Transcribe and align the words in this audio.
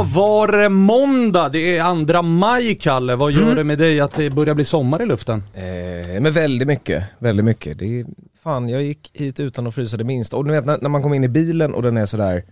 Då 0.00 0.04
var 0.04 0.48
det 0.48 0.68
måndag, 0.68 1.48
det 1.48 1.76
är 1.76 1.82
andra 1.82 2.22
maj 2.22 2.74
Kalle. 2.74 3.16
Vad 3.16 3.32
gör 3.32 3.54
det 3.54 3.64
med 3.64 3.78
dig 3.78 4.00
att 4.00 4.14
det 4.14 4.30
börjar 4.30 4.54
bli 4.54 4.64
sommar 4.64 5.02
i 5.02 5.06
luften? 5.06 5.42
Eh, 5.54 6.20
men 6.20 6.32
väldigt 6.32 6.68
mycket, 6.68 7.04
väldigt 7.18 7.44
mycket. 7.44 7.78
Det 7.78 8.00
är, 8.00 8.06
fan 8.42 8.68
jag 8.68 8.82
gick 8.82 9.10
hit 9.12 9.40
utan 9.40 9.66
att 9.66 9.74
frysa 9.74 9.96
det 9.96 10.04
minsta. 10.04 10.36
Och 10.36 10.44
du 10.44 10.50
vet 10.50 10.66
när, 10.66 10.78
när 10.82 10.88
man 10.88 11.02
kommer 11.02 11.16
in 11.16 11.24
i 11.24 11.28
bilen 11.28 11.74
och 11.74 11.82
den 11.82 11.96
är 11.96 12.06
sådär 12.06 12.42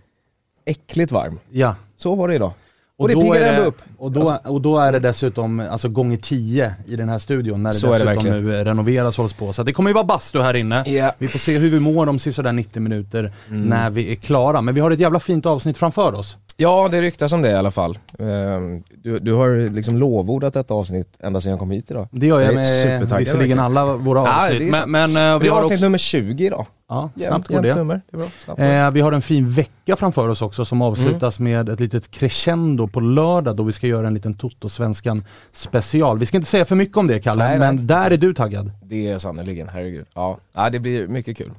äckligt 0.65 1.11
varm. 1.11 1.39
Ja. 1.49 1.75
Så 1.97 2.15
var 2.15 2.27
det 2.27 2.35
idag. 2.35 2.53
Och, 2.97 3.07
det 3.07 3.13
då 3.13 3.21
piggar 3.21 3.41
ändå 3.41 3.61
det, 3.61 3.67
upp. 3.67 3.81
Och 3.97 4.11
då, 4.11 4.39
och 4.45 4.61
då 4.61 4.77
är 4.77 4.91
det 4.91 4.99
dessutom 4.99 5.59
alltså 5.59 5.89
gånger 5.89 6.17
10 6.17 6.73
i 6.87 6.95
den 6.95 7.09
här 7.09 7.19
studion 7.19 7.63
när 7.63 7.69
det 7.69 7.75
Så 7.75 7.87
är 7.87 7.91
det 7.91 8.05
dessutom 8.05 8.31
verkligen. 8.31 8.45
nu 8.45 8.63
renoveras 8.63 9.19
och 9.19 9.23
hålls 9.23 9.33
på. 9.33 9.53
Så 9.53 9.63
det 9.63 9.73
kommer 9.73 9.89
ju 9.89 9.93
vara 9.93 10.03
bastu 10.03 10.41
här 10.41 10.53
inne. 10.53 10.83
Ja. 10.87 11.15
Vi 11.17 11.27
får 11.27 11.39
se 11.39 11.57
hur 11.57 11.69
vi 11.69 11.79
mår 11.79 12.09
om 12.09 12.19
sådär 12.19 12.51
90 12.53 12.81
minuter 12.81 13.33
när 13.47 13.89
vi 13.89 14.11
är 14.11 14.15
klara. 14.15 14.61
Men 14.61 14.75
vi 14.75 14.81
har 14.81 14.91
ett 14.91 14.99
jävla 14.99 15.19
fint 15.19 15.45
avsnitt 15.45 15.77
framför 15.77 16.13
oss. 16.13 16.37
Ja 16.61 16.87
det 16.91 17.01
ryktas 17.01 17.31
om 17.33 17.41
det 17.41 17.49
i 17.49 17.53
alla 17.53 17.71
fall. 17.71 17.97
Ehm, 18.19 18.83
du, 19.03 19.19
du 19.19 19.33
har 19.33 19.69
liksom 19.69 19.97
lovordat 19.97 20.53
detta 20.53 20.73
avsnitt 20.73 21.07
ända 21.19 21.41
sedan 21.41 21.49
jag 21.49 21.59
kom 21.59 21.71
hit 21.71 21.91
idag. 21.91 22.07
Det 22.11 22.27
gör 22.27 22.39
jag 22.39 22.49
är 22.49 22.55
med 22.55 23.17
visserligen 23.19 23.59
alla 23.59 23.85
våra 23.85 24.19
Ja, 24.19 24.45
avsnitt. 24.45 24.73
är 24.75 24.87
men 24.87 25.11
men 25.11 25.33
eh, 25.33 25.39
Vi 25.39 25.43
vi 25.43 25.49
har 25.49 25.55
har 25.55 25.61
avsnitt 25.63 25.77
också... 25.77 25.85
nummer 25.85 25.97
20 25.97 26.45
idag. 26.45 26.65
Ja, 26.89 27.09
snabbt 27.27 27.47
går 27.47 27.61
det. 27.61 27.75
nummer. 27.75 28.01
Det 28.11 28.17
är 28.17 28.55
bra. 28.55 28.65
Eh, 28.85 28.91
vi 28.91 29.01
har 29.01 29.11
en 29.11 29.21
fin 29.21 29.49
vecka 29.49 29.95
framför 29.95 30.27
oss 30.29 30.41
också 30.41 30.65
som 30.65 30.81
avslutas 30.81 31.39
Mm. 31.39 31.51
med 31.53 31.69
ett 31.69 31.79
litet 31.79 32.11
crescendo 32.11 32.87
på 32.87 32.99
lördag 32.99 33.55
då 33.55 33.63
vi 33.63 33.71
ska 33.71 33.87
göra 33.87 34.07
en 34.07 34.13
liten 34.13 34.33
Toto-svenskan 34.33 35.23
special. 35.53 36.19
Vi 36.19 36.25
ska 36.25 36.37
inte 36.37 36.49
säga 36.49 36.65
för 36.65 36.75
mycket 36.75 36.97
om 36.97 37.07
det 37.07 37.19
Kalle, 37.19 37.43
Nej, 37.43 37.59
men 37.59 37.75
nej. 37.75 37.85
där 37.85 38.11
är 38.11 38.17
du 38.17 38.33
taggad. 38.33 38.71
Det 38.83 39.07
är 39.07 39.17
sannerligen, 39.17 39.69
herregud. 39.73 40.05
Ja. 40.15 40.37
ja, 40.53 40.69
det 40.69 40.79
blir 40.79 41.07
mycket 41.07 41.37
kul. 41.37 41.51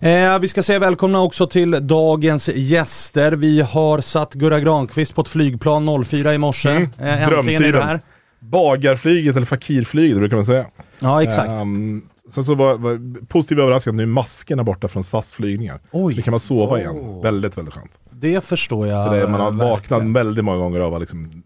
Mm. 0.00 0.34
Eh, 0.34 0.38
vi 0.40 0.48
ska 0.48 0.62
säga 0.62 0.78
välkomna 0.78 1.20
också 1.22 1.46
till 1.46 1.86
dagens 1.86 2.48
gäster. 2.54 3.32
Vi 3.32 3.60
har 3.60 4.00
satt 4.00 4.34
Gurra 4.34 4.60
Granqvist 4.60 5.14
på 5.14 5.20
ett 5.20 5.28
flygplan 5.28 6.04
04 6.04 6.34
i 6.34 6.38
morse. 6.38 6.70
Mm. 6.70 6.90
Eh, 6.98 7.22
äntligen 7.22 7.64
är 7.64 7.72
du 7.72 7.80
här. 7.80 8.00
Bagarflyget 8.40 9.36
eller 9.36 9.46
fakirflyget 9.46 10.18
brukar 10.18 10.36
man 10.36 10.46
säga. 10.46 10.66
Ja 10.98 11.22
exakt. 11.22 11.50
Ehm, 11.50 12.02
sen 12.28 12.44
så 12.44 12.54
var, 12.54 12.78
var 12.78 13.24
positiv 13.26 13.60
överraskning 13.60 13.96
nu 13.96 14.02
är 14.02 14.06
maskerna 14.06 14.64
borta 14.64 14.88
från 14.88 15.04
SAS 15.04 15.32
flygningar. 15.32 15.80
Oj. 15.92 16.14
Nu 16.16 16.22
kan 16.22 16.30
man 16.30 16.40
sova 16.40 16.74
Oh. 16.76 16.80
igen. 16.80 17.20
Väldigt, 17.22 17.58
väldigt 17.58 17.74
skönt. 17.74 17.98
Det 18.10 18.44
förstår 18.44 18.86
jag. 18.86 19.08
För 19.08 19.20
det, 19.20 19.28
man 19.28 19.40
har 19.40 19.50
vaknat 19.50 20.02
väldigt 20.02 20.44
många 20.44 20.58
gånger 20.58 20.80
av 20.80 20.94
att 20.94 21.00
liksom, 21.00 21.42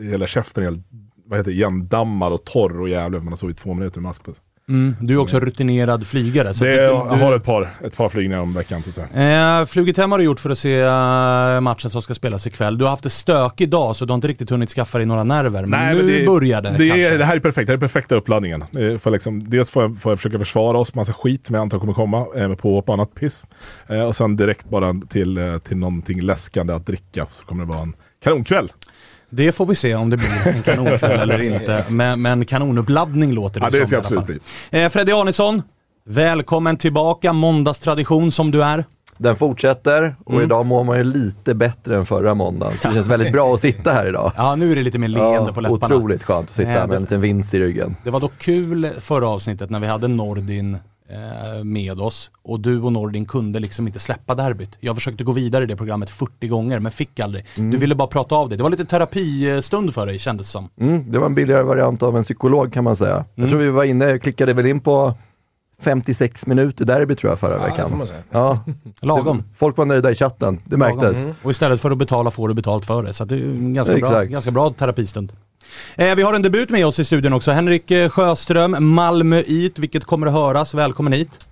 hela 0.00 0.26
käften 0.26 0.62
är 0.62 0.68
helt, 0.70 0.86
vad 1.26 1.38
heter 1.38 1.50
det, 1.50 1.54
igendammad 1.54 2.32
och 2.32 2.44
torr 2.44 2.80
och 2.80 2.88
jävlig. 2.88 3.18
Man 3.22 3.28
har 3.32 3.36
sovit 3.36 3.58
två 3.58 3.74
minuter 3.74 4.00
med 4.00 4.08
mask 4.08 4.24
på 4.24 4.32
sig. 4.32 4.42
Mm, 4.68 4.96
du 5.00 5.14
är 5.14 5.18
också 5.18 5.40
rutinerad 5.40 6.06
flygare. 6.06 6.54
Så 6.54 6.64
Det, 6.64 6.70
du, 6.70 6.76
jag 6.76 7.10
du, 7.10 7.24
har 7.24 7.32
ett 7.32 7.44
par, 7.44 7.70
ett 7.84 7.96
par 7.96 8.08
flygningar 8.08 8.40
om 8.40 8.54
veckan 8.54 8.82
så 8.82 8.88
att 8.88 9.10
säga. 9.10 9.60
Eh, 9.60 9.66
flugit 9.66 9.96
hem 9.96 10.10
har 10.12 10.18
du 10.18 10.24
gjort 10.24 10.40
för 10.40 10.50
att 10.50 10.58
se 10.58 10.80
eh, 10.80 11.60
matchen 11.60 11.90
som 11.90 12.02
ska 12.02 12.14
spelas 12.14 12.46
ikväll. 12.46 12.78
Du 12.78 12.84
har 12.84 12.90
haft 12.90 13.02
det 13.02 13.10
stökigt 13.10 13.60
idag 13.60 13.96
så 13.96 14.04
du 14.04 14.12
har 14.12 14.14
inte 14.14 14.28
riktigt 14.28 14.50
hunnit 14.50 14.70
skaffa 14.70 14.98
dig 14.98 15.06
några 15.06 15.24
nerver. 15.24 15.66
Men 15.66 15.96
nu 15.96 16.18
det, 16.18 16.26
börjar 16.26 16.62
det, 16.62 16.74
det, 16.78 17.04
är, 17.04 17.18
det 17.18 17.24
här 17.24 17.36
är 17.36 17.40
perfekt, 17.40 17.66
det 17.66 17.72
här 17.72 17.76
är 17.76 17.80
perfekta 17.80 18.14
uppladdningen. 18.14 18.62
Eh, 18.62 18.98
För 18.98 19.10
liksom, 19.10 19.50
dels 19.50 19.70
får 19.70 19.82
jag, 19.82 19.98
får 20.00 20.12
jag 20.12 20.18
försöka 20.18 20.38
försvara 20.38 20.78
oss, 20.78 20.94
massa 20.94 21.12
skit 21.12 21.46
som 21.46 21.54
jag 21.54 21.62
antar 21.62 21.78
kommer 21.78 21.92
komma, 21.92 22.26
eh, 22.36 22.48
med 22.48 22.58
påhopp 22.58 22.88
och 22.88 22.94
annat 22.94 23.14
piss. 23.14 23.46
Eh, 23.88 24.02
och 24.02 24.16
sen 24.16 24.36
direkt 24.36 24.68
bara 24.68 25.00
till, 25.08 25.38
eh, 25.38 25.58
till 25.58 25.76
någonting 25.76 26.22
läskande 26.22 26.72
att 26.72 26.86
dricka, 26.86 27.26
så 27.32 27.44
kommer 27.44 27.64
det 27.64 27.68
vara 27.72 27.82
en 27.82 27.94
kanonkväll. 28.24 28.72
Det 29.36 29.52
får 29.52 29.66
vi 29.66 29.74
se 29.74 29.94
om 29.94 30.10
det 30.10 30.16
blir 30.16 30.46
en 30.46 30.62
kanonkväll 30.62 31.20
eller 31.20 31.42
inte. 31.42 31.84
Men, 31.88 32.22
men 32.22 32.44
kanonuppladdning 32.44 33.32
låter 33.32 33.60
det 33.60 33.66
Ja, 33.66 33.70
det 33.70 33.76
som 33.78 33.86
ska 33.86 33.96
i 33.96 33.98
alla 33.98 34.20
absolut 34.20 34.42
fall. 34.70 34.80
Eh, 34.80 34.88
Freddy 34.88 35.12
Arnesson, 35.12 35.62
välkommen 36.04 36.76
tillbaka, 36.76 37.32
måndagstradition 37.32 38.32
som 38.32 38.50
du 38.50 38.62
är. 38.64 38.84
Den 39.18 39.36
fortsätter 39.36 40.16
och 40.24 40.32
Mm. 40.32 40.44
idag 40.44 40.66
mår 40.66 40.84
man 40.84 40.96
ju 40.98 41.04
lite 41.04 41.54
bättre 41.54 41.96
än 41.96 42.06
förra 42.06 42.34
måndagen. 42.34 42.74
Så 42.82 42.88
det 42.88 42.94
känns 42.94 43.06
väldigt 43.06 43.32
bra 43.32 43.54
att 43.54 43.60
sitta 43.60 43.92
här 43.92 44.06
idag. 44.08 44.32
Ja, 44.36 44.56
nu 44.56 44.72
är 44.72 44.76
det 44.76 44.82
lite 44.82 44.98
mer 44.98 45.08
leende 45.08 45.52
på 45.52 45.60
läpparna. 45.60 45.94
otroligt 45.94 46.24
skönt 46.24 46.48
att 46.50 46.56
sitta 46.56 46.68
med 46.70 46.88
det- 46.88 46.96
en 46.96 47.02
liten 47.02 47.20
vinst 47.20 47.54
i 47.54 47.58
ryggen. 47.58 47.96
Det 48.04 48.10
var 48.10 48.20
dock 48.20 48.32
kul 48.38 48.88
förra 49.00 49.28
avsnittet 49.28 49.70
när 49.70 49.80
vi 49.80 49.86
hade 49.86 50.08
Nordin 50.08 50.78
med 51.64 52.00
oss 52.00 52.30
och 52.42 52.60
du 52.60 52.80
och 52.80 52.92
Nordin 52.92 53.26
kunde 53.26 53.60
liksom 53.60 53.86
inte 53.86 53.98
släppa 53.98 54.34
derbyt. 54.34 54.76
Jag 54.80 54.94
försökte 54.94 55.24
gå 55.24 55.32
vidare 55.32 55.64
i 55.64 55.66
det 55.66 55.76
programmet 55.76 56.10
40 56.10 56.48
gånger 56.48 56.78
men 56.78 56.92
fick 56.92 57.20
aldrig. 57.20 57.44
Du 57.54 57.76
ville 57.76 57.94
bara 57.94 58.08
prata 58.08 58.34
av 58.34 58.48
det. 58.48 58.56
Det 58.56 58.62
var 58.62 58.70
lite 58.70 58.84
terapistund 58.84 59.94
för 59.94 60.06
dig 60.06 60.18
kändes 60.18 60.46
det 60.46 60.50
som. 60.50 60.68
Mm, 60.80 61.12
det 61.12 61.18
var 61.18 61.26
en 61.26 61.34
billigare 61.34 61.62
variant 61.62 62.02
av 62.02 62.16
en 62.16 62.24
psykolog 62.24 62.72
kan 62.72 62.84
man 62.84 62.96
säga. 62.96 63.14
Mm. 63.14 63.26
Jag 63.34 63.48
tror 63.48 63.60
vi 63.60 63.70
var 63.70 63.84
inne, 63.84 64.18
klickade 64.18 64.52
väl 64.52 64.66
in 64.66 64.80
på 64.80 65.14
56 65.82 66.46
minuter 66.46 66.84
derby 66.84 67.14
tror 67.14 67.30
jag 67.32 67.38
förra 67.38 67.52
Ja, 67.52 67.58
det 67.58 67.64
veckan. 67.64 68.06
Ja, 68.30 68.64
Lagom. 69.00 69.42
folk 69.56 69.76
var 69.76 69.84
nöjda 69.84 70.10
i 70.10 70.14
chatten, 70.14 70.60
det 70.64 70.76
märktes. 70.76 71.24
Och 71.42 71.50
istället 71.50 71.80
för 71.80 71.90
att 71.90 71.98
betala 71.98 72.30
får 72.30 72.48
du 72.48 72.54
betalt 72.54 72.86
för 72.86 73.02
det. 73.02 73.12
Så 73.12 73.24
det 73.24 73.34
är 73.34 73.38
en 73.38 73.74
ganska, 73.74 73.94
bra, 73.96 74.08
Exakt. 74.08 74.30
ganska 74.30 74.50
bra 74.50 74.70
terapistund. 74.70 75.32
Eh, 75.94 76.14
vi 76.14 76.22
har 76.22 76.34
en 76.34 76.42
debut 76.42 76.70
med 76.70 76.86
oss 76.86 76.98
i 76.98 77.04
studion 77.04 77.32
också. 77.32 77.50
Henrik 77.50 77.90
eh, 77.90 78.08
Sjöström, 78.08 78.76
Malmöit, 78.94 79.78
vilket 79.78 80.04
kommer 80.04 80.26
att 80.26 80.32
höras. 80.32 80.74
Välkommen 80.74 81.12
hit. 81.12 81.46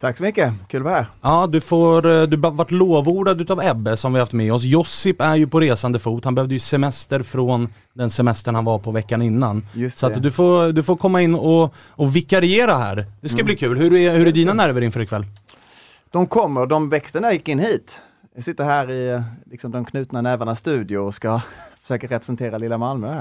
Tack 0.00 0.16
så 0.16 0.22
mycket, 0.22 0.52
kul 0.68 0.80
att 0.80 0.84
vara 0.84 0.94
här. 0.94 1.06
Ja, 1.22 1.46
du 1.46 1.60
får, 1.60 2.06
eh, 2.06 2.22
du 2.22 2.36
har 2.36 2.50
varit 2.50 2.70
lovordad 2.70 3.40
utav 3.40 3.60
Ebbe 3.62 3.96
som 3.96 4.12
vi 4.12 4.18
haft 4.20 4.32
med 4.32 4.52
oss. 4.52 4.64
Josip 4.64 5.20
är 5.20 5.36
ju 5.36 5.46
på 5.46 5.60
resande 5.60 5.98
fot. 5.98 6.24
Han 6.24 6.34
behövde 6.34 6.54
ju 6.54 6.60
semester 6.60 7.22
från 7.22 7.68
den 7.92 8.10
semestern 8.10 8.54
han 8.54 8.64
var 8.64 8.78
på 8.78 8.90
veckan 8.90 9.22
innan. 9.22 9.66
Just 9.72 9.98
Så 9.98 10.06
att 10.06 10.22
du 10.22 10.30
får, 10.30 10.72
du 10.72 10.82
får 10.82 10.96
komma 10.96 11.22
in 11.22 11.34
och, 11.34 11.74
och 11.88 12.16
vikariera 12.16 12.76
här. 12.76 13.06
Det 13.20 13.28
ska 13.28 13.44
bli 13.44 13.56
kul. 13.56 13.78
Hur 13.78 13.94
är, 13.94 14.16
hur 14.16 14.26
är 14.26 14.32
dina 14.32 14.54
nerver 14.54 14.82
inför 14.82 15.00
ikväll? 15.00 15.26
De 16.10 16.26
kommer, 16.26 16.66
de 16.66 16.88
växte 16.88 17.20
när 17.20 17.28
jag 17.28 17.34
gick 17.34 17.48
in 17.48 17.58
hit. 17.58 18.00
Jag 18.34 18.44
sitter 18.44 18.64
här 18.64 18.90
i 18.90 19.10
eh, 19.10 19.22
liksom, 19.50 19.70
de 19.70 19.84
knutna 19.84 20.20
nävarnas 20.20 20.58
studio 20.58 20.98
och 20.98 21.14
ska 21.14 21.40
försöka 21.88 22.06
representera 22.06 22.58
lilla 22.58 22.78
Malmö 22.78 23.14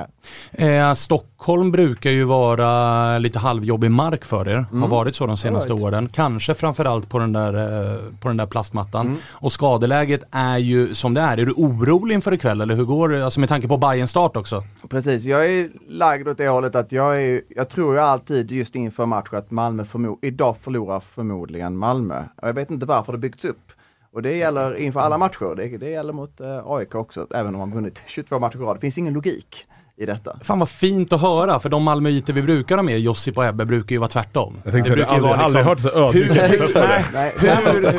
här. 0.51 0.89
Eh, 0.89 0.93
Stockholm 0.93 1.71
brukar 1.71 2.09
ju 2.11 2.23
vara 2.23 3.17
lite 3.19 3.39
halvjobbig 3.39 3.91
mark 3.91 4.25
för 4.25 4.49
er. 4.49 4.65
Har 4.71 4.87
varit 4.87 5.15
så 5.15 5.25
de 5.25 5.37
senaste 5.37 5.73
åren. 5.73 6.09
Kanske 6.13 6.53
framförallt 6.53 7.09
på 7.09 7.19
den 7.19 7.33
där, 7.33 7.53
eh, 7.53 7.99
på 8.21 8.27
den 8.27 8.37
där 8.37 8.45
plastmattan. 8.45 9.17
Och 9.31 9.51
skadeläget 9.51 10.23
är 10.31 10.57
ju 10.57 10.93
som 10.95 11.13
det 11.13 11.21
är. 11.21 11.37
Är 11.37 11.45
du 11.45 11.51
orolig 11.51 12.15
inför 12.15 12.33
ikväll 12.33 12.61
eller 12.61 12.75
hur 12.75 12.83
går 12.85 13.09
det? 13.09 13.25
Alltså 13.25 13.39
med 13.39 13.49
tanke 13.49 13.67
på 13.67 13.77
Bayern 13.77 14.07
start 14.07 14.37
också. 14.37 14.63
Precis, 14.89 15.23
jag 15.23 15.45
är 15.45 15.69
lagd 15.89 16.27
åt 16.27 16.37
det 16.37 16.47
hållet 16.47 16.75
att 16.75 16.91
jag 16.91 17.23
är, 17.23 17.41
jag 17.55 17.69
tror 17.69 17.93
ju 17.93 17.99
alltid 18.01 18.51
just 18.51 18.75
inför 18.75 19.05
match 19.05 19.27
att 19.31 19.51
Malmö 19.51 19.83
förmo- 19.83 20.17
idag 20.21 20.55
förlorar 20.61 20.99
förmodligen 20.99 21.77
Malmö. 21.77 22.23
Och 22.41 22.47
jag 22.47 22.53
vet 22.53 22.71
inte 22.71 22.85
varför 22.85 23.11
det 23.11 23.17
byggts 23.17 23.45
upp. 23.45 23.71
Och 24.17 24.23
det 24.23 24.37
gäller 24.37 24.75
inför 24.75 24.99
alla 24.99 25.17
matcher, 25.17 25.55
det, 25.55 25.77
det 25.77 25.89
gäller 25.89 26.13
mot 26.13 26.39
eh, 26.39 26.67
AIK 26.67 26.95
också, 26.95 27.27
även 27.33 27.55
om 27.55 27.59
man 27.59 27.71
vunnit 27.71 28.01
22 28.07 28.39
matcher 28.39 28.57
i 28.57 28.59
rad. 28.59 28.75
Det 28.75 28.79
finns 28.79 28.97
ingen 28.97 29.13
logik 29.13 29.65
i 29.99 30.05
detta. 30.05 30.37
Fan 30.41 30.59
vad 30.59 30.69
fint 30.69 31.13
att 31.13 31.21
höra, 31.21 31.59
för 31.59 31.69
de 31.69 31.83
Malmöiter 31.83 32.33
vi 32.33 32.41
brukar 32.41 32.75
ha 32.75 32.83
med, 32.83 32.99
Josip 32.99 33.37
och 33.37 33.45
Ebbe, 33.45 33.65
brukar 33.65 33.93
ju 33.93 33.99
vara 33.99 34.09
tvärtom. 34.09 34.61
Jag 34.63 34.73
tänkte 34.73 34.91
Det 34.91 34.95
säga, 34.95 35.07
jag 35.11 35.21
brukar 35.21 35.27
har 35.27 35.37
ju 35.37 35.43
aldrig, 35.43 35.61
aldrig 35.61 35.65
hört 35.65 35.79
så 35.79 36.11
hur, 36.11 36.31
ödmjukt. 36.31 36.75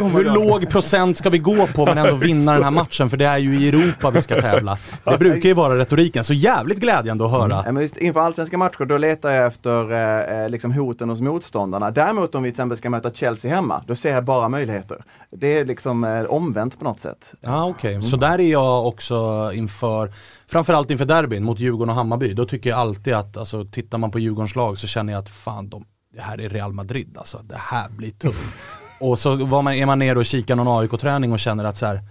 hur, 0.02 0.08
hur 0.16 0.24
låg 0.24 0.70
procent 0.70 1.16
ska 1.16 1.30
vi 1.30 1.38
gå 1.38 1.66
på 1.66 1.86
men 1.86 1.98
ändå 1.98 2.14
vinna 2.26 2.52
den 2.52 2.64
här 2.64 2.70
matchen? 2.70 3.10
För 3.10 3.16
det 3.16 3.24
är 3.24 3.38
ju 3.38 3.60
i 3.60 3.68
Europa 3.68 4.10
vi 4.10 4.22
ska 4.22 4.40
tävla. 4.40 4.76
Det 5.04 5.18
brukar 5.18 5.48
ju 5.48 5.54
vara 5.54 5.78
retoriken, 5.78 6.24
så 6.24 6.32
jävligt 6.32 6.78
glädjande 6.78 7.24
att 7.24 7.30
höra. 7.30 7.62
Ja, 7.66 7.72
men 7.72 7.82
just 7.82 7.96
inför 7.96 8.20
allsvenska 8.20 8.58
matcher 8.58 8.84
då 8.84 8.98
letar 8.98 9.30
jag 9.30 9.46
efter 9.46 9.92
eh, 9.92 10.42
eh, 10.42 10.48
liksom 10.48 10.72
hoten 10.72 11.10
hos 11.10 11.20
motståndarna. 11.20 11.90
Däremot 11.90 12.34
om 12.34 12.42
vi 12.42 12.48
till 12.50 12.54
exempel 12.54 12.78
ska 12.78 12.90
möta 12.90 13.10
Chelsea 13.10 13.54
hemma, 13.54 13.82
då 13.86 13.94
ser 13.94 14.14
jag 14.14 14.24
bara 14.24 14.48
möjligheter. 14.48 15.04
Det 15.30 15.58
är 15.58 15.64
liksom 15.64 16.04
eh, 16.04 16.22
omvänt 16.24 16.78
på 16.78 16.84
något 16.84 17.00
sätt. 17.00 17.34
Ja 17.40 17.66
okej, 17.66 18.02
så 18.02 18.16
där 18.16 18.40
är 18.40 18.52
jag 18.52 18.86
också 18.86 19.50
inför, 19.54 20.10
framförallt 20.48 20.90
inför 20.90 21.04
derbyn 21.04 21.44
mot 21.44 21.60
Djurgården 21.60 21.90
och 21.90 21.96
Hammarby. 21.96 22.34
Då 22.34 22.46
tycker 22.46 22.70
jag 22.70 22.78
alltid 22.78 23.14
att, 23.14 23.36
alltså 23.36 23.64
tittar 23.64 23.98
man 23.98 24.10
på 24.10 24.18
Djurgårdens 24.18 24.54
lag 24.54 24.78
så 24.78 24.86
känner 24.86 25.12
jag 25.12 25.20
att 25.20 25.30
fan, 25.30 25.68
de, 25.68 25.84
det 26.14 26.20
här 26.20 26.40
är 26.40 26.48
Real 26.48 26.72
Madrid 26.72 27.16
alltså. 27.18 27.38
Det 27.38 27.58
här 27.58 27.88
blir 27.88 28.10
tufft. 28.10 28.54
och 29.00 29.18
så 29.18 29.36
var 29.36 29.62
man, 29.62 29.74
är 29.74 29.86
man 29.86 29.98
nere 29.98 30.18
och 30.18 30.26
kikar 30.26 30.56
någon 30.56 30.80
AIK-träning 30.80 31.32
och 31.32 31.40
känner 31.40 31.64
att 31.64 31.76
så 31.76 31.86
här, 31.86 32.02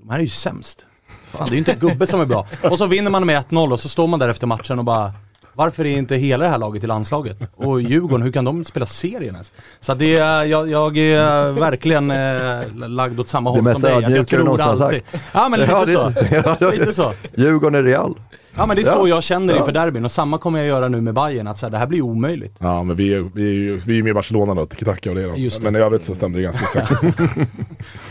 de 0.00 0.10
här 0.10 0.18
är 0.18 0.22
ju 0.22 0.28
sämst. 0.28 0.86
Fan 1.26 1.46
det 1.48 1.50
är 1.50 1.52
ju 1.52 1.58
inte 1.58 1.74
gubbe 1.74 2.06
som 2.06 2.20
är 2.20 2.26
bra. 2.26 2.46
Och 2.62 2.78
så 2.78 2.86
vinner 2.86 3.10
man 3.10 3.26
med 3.26 3.44
1-0 3.44 3.72
och 3.72 3.80
så 3.80 3.88
står 3.88 4.06
man 4.06 4.18
där 4.18 4.28
efter 4.28 4.46
matchen 4.46 4.78
och 4.78 4.84
bara 4.84 5.12
varför 5.56 5.84
är 5.86 5.96
inte 5.98 6.14
hela 6.16 6.44
det 6.44 6.50
här 6.50 6.58
laget 6.58 6.84
i 6.84 6.86
landslaget? 6.86 7.36
Och 7.56 7.80
Djurgården, 7.82 8.22
hur 8.22 8.32
kan 8.32 8.44
de 8.44 8.64
spela 8.64 8.86
serien 8.86 9.34
ens? 9.34 9.52
Så 9.80 9.94
det 9.94 10.16
är, 10.16 10.44
jag, 10.44 10.70
jag 10.70 10.98
är 10.98 11.50
verkligen 11.52 12.10
eh, 12.10 12.88
lagd 12.88 13.20
åt 13.20 13.28
samma 13.28 13.50
Det 13.50 13.54
håll 13.56 13.62
mest 13.64 13.74
som 13.74 13.82
dig. 13.82 13.94
Att 13.94 14.02
jag 14.02 14.10
ödmjuka 14.10 14.36
du 14.36 14.44
någonsin 14.44 14.66
har 14.66 14.76
sagt. 14.76 15.16
Ja 15.32 15.48
men 15.48 15.60
det- 15.60 15.66
så. 15.92 16.08
det- 16.70 16.78
lite 16.78 16.92
så. 16.92 17.12
Djurgården 17.34 17.74
är 17.74 17.82
Real. 17.82 18.14
Ja 18.56 18.66
men 18.66 18.76
det 18.76 18.82
är 18.82 18.86
så 18.86 19.08
Ja. 19.08 19.08
jag 19.08 19.22
känner 19.22 19.56
inför 19.56 19.72
derbyn 19.72 20.04
och 20.04 20.12
samma 20.12 20.38
kommer 20.38 20.58
jag 20.58 20.68
göra 20.68 20.88
nu 20.88 21.00
med 21.00 21.14
Bayern 21.14 21.46
att 21.46 21.58
så 21.58 21.66
här, 21.66 21.70
det 21.70 21.78
här 21.78 21.86
blir 21.86 22.02
omöjligt. 22.02 22.56
Ja, 22.58 22.82
men 22.82 22.96
vi 22.96 23.14
är, 23.14 23.30
vi 23.34 23.48
är 23.48 23.52
ju 23.54 23.76
vi 23.86 23.98
är 23.98 24.02
med 24.02 24.10
i 24.10 24.14
Barcelona 24.14 24.54
då, 24.54 24.66
tiki-taka 24.66 25.10
och 25.10 25.16
det, 25.16 25.22
då. 25.26 25.36
Just 25.36 25.56
det. 25.60 25.64
Men 25.70 25.76
i 25.80 25.84
övrigt 25.84 26.04
så 26.04 26.14
stämde 26.14 26.38
det 26.38 26.42
ganska 26.42 26.64
exakt. 26.80 27.18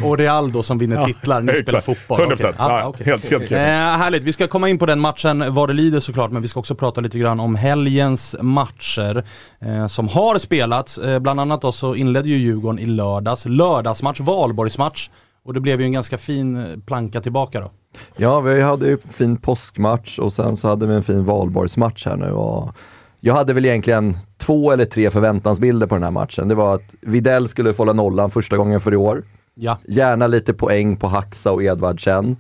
Och 0.04 0.18
Real 0.18 0.52
då 0.52 0.64
som 0.64 0.78
vinner 0.78 1.04
titlar, 1.06 1.42
ni 1.42 1.54
spelar 1.54 1.82
fotboll. 1.82 2.20
100%. 2.22 2.34
Okej. 2.34 2.54
Ja, 2.58 2.80
Ja, 2.80 2.88
okej. 2.88 3.06
Helt, 3.06 3.26
helt 3.30 3.44
Eh, 3.44 3.48
klart. 3.48 3.60
härligt, 4.00 4.24
vi 4.24 4.34
ska 4.34 4.48
komma 4.48 4.70
in 4.70 4.78
på 4.78 4.86
den 4.86 5.00
matchen 5.00 5.44
vad 5.54 5.70
det 5.70 5.74
lider 5.74 6.00
såklart, 6.00 6.32
men 6.32 6.42
vi 6.42 6.48
ska 6.48 6.60
också 6.60 6.76
prata 6.76 7.02
lite 7.02 7.20
grann 7.20 7.40
om 7.40 7.56
helgens 7.56 8.36
matcher 8.42 9.24
eh, 9.62 9.88
som 9.88 10.08
har 10.08 10.38
spelats. 10.38 10.98
Eh, 10.98 11.20
bland 11.20 11.40
annat 11.40 11.62
då 11.62 11.72
så 11.72 11.96
inledde 11.96 12.30
ju 12.30 12.38
Djurgården 12.38 12.80
i 12.80 12.86
lördags, 12.86 13.46
lördagsmatch, 13.46 14.20
valborgsmatch. 14.20 15.10
Och 15.46 15.54
det 15.54 15.60
blev 15.60 15.80
ju 15.82 15.86
en 15.86 15.92
ganska 15.92 16.18
fin 16.18 16.56
eh, 16.58 16.64
planka 16.88 17.22
tillbaka 17.22 17.60
då. 17.60 17.72
Ja, 18.18 18.40
vi 18.42 18.62
hade 18.62 18.86
ju 18.88 18.92
en 18.92 18.98
fin 19.14 19.38
påskmatch 19.38 20.20
och 20.20 20.34
sen 20.34 20.58
så 20.58 20.68
hade 20.68 20.88
vi 20.88 20.94
en 20.96 21.04
fin 21.04 21.26
valborgsmatch 21.26 22.06
här 22.06 22.16
nu. 22.16 22.32
Och 22.32 22.72
jag 23.20 23.34
hade 23.34 23.54
väl 23.54 23.66
egentligen 23.66 24.18
två 24.38 24.72
eller 24.72 24.86
tre 24.86 25.10
förväntansbilder 25.10 25.88
på 25.88 25.96
den 25.96 26.04
här 26.04 26.12
matchen. 26.12 26.48
Det 26.48 26.56
var 26.56 26.76
att 26.76 26.94
Videll 27.02 27.48
skulle 27.48 27.74
få 27.74 27.82
hålla 27.82 27.94
nollan 27.94 28.32
första 28.32 28.58
gången 28.58 28.80
för 28.80 28.94
i 28.94 28.96
år. 28.98 29.24
Ja, 29.56 29.78
Gärna 29.88 30.28
lite 30.28 30.54
poäng 30.54 30.98
på 30.98 31.08
Haxa 31.08 31.52
och 31.52 31.64
Edvardsen. 31.64 32.38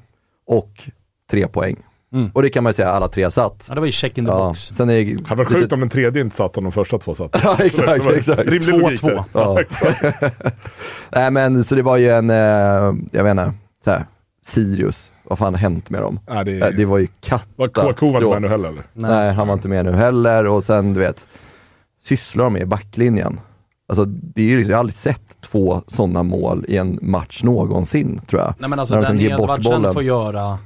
Och 0.47 0.89
tre 1.31 1.47
poäng. 1.47 1.75
Mm. 2.13 2.31
Och 2.33 2.41
det 2.41 2.49
kan 2.49 2.63
man 2.63 2.69
ju 2.69 2.73
säga, 2.73 2.89
alla 2.89 3.07
tre 3.07 3.31
satt. 3.31 3.65
ja 3.69 3.73
det 3.75 3.79
var 3.79 3.85
ju 3.85 3.91
check 3.91 4.17
in 4.17 4.25
the 4.25 4.31
Ja, 4.31 4.37
box. 4.47 4.59
sen 4.59 4.89
är 4.89 5.05
Det 5.05 5.27
hade 5.27 5.43
varit 5.43 5.53
sjukt 5.53 5.73
om 5.73 5.79
den 5.79 5.89
tredje 5.89 6.21
inte 6.21 6.35
satt 6.35 6.57
och 6.57 6.63
de 6.63 6.71
första 6.71 6.97
två 6.97 7.15
satt. 7.15 7.31
Ja, 7.43 7.57
exakt, 7.59 7.87
Det 7.87 7.99
var 7.99 8.13
exakt. 8.13 8.39
Rimlig 8.49 8.79
logik 8.79 9.01
2-2. 9.01 9.23
där. 9.33 9.65
Ja. 9.81 10.31
Nej 11.11 11.31
men 11.31 11.63
så 11.63 11.75
det 11.75 11.81
var 11.81 11.97
ju 11.97 12.09
en, 12.09 12.29
eh, 12.29 12.35
jag 13.11 13.23
vet 13.23 13.31
inte, 13.31 13.53
så 13.83 13.91
här, 13.91 14.05
Sirius, 14.45 15.11
vad 15.27 15.37
fan 15.37 15.53
har 15.53 15.59
hänt 15.59 15.89
med 15.89 16.01
dem? 16.01 16.19
Ja, 16.27 16.43
det, 16.43 16.59
Eh, 16.61 16.69
Det 16.77 16.85
var 16.85 16.97
ju 16.97 17.07
var 17.55 17.67
KK 17.67 17.81
var 17.81 17.87
inte 17.87 17.87
med 17.87 17.95
katastrof. 17.95 18.39
nu 18.41 18.47
heller 18.47 18.69
eller? 18.69 18.83
Nej. 18.93 19.33
han 19.33 19.47
var 19.47 19.53
inte 19.53 19.67
med 19.67 19.85
nu 19.85 19.91
heller 19.91 20.45
och 20.47 20.63
sen 20.63 20.93
du 20.93 20.99
vet, 20.99 21.27
sysslar 22.03 22.43
de 22.43 22.53
med 22.53 22.61
i 22.61 22.65
backlinjen. 22.65 23.39
Alltså 23.89 24.05
det 24.05 24.41
är 24.41 24.45
ju, 24.45 24.61
jag 24.63 24.75
har 24.75 24.79
aldrig 24.79 24.95
sett 24.95 25.41
två 25.41 25.81
sådana 25.87 26.23
mål 26.23 26.65
i 26.67 26.77
en 26.77 26.99
match 27.01 27.43
någonsin 27.43 28.21
tror 28.27 28.41
jag. 28.41 28.53
Nej 28.59 28.69
men 28.69 28.79
alltså 28.79 28.95
När 28.95 29.01
de 29.01 29.07
den 29.07 29.17
som 29.19 29.27
ger 29.27 29.37
bort 29.37 29.43
Edvardsen 29.59 29.93
får 29.93 30.03
göra, 30.03 30.57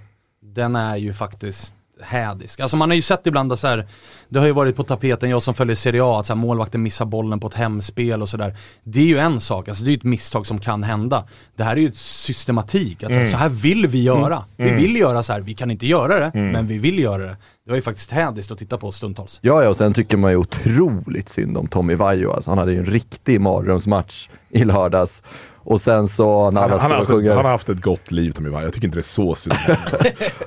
den 0.42 0.76
är 0.76 0.98
ju 0.98 1.14
faktiskt 1.14 1.76
hädisk. 2.02 2.60
Alltså 2.60 2.78
man 2.78 2.90
har 2.90 2.96
ju 2.96 3.02
sett 3.02 3.28
ibland 3.28 3.60
så 3.60 3.68
här, 3.68 3.88
det 4.30 4.40
har 4.40 4.46
ju 4.46 4.52
varit 4.52 4.76
på 4.76 4.84
tapeten, 4.84 5.30
jag 5.30 5.44
som 5.44 5.54
följer 5.54 5.76
Serie 5.76 6.04
A, 6.04 6.20
att 6.20 6.26
så 6.26 6.34
här, 6.34 6.40
målvakten 6.40 6.84
missar 6.84 7.06
bollen 7.06 7.40
på 7.40 7.48
ett 7.48 7.54
hemspel 7.54 8.22
och 8.22 8.30
sådär. 8.30 8.58
Det 8.84 9.00
är 9.00 9.06
ju 9.06 9.18
en 9.18 9.40
sak, 9.40 9.68
alltså 9.68 9.84
det 9.84 9.90
är 9.90 9.92
ju 9.92 9.98
ett 9.98 10.04
misstag 10.04 10.46
som 10.46 10.60
kan 10.60 10.84
hända. 10.84 11.24
Det 11.56 11.64
här 11.64 11.76
är 11.76 11.82
ju 11.82 11.88
ett 11.88 11.98
systematik, 11.98 13.04
alltså 13.04 13.26
så 13.26 13.38
här 13.38 13.50
vill 13.50 13.88
vi 13.88 14.04
göra. 14.04 14.44
Vi 14.56 14.72
vill 14.72 14.96
göra 14.96 15.24
så 15.24 15.34
här, 15.34 15.42
vi 15.42 15.54
kan 15.54 15.72
inte 15.72 15.88
göra 15.88 16.20
det, 16.20 16.32
men 16.34 16.68
vi 16.68 16.78
vill 16.78 17.00
göra 17.00 17.24
det. 17.26 17.38
Det 17.66 17.72
var 17.72 17.76
ju 17.76 17.82
faktiskt 17.82 18.12
hädiskt 18.12 18.52
att 18.52 18.58
titta 18.58 18.78
på 18.78 18.92
stundtals. 18.92 19.40
Ja, 19.42 19.64
ja, 19.64 19.70
och 19.70 19.78
sen 19.78 19.94
tycker 19.94 20.18
man 20.18 20.32
ju 20.32 20.38
otroligt 20.38 21.30
synd 21.30 21.58
om 21.58 21.68
Tommy 21.68 21.96
Vaiho. 21.96 22.32
Alltså, 22.32 22.52
han 22.52 22.58
hade 22.58 22.72
ju 22.72 22.80
en 22.80 22.86
riktig 22.86 23.42
mardrömsmatch 23.42 24.30
i 24.50 24.64
lördags. 24.64 25.24
Och 25.64 25.82
sen 25.82 26.08
så 26.08 26.52
när 26.52 26.62
Han, 26.62 26.72
alla 26.72 26.82
han, 26.82 26.92
haft, 26.92 27.02
ett- 27.04 27.08
sjunger. 27.08 27.36
han 27.36 27.46
har 27.46 27.52
haft 27.52 27.70
ett 27.70 27.82
gott 27.82 28.12
liv 28.12 28.32
Tommy 28.32 28.50
Vaiho. 28.50 28.66
Jag 28.66 28.74
tycker 28.74 28.88
inte 28.88 28.98
det 28.98 29.02
är 29.02 29.04
så 29.04 29.36
synd. 29.36 29.56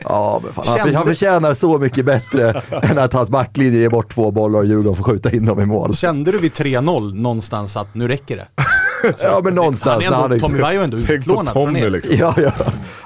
Ja, 0.05 0.41
men 0.45 0.53
fan, 0.53 0.65
han, 0.69 0.77
Kände- 0.79 0.97
han 0.97 1.07
förtjänar 1.07 1.55
så 1.55 1.79
mycket 1.79 2.05
bättre 2.05 2.63
än 2.83 2.99
att 2.99 3.13
hans 3.13 3.31
backlinje 3.31 3.81
ger 3.81 3.89
bort 3.91 4.15
två 4.15 4.31
bollar 4.31 4.59
och 4.59 4.67
Djurgården 4.67 4.97
får 4.97 5.05
skjuta 5.05 5.31
in 5.33 5.45
dem 5.45 5.61
i 5.61 5.67
mål. 5.67 5.97
Kände 5.97 6.33
du 6.33 6.39
vid 6.39 6.53
3-0 6.53 7.15
någonstans 7.23 7.77
att 7.77 7.95
nu 7.95 8.09
räcker 8.09 8.37
det? 8.37 8.47
Ja, 9.23 9.41
men 9.45 9.55
någonstans. 9.55 10.05
Han 10.05 10.13
är 10.15 10.17
ändå, 10.17 10.29
liksom- 10.35 10.51
Tommy 10.51 10.63
Vaiho 10.63 10.81
är 10.81 10.85
ändå 10.85 10.97
Tänk 10.97 11.07
på 11.09 11.13
utlånad 11.15 11.53
från 11.53 11.67
Tommy 11.67 11.81
er. 11.81 11.91
liksom. 11.91 12.17
Ja, 12.17 12.35
ja. 12.37 12.51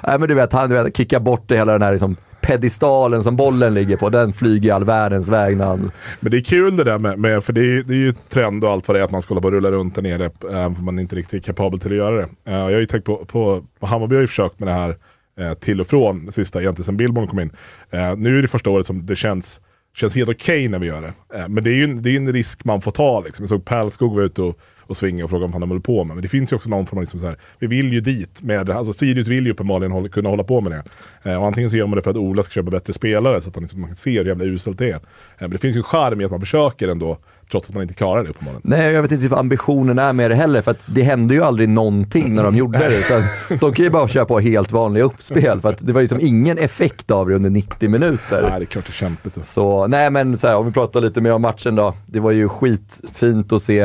Nej, 0.07 0.19
men 0.19 0.29
du 0.29 0.35
vet, 0.35 0.53
han 0.53 0.69
du 0.69 0.83
vet, 0.83 0.97
kickar 0.97 1.19
bort 1.19 1.43
det 1.47 1.55
hela 1.57 1.71
den 1.71 1.81
här 1.81 1.91
liksom, 1.91 2.15
pedestalen 2.47 3.23
som 3.23 3.35
bollen 3.35 3.73
ligger 3.73 3.97
på. 3.97 4.09
Den 4.09 4.33
flyger 4.33 4.73
all 4.73 4.83
världens 4.83 5.29
väg 5.29 5.57
han... 5.57 5.91
Men 6.19 6.31
det 6.31 6.37
är 6.37 6.41
kul 6.41 6.77
det 6.77 6.83
där 6.83 6.99
med, 6.99 7.19
med 7.19 7.43
för 7.43 7.53
det 7.53 7.61
är, 7.61 7.83
det 7.83 7.93
är 7.93 7.97
ju 7.97 8.13
trend 8.29 8.63
och 8.63 8.71
allt 8.71 8.87
vad 8.87 8.95
det 8.95 8.99
är 8.99 9.03
att 9.03 9.11
man 9.11 9.21
ska 9.21 9.29
hålla 9.33 9.41
på 9.41 9.47
och 9.47 9.53
rulla 9.53 9.71
runt 9.71 9.95
där 9.95 10.01
nere, 10.01 10.31
även 10.49 10.65
om 10.65 10.85
man 10.85 10.99
inte 10.99 11.15
riktigt 11.15 11.33
är 11.33 11.45
kapabel 11.45 11.79
till 11.79 11.91
att 11.91 11.97
göra 11.97 12.15
det. 12.15 12.27
Eh, 12.45 12.53
jag 12.53 12.63
har 12.63 12.69
ju 12.69 12.85
tänkt 12.85 13.05
på, 13.05 13.25
på, 13.25 13.63
på 13.79 13.87
Hammarby 13.87 14.15
har 14.15 14.21
ju 14.21 14.27
försökt 14.27 14.59
med 14.59 14.67
det 14.67 14.73
här 14.73 14.97
eh, 15.39 15.53
till 15.53 15.81
och 15.81 15.87
från, 15.87 16.31
sista 16.31 16.61
egentligen 16.61 16.85
sedan 16.85 16.97
Billborn 16.97 17.27
kom 17.27 17.39
in. 17.39 17.51
Eh, 17.89 18.15
nu 18.15 18.37
är 18.37 18.41
det 18.41 18.47
första 18.47 18.69
året 18.69 18.87
som 18.87 19.05
det 19.05 19.15
känns, 19.15 19.61
känns 19.95 20.15
helt 20.15 20.29
okej 20.29 20.67
när 20.67 20.79
vi 20.79 20.87
gör 20.87 21.01
det. 21.01 21.13
Men 21.47 21.63
det 21.63 21.69
är 21.69 21.75
ju 21.75 21.83
en, 21.83 22.01
det 22.01 22.09
är 22.09 22.15
en 22.17 22.33
risk 22.33 22.65
man 22.65 22.81
får 22.81 22.91
ta 22.91 23.21
liksom. 23.21 23.43
Jag 23.43 23.49
såg 23.49 23.65
Pärlskog 23.65 24.15
var 24.15 24.21
ute 24.21 24.41
och, 24.41 24.59
och 24.87 24.97
svinga 24.97 25.23
och 25.23 25.29
fråga 25.29 25.45
vad 25.45 25.53
han 25.53 25.69
håller 25.69 25.81
på 25.81 26.03
med. 26.03 26.15
Men 26.15 26.21
det 26.21 26.27
finns 26.27 26.51
ju 26.51 26.55
också 26.55 26.69
någon 26.69 26.85
form 26.85 26.97
av 26.97 27.03
liksom 27.03 27.19
så 27.19 27.25
här, 27.25 27.35
vi 27.59 27.67
vill 27.67 27.93
ju 27.93 28.01
dit 28.01 28.41
med. 28.41 28.69
Alltså 28.69 28.93
Sirius 28.93 29.27
vill 29.27 29.45
ju 29.45 29.51
uppenbarligen 29.51 29.91
hålla, 29.91 30.09
kunna 30.09 30.29
hålla 30.29 30.43
på 30.43 30.61
med 30.61 30.71
det. 30.71 30.83
Eh, 31.31 31.41
och 31.41 31.47
antingen 31.47 31.69
så 31.69 31.77
gör 31.77 31.87
man 31.87 31.95
det 31.95 32.01
för 32.01 32.11
att 32.11 32.17
Ola 32.17 32.43
ska 32.43 32.53
köpa 32.53 32.71
bättre 32.71 32.93
spelare 32.93 33.41
så 33.41 33.49
att 33.49 33.55
han 33.55 33.63
liksom, 33.63 33.81
man 33.81 33.95
ser 33.95 34.11
hur 34.11 34.25
jävla 34.25 34.45
uselt 34.45 34.77
det 34.77 34.89
är. 34.89 34.95
Eh, 34.95 34.99
men 35.37 35.49
det 35.49 35.57
finns 35.57 35.75
ju 35.75 35.79
en 35.79 35.83
charm 35.83 36.21
i 36.21 36.25
att 36.25 36.31
man 36.31 36.39
försöker 36.39 36.87
ändå, 36.87 37.17
trots 37.51 37.69
att 37.69 37.75
man 37.75 37.81
inte 37.81 37.93
klarar 37.93 38.23
det 38.23 38.29
uppenbarligen. 38.29 38.61
Nej, 38.63 38.93
jag 38.93 39.01
vet 39.01 39.11
inte 39.11 39.27
vad 39.27 39.39
ambitionen 39.39 39.99
är 39.99 40.13
med 40.13 40.31
det 40.31 40.35
heller, 40.35 40.61
för 40.61 40.71
att 40.71 40.81
det 40.85 41.03
hände 41.03 41.33
ju 41.33 41.43
aldrig 41.43 41.69
någonting 41.69 42.35
när 42.35 42.43
de 42.43 42.55
gjorde 42.57 42.77
det. 42.79 42.97
Utan 42.99 43.21
de 43.59 43.73
kan 43.73 43.85
ju 43.85 43.91
bara 43.91 44.07
köra 44.07 44.25
på 44.25 44.39
helt 44.39 44.71
vanliga 44.71 45.03
uppspel, 45.03 45.61
för 45.61 45.69
att 45.69 45.87
det 45.87 45.93
var 45.93 46.01
ju 46.01 46.07
som 46.07 46.19
ingen 46.21 46.57
effekt 46.57 47.11
av 47.11 47.29
det 47.29 47.35
under 47.35 47.49
90 47.49 47.89
minuter. 47.89 48.41
Nej, 48.41 48.59
det 48.59 48.63
är 48.63 48.65
klart 48.65 48.85
det 48.85 48.91
är 48.91 48.93
kämpigt. 48.93 49.45
Så 49.45 49.87
nej 49.87 50.09
men 50.09 50.37
så 50.37 50.47
här, 50.47 50.55
om 50.55 50.65
vi 50.65 50.71
pratar 50.71 51.01
lite 51.01 51.21
mer 51.21 51.33
om 51.33 51.41
matchen 51.41 51.75
då. 51.75 51.93
Det 52.05 52.19
var 52.19 52.31
ju 52.31 52.49
skitfint 52.49 53.53
att 53.53 53.63
se 53.63 53.81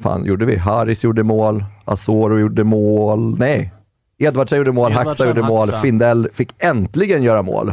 fan 0.00 0.24
gjorde 0.24 0.44
vi? 0.44 0.56
Haris 0.56 1.04
gjorde 1.04 1.22
mål, 1.22 1.64
Asoro 1.84 2.38
gjorde 2.38 2.64
mål, 2.64 3.38
nej. 3.38 3.72
Edvardsen 4.18 4.58
gjorde 4.58 4.72
mål, 4.72 4.92
Haxa 4.92 5.26
gjorde 5.26 5.42
mål, 5.42 5.68
Haxa. 5.68 5.80
Findell 5.80 6.28
fick 6.32 6.54
äntligen 6.58 7.22
göra 7.22 7.42
mål. 7.42 7.72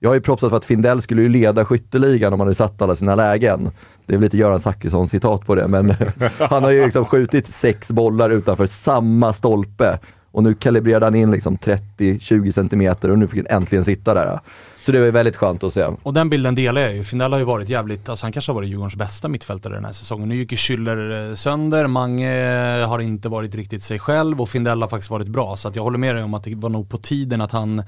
Jag 0.00 0.10
har 0.10 0.14
ju 0.14 0.20
propsat 0.20 0.50
för 0.50 0.56
att 0.56 0.64
Findell 0.64 1.02
skulle 1.02 1.22
ju 1.22 1.28
leda 1.28 1.64
skytteligan 1.64 2.32
om 2.32 2.40
han 2.40 2.46
hade 2.46 2.54
satt 2.54 2.82
alla 2.82 2.94
sina 2.94 3.14
lägen. 3.14 3.70
Det 4.06 4.12
är 4.12 4.16
väl 4.16 4.24
lite 4.24 4.36
Göran 4.36 4.60
Zachrisson 4.60 5.08
citat 5.08 5.46
på 5.46 5.54
det, 5.54 5.68
men 5.68 5.94
han 6.38 6.62
har 6.64 6.70
ju 6.70 6.84
liksom 6.84 7.04
skjutit 7.04 7.46
sex 7.46 7.90
bollar 7.90 8.30
utanför 8.30 8.66
samma 8.66 9.32
stolpe. 9.32 9.98
Och 10.30 10.42
nu 10.42 10.54
kalibrerade 10.54 11.06
han 11.06 11.14
in 11.14 11.30
liksom 11.30 11.56
30-20 11.56 12.50
centimeter 12.50 13.10
och 13.10 13.18
nu 13.18 13.26
fick 13.26 13.48
han 13.48 13.56
äntligen 13.56 13.84
sitta 13.84 14.14
där. 14.14 14.40
Så 14.80 14.92
det 14.92 14.98
var 14.98 15.06
ju 15.06 15.10
väldigt 15.10 15.36
skönt 15.36 15.64
att 15.64 15.74
se. 15.74 15.86
Och 16.02 16.12
den 16.12 16.30
bilden 16.30 16.54
delar 16.54 16.80
jag 16.80 16.94
ju. 16.94 17.04
Findell 17.04 17.32
har 17.32 17.38
ju 17.38 17.44
varit 17.44 17.68
jävligt, 17.68 18.08
alltså 18.08 18.26
han 18.26 18.32
kanske 18.32 18.52
har 18.52 18.54
varit 18.54 18.68
Djurgårdens 18.68 18.96
bästa 18.96 19.28
mittfältare 19.28 19.74
den 19.74 19.84
här 19.84 19.92
säsongen. 19.92 20.28
Nu 20.28 20.36
gick 20.36 20.52
ju 20.52 20.56
Schüller 20.56 21.30
eh, 21.30 21.34
sönder, 21.34 21.86
Mange 21.86 22.80
eh, 22.80 22.88
har 22.88 23.00
inte 23.00 23.28
varit 23.28 23.54
riktigt 23.54 23.82
sig 23.82 23.98
själv 23.98 24.40
och 24.40 24.48
Findell 24.48 24.82
har 24.82 24.88
faktiskt 24.88 25.10
varit 25.10 25.28
bra. 25.28 25.56
Så 25.56 25.68
att 25.68 25.76
jag 25.76 25.82
håller 25.82 25.98
med 25.98 26.14
dig 26.14 26.24
om 26.24 26.34
att 26.34 26.44
det 26.44 26.54
var 26.54 26.68
nog 26.68 26.88
på 26.88 26.98
tiden 26.98 27.40
att 27.40 27.52
han, 27.52 27.82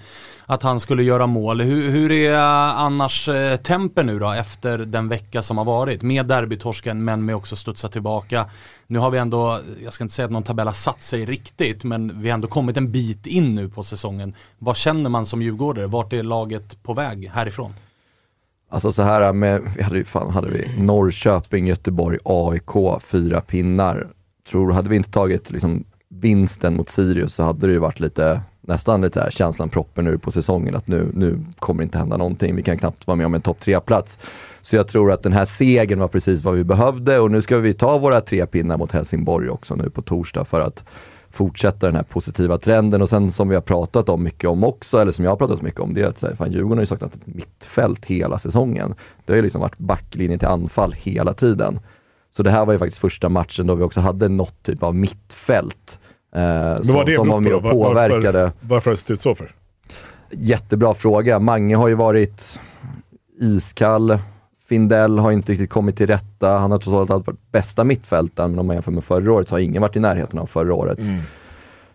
att 0.46 0.62
han 0.62 0.80
skulle 0.80 1.02
göra 1.02 1.26
mål. 1.26 1.60
Hur, 1.60 1.90
hur 1.90 2.12
är 2.12 2.32
eh, 2.32 2.80
annars 2.80 3.28
tempen 3.62 4.06
nu 4.06 4.18
då 4.18 4.30
efter 4.30 4.78
den 4.78 5.08
vecka 5.08 5.42
som 5.42 5.58
har 5.58 5.64
varit? 5.64 6.02
Med 6.02 6.26
derbytorsken 6.26 7.04
men 7.04 7.24
med 7.24 7.36
också 7.36 7.56
studsa 7.56 7.88
tillbaka. 7.88 8.46
Nu 8.90 8.98
har 8.98 9.10
vi 9.10 9.18
ändå, 9.18 9.60
jag 9.84 9.92
ska 9.92 10.04
inte 10.04 10.14
säga 10.14 10.26
att 10.26 10.32
någon 10.32 10.42
tabell 10.42 10.66
har 10.66 10.74
satt 10.74 11.02
sig 11.02 11.24
riktigt, 11.24 11.84
men 11.84 12.22
vi 12.22 12.28
har 12.28 12.34
ändå 12.34 12.48
kommit 12.48 12.76
en 12.76 12.92
bit 12.92 13.26
in 13.26 13.54
nu 13.54 13.68
på 13.68 13.82
säsongen. 13.82 14.34
Vad 14.58 14.76
känner 14.76 15.10
man 15.10 15.26
som 15.26 15.42
djurgårdare? 15.42 15.86
Vart 15.86 16.12
är 16.12 16.22
laget 16.22 16.82
på 16.82 16.94
väg 16.94 17.30
härifrån? 17.34 17.74
Alltså 18.68 18.92
så 18.92 19.02
här 19.02 19.32
med, 19.32 19.62
vi 19.76 19.82
hade 19.82 19.98
ju 19.98 20.04
fan, 20.04 20.30
hade 20.30 20.48
vi 20.48 20.68
Norrköping, 20.78 21.66
Göteborg, 21.66 22.18
AIK, 22.24 23.02
fyra 23.02 23.40
pinnar. 23.40 24.08
Tror, 24.48 24.72
hade 24.72 24.88
vi 24.88 24.96
inte 24.96 25.10
tagit 25.10 25.50
liksom 25.50 25.84
vinsten 26.08 26.76
mot 26.76 26.90
Sirius 26.90 27.34
så 27.34 27.42
hade 27.42 27.66
det 27.66 27.72
ju 27.72 27.78
varit 27.78 28.00
lite, 28.00 28.40
nästan 28.70 29.00
lite 29.00 29.20
här 29.20 29.30
känslan 29.30 29.68
proppen 29.68 30.04
nu 30.04 30.18
på 30.18 30.30
säsongen 30.30 30.76
att 30.76 30.88
nu, 30.88 31.10
nu 31.14 31.38
kommer 31.58 31.82
det 31.82 31.84
inte 31.84 31.98
hända 31.98 32.16
någonting. 32.16 32.56
Vi 32.56 32.62
kan 32.62 32.78
knappt 32.78 33.06
vara 33.06 33.16
med 33.16 33.26
om 33.26 33.34
en 33.34 33.40
topp 33.40 33.60
tre-plats. 33.60 34.18
Så 34.62 34.76
jag 34.76 34.88
tror 34.88 35.12
att 35.12 35.22
den 35.22 35.32
här 35.32 35.44
segern 35.44 35.98
var 35.98 36.08
precis 36.08 36.42
vad 36.42 36.54
vi 36.54 36.64
behövde 36.64 37.18
och 37.18 37.30
nu 37.30 37.42
ska 37.42 37.58
vi 37.58 37.74
ta 37.74 37.98
våra 37.98 38.20
tre 38.20 38.46
pinnar 38.46 38.78
mot 38.78 38.92
Helsingborg 38.92 39.50
också 39.50 39.74
nu 39.74 39.90
på 39.90 40.02
torsdag 40.02 40.44
för 40.44 40.60
att 40.60 40.84
fortsätta 41.30 41.86
den 41.86 41.96
här 41.96 42.02
positiva 42.02 42.58
trenden 42.58 43.02
och 43.02 43.08
sen 43.08 43.32
som 43.32 43.48
vi 43.48 43.54
har 43.54 43.62
pratat 43.62 44.08
om 44.08 44.22
mycket 44.22 44.50
om 44.50 44.64
också, 44.64 44.98
eller 44.98 45.12
som 45.12 45.24
jag 45.24 45.32
har 45.32 45.36
pratat 45.36 45.62
mycket 45.62 45.80
om, 45.80 45.94
det 45.94 46.02
är 46.02 46.06
att 46.06 46.18
så 46.18 46.26
här, 46.26 46.34
fan, 46.34 46.52
Djurgården 46.52 46.78
har 46.78 46.82
ju 46.82 46.86
saknat 46.86 47.14
ett 47.14 47.26
mittfält 47.26 48.04
hela 48.04 48.38
säsongen. 48.38 48.94
Det 49.24 49.32
har 49.32 49.36
ju 49.36 49.42
liksom 49.42 49.60
varit 49.60 49.78
backlinje 49.78 50.38
till 50.38 50.48
anfall 50.48 50.92
hela 50.92 51.34
tiden. 51.34 51.80
Så 52.30 52.42
det 52.42 52.50
här 52.50 52.64
var 52.64 52.72
ju 52.72 52.78
faktiskt 52.78 53.00
första 53.00 53.28
matchen 53.28 53.66
då 53.66 53.74
vi 53.74 53.84
också 53.84 54.00
hade 54.00 54.28
något 54.28 54.62
typ 54.62 54.82
av 54.82 54.94
mittfält. 54.94 55.98
Eh, 56.32 56.40
Men 56.42 56.84
som, 56.84 57.04
det 57.06 57.14
som 57.14 57.28
var 57.28 57.40
med 57.40 57.52
och 57.54 57.62
på? 57.62 57.68
Var- 57.68 57.88
påverkade. 57.88 58.42
Varför, 58.42 58.52
varför 58.62 58.90
har 58.90 58.96
det 58.96 59.00
sett 59.00 59.10
ut 59.10 59.20
så 59.22 59.34
för? 59.34 59.54
Jättebra 60.30 60.94
fråga. 60.94 61.38
Mange 61.38 61.76
har 61.76 61.88
ju 61.88 61.94
varit 61.94 62.60
iskall. 63.40 64.18
Findell 64.68 65.18
har 65.18 65.32
inte 65.32 65.52
riktigt 65.52 65.70
kommit 65.70 65.96
till 65.96 66.06
rätta. 66.06 66.58
Han 66.58 66.70
har 66.70 66.78
trots 66.78 67.10
allt 67.10 67.26
varit 67.26 67.52
bästa 67.52 67.84
mittfältaren, 67.84 68.50
men 68.50 68.58
om 68.58 68.66
man 68.66 68.76
jämför 68.76 68.92
med 68.92 69.04
förra 69.04 69.32
året 69.32 69.48
så 69.48 69.54
har 69.54 69.60
ingen 69.60 69.82
varit 69.82 69.96
i 69.96 70.00
närheten 70.00 70.38
av 70.38 70.46
förra 70.46 70.74
årets, 70.74 71.06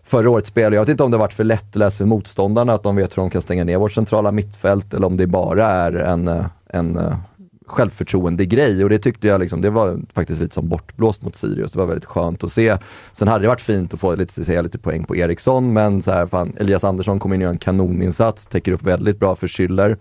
förra 0.03 0.29
årets 0.29 0.49
spel. 0.49 0.73
Jag 0.73 0.81
vet 0.81 0.89
inte 0.89 1.03
om 1.03 1.11
det 1.11 1.17
har 1.17 1.23
varit 1.23 1.33
för 1.33 1.43
lättläst 1.43 1.97
för 1.97 2.05
motståndarna, 2.05 2.73
att 2.73 2.83
de 2.83 2.95
vet 2.95 3.17
hur 3.17 3.21
de 3.21 3.29
kan 3.29 3.41
stänga 3.41 3.63
ner 3.63 3.77
vårt 3.77 3.91
centrala 3.91 4.31
mittfält, 4.31 4.93
eller 4.93 5.07
om 5.07 5.17
det 5.17 5.27
bara 5.27 5.67
är 5.67 5.93
en, 5.93 6.27
eh, 6.27 6.45
en 6.69 6.97
eh, 6.97 7.17
självförtroende-grej. 7.67 8.83
Och 8.83 8.89
det 8.89 8.99
tyckte 8.99 9.27
jag 9.27 9.41
liksom, 9.41 9.61
det 9.61 9.69
var 9.69 9.99
faktiskt 10.13 10.41
lite 10.41 10.53
som 10.53 10.69
bortblåst 10.69 11.21
mot 11.21 11.35
Sirius. 11.35 11.71
Det 11.71 11.79
var 11.79 11.85
väldigt 11.85 12.05
skönt 12.05 12.43
att 12.43 12.51
se. 12.51 12.77
Sen 13.13 13.27
hade 13.27 13.43
det 13.43 13.47
varit 13.47 13.61
fint 13.61 13.93
att 13.93 13.99
få 13.99 14.15
lite, 14.15 14.43
se 14.43 14.61
lite 14.61 14.77
poäng 14.77 15.03
på 15.03 15.15
Eriksson, 15.15 15.73
men 15.73 16.01
så 16.01 16.11
här, 16.11 16.25
fan, 16.27 16.53
Elias 16.59 16.83
Andersson 16.83 17.19
kommer 17.19 17.35
in 17.35 17.41
och 17.41 17.45
gör 17.45 17.51
en 17.51 17.57
kanoninsats, 17.57 18.47
täcker 18.47 18.71
upp 18.71 18.83
väldigt 18.83 19.19
bra 19.19 19.35
för 19.35 19.47
Schüller. 19.47 19.97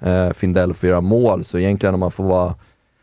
Eh, 0.00 0.30
Findell 0.32 0.74
får 0.74 0.88
göra 0.88 1.00
mål, 1.00 1.44
så 1.44 1.58
egentligen 1.58 1.94
om 1.94 2.00
man 2.00 2.10
får 2.10 2.24
vara 2.24 2.54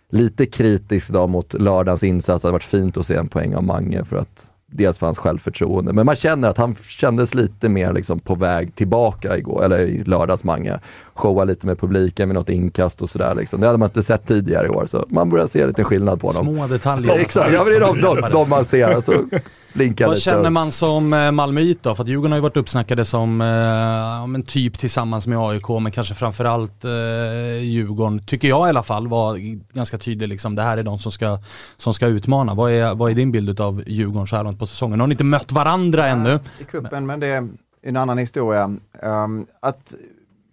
lite 0.10 0.46
kritisk 0.46 1.10
då 1.14 1.28
mot 1.28 1.54
lördagens 1.54 2.04
insats, 2.04 2.44
hade 2.44 2.52
det 2.52 2.54
varit 2.54 2.64
fint 2.64 2.98
att 2.98 3.08
se 3.08 3.16
en 3.16 3.28
poäng 3.28 3.56
av 3.56 3.64
Mange 3.64 4.04
för 4.04 4.18
att 4.18 4.48
dels 4.72 4.98
för 4.98 5.06
hans 5.06 5.18
självförtroende, 5.18 5.94
men 5.94 6.06
man 6.06 6.16
känner 6.16 6.50
att 6.50 6.58
han 6.58 6.76
kändes 6.76 7.34
lite 7.34 7.70
mer 7.70 7.94
liksom 7.94 8.20
på 8.20 8.36
väg 8.36 8.76
tillbaka 8.76 9.38
igår, 9.38 9.64
eller 9.66 9.80
i 9.80 10.04
lördags 10.04 10.44
Mange. 10.44 10.80
Showa 11.18 11.44
lite 11.44 11.66
med 11.66 11.80
publiken 11.80 12.28
med 12.28 12.36
något 12.36 12.50
inkast 12.50 13.02
och 13.02 13.10
sådär 13.10 13.36
liksom. 13.36 13.62
Det 13.62 13.68
hade 13.68 13.80
man 13.80 13.90
inte 13.90 14.04
sett 14.04 14.28
tidigare 14.28 14.68
i 14.68 14.70
år, 14.70 14.86
så 14.86 15.06
man 15.10 15.30
börjar 15.30 15.48
se 15.48 15.68
lite 15.68 15.84
skillnad 15.84 16.22
på 16.22 16.28
honom. 16.28 16.56
Små 16.56 16.68
detaljer. 16.68 17.16
Exakt, 17.20 17.54
ja 17.54 17.64
men 17.64 17.74
det 17.74 17.78
är 17.78 17.82
de, 17.82 18.02
de, 18.02 18.30
de 18.32 18.50
man 18.50 18.66
ser, 18.66 18.88
alltså 18.88 19.14
Vad 20.00 20.22
känner 20.22 20.50
man 20.50 20.72
som 20.72 21.14
eh, 21.14 21.32
Malmöit 21.32 21.84
då? 21.84 21.96
För 21.96 22.04
att 22.04 22.10
Djurgården 22.10 22.32
har 22.32 22.38
ju 22.38 22.42
varit 22.42 22.58
uppsnackade 22.58 23.06
som, 23.06 23.42
eh, 23.42 23.48
ja, 23.48 24.28
typ 24.48 24.80
tillsammans 24.80 25.28
med 25.28 25.38
AIK, 25.38 25.70
men 25.82 25.92
kanske 25.92 26.14
framförallt 26.14 26.86
eh, 26.86 27.62
Djurgården, 27.62 28.26
tycker 28.26 28.48
jag 28.48 28.68
i 28.68 28.70
alla 28.70 28.84
fall, 28.84 29.08
var 29.08 29.38
ganska 29.74 29.98
tydlig 29.98 30.28
liksom, 30.28 30.56
det 30.56 30.62
här 30.62 30.78
är 30.78 30.84
de 30.84 31.00
som 31.00 31.12
ska, 31.12 31.40
som 31.78 31.94
ska 31.94 32.08
utmana. 32.08 32.54
Vad 32.54 32.72
är, 32.72 32.96
vad 32.96 33.12
är 33.12 33.16
din 33.16 33.32
bild 33.32 33.62
av 33.62 33.84
Djurgården 33.88 34.28
så 34.28 34.36
här 34.36 34.44
långt 34.44 34.60
på 34.60 34.66
säsongen? 34.66 35.00
Har 35.00 35.08
ni 35.08 35.14
inte 35.14 35.24
mött 35.24 35.52
varandra 35.52 36.08
ännu? 36.08 36.40
i 36.60 36.64
kuppen, 36.64 37.06
men 37.06 37.20
det 37.20 37.28
är 37.28 37.48
en 37.82 37.98
annan 37.98 38.18
historia. 38.18 38.64
Um, 39.04 39.46
att, 39.60 39.94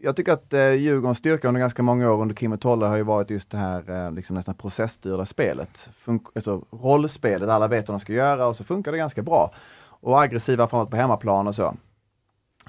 jag 0.04 0.16
tycker 0.16 0.32
att 0.32 0.52
eh, 0.52 0.72
Djurgårdens 0.72 1.18
styrka 1.18 1.48
under 1.48 1.60
ganska 1.60 1.82
många 1.82 2.12
år 2.12 2.22
under 2.22 2.34
Kim 2.34 2.52
och 2.52 2.60
Tolle 2.60 2.86
har 2.86 2.96
ju 2.96 3.02
varit 3.02 3.30
just 3.30 3.50
det 3.50 3.56
här 3.56 3.90
eh, 3.90 4.12
liksom 4.12 4.36
nästan 4.36 4.54
processstyrda 4.54 5.26
spelet. 5.26 5.90
Fun- 6.04 6.26
alltså 6.34 6.64
rollspelet, 6.70 7.48
alla 7.48 7.68
vet 7.68 7.88
vad 7.88 7.94
de 7.94 8.00
ska 8.00 8.12
göra 8.12 8.46
och 8.46 8.56
så 8.56 8.64
funkar 8.64 8.92
det 8.92 8.98
ganska 8.98 9.22
bra. 9.22 9.54
Och 9.86 10.22
aggressiva 10.22 10.68
framåt 10.68 10.90
på 10.90 10.96
hemmaplan 10.96 11.46
och 11.46 11.54
så. 11.54 11.76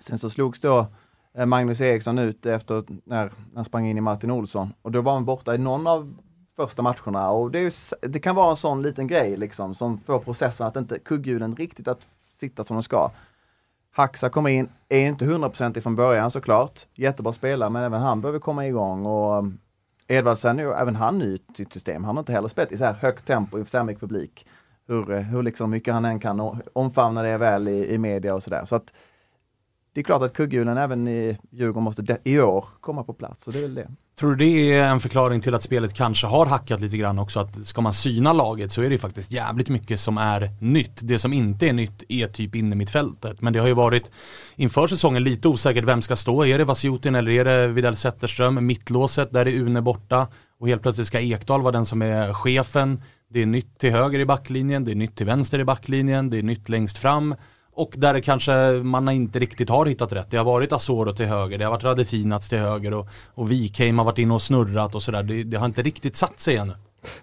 Sen 0.01 0.19
så 0.19 0.29
slogs 0.29 0.61
då 0.61 0.85
eh, 1.37 1.45
Magnus 1.45 1.81
Eriksson 1.81 2.19
ut 2.19 2.45
efter 2.45 2.83
när 3.03 3.31
han 3.55 3.65
sprang 3.65 3.87
in 3.87 3.97
i 3.97 4.01
Martin 4.01 4.31
Olsson 4.31 4.73
och 4.81 4.91
då 4.91 5.01
var 5.01 5.13
han 5.13 5.25
borta 5.25 5.55
i 5.55 5.57
någon 5.57 5.87
av 5.87 6.15
första 6.55 6.81
matcherna 6.81 7.29
och 7.29 7.51
det, 7.51 7.59
är 7.59 7.63
ju, 7.63 7.71
det 8.09 8.19
kan 8.19 8.35
vara 8.35 8.49
en 8.49 8.57
sån 8.57 8.81
liten 8.81 9.07
grej 9.07 9.37
liksom 9.37 9.75
som 9.75 9.97
får 9.97 10.19
processen 10.19 10.67
att 10.67 10.75
inte 10.75 10.99
kugghjulen 10.99 11.55
riktigt 11.55 11.87
att 11.87 12.07
sitta 12.39 12.63
som 12.63 12.75
de 12.75 12.83
ska. 12.83 13.11
Haxa 13.97 14.29
kommer 14.29 14.49
in, 14.49 14.69
är 14.89 15.07
inte 15.07 15.25
100% 15.25 15.81
från 15.81 15.95
början 15.95 16.31
såklart. 16.31 16.87
Jättebra 16.93 17.33
spelare 17.33 17.69
men 17.69 17.83
även 17.83 18.01
han 18.01 18.21
behöver 18.21 18.39
komma 18.39 18.67
igång 18.67 19.05
och 19.05 19.37
um, 19.37 19.59
Edvardsen 20.07 20.59
är 20.59 20.63
ju 20.63 20.71
även 20.71 20.95
han 20.95 21.17
ny 21.17 21.35
i 21.35 21.39
sitt 21.57 21.73
system. 21.73 22.03
Han 22.03 22.15
har 22.15 22.21
inte 22.21 22.31
heller 22.31 22.47
spelat 22.47 22.71
i 22.71 22.77
så 22.77 22.85
här 22.85 22.93
högt 22.93 23.25
tempo 23.25 23.59
i 23.59 23.65
så 23.65 23.77
här 23.77 23.83
mycket 23.83 24.01
publik. 24.01 24.47
Hur, 24.87 25.11
eh, 25.11 25.21
hur 25.21 25.43
liksom 25.43 25.69
mycket 25.69 25.93
han 25.93 26.05
än 26.05 26.19
kan 26.19 26.61
omfamna 26.73 27.23
det 27.23 27.37
väl 27.37 27.67
i, 27.67 27.93
i 27.93 27.97
media 27.97 28.35
och 28.35 28.43
sådär. 28.43 28.65
Så 28.65 28.75
att 28.75 28.93
det 29.93 29.99
är 29.99 30.03
klart 30.03 30.21
att 30.21 30.33
kugghjulen 30.33 30.77
även 30.77 31.07
i 31.07 31.37
Djurgården 31.49 31.83
måste 31.83 32.17
i 32.23 32.39
år 32.39 32.65
komma 32.79 33.03
på 33.03 33.13
plats 33.13 33.47
och 33.47 33.53
det 33.53 33.59
är 33.59 33.61
väl 33.61 33.75
det. 33.75 33.91
Tror 34.19 34.35
du 34.35 34.45
det 34.45 34.73
är 34.73 34.87
en 34.87 34.99
förklaring 34.99 35.41
till 35.41 35.53
att 35.53 35.63
spelet 35.63 35.93
kanske 35.93 36.27
har 36.27 36.45
hackat 36.45 36.81
lite 36.81 36.97
grann 36.97 37.19
också? 37.19 37.39
Att 37.39 37.67
ska 37.67 37.81
man 37.81 37.93
syna 37.93 38.33
laget 38.33 38.71
så 38.71 38.81
är 38.81 38.85
det 38.85 38.91
ju 38.91 38.97
faktiskt 38.97 39.31
jävligt 39.31 39.69
mycket 39.69 39.99
som 39.99 40.17
är 40.17 40.49
nytt. 40.59 40.99
Det 41.01 41.19
som 41.19 41.33
inte 41.33 41.67
är 41.67 41.73
nytt 41.73 42.03
är 42.09 42.27
typ 42.27 42.55
inne 42.55 42.75
mittfältet. 42.75 43.41
Men 43.41 43.53
det 43.53 43.59
har 43.59 43.67
ju 43.67 43.73
varit 43.73 44.11
inför 44.55 44.87
säsongen 44.87 45.23
lite 45.23 45.47
osäkert 45.47 45.83
vem 45.83 46.01
ska 46.01 46.15
stå. 46.15 46.45
Är 46.45 46.57
det 46.57 46.63
Vasjutin 46.63 47.15
eller 47.15 47.31
är 47.31 47.45
det 47.45 47.67
Widell 47.67 47.95
Zetterström? 47.95 48.65
Mittlåset, 48.65 49.31
där 49.31 49.47
är 49.47 49.51
Une 49.51 49.81
borta. 49.81 50.27
Och 50.59 50.67
helt 50.67 50.81
plötsligt 50.81 51.07
ska 51.07 51.19
Ekdal 51.19 51.61
vara 51.61 51.71
den 51.71 51.85
som 51.85 52.01
är 52.01 52.33
chefen. 52.33 53.01
Det 53.29 53.41
är 53.41 53.45
nytt 53.45 53.79
till 53.79 53.91
höger 53.91 54.19
i 54.19 54.25
backlinjen, 54.25 54.85
det 54.85 54.91
är 54.91 54.95
nytt 54.95 55.15
till 55.15 55.25
vänster 55.25 55.59
i 55.59 55.63
backlinjen, 55.63 56.29
det 56.29 56.39
är 56.39 56.43
nytt 56.43 56.69
längst 56.69 56.97
fram. 56.97 57.35
Och 57.75 57.93
där 57.97 58.19
kanske 58.19 58.81
man 58.83 59.09
inte 59.09 59.39
riktigt 59.39 59.69
har 59.69 59.85
hittat 59.85 60.11
rätt. 60.13 60.31
Det 60.31 60.37
har 60.37 60.45
varit 60.45 60.71
Asoro 60.71 61.13
till 61.13 61.25
höger, 61.25 61.57
det 61.57 61.63
har 61.63 61.71
varit 61.71 61.83
Radefinats 61.83 62.49
till 62.49 62.57
höger 62.57 62.93
och, 62.93 63.07
och 63.33 63.51
Wikheim 63.51 63.97
har 63.97 64.05
varit 64.05 64.17
inne 64.17 64.33
och 64.33 64.41
snurrat 64.41 64.95
och 64.95 65.03
sådär. 65.03 65.23
Det, 65.23 65.43
det 65.43 65.57
har 65.57 65.65
inte 65.65 65.81
riktigt 65.81 66.15
satt 66.15 66.39
sig 66.39 66.57
ännu. 66.57 66.73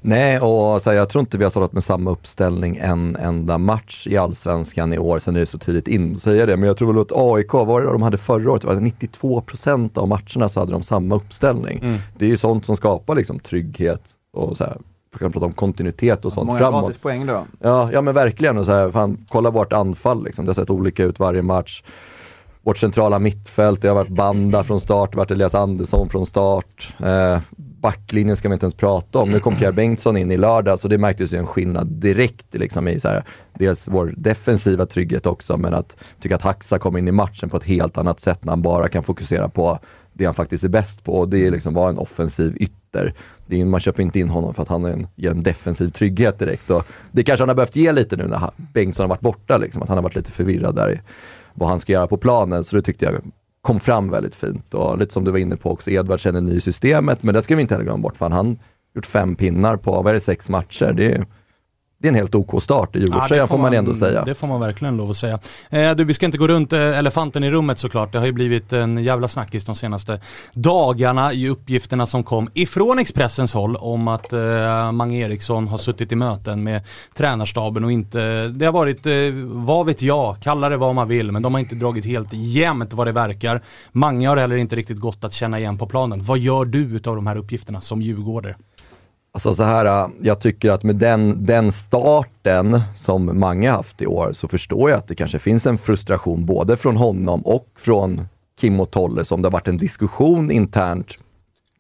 Nej, 0.01 0.39
och 0.39 0.83
så 0.83 0.91
här, 0.91 0.97
jag 0.97 1.09
tror 1.09 1.21
inte 1.21 1.39
vi 1.39 1.45
har 1.45 1.51
startat 1.51 1.73
med 1.73 1.85
samma 1.85 2.11
uppställning 2.11 2.77
en 2.77 3.17
enda 3.17 3.59
match 3.59 4.07
i 4.07 4.17
Allsvenskan 4.17 4.93
i 4.93 4.99
år, 4.99 5.19
sen 5.19 5.37
är 5.37 5.41
det 5.41 5.47
så 5.47 5.59
tidigt 5.59 5.89
in 5.89 6.15
att 6.15 6.23
säga 6.23 6.47
det. 6.47 6.57
Men 6.57 6.67
jag 6.67 6.77
tror 6.77 6.93
väl 6.93 7.03
att 7.03 7.13
AIK, 7.13 7.53
vad 7.53 7.67
var 7.67 7.81
det 7.83 7.93
de 7.93 8.03
hade 8.03 8.19
förra 8.19 8.51
året? 8.51 8.63
Det 8.63 8.69
var 8.69 8.75
92% 8.75 9.99
av 9.99 10.09
matcherna 10.09 10.49
så 10.49 10.61
hade 10.61 10.73
de 10.73 10.83
samma 10.83 11.15
uppställning. 11.15 12.01
Det 12.19 12.25
är 12.25 12.29
ju 12.29 12.37
sånt 12.37 12.67
som 12.67 12.77
skapar 12.77 13.15
liksom 13.15 13.39
trygghet 13.39 14.03
och 14.33 14.57
så 14.57 14.65
här, 14.65 14.77
kan 15.19 15.33
prata 15.33 15.47
om 15.47 15.53
kontinuitet 15.53 16.25
och 16.25 16.33
sånt 16.33 16.47
Många 16.47 16.59
framåt. 16.59 16.83
gratis 16.83 16.99
poäng 16.99 17.27
då. 17.27 17.47
Ja, 17.61 17.89
ja 17.93 18.01
men 18.03 18.15
verkligen. 18.15 18.59
Och 18.59 18.67
så 18.67 18.73
här, 18.73 18.91
fan, 18.91 19.19
kolla 19.29 19.51
vårt 19.51 19.73
anfall 19.73 20.25
liksom. 20.25 20.45
Det 20.45 20.49
har 20.49 20.55
sett 20.55 20.71
olika 20.71 21.05
ut 21.05 21.19
varje 21.19 21.43
match. 21.43 21.83
Vårt 22.65 22.79
centrala 22.79 23.19
mittfält, 23.19 23.83
det 23.83 23.89
har 23.89 23.95
varit 23.95 24.09
Banda 24.09 24.65
från 24.65 24.81
start, 24.81 25.13
det 25.13 25.17
har 25.17 25.21
varit 25.25 25.31
Elias 25.31 25.55
Andersson 25.55 26.09
från 26.09 26.27
start. 26.27 26.95
Eh, 27.05 27.39
backlinjen 27.57 28.37
ska 28.37 28.49
vi 28.49 28.53
inte 28.53 28.67
ens 28.67 28.75
prata 28.75 29.19
om. 29.19 29.31
Nu 29.31 29.41
kom 29.41 29.57
Pierre 29.57 29.73
Bengtsson 29.73 30.17
in 30.17 30.31
i 30.31 30.37
lördags 30.37 30.85
och 30.85 30.91
det 30.91 30.99
märktes 30.99 31.33
ju 31.33 31.39
en 31.39 31.47
skillnad 31.47 31.87
direkt 31.87 32.55
liksom, 32.55 32.89
i 32.89 33.01
så 33.01 33.09
här, 33.09 33.25
dels 33.55 33.89
vår 33.89 34.15
defensiva 34.17 34.87
trygghet 34.87 35.27
också, 35.27 35.57
men 35.57 35.75
att 35.75 35.97
tycka 36.21 36.35
att 36.35 36.43
Haxa 36.43 36.79
kommer 36.79 36.99
in 36.99 37.09
i 37.09 37.13
matchen 37.13 37.51
på 37.51 37.57
ett 37.57 37.65
helt 37.65 37.99
annat 37.99 38.21
sätt 38.21 38.45
när 38.45 38.53
han 38.53 38.63
bara 38.63 38.89
kan 38.89 39.03
fokusera 39.03 39.49
på 39.49 39.79
det 40.13 40.25
han 40.25 40.35
faktiskt 40.35 40.65
är 40.65 40.69
bäst 40.69 41.05
på 41.05 41.13
och 41.19 41.29
det 41.29 41.47
är 41.47 41.51
liksom 41.51 41.75
vara 41.75 41.91
en 41.91 41.99
offensiv 41.99 42.57
ytter. 42.61 43.15
Det 43.53 43.61
är, 43.61 43.65
man 43.65 43.81
köper 43.81 44.03
inte 44.03 44.19
in 44.21 44.29
honom 44.29 44.55
för 44.55 44.63
att 44.63 44.69
han 44.69 44.85
är 44.85 44.91
en, 44.91 45.07
ger 45.15 45.31
en 45.31 45.43
defensiv 45.43 45.91
trygghet 45.91 46.39
direkt. 46.39 46.71
Och 46.71 46.87
det 47.11 47.25
kanske 47.25 47.43
han 47.43 47.49
har 47.49 47.57
behövt 47.57 47.77
ge 47.77 47.93
lite 47.93 48.17
nu 48.17 48.27
när 48.27 48.51
Bengtsson 48.57 49.05
har 49.05 49.09
varit 49.09 49.21
borta, 49.21 49.57
liksom, 49.57 49.83
att 49.83 49.89
han 49.89 49.99
har 49.99 50.03
varit 50.03 50.17
lite 50.17 50.31
förvirrad 50.31 50.75
där 50.75 50.93
i 50.93 51.01
vad 51.55 51.69
han 51.69 51.81
ska 51.81 51.93
göra 51.93 52.07
på 52.07 52.17
planen. 52.17 52.65
Så 52.65 52.77
det 52.77 52.83
tyckte 52.83 53.05
jag 53.05 53.15
kom 53.61 53.81
fram 53.81 54.11
väldigt 54.11 54.35
fint. 54.35 54.75
Och 54.75 54.99
lite 54.99 55.13
som 55.13 55.25
du 55.25 55.31
var 55.31 55.39
inne 55.39 55.57
på 55.57 55.71
också, 55.71 55.91
Edvard 55.91 56.21
känner 56.21 56.41
ny 56.41 56.57
i 56.57 56.61
systemet, 56.61 57.23
men 57.23 57.35
det 57.35 57.43
ska 57.43 57.57
vi 57.57 57.63
inte 57.63 57.75
heller 57.75 57.85
glömma 57.85 58.03
bort. 58.03 58.17
För 58.17 58.31
han 58.31 58.47
har 58.47 58.57
gjort 58.95 59.07
fem 59.07 59.37
pinnar 59.37 59.77
på, 59.77 60.03
vad 60.03 60.07
är 60.07 60.15
det, 60.15 60.21
sex 60.21 60.49
matcher. 60.49 60.93
Det 60.93 61.13
är, 61.13 61.27
det 62.03 62.09
är 62.09 62.11
en 62.11 62.15
helt 62.15 62.35
OK 62.35 62.63
start 62.63 62.97
i 62.97 62.99
Ja, 62.99 63.05
Djurgårdströjan 63.05 63.49
får 63.49 63.59
man 63.59 63.75
ändå 63.75 63.95
säga. 63.95 64.25
Det 64.25 64.35
får 64.35 64.49
man 64.49 64.61
verkligen 64.61 64.97
lov 64.97 65.11
att 65.11 65.17
säga. 65.17 65.39
Eh, 65.71 65.95
du, 65.95 66.05
vi 66.05 66.15
ska 66.15 66.27
inte 66.27 66.39
gå 66.39 66.49
runt 66.49 66.73
eh, 66.73 66.99
elefanten 66.99 67.45
i 67.45 67.51
rummet 67.51 67.79
såklart. 67.79 68.13
Det 68.13 68.19
har 68.19 68.27
ju 68.27 68.33
blivit 68.33 68.73
en 68.73 69.05
jävla 69.05 69.29
snackis 69.29 69.65
de 69.65 69.75
senaste 69.75 70.21
dagarna 70.53 71.33
i 71.33 71.49
uppgifterna 71.49 72.07
som 72.07 72.25
kom 72.25 72.51
ifrån 72.55 72.99
Expressens 72.99 73.55
håll 73.55 73.77
om 73.77 74.09
att 74.09 74.33
eh, 74.33 74.93
Mange 74.93 75.19
Eriksson 75.19 75.69
har 75.69 75.79
suttit 75.79 76.13
i 76.13 76.17
möten 76.17 76.63
med 76.63 76.83
tränarstaben 77.15 77.85
och 77.85 77.93
inte, 77.93 78.49
det 78.49 78.65
har 78.65 78.73
varit, 78.73 79.07
eh, 79.07 79.13
vad 79.45 79.87
vet 79.87 80.03
jag, 80.03 80.37
kalla 80.43 80.69
det 80.69 80.77
vad 80.77 80.95
man 80.95 81.09
vill, 81.09 81.33
men 81.33 81.43
de 81.43 81.55
har 81.55 81.61
inte 81.61 81.75
dragit 81.75 82.05
helt 82.05 82.33
jämnt 82.33 82.93
vad 82.93 83.07
det 83.07 83.13
verkar. 83.13 83.63
Mange 83.93 84.29
har 84.29 84.37
heller 84.37 84.57
inte 84.57 84.77
riktigt 84.77 84.99
gått 84.99 85.25
att 85.25 85.33
känna 85.33 85.59
igen 85.59 85.79
på 85.79 85.87
planen. 85.87 86.25
Vad 86.25 86.39
gör 86.39 86.65
du 86.65 86.79
utav 86.79 87.17
de 87.17 87.27
här 87.27 87.37
uppgifterna 87.37 87.81
som 87.81 88.03
djurgårdare? 88.03 88.55
Alltså 89.35 89.55
så 89.55 89.63
här, 89.63 89.85
äh, 89.85 90.09
jag 90.23 90.41
tycker 90.41 90.71
att 90.71 90.83
med 90.83 90.97
den, 90.97 91.47
den 91.47 91.73
starten 91.73 92.81
som 92.97 93.41
Mange 93.41 93.71
haft 93.71 94.03
i 94.03 94.07
år 94.07 94.33
så 94.33 94.49
förstår 94.49 94.91
jag 94.91 94.99
att 94.99 95.09
det 95.09 95.15
kanske 95.15 95.39
finns 95.39 95.67
en 95.67 95.79
frustration 95.79 96.47
både 96.47 96.77
från 96.77 96.97
honom 96.97 97.41
och 97.47 97.69
från 97.77 98.27
Kim 98.61 98.81
och 98.81 98.91
Tolle 98.91 99.25
som 99.25 99.43
det 99.43 99.47
har 99.47 99.53
varit 99.53 99.69
en 99.69 99.77
diskussion 99.77 100.51
internt. 100.51 101.19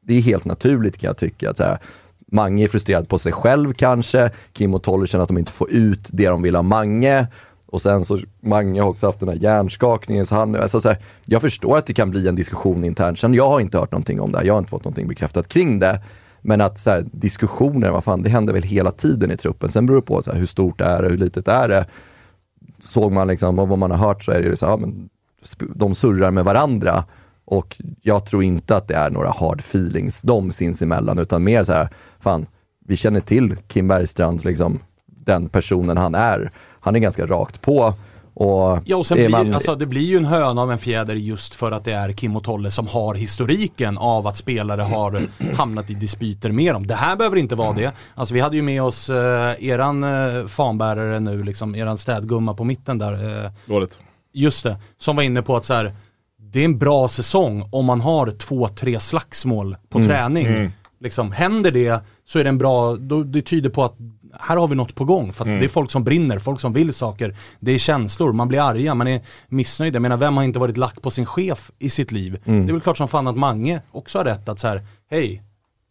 Det 0.00 0.14
är 0.14 0.20
helt 0.20 0.44
naturligt 0.44 0.98
kan 0.98 1.08
jag 1.08 1.16
tycka. 1.16 1.50
Att 1.50 1.56
så 1.56 1.64
här, 1.64 1.78
Mange 2.26 2.64
är 2.64 2.68
frustrerad 2.68 3.08
på 3.08 3.18
sig 3.18 3.32
själv 3.32 3.72
kanske, 3.72 4.30
Kim 4.52 4.74
och 4.74 4.82
Tolle 4.82 5.06
känner 5.06 5.22
att 5.22 5.28
de 5.28 5.38
inte 5.38 5.52
får 5.52 5.70
ut 5.70 6.08
det 6.12 6.28
de 6.28 6.42
vill 6.42 6.56
av 6.56 6.64
Mange. 6.64 7.26
Och 7.66 7.82
sen 7.82 8.04
så, 8.04 8.18
Mange 8.40 8.80
har 8.80 8.88
också 8.88 9.06
haft 9.06 9.20
den 9.20 9.28
här 9.28 9.36
hjärnskakningen, 9.36 10.26
så 10.26 10.34
han, 10.34 10.56
alltså 10.56 10.80
så 10.80 10.88
här, 10.88 10.98
jag 11.24 11.40
förstår 11.40 11.78
att 11.78 11.86
det 11.86 11.94
kan 11.94 12.10
bli 12.10 12.28
en 12.28 12.34
diskussion 12.34 12.84
internt. 12.84 13.18
Sen 13.18 13.34
jag 13.34 13.48
har 13.48 13.60
inte 13.60 13.78
hört 13.78 13.92
någonting 13.92 14.20
om 14.20 14.32
det 14.32 14.38
här, 14.38 14.44
jag 14.44 14.54
har 14.54 14.58
inte 14.58 14.70
fått 14.70 14.84
någonting 14.84 15.08
bekräftat 15.08 15.48
kring 15.48 15.78
det. 15.78 16.00
Men 16.42 16.60
att 16.60 16.78
så 16.78 16.90
här, 16.90 17.04
diskussioner, 17.12 17.90
vad 17.90 18.04
fan, 18.04 18.22
det 18.22 18.30
händer 18.30 18.52
väl 18.52 18.62
hela 18.62 18.90
tiden 18.90 19.30
i 19.30 19.36
truppen. 19.36 19.68
Sen 19.68 19.86
beror 19.86 19.96
det 19.96 20.06
på 20.06 20.22
så 20.22 20.32
här, 20.32 20.38
hur 20.38 20.46
stort 20.46 20.78
det 20.78 20.84
är 20.84 21.02
och 21.02 21.10
hur 21.10 21.18
litet 21.18 21.48
är 21.48 21.68
det. 21.68 21.86
Såg 22.78 23.12
man 23.12 23.28
liksom, 23.28 23.58
av 23.58 23.68
vad 23.68 23.78
man 23.78 23.90
har 23.90 23.98
hört 23.98 24.24
så 24.24 24.32
är 24.32 24.42
det 24.42 24.56
så 24.56 24.66
här, 24.66 24.72
ja, 24.72 24.76
men 24.76 25.08
de 25.74 25.94
surrar 25.94 26.30
med 26.30 26.44
varandra. 26.44 27.04
Och 27.44 27.80
jag 28.02 28.26
tror 28.26 28.42
inte 28.42 28.76
att 28.76 28.88
det 28.88 28.94
är 28.94 29.10
några 29.10 29.30
hard 29.30 29.60
feelings 29.60 30.22
de 30.22 30.52
sinsemellan, 30.52 31.18
utan 31.18 31.44
mer 31.44 31.64
så 31.64 31.72
här, 31.72 31.88
fan, 32.20 32.46
vi 32.86 32.96
känner 32.96 33.20
till 33.20 33.56
Kim 33.66 33.88
Bergstrand, 33.88 34.44
liksom, 34.44 34.78
den 35.06 35.48
personen 35.48 35.96
han 35.96 36.14
är. 36.14 36.50
Han 36.80 36.96
är 36.96 37.00
ganska 37.00 37.26
rakt 37.26 37.60
på. 37.60 37.94
Och 38.34 38.78
Ja 38.84 38.96
och 38.96 39.06
sen 39.06 39.16
blir, 39.16 39.28
man- 39.28 39.54
alltså, 39.54 39.74
det 39.74 39.86
blir 39.86 40.02
ju 40.02 40.16
en 40.16 40.24
höna 40.24 40.62
av 40.62 40.72
en 40.72 40.78
fjäder 40.78 41.14
just 41.14 41.54
för 41.54 41.72
att 41.72 41.84
det 41.84 41.92
är 41.92 42.12
Kim 42.12 42.36
och 42.36 42.44
Tolle 42.44 42.70
som 42.70 42.86
har 42.86 43.14
historiken 43.14 43.98
av 43.98 44.26
att 44.26 44.36
spelare 44.36 44.82
har 44.82 45.22
hamnat 45.56 45.90
i 45.90 45.94
dispyter 45.94 46.52
med 46.52 46.74
dem. 46.74 46.86
Det 46.86 46.94
här 46.94 47.16
behöver 47.16 47.36
inte 47.36 47.54
vara 47.54 47.72
det. 47.72 47.92
Alltså 48.14 48.34
vi 48.34 48.40
hade 48.40 48.56
ju 48.56 48.62
med 48.62 48.82
oss 48.82 49.10
eh, 49.10 49.64
eran 49.64 50.04
eh, 50.04 50.46
fanbärare 50.46 51.20
nu, 51.20 51.42
liksom, 51.42 51.74
eran 51.74 51.98
städgumma 51.98 52.54
på 52.54 52.64
mitten 52.64 52.98
där. 52.98 53.44
Eh, 53.44 53.50
Dåligt. 53.66 54.00
just 54.32 54.62
det, 54.64 54.76
som 54.98 55.16
var 55.16 55.22
inne 55.22 55.42
på 55.42 55.56
att 55.56 55.64
så 55.64 55.74
här, 55.74 55.94
det 56.38 56.60
är 56.60 56.64
en 56.64 56.78
bra 56.78 57.08
säsong 57.08 57.68
om 57.72 57.84
man 57.84 58.00
har 58.00 58.30
två, 58.30 58.68
tre 58.68 59.00
slagsmål 59.00 59.76
på 59.88 60.02
träning. 60.02 60.72
Liksom, 61.00 61.32
händer 61.32 61.70
det 61.70 62.00
så 62.24 62.38
är 62.38 62.44
det 62.44 62.48
en 62.48 62.58
bra, 62.58 62.96
då, 62.96 63.22
det 63.22 63.42
tyder 63.42 63.70
på 63.70 63.84
att 63.84 63.94
här 64.40 64.56
har 64.56 64.68
vi 64.68 64.74
något 64.74 64.94
på 64.94 65.04
gång. 65.04 65.32
För 65.32 65.44
att 65.44 65.60
det 65.60 65.66
är 65.66 65.68
folk 65.68 65.90
som 65.90 66.04
brinner, 66.04 66.38
folk 66.38 66.60
som 66.60 66.72
vill 66.72 66.92
saker. 66.92 67.36
Det 67.60 67.72
är 67.72 67.78
känslor, 67.78 68.32
man 68.32 68.48
blir 68.48 68.60
arga, 68.60 68.94
man 68.94 69.08
är 69.08 69.20
missnöjd. 69.48 69.94
Jag 69.94 70.02
menar, 70.02 70.16
vem 70.16 70.36
har 70.36 70.44
inte 70.44 70.58
varit 70.58 70.76
lack 70.76 71.02
på 71.02 71.10
sin 71.10 71.26
chef 71.26 71.70
i 71.78 71.90
sitt 71.90 72.12
liv? 72.12 72.38
Det 72.44 72.50
är 72.50 72.72
väl 72.72 72.80
klart 72.80 72.96
som 72.96 73.08
fan 73.08 73.28
att 73.28 73.36
Mange 73.36 73.80
också 73.90 74.18
har 74.18 74.24
rätt 74.24 74.48
att 74.48 74.60
så 74.60 74.68
här, 74.68 74.82
hej, 75.10 75.42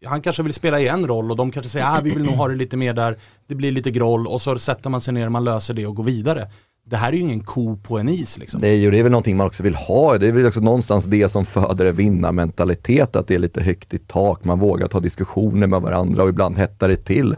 han 0.05 0.21
kanske 0.21 0.43
vill 0.43 0.53
spela 0.53 0.79
i 0.79 0.88
en 0.88 1.07
roll 1.07 1.31
och 1.31 1.38
de 1.38 1.51
kanske 1.51 1.69
säger 1.69 1.86
ah, 1.86 2.00
vi 2.03 2.10
vill 2.10 2.24
nog 2.24 2.33
ha 2.33 2.48
det 2.48 2.55
lite 2.55 2.77
mer 2.77 2.93
där, 2.93 3.17
det 3.48 3.55
blir 3.55 3.71
lite 3.71 3.91
groll 3.91 4.27
och 4.27 4.41
så 4.41 4.60
sätter 4.60 4.89
man 4.89 5.01
sig 5.01 5.13
ner, 5.13 5.29
man 5.29 5.43
löser 5.43 5.74
det 5.74 5.86
och 5.86 5.95
går 5.95 6.03
vidare. 6.03 6.48
Det 6.83 6.98
här 6.98 7.07
är 7.07 7.13
ju 7.13 7.19
ingen 7.19 7.43
ko 7.43 7.77
på 7.77 7.98
en 8.00 8.10
is 8.10 8.38
liksom. 8.38 8.63
Är 8.63 8.67
ju 8.67 8.91
det 8.91 9.00
är 9.00 9.03
väl 9.03 9.12
någonting 9.12 9.38
man 9.38 9.47
också 9.47 9.63
vill 9.63 9.75
ha. 9.75 10.17
Det 10.17 10.27
är 10.27 10.32
väl 10.32 10.45
också 10.45 10.60
någonstans 10.60 11.06
det 11.06 11.30
som 11.30 11.45
föder 11.45 11.86
en 11.86 11.95
vinnarmentalitet, 11.95 13.15
att 13.15 13.27
det 13.27 13.36
är 13.36 13.39
lite 13.39 13.63
högt 13.63 13.93
i 13.93 13.97
tak, 13.97 14.43
man 14.43 14.60
vågar 14.60 14.88
ta 14.88 14.99
diskussioner 14.99 15.67
med 15.67 15.82
varandra 15.82 16.23
och 16.23 16.30
ibland 16.30 16.58
hettar 16.58 16.89
det 16.89 16.95
till. 16.95 17.36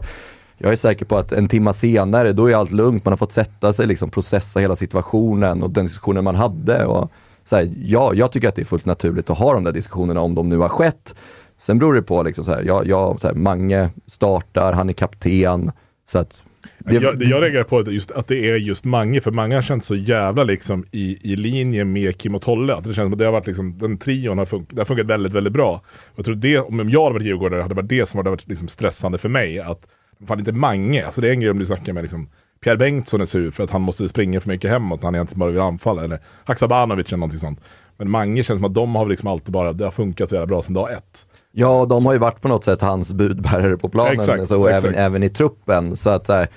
Jag 0.58 0.72
är 0.72 0.76
säker 0.76 1.04
på 1.04 1.16
att 1.16 1.32
en 1.32 1.48
timma 1.48 1.72
senare, 1.72 2.32
då 2.32 2.50
är 2.50 2.54
allt 2.54 2.72
lugnt, 2.72 3.04
man 3.04 3.12
har 3.12 3.16
fått 3.16 3.32
sätta 3.32 3.72
sig, 3.72 3.86
liksom 3.86 4.10
processa 4.10 4.60
hela 4.60 4.76
situationen 4.76 5.62
och 5.62 5.70
den 5.70 5.84
diskussionen 5.84 6.24
man 6.24 6.34
hade. 6.34 6.84
Och 6.84 7.12
så 7.44 7.56
här, 7.56 7.72
ja, 7.84 8.14
jag 8.14 8.32
tycker 8.32 8.48
att 8.48 8.54
det 8.54 8.62
är 8.62 8.66
fullt 8.66 8.84
naturligt 8.84 9.30
att 9.30 9.38
ha 9.38 9.54
de 9.54 9.64
där 9.64 9.72
diskussionerna 9.72 10.20
om 10.20 10.34
de 10.34 10.48
nu 10.48 10.58
har 10.58 10.68
skett. 10.68 11.14
Sen 11.58 11.78
beror 11.78 11.94
det 11.94 12.02
på, 12.02 12.22
liksom 12.22 12.44
så 12.44 12.52
här, 12.52 12.62
jag, 12.62 12.86
jag, 12.86 13.20
så 13.20 13.26
här, 13.26 13.34
Mange 13.34 13.90
startar, 14.06 14.72
han 14.72 14.88
är 14.88 14.92
kapten. 14.92 15.72
Så 16.10 16.18
att 16.18 16.42
det, 16.78 16.94
Jag, 16.94 17.18
det 17.18 17.24
jag 17.24 17.42
reagerar 17.42 17.64
på 17.64 17.92
just 17.92 18.10
att 18.10 18.28
det 18.28 18.50
är 18.50 18.56
just 18.56 18.84
Mange, 18.84 19.20
för 19.20 19.30
Mange 19.30 19.54
har 19.54 19.62
känts 19.62 19.86
så 19.86 19.96
jävla 19.96 20.44
liksom 20.44 20.84
i, 20.90 21.32
i 21.32 21.36
linje 21.36 21.84
med 21.84 22.18
Kim 22.18 22.34
och 22.34 22.42
Tolle. 22.42 22.74
Att 22.74 22.84
det 22.84 22.94
känns 22.94 23.06
som 23.06 23.12
att 23.12 23.18
det 23.18 23.24
har 23.24 23.32
varit 23.32 23.46
liksom, 23.46 23.78
den 23.78 23.98
trion 23.98 24.38
har, 24.38 24.44
fun- 24.44 24.66
det 24.70 24.80
har 24.80 24.84
funkat 24.84 25.06
väldigt, 25.06 25.32
väldigt 25.32 25.52
bra. 25.52 25.80
Jag 26.16 26.24
tror 26.24 26.34
det, 26.34 26.58
om 26.58 26.90
jag 26.90 27.02
hade 27.02 27.12
varit 27.12 27.26
djurgårdare 27.26 27.62
hade 27.62 27.74
det 27.74 27.80
varit 27.80 27.88
det 27.88 28.08
som 28.08 28.18
hade 28.18 28.30
varit 28.30 28.48
liksom 28.48 28.68
stressande 28.68 29.18
för 29.18 29.28
mig. 29.28 29.60
Att, 29.60 29.86
fan 30.26 30.38
inte 30.38 30.52
Mange, 30.52 31.04
alltså 31.04 31.20
det 31.20 31.28
är 31.28 31.32
en 31.32 31.40
grej 31.40 31.50
om 31.50 31.58
du 31.58 31.66
snackar 31.66 31.92
med 31.92 32.02
liksom 32.02 32.28
Pierre 32.60 32.76
Bengtsson 32.76 33.20
är 33.20 33.26
sur 33.26 33.50
för 33.50 33.64
att 33.64 33.70
han 33.70 33.82
måste 33.82 34.08
springa 34.08 34.40
för 34.40 34.48
mycket 34.48 34.70
hemåt, 34.70 35.02
han 35.02 35.14
egentligen 35.14 35.38
bara 35.38 35.50
vill 35.50 35.60
anfalla. 35.60 36.04
Eller 36.04 36.20
Haksabanovic 36.44 37.06
eller 37.06 37.16
någonting 37.16 37.40
sånt. 37.40 37.60
Men 37.96 38.10
Mange 38.10 38.42
känns 38.42 38.58
som 38.58 38.64
att 38.64 38.74
de 38.74 38.94
har 38.94 39.06
liksom 39.06 39.28
alltid 39.28 39.52
bara, 39.52 39.72
det 39.72 39.84
har 39.84 39.90
funkat 39.90 40.28
så 40.28 40.34
jävla 40.34 40.46
bra 40.46 40.62
sedan 40.62 40.74
dag 40.74 40.92
ett. 40.92 41.26
Ja, 41.52 41.86
de 41.86 42.06
har 42.06 42.12
ju 42.12 42.18
varit 42.18 42.40
på 42.40 42.48
något 42.48 42.64
sätt 42.64 42.80
hans 42.80 43.12
budbärare 43.12 43.76
på 43.76 43.88
planen 43.88 44.12
Exakt, 44.12 44.48
så, 44.48 44.60
och 44.60 44.70
exakt. 44.70 44.84
Även, 44.84 44.98
även 44.98 45.22
i 45.22 45.28
truppen. 45.28 45.96
Så 45.96 46.10
att 46.10 46.26
så 46.26 46.32
här, 46.32 46.48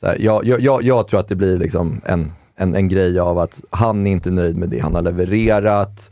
så 0.00 0.06
här, 0.06 0.16
jag, 0.20 0.44
jag, 0.44 0.60
jag, 0.60 0.82
jag 0.82 1.08
tror 1.08 1.20
att 1.20 1.28
det 1.28 1.36
blir 1.36 1.58
liksom 1.58 2.00
en, 2.04 2.32
en, 2.56 2.74
en 2.74 2.88
grej 2.88 3.18
av 3.18 3.38
att 3.38 3.60
han 3.70 4.06
är 4.06 4.10
inte 4.10 4.30
nöjd 4.30 4.56
med 4.56 4.68
det 4.68 4.78
han 4.78 4.94
har 4.94 5.02
levererat. 5.02 6.10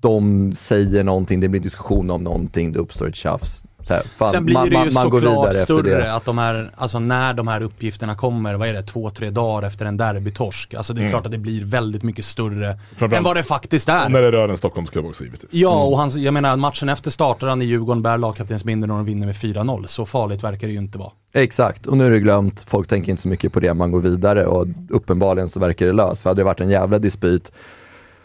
De 0.00 0.52
säger 0.52 1.04
någonting, 1.04 1.40
det 1.40 1.48
blir 1.48 1.60
diskussion 1.60 2.10
om 2.10 2.24
någonting, 2.24 2.72
det 2.72 2.78
uppstår 2.78 3.08
ett 3.08 3.16
tjafs. 3.16 3.64
Så 3.86 3.94
här, 3.94 4.02
fan, 4.16 4.30
Sen 4.30 4.44
blir 4.44 4.54
man, 4.54 4.64
det 4.70 4.70
ju 4.70 4.76
man, 4.76 4.94
man 4.94 5.02
såklart 5.02 5.54
större 5.54 5.82
det. 5.96 6.14
att 6.14 6.24
de 6.24 6.38
här, 6.38 6.70
alltså 6.76 6.98
när 6.98 7.34
de 7.34 7.48
här 7.48 7.62
uppgifterna 7.62 8.14
kommer, 8.14 8.54
vad 8.54 8.68
är 8.68 8.72
det, 8.72 8.82
två, 8.82 9.10
tre 9.10 9.30
dagar 9.30 9.66
efter 9.68 9.86
en 9.86 9.96
derbytorsk. 9.96 10.74
Alltså 10.74 10.92
det 10.92 11.02
är 11.02 11.08
klart 11.08 11.26
att 11.26 11.32
det 11.32 11.38
blir 11.38 11.64
väldigt 11.64 12.02
mycket 12.02 12.24
större 12.24 12.78
Mm. 13.00 13.12
Än 13.12 13.22
vad 13.24 13.36
det 13.36 13.42
faktiskt 13.42 13.88
Och 13.88 13.94
när 14.10 14.18
är. 14.18 14.22
det 14.22 14.32
rör 14.32 14.48
en 14.48 14.56
Stockholmsklubb 14.56 15.06
också 15.06 15.24
givetvis. 15.24 15.52
Ja, 15.52 15.84
och 15.84 15.98
hans, 15.98 16.16
jag 16.16 16.34
menar 16.34 16.56
matchen 16.56 16.88
efter 16.88 17.10
startar 17.10 17.46
han 17.46 17.62
i 17.62 17.64
Djurgården, 17.64 18.02
bär 18.02 18.18
lagkaptensbindeln 18.18 18.90
och 18.90 18.96
de 18.96 19.04
vinner 19.06 19.26
med 19.26 19.34
4-0. 19.34 19.86
Så 19.86 20.06
farligt 20.06 20.44
verkar 20.44 20.66
det 20.66 20.72
ju 20.72 20.78
inte 20.78 20.98
vara. 20.98 21.10
Exakt, 21.34 21.86
och 21.86 21.96
nu 21.96 22.06
är 22.06 22.10
det 22.10 22.20
glömt, 22.20 22.64
folk 22.68 22.88
tänker 22.88 23.10
inte 23.10 23.22
så 23.22 23.28
mycket 23.28 23.52
på 23.52 23.60
det, 23.60 23.74
man 23.74 23.90
går 23.90 24.00
vidare 24.00 24.46
och 24.46 24.66
uppenbarligen 24.90 25.48
så 25.48 25.60
verkar 25.60 25.86
det 25.86 25.92
löst. 25.92 26.22
För 26.22 26.30
hade 26.30 26.40
det 26.40 26.44
varit 26.44 26.60
en 26.60 26.70
jävla 26.70 26.98
dispyt 26.98 27.52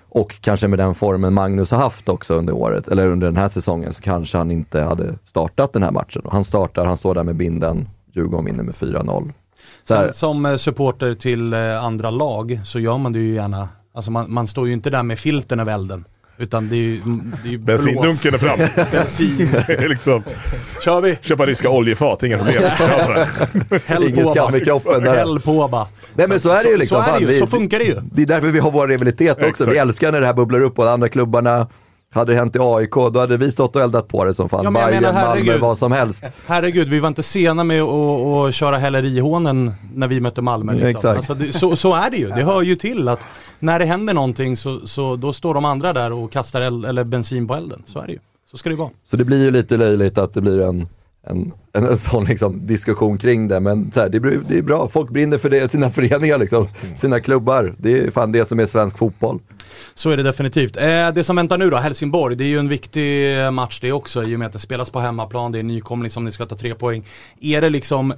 och 0.09 0.41
kanske 0.41 0.67
med 0.67 0.79
den 0.79 0.95
formen 0.95 1.33
Magnus 1.33 1.71
har 1.71 1.77
haft 1.77 2.09
också 2.09 2.33
under 2.33 2.53
året, 2.53 2.87
eller 2.87 3.07
under 3.07 3.27
den 3.27 3.37
här 3.37 3.49
säsongen, 3.49 3.93
så 3.93 4.01
kanske 4.01 4.37
han 4.37 4.51
inte 4.51 4.81
hade 4.81 5.15
startat 5.25 5.73
den 5.73 5.83
här 5.83 5.91
matchen. 5.91 6.21
Han 6.31 6.45
startar, 6.45 6.85
han 6.85 6.97
står 6.97 7.15
där 7.15 7.23
med 7.23 7.35
binden, 7.35 7.89
Djurgården 8.13 8.45
vinner 8.45 8.63
med 8.63 8.75
4-0. 8.75 9.33
Så 9.83 9.95
här, 9.95 10.05
Sen, 10.05 10.13
som 10.13 10.45
eh, 10.45 10.55
supporter 10.55 11.13
till 11.13 11.53
eh, 11.53 11.83
andra 11.83 12.09
lag 12.09 12.59
så 12.63 12.79
gör 12.79 12.97
man 12.97 13.13
det 13.13 13.19
ju 13.19 13.33
gärna, 13.33 13.69
alltså 13.93 14.11
man, 14.11 14.33
man 14.33 14.47
står 14.47 14.67
ju 14.67 14.73
inte 14.73 14.89
där 14.89 15.03
med 15.03 15.19
filten 15.19 15.59
över 15.59 15.73
elden. 15.73 16.05
Utan 16.39 16.69
det 16.69 16.75
är 16.75 16.79
ju, 16.79 17.01
det 17.43 17.47
är 17.47 17.51
ju. 17.51 17.57
Bensindunken 17.57 18.33
är 18.33 18.37
fram. 18.37 18.59
Bensin. 18.91 19.49
Liksom, 19.89 20.23
Kör 20.85 21.01
vi! 21.01 21.17
köpa 21.21 21.45
ryska 21.45 21.69
oljefat, 21.69 22.23
inga 22.23 22.37
problem. 22.37 22.63
Kör 22.77 23.05
på 23.05 23.13
det. 23.13 23.79
Häll 23.85 24.03
ingen 24.03 24.23
på 24.25 24.31
skam 24.33 24.55
i 24.55 24.59
bara. 24.59 24.65
kroppen 24.65 25.03
där. 25.03 25.15
Häll 25.15 25.39
på 25.39 25.67
bara. 25.67 25.87
Nej 26.15 26.27
men 26.27 26.39
så 26.39 26.49
är 26.49 26.63
det 26.63 26.69
ju 26.69 26.77
liksom. 26.77 26.95
Så, 26.95 27.01
är 27.01 27.05
fan, 27.05 27.13
det 27.13 27.19
ju, 27.27 27.27
vi- 27.27 27.39
så 27.39 27.47
funkar 27.47 27.79
det 27.79 27.85
ju. 27.85 27.95
Det 28.03 28.21
är 28.21 28.25
därför 28.25 28.47
vi 28.47 28.59
har 28.59 28.71
vår 28.71 28.87
rivalitet 28.87 29.37
också. 29.37 29.47
Exakt. 29.47 29.71
Vi 29.71 29.77
älskar 29.77 30.11
när 30.11 30.19
det 30.21 30.25
här 30.27 30.33
bubblar 30.33 30.59
upp 30.61 30.79
och 30.79 30.85
de 30.85 30.91
andra 30.91 31.09
klubbarna 31.09 31.67
hade 32.13 32.31
det 32.33 32.37
hänt 32.37 32.55
i 32.55 32.59
AIK, 32.61 32.91
då 32.91 33.19
hade 33.19 33.37
vi 33.37 33.51
stått 33.51 33.75
och 33.75 33.81
eldat 33.81 34.07
på 34.07 34.25
det 34.25 34.33
som 34.33 34.49
fan. 34.49 34.63
Ja, 34.63 34.69
men 34.71 34.85
Bayern, 34.87 35.03
menar, 35.03 35.25
Malmö, 35.25 35.57
vad 35.57 35.77
som 35.77 35.91
helst. 35.91 36.23
Herregud, 36.47 36.87
vi 36.89 36.99
var 36.99 37.07
inte 37.07 37.23
sena 37.23 37.63
med 37.63 37.81
att 37.81 38.27
att 38.49 38.55
köra 38.55 38.77
hälerihånen 38.77 39.73
när 39.93 40.07
vi 40.07 40.19
mötte 40.19 40.41
Malmö. 40.41 40.71
Liksom. 40.73 40.89
Exakt. 40.89 41.17
Alltså, 41.17 41.33
det, 41.33 41.53
så, 41.53 41.75
så 41.75 41.93
är 41.95 42.09
det 42.09 42.17
ju. 42.17 42.27
Det 42.29 42.43
hör 42.43 42.61
ju 42.61 42.75
till 42.75 43.07
att 43.07 43.19
när 43.59 43.79
det 43.79 43.85
händer 43.85 44.13
någonting 44.13 44.57
så, 44.57 44.87
så 44.87 45.15
då 45.15 45.33
står 45.33 45.53
de 45.53 45.65
andra 45.65 45.93
där 45.93 46.11
och 46.11 46.31
kastar 46.31 46.61
eld, 46.61 46.85
eller 46.85 47.03
bensin 47.03 47.47
på 47.47 47.55
elden. 47.55 47.83
Så 47.85 47.99
är 47.99 48.07
det 48.07 48.13
ju. 48.13 48.19
Så 48.51 48.57
ska 48.57 48.69
det 48.69 48.75
vara. 48.75 48.89
Så 49.03 49.17
det 49.17 49.23
blir 49.25 49.43
ju 49.43 49.51
lite 49.51 49.77
löjligt 49.77 50.17
att 50.17 50.33
det 50.33 50.41
blir 50.41 50.61
en, 50.61 50.87
en, 51.27 51.51
en, 51.73 51.83
en 51.85 51.97
sån 51.97 52.25
liksom, 52.25 52.67
diskussion 52.67 53.17
kring 53.17 53.47
det. 53.47 53.59
Men 53.59 53.91
så 53.91 53.99
här, 53.99 54.09
det, 54.09 54.19
blir- 54.19 54.39
det 54.49 54.57
är 54.57 54.61
bra, 54.61 54.89
folk 54.89 55.09
brinner 55.09 55.37
för 55.37 55.49
det, 55.49 55.71
sina 55.71 55.89
föreningar, 55.91 56.37
liksom, 56.37 56.67
sina 56.95 57.19
klubbar. 57.19 57.73
Det 57.77 57.99
är 57.99 58.11
fan 58.11 58.31
det 58.31 58.45
som 58.45 58.59
är 58.59 58.65
svensk 58.65 58.97
fotboll. 58.97 59.39
Så 59.93 60.09
är 60.09 60.17
det 60.17 60.23
definitivt. 60.23 60.77
Eh, 60.77 60.83
det 61.13 61.23
som 61.23 61.35
väntar 61.35 61.57
nu 61.57 61.69
då, 61.69 61.77
Helsingborg, 61.77 62.35
det 62.35 62.43
är 62.43 62.47
ju 62.47 62.59
en 62.59 62.69
viktig 62.69 63.35
match 63.53 63.79
det 63.79 63.91
också 63.91 64.23
i 64.23 64.35
och 64.35 64.39
med 64.39 64.45
att 64.45 64.53
det 64.53 64.59
spelas 64.59 64.89
på 64.89 64.99
hemmaplan, 64.99 65.51
det 65.51 65.57
är 65.57 65.59
en 65.59 65.67
nykomling 65.67 66.09
som 66.11 66.25
ni 66.25 66.31
ska 66.31 66.45
ta 66.45 66.55
tre 66.55 66.75
poäng. 66.75 67.05
Är 67.41 67.61
det 67.61 67.69
liksom 67.69 68.13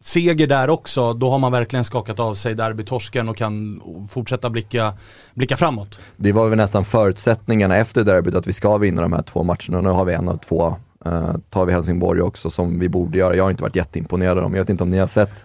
seger 0.00 0.46
där 0.46 0.70
också, 0.70 1.12
då 1.12 1.30
har 1.30 1.38
man 1.38 1.52
verkligen 1.52 1.84
skakat 1.84 2.20
av 2.20 2.34
sig 2.34 2.54
derbytorsken 2.54 3.28
och 3.28 3.36
kan 3.36 3.82
fortsätta 4.10 4.50
blicka, 4.50 4.94
blicka 5.34 5.56
framåt. 5.56 5.98
Det 6.16 6.32
var 6.32 6.48
väl 6.48 6.56
nästan 6.56 6.84
förutsättningarna 6.84 7.76
efter 7.76 8.04
derbyt 8.04 8.34
att 8.34 8.46
vi 8.46 8.52
ska 8.52 8.78
vinna 8.78 9.02
de 9.02 9.12
här 9.12 9.22
två 9.22 9.42
matcherna. 9.42 9.80
Nu 9.80 9.88
har 9.88 10.04
vi 10.04 10.14
en 10.14 10.28
av 10.28 10.36
två. 10.36 10.76
Uh, 11.06 11.36
tar 11.50 11.64
vi 11.64 11.72
Helsingborg 11.72 12.22
också 12.22 12.50
som 12.50 12.78
vi 12.78 12.88
borde 12.88 13.18
göra. 13.18 13.36
Jag 13.36 13.44
har 13.44 13.50
inte 13.50 13.62
varit 13.62 13.76
jätteimponerad 13.76 14.36
av 14.38 14.42
dem. 14.42 14.54
Jag 14.54 14.62
vet 14.62 14.70
inte 14.70 14.82
om 14.82 14.90
ni 14.90 14.98
har 14.98 15.06
sett 15.06 15.44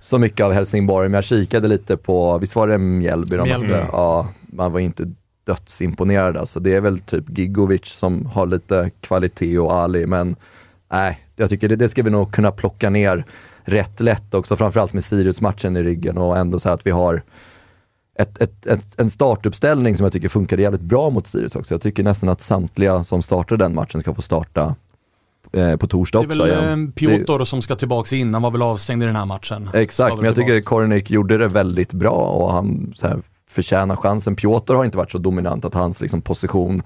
så 0.00 0.18
mycket 0.18 0.46
av 0.46 0.52
Helsingborg, 0.52 1.08
men 1.08 1.14
jag 1.14 1.24
kikade 1.24 1.68
lite 1.68 1.96
på, 1.96 2.38
visst 2.38 2.56
var 2.56 2.68
det 2.68 2.78
Mjällby 2.78 3.36
de 3.36 3.48
mötte? 3.48 3.86
Ja, 3.92 4.28
man 4.40 4.72
var 4.72 4.80
inte 4.80 5.12
dödsimponerad 5.44 6.36
alltså. 6.36 6.60
Det 6.60 6.74
är 6.74 6.80
väl 6.80 7.00
typ 7.00 7.38
Gigovic 7.38 7.84
som 7.84 8.26
har 8.26 8.46
lite 8.46 8.90
kvalitet 9.00 9.58
och 9.58 9.72
Ali, 9.72 10.06
men 10.06 10.36
nej, 10.92 11.20
jag 11.36 11.50
tycker 11.50 11.68
det, 11.68 11.76
det 11.76 11.88
ska 11.88 12.02
vi 12.02 12.10
nog 12.10 12.32
kunna 12.32 12.52
plocka 12.52 12.90
ner 12.90 13.24
rätt 13.66 14.00
lätt 14.00 14.34
också, 14.34 14.56
framförallt 14.56 14.92
med 14.92 15.04
Sirius-matchen 15.04 15.76
i 15.76 15.82
ryggen 15.82 16.18
och 16.18 16.36
ändå 16.36 16.60
så 16.60 16.68
att 16.68 16.86
vi 16.86 16.90
har 16.90 17.22
ett, 18.18 18.42
ett, 18.42 18.66
ett, 18.66 19.00
en 19.00 19.10
startuppställning 19.10 19.96
som 19.96 20.04
jag 20.04 20.12
tycker 20.12 20.28
funkade 20.28 20.62
jävligt 20.62 20.80
bra 20.80 21.10
mot 21.10 21.26
Sirius 21.26 21.56
också. 21.56 21.74
Jag 21.74 21.82
tycker 21.82 22.02
nästan 22.02 22.28
att 22.28 22.40
samtliga 22.40 23.04
som 23.04 23.22
startar 23.22 23.56
den 23.56 23.74
matchen 23.74 24.00
ska 24.00 24.14
få 24.14 24.22
starta 24.22 24.74
eh, 25.52 25.76
på 25.76 25.86
torsdag 25.86 26.18
Det 26.18 26.24
är 26.24 26.28
också 26.28 26.42
väl 26.42 26.52
igen. 26.52 26.84
eh, 26.84 26.92
Piotr 26.92 27.44
som 27.44 27.62
ska 27.62 27.76
tillbaks 27.76 28.12
in, 28.12 28.34
han 28.34 28.42
var 28.42 28.50
väl 28.50 28.62
avstängd 28.62 29.02
i 29.02 29.06
den 29.06 29.16
här 29.16 29.26
matchen. 29.26 29.70
Det, 29.72 29.80
exakt, 29.80 30.16
men 30.16 30.24
jag 30.24 30.34
tycker. 30.34 30.60
Kornik 30.60 31.10
gjorde 31.10 31.38
det 31.38 31.48
väldigt 31.48 31.92
bra 31.92 32.10
och 32.10 32.52
han 32.52 32.92
så 32.96 33.08
här, 33.08 33.18
förtjänar 33.48 33.96
chansen. 33.96 34.36
Piotr 34.36 34.74
har 34.74 34.84
inte 34.84 34.96
varit 34.96 35.10
så 35.10 35.18
dominant 35.18 35.64
att 35.64 35.74
hans 35.74 36.00
liksom, 36.00 36.22
position 36.22 36.82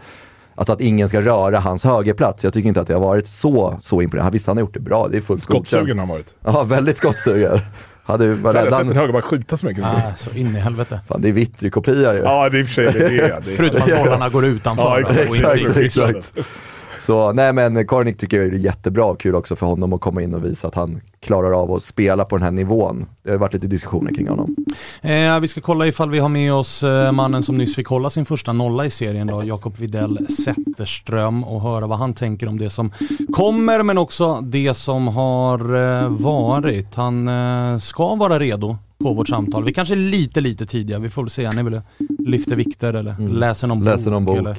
Alltså 0.61 0.73
att 0.73 0.81
ingen 0.81 1.09
ska 1.09 1.21
röra 1.21 1.59
hans 1.61 1.85
högerplats. 1.85 2.45
Jag 2.45 2.53
tycker 2.55 2.69
inte 2.69 2.81
att 2.81 2.87
det 2.87 2.95
har 2.95 3.01
varit 3.01 3.27
så, 3.29 3.79
så 3.83 4.03
imponerande. 4.03 4.33
Visst, 4.33 4.47
han 4.47 4.57
har 4.57 4.61
gjort 4.61 4.75
det 4.75 4.81
bra. 4.81 5.09
Det 5.09 5.17
är 5.17 5.21
fullt 5.21 5.43
Skottsugen 5.43 5.99
har 5.99 6.07
han 6.07 6.09
varit. 6.09 6.35
Ja, 6.45 6.63
väldigt 6.63 6.97
skottsugen. 6.99 7.59
Hade, 8.05 8.25
Jag 8.25 8.37
var 8.37 8.55
har 8.55 8.63
rädd 8.63 8.73
sett 8.73 8.81
en 8.81 8.87
han, 8.87 8.97
högerback 8.97 9.25
skjuta 9.25 9.57
så 9.57 9.67
mycket. 9.67 9.85
Ah, 9.85 10.01
så 10.19 10.31
in 10.37 10.57
i 10.57 10.59
helvete. 10.59 11.01
fan, 11.09 11.21
det 11.23 11.29
är 11.29 11.33
Vittry-kopia 11.33 12.15
ju. 12.15 12.21
Ja, 12.21 12.49
det 12.49 12.59
är 12.59 12.61
i 12.61 12.63
och 12.65 12.67
för 12.69 12.75
sig 12.75 12.93
det. 12.93 13.07
är 13.07 13.09
det. 13.11 13.51
är- 13.53 13.57
Förutom 13.57 13.83
att 13.83 13.99
bollarna 14.05 14.29
går 14.29 14.45
utanför. 14.45 14.83
Ja, 14.85 15.07
alltså, 15.07 15.21
exakt, 15.21 15.77
exakt. 15.77 16.33
Så 17.07 17.33
nej 17.33 17.53
men 17.53 17.87
Kornik 17.87 18.19
tycker 18.19 18.37
jag 18.37 18.47
är 18.47 18.53
jättebra, 18.53 19.17
kul 19.17 19.35
också 19.35 19.57
för 19.57 19.67
honom 19.67 19.93
att 19.93 20.01
komma 20.01 20.23
in 20.23 20.35
och 20.35 20.45
visa 20.45 20.69
att 20.69 20.75
han 20.75 21.01
klarar 21.21 21.53
av 21.63 21.73
att 21.73 21.83
spela 21.83 22.25
på 22.25 22.37
den 22.37 22.43
här 22.43 22.51
nivån. 22.51 23.07
Det 23.23 23.31
har 23.31 23.39
varit 23.39 23.55
lite 23.55 23.67
diskussioner 23.67 24.15
kring 24.15 24.29
honom. 24.29 24.57
Eh, 25.03 25.41
vi 25.41 25.49
ska 25.49 25.61
kolla 25.61 25.87
ifall 25.87 26.11
vi 26.11 26.19
har 26.19 26.29
med 26.29 26.55
oss 26.55 26.83
eh, 26.83 27.13
mannen 27.13 27.43
som 27.43 27.59
nyss 27.59 27.75
fick 27.75 27.87
hålla 27.87 28.11
sin 28.11 28.25
första 28.25 28.53
nolla 28.53 28.87
i 28.87 28.91
serien 28.91 29.27
då, 29.27 29.45
Jakob 29.45 29.77
Videll 29.77 30.27
Zetterström 30.45 31.45
och 31.45 31.61
höra 31.61 31.87
vad 31.87 31.99
han 31.99 32.15
tänker 32.15 32.49
om 32.49 32.59
det 32.59 32.71
som 32.71 32.93
kommer 33.33 33.83
men 33.83 33.99
också 33.99 34.41
det 34.41 34.75
som 34.75 35.09
har 35.09 35.59
eh, 35.75 36.09
varit. 36.09 36.95
Han 36.95 37.29
eh, 37.29 37.79
ska 37.79 38.15
vara 38.15 38.39
redo 38.39 38.77
på 38.99 39.13
vårt 39.13 39.29
samtal. 39.29 39.65
Vi 39.65 39.73
kanske 39.73 39.95
är 39.95 39.97
lite 39.97 40.41
lite 40.41 40.67
tidiga, 40.67 40.99
vi 40.99 41.11
får 41.11 41.23
väl 41.23 41.31
se. 41.31 41.45
Är 41.45 41.63
väl 41.63 41.81
lyfter 42.19 42.57
vikter 42.57 42.95
eller 42.95 43.17
läser 43.19 43.67
någon 43.67 43.81
Mm. 43.81 43.93
Läser 43.93 44.11
någon 44.11 44.25
bok. 44.25 44.37
Eller, 44.37 44.59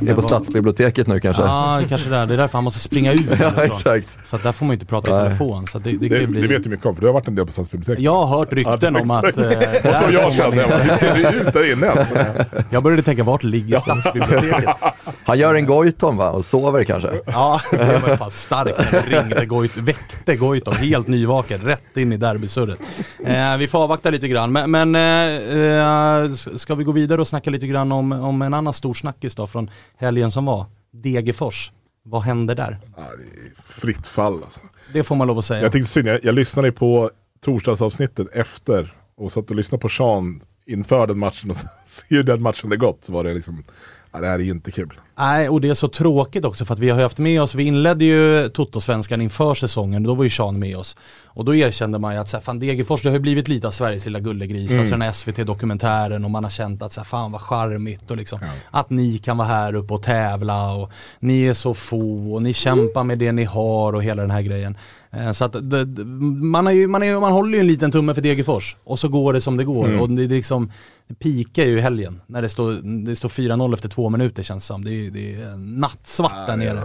Är 0.00 0.06
på 0.06 0.14
vad- 0.14 0.24
stadsbiblioteket 0.24 1.06
nu 1.06 1.20
kanske? 1.20 1.42
Ja, 1.42 1.80
kanske 1.88 2.08
där. 2.10 2.26
Det 2.26 2.34
är 2.34 2.38
därför 2.38 2.58
han 2.58 2.64
måste 2.64 2.80
springa 2.80 3.12
ut 3.12 3.26
Ja, 3.40 3.62
exakt. 3.62 4.18
För 4.26 4.36
att 4.36 4.42
där 4.42 4.52
får 4.52 4.66
man 4.66 4.70
ju 4.70 4.74
inte 4.74 4.86
prata 4.86 5.08
i 5.08 5.24
telefon. 5.24 5.66
Så 5.66 5.78
det, 5.78 5.90
det, 5.90 6.08
Det, 6.08 6.18
ju 6.20 6.26
bli... 6.26 6.40
det 6.40 6.46
vet 6.48 6.64
du 6.64 6.70
mycket 6.70 6.86
om, 6.86 6.94
för 6.94 7.00
du 7.00 7.06
har 7.06 7.14
varit 7.14 7.28
en 7.28 7.34
del 7.34 7.46
på 7.46 7.52
Stadsbiblioteket. 7.52 8.04
Jag 8.04 8.22
har 8.26 8.38
hört 8.38 8.52
rykten 8.52 8.94
Ja, 8.94 9.00
om 9.00 9.10
att... 9.10 9.24
eh, 9.24 9.30
Och 9.90 9.94
så 9.94 10.06
där 10.06 10.10
jag 10.12 10.34
kände, 10.34 10.62
hur 10.62 10.96
ser 10.96 11.14
det 11.14 11.30
ut 11.36 11.52
där 11.52 11.72
inne? 11.72 12.06
Jag 12.70 12.82
började 12.82 13.02
tänka, 13.02 13.24
vart 13.24 13.42
ligger 13.42 13.80
stadsbiblioteket? 13.80 14.70
Han 15.24 15.38
gör 15.38 15.54
en 15.54 15.66
Goitom 15.66 16.16
va? 16.16 16.30
Och 16.30 16.44
sover 16.44 16.84
kanske? 16.84 17.10
Ja, 17.26 17.60
det 17.70 17.76
var 18.08 18.16
fan 18.16 18.30
starkt 18.30 18.78
när 18.92 19.02
det 19.10 19.20
ringde 19.20 19.46
Goit, 19.46 19.76
väckte 19.76 20.36
Goitom, 20.36 20.74
helt 20.76 21.08
nyvaken, 21.08 21.60
rätt 21.60 21.96
in 21.96 22.12
i 22.12 22.16
derbysurret. 22.16 22.78
Eh, 23.24 23.56
vi 23.58 23.68
får 23.68 23.78
avvakta 23.82 24.10
lite 24.10 24.28
grann, 24.28 24.52
men, 24.52 24.70
men 24.70 24.94
eh, 24.94 26.22
eh, 26.24 26.32
ska 26.56 26.74
vi 26.74 26.84
gå 26.84 26.92
vidare 26.92 27.20
och 27.20 27.28
snacka 27.28 27.50
lite 27.50 27.66
grann 27.66 27.92
om, 27.92 28.12
om 28.12 28.42
en 28.42 28.54
annan 28.54 28.72
stor 28.72 28.94
snackis 28.94 29.34
då 29.34 29.46
från 29.46 29.70
helgen 29.96 30.30
som 30.30 30.44
var? 30.44 30.66
Degerfors. 30.90 31.72
Vad 32.02 32.22
hände 32.22 32.54
där? 32.54 32.78
Ja, 32.96 33.02
det 33.02 33.40
är 33.40 33.62
fritt 33.64 34.06
fall 34.06 34.34
alltså. 34.34 34.60
Det 34.92 35.02
får 35.02 35.16
man 35.16 35.26
lov 35.26 35.38
att 35.38 35.44
säga. 35.44 35.62
Jag 35.62 35.72
tyckte 35.72 35.90
synd, 35.90 36.08
jag, 36.08 36.24
jag 36.24 36.34
lyssnade 36.34 36.72
på 36.72 37.10
torsdagsavsnittet 37.40 38.28
efter 38.32 38.94
och 39.16 39.32
satt 39.32 39.50
och 39.50 39.56
lyssnade 39.56 39.82
på 39.82 39.88
Sean 39.88 40.42
inför 40.66 41.06
den 41.06 41.18
matchen 41.18 41.50
och 41.50 41.56
se 41.56 41.66
hur 42.08 42.22
den 42.22 42.42
matchen 42.42 42.70
hade 42.70 42.76
gått 42.76 43.04
så 43.04 43.12
var 43.12 43.24
det 43.24 43.34
liksom, 43.34 43.64
ja, 44.12 44.20
det 44.20 44.26
här 44.26 44.34
är 44.34 44.38
ju 44.38 44.50
inte 44.50 44.70
kul. 44.70 45.00
Nej, 45.22 45.48
och 45.48 45.60
det 45.60 45.68
är 45.68 45.74
så 45.74 45.88
tråkigt 45.88 46.44
också 46.44 46.64
för 46.64 46.74
att 46.74 46.80
vi 46.80 46.90
har 46.90 47.02
haft 47.02 47.18
med 47.18 47.42
oss, 47.42 47.54
vi 47.54 47.62
inledde 47.64 48.04
ju 48.04 48.48
Toto-svenskan 48.48 49.20
inför 49.22 49.54
säsongen, 49.54 50.02
då 50.02 50.14
var 50.14 50.24
ju 50.24 50.30
Sean 50.30 50.58
med 50.58 50.76
oss. 50.76 50.96
Och 51.34 51.44
då 51.44 51.54
erkände 51.54 51.98
man 51.98 52.14
ju 52.14 52.20
att 52.20 52.28
så 52.28 52.36
här, 52.36 52.44
fan 52.44 52.58
Degerfors, 52.58 53.02
det 53.02 53.08
har 53.08 53.14
ju 53.14 53.20
blivit 53.20 53.48
lite 53.48 53.66
av 53.66 53.70
Sveriges 53.70 54.04
lilla 54.04 54.20
gullegris, 54.20 54.70
Mm. 54.70 54.80
alltså 54.80 54.94
den 54.94 55.02
här 55.02 55.12
SVT-dokumentären 55.12 56.24
och 56.24 56.30
man 56.30 56.44
har 56.44 56.50
känt 56.50 56.82
att 56.82 56.92
så 56.92 57.00
här, 57.00 57.04
fan 57.04 57.32
vad 57.32 57.40
charmigt 57.40 58.10
och 58.10 58.16
liksom 58.16 58.38
att 58.70 58.90
ni 58.90 59.18
kan 59.18 59.36
vara 59.36 59.48
här 59.48 59.74
uppe 59.74 59.94
och 59.94 60.02
tävla 60.02 60.74
och 60.74 60.90
ni 61.20 61.42
är 61.46 61.54
så 61.54 61.74
få 61.74 62.34
och 62.34 62.42
ni 62.42 62.52
kämpar 62.54 63.04
med 63.04 63.18
det 63.18 63.32
ni 63.32 63.44
har 63.44 63.92
och 63.92 64.02
hela 64.02 64.22
den 64.22 64.30
här 64.30 64.42
grejen. 64.42 64.76
Eh, 65.10 65.32
Så 65.32 65.44
att 65.44 65.52
det, 65.52 65.84
det- 65.84 66.04
man, 66.04 66.66
har 66.66 66.72
ju, 66.72 66.86
man, 66.86 67.02
är, 67.02 67.20
man 67.20 67.32
håller 67.32 67.54
ju 67.54 67.60
en 67.60 67.66
liten 67.66 67.92
tumme 67.92 68.14
för 68.14 68.22
Degerfors 68.22 68.76
och 68.84 68.98
så 68.98 69.08
går 69.08 69.32
det 69.32 69.40
som 69.40 69.56
det 69.56 69.64
går 69.64 69.86
Mm. 69.88 70.00
och 70.00 70.10
det, 70.10 70.24
är 70.24 70.28
liksom 70.28 70.70
det 71.08 71.14
pikar 71.14 71.64
ju 71.64 71.78
i 71.78 71.80
helgen 71.80 72.20
när 72.26 72.42
det 72.42 72.48
står, 72.48 72.72
det 73.06 73.16
står 73.16 73.28
4-0 73.28 73.74
efter 73.74 73.88
två 73.88 74.08
minuter 74.08 74.42
känns 74.42 74.64
det 74.64 74.66
som. 74.66 74.84
Det 74.84 74.90
är, 74.90 75.10
det 75.12 75.34
är 75.34 75.56
nattsvart 75.56 76.46
där 76.46 76.56
nere. 76.56 76.78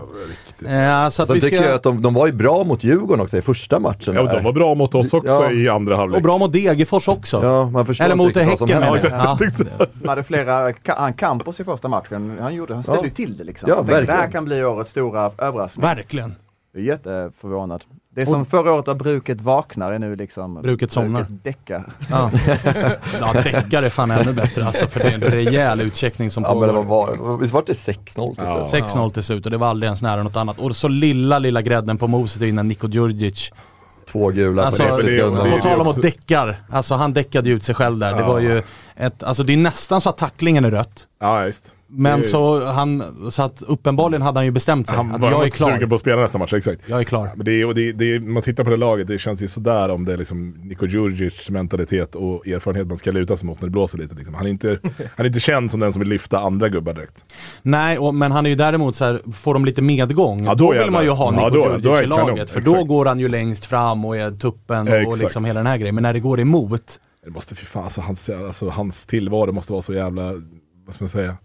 Eh, 1.04 1.10
så 1.10 1.24
att 1.24 1.30
vi 1.30 1.42
tycker 1.42 1.58
ska, 1.58 1.66
jag 1.66 1.76
att 1.76 1.84
de, 1.84 2.02
de 2.02 2.14
var 2.14 2.28
ju 2.28 2.34
bra 2.34 2.64
mot 2.64 2.84
Djurgården 2.84 3.22
också 3.24 3.38
i 3.38 3.42
första 3.42 3.80
matchen. 3.80 4.16
Ja, 4.16 4.34
de 4.34 4.44
var 4.44 4.54
bra 4.54 4.76
mot 4.76 4.96
oss 4.96 5.14
också 5.14 5.32
Ja. 5.32 5.52
i 5.52 5.70
andra 5.70 5.96
halvlek. 5.96 6.18
och 6.18 6.24
bra 6.24 6.38
mot 6.38 6.54
Degerfors 6.54 7.08
också. 7.08 7.44
Ja, 7.44 7.70
man 7.70 7.86
förstår 7.86 8.06
Eller 8.06 8.16
mot 8.16 8.36
Häcken 8.36 8.68
jag. 8.68 8.98
ja. 9.12 9.38
Han 10.00 10.10
hade 10.10 10.24
flera, 10.24 10.74
han 10.86 11.14
Campos 11.14 11.60
i 11.60 11.64
första 11.64 11.88
matchen, 11.88 12.38
han, 12.42 12.56
gjorde, 12.56 12.74
han 12.74 12.84
ställde 12.84 13.02
Ja. 13.02 13.06
ju 13.06 13.10
till 13.12 13.38
det 13.38 13.44
liksom. 13.44 13.70
Ja, 13.70 13.76
tänkte, 13.76 13.92
det 13.94 13.98
här 14.00 14.06
verkligen. 14.08 14.32
kan 14.32 14.46
bli 14.46 14.64
årets 14.64 14.92
stora 14.92 15.32
överraskning. 15.38 15.82
Verkligen. 15.86 16.36
Jag 16.74 16.82
är 16.84 16.86
jätteförvånad. 16.88 17.84
Det 18.18 18.22
är 18.24 18.26
som 18.26 18.46
förra 18.46 18.74
året 18.74 18.86
där 18.86 18.94
bruket 18.94 19.42
vaknar 19.42 19.92
är 19.92 20.00
nu 20.00 20.16
liksom 20.16 20.62
Bruket 20.62 20.92
somnar. 20.92 21.20
Bruket 21.24 21.44
däckar. 21.44 21.84
Ja, 22.10 22.32
ja 23.20 23.34
däckare 23.34 23.86
är 23.86 23.90
fan 23.90 24.12
ännu 24.12 24.34
bättre 24.34 24.66
alltså 24.66 24.88
för 24.88 25.00
det 25.00 25.06
är 25.10 25.14
en 25.14 25.22
rejäl 25.22 25.82
utcheckning 25.82 26.32
som 26.32 26.44
Ja 26.44 26.54
men 26.60 26.68
det 26.68 26.74
pågår. 26.74 26.86
var, 26.86 27.16
var 27.18 27.38
visst 27.38 27.54
var 27.54 27.64
det 27.66 27.74
6-0 27.74 28.06
till 28.06 28.44
Ja. 28.46 28.68
slut? 28.70 28.84
6-0 28.84 29.12
till 29.14 29.24
slut 29.24 29.46
och 29.46 29.52
det 29.52 29.58
var 29.58 29.68
aldrig 29.68 29.88
ens 29.88 30.02
nära 30.02 30.24
något 30.24 30.36
annat. 30.36 30.60
Och 30.60 30.76
så 30.76 30.88
lilla, 30.88 31.40
lilla 31.40 31.62
grädden 31.62 31.98
på 31.98 32.08
moset 32.08 32.42
innan 32.42 32.68
Niko 32.68 32.88
Djurdjic. 32.88 33.52
Två 34.12 34.30
gula 34.30 34.66
Alltså, 34.66 34.84
på 34.84 34.96
90 34.98 35.06
det- 35.06 35.12
sekunder. 35.12 35.44
det- 35.44 35.52
På 35.52 35.58
tal 35.58 35.82
om 35.82 35.88
att 35.88 36.02
däckar, 36.02 36.56
alltså 36.72 36.96
han 36.96 37.14
däckade 37.14 37.50
ju 37.50 37.56
ut 37.56 37.64
sig 37.64 37.76
själv 37.76 37.98
där. 38.00 38.14
Det 38.14 38.20
Ja. 38.20 38.28
var 38.28 38.40
ju 38.40 38.64
ett, 38.96 39.24
alltså 39.24 39.44
det 39.44 39.54
är 39.54 39.58
nästan 39.58 40.02
så 40.02 40.10
att 40.10 40.18
tacklingen 40.18 40.66
är 40.66 40.72
rött. 40.72 41.08
Ja, 41.22 41.46
just. 41.46 41.74
Men 41.90 42.24
så 42.24 42.66
han, 42.66 43.04
så 43.32 43.42
att 43.44 43.62
uppenbarligen 43.62 44.22
hade 44.22 44.38
han 44.40 44.46
ju 44.46 44.52
bestämt 44.52 44.88
sig. 44.88 44.98
Han 44.98 45.12
att 45.16 45.22
var 45.22 45.32
jag 45.32 45.42
är 45.42 45.46
inte 45.46 45.58
sugen 45.58 45.78
klar. 45.78 45.88
på 45.88 45.96
att 45.96 46.02
spela 46.02 46.22
nästa 46.22 46.38
match, 46.38 46.54
exakt. 46.54 46.82
Jag 46.86 47.00
är 47.00 47.04
klar. 47.04 47.30
Men 47.36 47.46
det 47.46 47.52
är, 47.52 47.66
och 47.66 47.76
det, 47.76 47.92
det 47.92 48.20
man 48.20 48.44
tittar 48.44 48.64
på 48.64 48.70
det 48.70 48.78
laget, 48.78 49.08
det 49.08 49.20
känns 49.20 49.44
ju 49.44 49.48
sådär 49.48 49.90
om 49.90 50.06
det 50.06 50.14
är 50.14 50.18
liksom 50.18 50.50
Niko 50.50 50.86
Djurdjic 50.86 51.50
mentalitet 51.50 52.16
och 52.16 52.48
erfarenhet 52.48 52.88
man 52.88 52.98
ska 52.98 53.12
luta 53.12 53.38
sig 53.38 53.46
mot 53.46 53.62
när 53.62 53.68
det 53.68 53.72
blåser 53.72 53.98
lite. 53.98 54.16
Liksom. 54.16 54.36
Han, 54.36 54.46
är 54.46 54.50
inte, 54.50 54.80
han 55.16 55.26
är 55.26 55.26
inte 55.26 55.40
känd 55.40 55.72
som 55.72 55.80
den 55.80 55.94
som 55.94 56.00
vill 56.00 56.10
lyfta 56.10 56.40
andra 56.40 56.70
gubbar 56.70 56.94
direkt. 56.94 57.26
Nej, 57.62 57.98
och, 57.98 58.16
men 58.16 58.32
han 58.32 58.46
är 58.46 58.50
ju 58.50 58.56
däremot 58.56 58.96
så 58.96 59.06
här, 59.06 59.22
får 59.34 59.54
de 59.54 59.66
lite 59.66 59.82
medgång, 59.82 60.46
Ja, 60.46 60.56
då, 60.56 60.64
då 60.66 60.72
vill 60.72 60.80
jävlar. 60.80 60.92
man 60.94 61.04
ju 61.04 61.10
ha 61.10 61.26
Ja, 61.34 61.50
Niko 61.50 61.50
då- 61.50 61.70
Djurdjic 61.70 61.84
då 61.84 61.98
i 62.00 62.02
kanon, 62.02 62.28
laget. 62.28 62.50
För 62.50 62.62
då 62.62 62.72
exakt. 62.72 62.88
går 62.88 63.06
han 63.06 63.20
ju 63.20 63.28
längst 63.30 63.66
fram 63.66 64.06
och 64.06 64.18
är 64.18 64.32
tuppen 64.32 64.88
och, 64.88 65.08
och 65.14 65.18
liksom 65.18 65.46
hela 65.46 65.60
den 65.60 65.68
här 65.68 65.78
grejen. 65.78 65.96
Men 65.96 66.02
när 66.02 66.14
det 66.14 66.20
går 66.20 66.40
emot, 66.40 67.00
Det 67.26 67.32
måste, 67.32 67.56
fy 67.56 67.66
fan, 67.66 67.84
alltså, 67.84 68.02
hans, 68.02 68.30
alltså, 68.30 68.70
hans 68.70 69.06
tillvaro 69.06 69.52
måste 69.52 69.72
vara 69.72 69.82
så 69.82 69.94
jävla, 69.94 70.24
vad 70.86 70.96
ska 70.96 71.04
man 71.04 71.10
säga, 71.10 71.38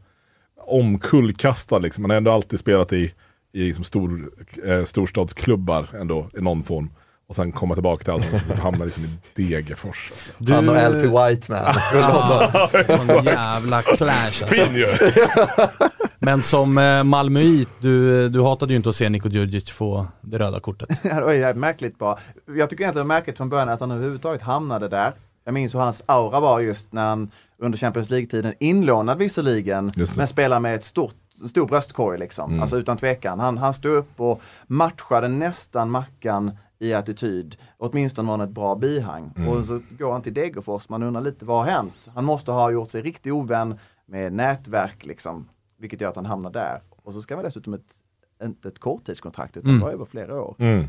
omkullkastad 0.72 1.78
liksom. 1.78 2.04
Han 2.04 2.10
har 2.10 2.16
ändå 2.16 2.30
alltid 2.30 2.58
spelat 2.58 2.92
i, 2.92 3.12
i 3.52 3.62
liksom 3.66 3.84
stor, 3.84 4.30
eh, 4.66 4.84
storstadsklubbar 4.84 5.88
ändå 5.94 6.26
i 6.38 6.40
någon 6.40 6.62
form. 6.62 6.90
Och 7.28 7.36
sen 7.36 7.52
komma 7.52 7.74
tillbaka 7.74 8.04
till 8.04 8.12
allsvenskan 8.12 8.50
och 8.50 8.62
hamna 8.62 8.84
liksom 8.84 9.04
i 9.04 9.08
Degerfors. 9.34 10.10
Alltså. 10.10 10.30
du... 10.38 10.52
Han 10.52 10.68
och 10.68 10.76
Alfie 10.76 11.30
Whiteman. 11.30 11.64
Ah, 11.94 12.68
sån 13.06 13.24
jävla 13.24 13.82
clash 13.82 14.42
alltså. 14.42 14.46
Fin 14.46 14.74
ju! 14.74 14.86
Men 16.18 16.42
som 16.42 16.78
eh, 16.78 17.04
Malmöit, 17.04 17.68
du, 17.80 18.28
du 18.28 18.42
hatade 18.42 18.72
ju 18.72 18.76
inte 18.76 18.88
att 18.88 18.96
se 18.96 19.08
Niko 19.08 19.28
Djurdjic 19.28 19.70
få 19.70 20.06
det 20.20 20.38
röda 20.38 20.60
kortet. 20.60 20.88
Ja, 21.02 21.14
det 21.14 21.24
var 21.24 21.32
ju 21.32 21.54
märkligt 21.54 21.98
bra. 21.98 22.18
Jag 22.56 22.70
tycker 22.70 22.84
inte 22.84 22.98
det 22.98 23.02
var 23.02 23.08
märkligt 23.08 23.36
från 23.36 23.48
början 23.48 23.68
att 23.68 23.80
han 23.80 23.90
överhuvudtaget 23.90 24.42
hamnade 24.42 24.88
där. 24.88 25.12
Jag 25.44 25.54
minns 25.54 25.74
hur 25.74 25.80
hans 25.80 26.02
aura 26.06 26.40
var 26.40 26.60
just 26.60 26.92
när 26.92 27.08
han 27.08 27.30
under 27.62 27.78
Champions 27.78 28.10
League-tiden, 28.10 28.54
inlånad 28.58 29.18
visserligen, 29.18 29.92
men 30.16 30.28
spelar 30.28 30.60
med 30.60 30.74
ett 30.74 30.84
stort 30.84 31.14
en 31.42 31.48
stor 31.48 31.66
bröstkorg 31.66 32.18
liksom. 32.18 32.60
Alltså 32.60 32.76
utan 32.76 32.96
tvekan. 32.96 33.40
Han, 33.40 33.58
han 33.58 33.74
stod 33.74 33.92
upp 33.92 34.20
och 34.20 34.42
matchade 34.66 35.28
nästan 35.28 35.90
Mackan 35.90 36.56
i 36.78 36.94
attityd. 36.94 37.56
Åtminstone 37.78 38.28
var 38.28 38.38
han 38.38 38.48
ett 38.48 38.54
bra 38.54 38.74
bihang. 38.74 39.32
Och 39.48 39.64
så 39.64 39.80
går 39.98 40.12
han 40.12 40.22
till 40.22 40.34
Degerfors, 40.34 40.88
man 40.88 41.02
undrar 41.02 41.22
lite 41.22 41.44
vad 41.44 41.64
har 41.64 41.72
hänt? 41.72 42.08
Han 42.14 42.24
måste 42.24 42.52
ha 42.52 42.70
gjort 42.70 42.90
sig 42.90 43.02
riktigt 43.02 43.32
ovän 43.32 43.78
med 44.06 44.32
nätverk 44.32 45.06
liksom. 45.06 45.48
Vilket 45.78 46.00
gör 46.00 46.08
att 46.08 46.16
han 46.16 46.26
hamnar 46.26 46.50
där. 46.50 46.80
Och 47.02 47.12
så 47.12 47.22
ska 47.22 47.34
man 47.34 47.44
dessutom 47.44 47.74
ett, 47.74 47.94
inte 48.42 48.68
ett 48.68 48.78
korttidskontrakt 48.78 49.56
utan 49.56 49.74
det 49.74 49.84
var 49.84 49.90
över 49.90 50.04
flera 50.04 50.42
år. 50.42 50.56
Mm. 50.58 50.86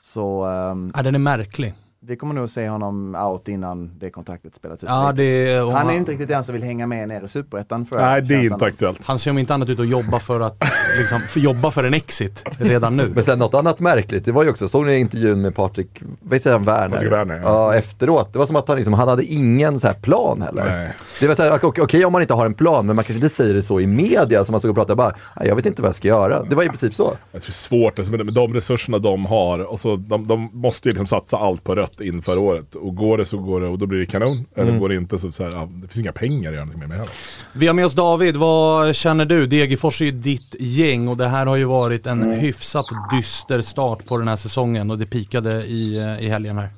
Så 0.00 0.44
ehm, 0.44 0.92
Ja, 0.96 1.02
den 1.02 1.14
är 1.14 1.18
märklig. 1.18 1.74
Vi 2.02 2.16
kommer 2.16 2.34
nog 2.34 2.50
se 2.50 2.68
honom 2.68 3.14
out 3.14 3.48
innan 3.48 3.90
det 3.98 4.10
kontraktet 4.10 4.54
spelats 4.54 4.84
ut. 4.84 4.88
Ja, 4.88 5.12
det, 5.12 5.60
och 5.60 5.72
Han 5.72 5.90
är 5.90 5.94
inte 5.94 6.12
riktigt 6.12 6.28
den 6.28 6.44
som 6.44 6.52
vill 6.52 6.62
hänga 6.62 6.86
med 6.86 7.08
ner 7.08 7.24
i 7.24 7.28
superettan. 7.28 7.86
för 7.86 7.96
Nej, 8.00 8.22
det 8.22 8.34
är 8.34 8.42
inte 8.42 8.64
aktuellt. 8.64 9.00
Han 9.04 9.18
ser 9.18 9.30
om 9.30 9.38
inte 9.38 9.54
annat 9.54 9.68
ut 9.68 9.80
att 9.80 9.88
jobba 9.88 10.18
för 10.18 10.40
att 10.40 10.64
liksom, 10.98 11.20
för 11.20 11.40
jobba 11.40 11.70
för 11.70 11.84
en 11.84 11.94
exit 11.94 12.44
redan 12.58 12.96
nu. 12.96 13.12
Men 13.14 13.24
sen 13.24 13.38
något 13.38 13.54
annat 13.54 13.80
märkligt, 13.80 14.24
det 14.24 14.32
var 14.32 14.44
ju 14.44 14.50
också, 14.50 14.68
såg 14.68 14.86
ni 14.86 14.98
intervjun 14.98 15.40
med 15.40 15.54
Patrik, 15.54 16.02
vad 16.20 16.40
säger 16.40 16.56
han, 16.56 16.62
Werner? 16.66 16.88
Patrik 16.88 17.12
Werner, 17.12 17.36
ja. 17.36 17.42
ja. 17.42 17.74
efteråt. 17.74 18.32
Det 18.32 18.38
var 18.38 18.46
som 18.46 18.56
att 18.56 18.68
han 18.68 18.76
liksom, 18.76 18.94
han 18.94 19.08
hade 19.08 19.24
ingen 19.24 19.80
så 19.80 19.86
här 19.86 19.94
plan 19.94 20.42
heller. 20.42 20.64
Nej. 20.64 20.92
Det 21.20 21.28
var 21.28 21.34
så 21.34 21.42
här, 21.42 21.64
okej 21.64 21.82
okej 21.84 22.04
om 22.04 22.12
man 22.12 22.22
inte 22.22 22.34
har 22.34 22.46
en 22.46 22.54
plan, 22.54 22.86
men 22.86 22.96
man 22.96 23.04
kanske 23.04 23.24
inte 23.24 23.36
säger 23.36 23.54
det 23.54 23.62
så 23.62 23.80
i 23.80 23.86
media 23.86 24.44
som 24.44 24.52
man 24.52 24.60
stod 24.60 24.70
och 24.70 24.76
pratade 24.76 24.96
bara, 24.96 25.14
"Nej, 25.36 25.48
jag 25.48 25.56
vet 25.56 25.66
inte 25.66 25.82
vad 25.82 25.88
jag 25.88 25.96
ska 25.96 26.08
göra. 26.08 26.42
Det 26.42 26.54
var 26.54 26.62
i 26.62 26.68
princip 26.68 26.94
så. 26.94 27.16
Jag 27.32 27.42
tror 27.42 27.46
det 27.46 27.50
är 27.50 27.52
svårt, 27.52 27.98
alltså, 27.98 28.12
med 28.12 28.24
med 28.24 28.34
de 28.34 28.54
resurserna 28.54 28.98
de 28.98 29.26
har, 29.26 29.58
och 29.58 29.80
så, 29.80 29.96
de, 29.96 30.26
de 30.26 30.50
måste 30.52 30.88
ju 30.88 30.92
liksom 30.92 31.06
satsa 31.06 31.36
allt 31.36 31.64
på 31.64 31.74
rött 31.74 31.89
inför 32.00 32.38
året. 32.38 32.74
Och 32.74 32.94
går 32.94 33.18
det 33.18 33.24
så 33.24 33.38
går 33.38 33.60
det 33.60 33.66
och 33.66 33.78
då 33.78 33.86
blir 33.86 33.98
det 33.98 34.06
kanon. 34.06 34.46
Eller 34.54 34.78
går 34.78 34.88
det 34.88 34.94
inte 34.94 35.18
så, 35.18 35.32
så 35.32 35.44
här, 35.44 35.50
ja, 35.50 35.68
det 35.72 35.88
finns 35.88 35.98
inga 35.98 36.12
pengar 36.12 36.50
att 36.50 36.54
göra 36.54 36.64
någonting 36.64 36.80
med 36.80 36.88
mig 36.88 36.98
heller. 36.98 37.12
Vi 37.52 37.66
har 37.66 37.74
med 37.74 37.86
oss 37.86 37.94
David, 37.94 38.36
vad 38.36 38.96
känner 38.96 39.24
du? 39.24 39.46
Degerfors 39.46 40.00
är 40.00 40.04
ju 40.04 40.10
ditt 40.10 40.54
gäng 40.58 41.08
och 41.08 41.16
det 41.16 41.26
här 41.26 41.46
har 41.46 41.56
ju 41.56 41.64
varit 41.64 42.06
en 42.06 42.30
hyfsat 42.30 42.86
dyster 43.12 43.60
start 43.60 44.06
på 44.06 44.18
den 44.18 44.28
här 44.28 44.36
säsongen 44.36 44.90
och 44.90 44.98
det 44.98 45.06
pikade 45.06 45.64
i, 45.64 45.98
eh, 45.98 46.24
i 46.24 46.28
helgen 46.28 46.58
här. 46.58 46.68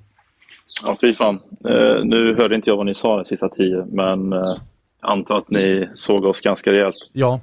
Ja, 0.85 0.97
fy 1.01 1.15
fan. 1.15 1.41
Eh, 1.69 2.05
nu 2.05 2.35
hörde 2.37 2.55
inte 2.55 2.71
jag 2.71 2.77
vad 2.77 2.87
ni 2.87 2.95
sa 2.95 3.17
de 3.17 3.25
sista 3.25 3.49
tio, 3.49 3.87
men 3.89 4.33
eh, 4.33 4.39
jag 5.01 5.11
antar 5.11 5.39
att 5.39 5.51
ni 5.51 5.89
såg 5.95 6.25
oss 6.25 6.41
ganska 6.41 6.73
rejält. 6.73 7.11
Ja, 7.13 7.41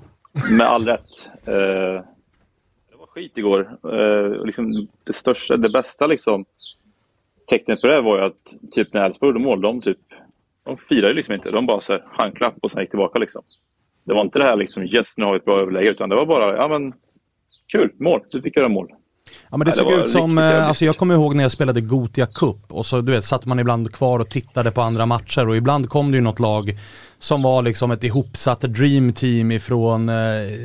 Med 0.51 0.67
all 0.67 0.85
rätt. 0.85 1.29
Eh, 1.45 2.03
det 2.89 2.95
var 2.99 3.07
skit 3.07 3.37
igår. 3.37 3.77
Eh, 3.83 4.45
liksom 4.45 4.87
det 5.03 5.13
största, 5.13 5.57
det 5.57 5.69
bästa 5.69 6.07
liksom, 6.07 6.45
tecknet 7.49 7.81
på 7.81 7.87
det 7.87 8.01
var 8.01 8.17
ju 8.17 8.25
att 8.25 8.71
typ 8.71 8.93
när 8.93 9.05
Elfsborg 9.05 9.29
gjorde 9.29 9.39
mål, 9.39 9.61
de 9.61 9.81
typ 9.81 9.97
de 10.65 10.77
firade 10.77 11.07
ju 11.07 11.13
liksom 11.13 11.33
inte. 11.33 11.51
De 11.51 11.65
bara 11.65 11.81
så 11.81 11.93
här, 11.93 12.03
handklapp 12.11 12.55
och 12.61 12.71
sen 12.71 12.81
gick 12.81 12.89
tillbaka 12.89 13.19
liksom. 13.19 13.41
Det 14.05 14.13
var 14.13 14.21
inte 14.21 14.39
det 14.39 14.45
här 14.45 14.55
liksom, 14.55 14.83
yes 14.83 15.07
nu 15.15 15.25
har 15.25 15.31
vi 15.31 15.37
ett 15.37 15.45
bra 15.45 15.61
överläge, 15.61 15.89
utan 15.89 16.09
det 16.09 16.15
var 16.15 16.25
bara, 16.25 16.55
ja 16.55 16.67
men 16.67 16.93
kul, 17.71 17.91
mål, 17.99 18.21
du 18.31 18.41
fick 18.41 18.57
göra 18.57 18.69
mål. 18.69 18.87
Ja 19.49 19.57
men 19.57 19.59
det 19.59 19.73
Nej, 19.77 19.85
det 19.85 19.91
såg 19.91 20.05
ut 20.05 20.09
som, 20.09 20.39
riktigt 20.39 20.55
eh, 20.55 20.67
alltså 20.67 20.85
jag 20.85 20.97
kommer 20.97 21.13
ihåg 21.13 21.35
när 21.35 21.43
jag 21.43 21.51
spelade 21.51 21.81
Gotia 21.81 22.25
Cup 22.25 22.57
och 22.67 22.85
så 22.85 23.01
du 23.01 23.11
vet 23.11 23.23
satt 23.23 23.45
man 23.45 23.59
ibland 23.59 23.93
kvar 23.93 24.19
och 24.19 24.29
tittade 24.29 24.71
på 24.71 24.81
andra 24.81 25.05
matcher 25.05 25.47
och 25.47 25.55
ibland 25.55 25.89
kom 25.89 26.11
det 26.11 26.17
ju 26.17 26.23
något 26.23 26.39
lag 26.39 26.77
som 27.19 27.41
var 27.41 27.61
liksom 27.61 27.91
ett 27.91 28.03
ihopsatt 28.03 28.61
dream 28.61 29.13
team 29.13 29.51
ifrån 29.51 30.09
eh, 30.09 30.15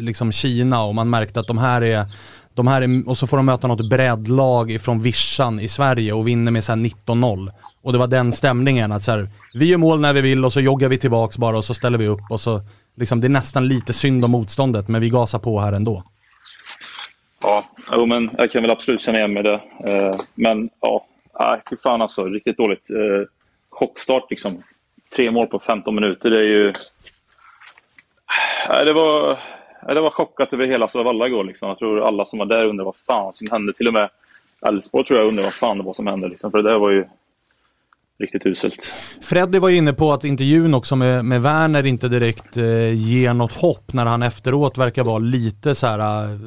liksom 0.01 0.33
Kina 0.33 0.85
och 0.85 0.95
man 0.95 1.11
märkte 1.11 1.41
att 1.41 1.47
de 1.47 1.59
här 1.59 1.83
är 1.83 2.07
de 2.55 2.67
här 2.67 2.83
är, 2.83 3.09
och 3.09 3.19
så 3.19 3.27
får 3.27 3.37
de 3.37 3.47
möta 3.47 3.67
något 3.67 3.89
breddlag 3.89 4.71
ifrån 4.71 5.03
Vischan 5.03 5.61
i 5.61 5.69
Sverige 5.69 6.13
och 6.13 6.29
vinner 6.29 6.53
med 6.53 6.63
19-0. 6.63 7.53
Och 7.83 7.93
det 7.93 7.99
var 7.99 8.07
den 8.07 8.33
stämningen 8.33 8.93
att 8.93 9.03
så 9.03 9.11
här, 9.11 9.29
vi 9.55 9.65
gör 9.65 9.79
mål 9.79 10.01
när 10.01 10.13
vi 10.13 10.21
vill 10.21 10.45
och 10.45 10.53
så 10.53 10.61
joggar 10.61 10.89
vi 10.89 10.99
tillbaks 10.99 11.39
bara 11.39 11.59
och 11.59 11.65
så 11.65 11.75
ställer 11.75 11.99
vi 11.99 12.07
upp 12.07 12.31
och 12.31 12.41
så 12.41 12.61
liksom 12.97 13.21
det 13.21 13.27
är 13.27 13.29
nästan 13.29 13.69
lite 13.69 13.93
synd 13.93 14.25
om 14.25 14.31
motståndet 14.31 14.89
men 14.89 15.01
vi 15.01 15.11
gasar 15.11 15.39
på 15.39 15.61
här 15.61 15.73
ändå. 15.73 16.03
Ja, 17.43 17.65
jo, 17.93 18.07
men 18.07 18.31
jag 18.39 18.51
kan 18.51 18.63
väl 18.63 18.71
absolut 18.71 19.03
känna 19.03 19.19
igen 19.19 19.33
mig 19.33 19.41
i 19.41 19.47
det. 19.47 19.61
Eh, 19.85 20.15
men 20.35 20.71
ja, 20.81 21.07
fy 21.71 21.77
fan 21.77 22.03
alltså. 22.03 22.25
Riktigt 22.25 22.57
dåligt. 22.57 22.91
Eh, 22.91 23.29
chockstart 23.71 24.31
liksom. 24.31 24.63
Tre 25.17 25.31
mål 25.31 25.47
på 25.47 25.59
15 25.59 25.95
minuter, 25.95 26.31
det 26.31 26.37
är 26.37 26.45
ju... 26.45 26.73
Nej, 28.69 28.85
det 28.85 28.93
var, 28.93 29.39
det 29.87 30.01
var 30.01 30.11
chockat 30.11 30.53
över 30.53 30.67
hela 30.67 30.89
Solvalla 30.89 31.27
igår. 31.27 31.45
Liksom. 31.45 31.69
Jag 31.69 31.79
tror 31.79 32.07
alla 32.07 32.25
som 32.25 32.39
var 32.39 32.47
där 32.47 32.65
undrade 32.65 32.85
vad 32.85 32.97
fan 32.97 33.33
som 33.33 33.51
hände. 33.51 33.73
Till 33.73 33.89
och 33.89 33.95
med 33.95 34.11
Elfsborg 34.67 35.05
tror 35.05 35.21
jag 35.21 35.29
undrade 35.29 35.47
vad 35.47 35.55
fan 35.55 35.79
det 35.79 35.85
var 35.85 35.93
som 35.93 36.07
hände. 36.07 36.29
Liksom. 36.29 36.51
För 36.51 36.63
det 36.63 36.71
där 36.71 36.79
var 36.79 36.91
ju 36.91 37.05
riktigt 38.19 38.47
uselt. 38.47 38.93
Freddy 39.21 39.59
var 39.59 39.69
ju 39.69 39.77
inne 39.77 39.93
på 39.93 40.13
att 40.13 40.25
intervjun 40.25 40.75
också 40.75 40.97
med, 40.97 41.25
med 41.25 41.43
Werner 41.43 41.87
inte 41.87 42.09
direkt 42.09 42.57
eh, 42.57 42.93
ger 42.93 43.35
något 43.35 43.53
hopp 43.53 43.93
när 43.93 44.07
han 44.07 44.23
efteråt 44.23 44.79
verkar 44.79 45.05
vara 45.05 45.19
lite 45.19 45.75
så 45.75 45.87
här, 45.87 46.25
eh, 46.25 46.39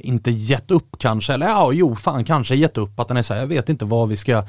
inte 0.00 0.30
gett 0.30 0.70
upp 0.70 0.96
kanske, 0.98 1.34
eller 1.34 1.46
ja, 1.46 1.72
jo 1.72 1.96
fan 1.96 2.24
kanske 2.24 2.54
gett 2.54 2.78
upp 2.78 3.00
att 3.00 3.08
han 3.08 3.16
är 3.16 3.22
så 3.22 3.34
här, 3.34 3.40
jag 3.40 3.46
vet 3.46 3.68
inte 3.68 3.84
vad 3.84 4.08
vi 4.08 4.16
ska, 4.16 4.44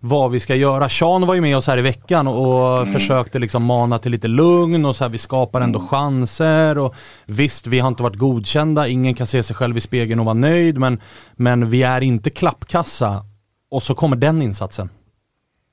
vad 0.00 0.30
vi 0.30 0.40
ska 0.40 0.54
göra. 0.54 0.88
Sean 0.88 1.26
var 1.26 1.34
ju 1.34 1.40
med 1.40 1.56
oss 1.56 1.66
här 1.66 1.78
i 1.78 1.82
veckan 1.82 2.26
och 2.26 2.88
försökte 2.88 3.38
liksom 3.38 3.64
mana 3.64 3.98
till 3.98 4.12
lite 4.12 4.28
lugn 4.28 4.84
och 4.84 4.96
så 4.96 5.04
här, 5.04 5.10
vi 5.10 5.18
skapar 5.18 5.60
ändå 5.60 5.80
chanser 5.80 6.78
och 6.78 6.94
visst, 7.26 7.66
vi 7.66 7.78
har 7.78 7.88
inte 7.88 8.02
varit 8.02 8.16
godkända, 8.16 8.88
ingen 8.88 9.14
kan 9.14 9.26
se 9.26 9.42
sig 9.42 9.56
själv 9.56 9.76
i 9.76 9.80
spegeln 9.80 10.20
och 10.20 10.26
vara 10.26 10.34
nöjd, 10.34 10.78
men, 10.78 11.00
men 11.36 11.70
vi 11.70 11.82
är 11.82 12.00
inte 12.00 12.30
klappkassa. 12.30 13.24
Och 13.70 13.82
så 13.82 13.94
kommer 13.94 14.16
den 14.16 14.42
insatsen. 14.42 14.88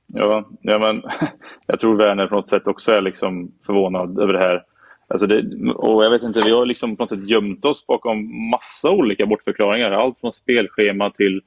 Ja, 0.07 0.49
ja 0.61 0.79
men 0.79 1.03
jag 1.67 1.79
tror 1.79 1.95
Werner 1.95 2.27
på 2.27 2.35
något 2.35 2.47
sätt 2.47 2.67
också 2.67 2.91
är 2.91 3.01
liksom 3.01 3.51
förvånad 3.65 4.19
över 4.19 4.33
det 4.33 4.39
här. 4.39 4.63
Alltså 5.07 5.27
det, 5.27 5.69
och 5.71 6.05
jag 6.05 6.11
vet 6.11 6.23
inte, 6.23 6.41
vi 6.45 6.51
har 6.51 6.65
liksom 6.65 6.95
på 6.95 7.03
något 7.03 7.09
sätt 7.09 7.29
gömt 7.29 7.65
oss 7.65 7.87
bakom 7.87 8.49
massa 8.51 8.91
olika 8.91 9.25
bortförklaringar. 9.25 9.91
Allt 9.91 10.19
från 10.19 10.33
spelschema 10.33 11.09
till, 11.09 11.41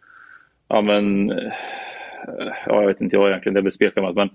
ja 0.69 0.81
men, 0.81 1.31
eh, 1.31 1.53
ja 2.67 2.81
jag 2.81 2.87
vet 2.87 3.01
inte 3.01 3.17
jag 3.17 3.29
egentligen 3.29 3.55
det 3.55 3.63
blir 3.63 3.73
spelschemat 3.73 4.15
men 4.15 4.31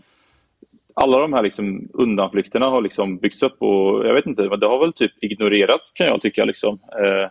alla 0.94 1.18
de 1.18 1.34
här 1.34 1.42
liksom 1.42 1.90
undanflykterna 1.94 2.66
har 2.66 2.82
liksom 2.82 3.18
byggts 3.18 3.44
upp 3.44 3.62
och 3.62 4.08
jag 4.08 4.14
vet 4.14 4.26
inte, 4.26 4.42
det 4.42 4.68
har 4.68 4.80
väl 4.80 4.94
typ 4.94 5.12
ignorerats 5.24 5.92
kan 5.92 6.08
jag 6.08 6.22
tycka 6.22 6.46
liksom. 6.46 6.80
Eh, 6.92 7.30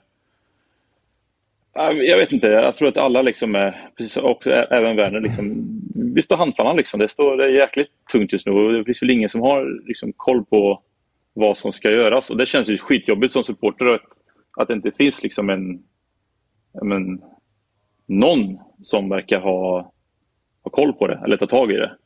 jag 1.74 2.18
vet 2.18 2.32
inte, 2.32 2.46
jag 2.46 2.76
tror 2.76 2.88
att 2.88 2.96
alla 2.96 3.22
liksom 3.22 3.54
är, 3.54 3.90
precis, 3.96 4.16
och 4.16 4.46
även 4.46 4.96
Werner, 4.96 5.20
liksom, 5.20 5.64
vi 6.14 6.22
står 6.22 6.36
handfallna. 6.36 6.72
liksom. 6.72 7.00
Det, 7.00 7.08
står, 7.08 7.36
det 7.36 7.44
är 7.44 7.48
jäkligt 7.48 7.88
tungt 8.12 8.32
just 8.32 8.46
nu 8.46 8.52
och 8.52 8.72
det 8.72 8.84
finns 8.84 9.02
väl 9.02 9.10
ingen 9.10 9.28
som 9.28 9.40
har 9.40 9.86
liksom, 9.86 10.12
koll 10.16 10.44
på 10.44 10.82
vad 11.34 11.58
som 11.58 11.72
ska 11.72 11.90
göras. 11.90 12.30
Och 12.30 12.36
det 12.36 12.46
känns 12.46 12.68
ju 12.68 12.78
skitjobbigt 12.78 13.32
som 13.32 13.44
supporter 13.44 13.84
att, 13.84 14.18
att 14.56 14.68
det 14.68 14.74
inte 14.74 14.90
finns 14.90 15.22
liksom 15.22 15.50
en, 15.50 15.82
men, 16.82 17.22
någon 18.06 18.58
som 18.82 19.08
verkar 19.08 19.40
ha, 19.40 19.92
ha 20.62 20.70
koll 20.70 20.92
på 20.92 21.06
det 21.06 21.20
eller 21.24 21.36
ta 21.36 21.46
tag 21.46 21.72
i 21.72 21.76
det. 21.76 21.96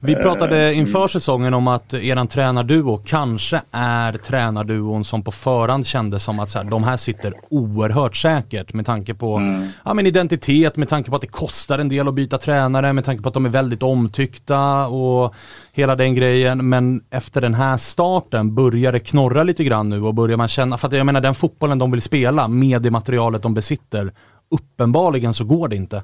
Vi 0.00 0.14
pratade 0.14 0.62
Eh, 0.62 0.78
inför 0.78 1.08
säsongen 1.08 1.54
om 1.54 1.68
att 1.68 1.94
eran 1.94 2.26
tränarduo 2.26 3.02
kanske 3.04 3.62
är 3.70 4.12
tränarduon 4.12 5.04
som 5.04 5.22
på 5.22 5.32
förhand 5.32 5.86
kändes 5.86 6.22
som 6.22 6.38
att 6.38 6.50
så 6.50 6.58
här, 6.58 6.64
de 6.64 6.84
här 6.84 6.96
sitter 6.96 7.34
oerhört 7.50 8.16
säkert 8.16 8.74
med 8.74 8.86
tanke 8.86 9.14
på 9.14 9.40
ja, 9.84 9.94
men 9.94 10.06
identitet, 10.06 10.76
med 10.76 10.88
tanke 10.88 11.10
på 11.10 11.16
att 11.16 11.22
det 11.22 11.28
kostar 11.28 11.78
en 11.78 11.88
del 11.88 12.08
att 12.08 12.14
byta 12.14 12.38
tränare, 12.38 12.92
med 12.92 13.04
tanke 13.04 13.22
på 13.22 13.28
att 13.28 13.34
de 13.34 13.44
är 13.44 13.50
väldigt 13.50 13.82
omtyckta 13.82 14.86
och 14.86 15.34
hela 15.72 15.96
den 15.96 16.14
grejen. 16.14 16.68
Men 16.68 17.04
efter 17.10 17.40
den 17.40 17.54
här 17.54 17.76
starten 17.76 18.54
börjar 18.54 18.92
det 18.92 19.00
knorra 19.00 19.42
lite 19.42 19.64
grann 19.64 19.88
nu 19.88 20.02
och 20.02 20.14
börjar 20.14 20.36
man 20.36 20.48
känna, 20.48 20.78
för 20.78 20.88
att 20.88 20.94
jag 20.94 21.06
menar 21.06 21.20
den 21.20 21.34
fotbollen 21.34 21.78
de 21.78 21.90
vill 21.90 22.02
spela 22.02 22.48
med 22.48 22.82
det 22.82 22.90
materialet 22.90 23.42
de 23.42 23.54
besitter, 23.54 24.12
uppenbarligen 24.50 25.34
så 25.34 25.44
går 25.44 25.68
det 25.68 25.76
inte. 25.76 26.02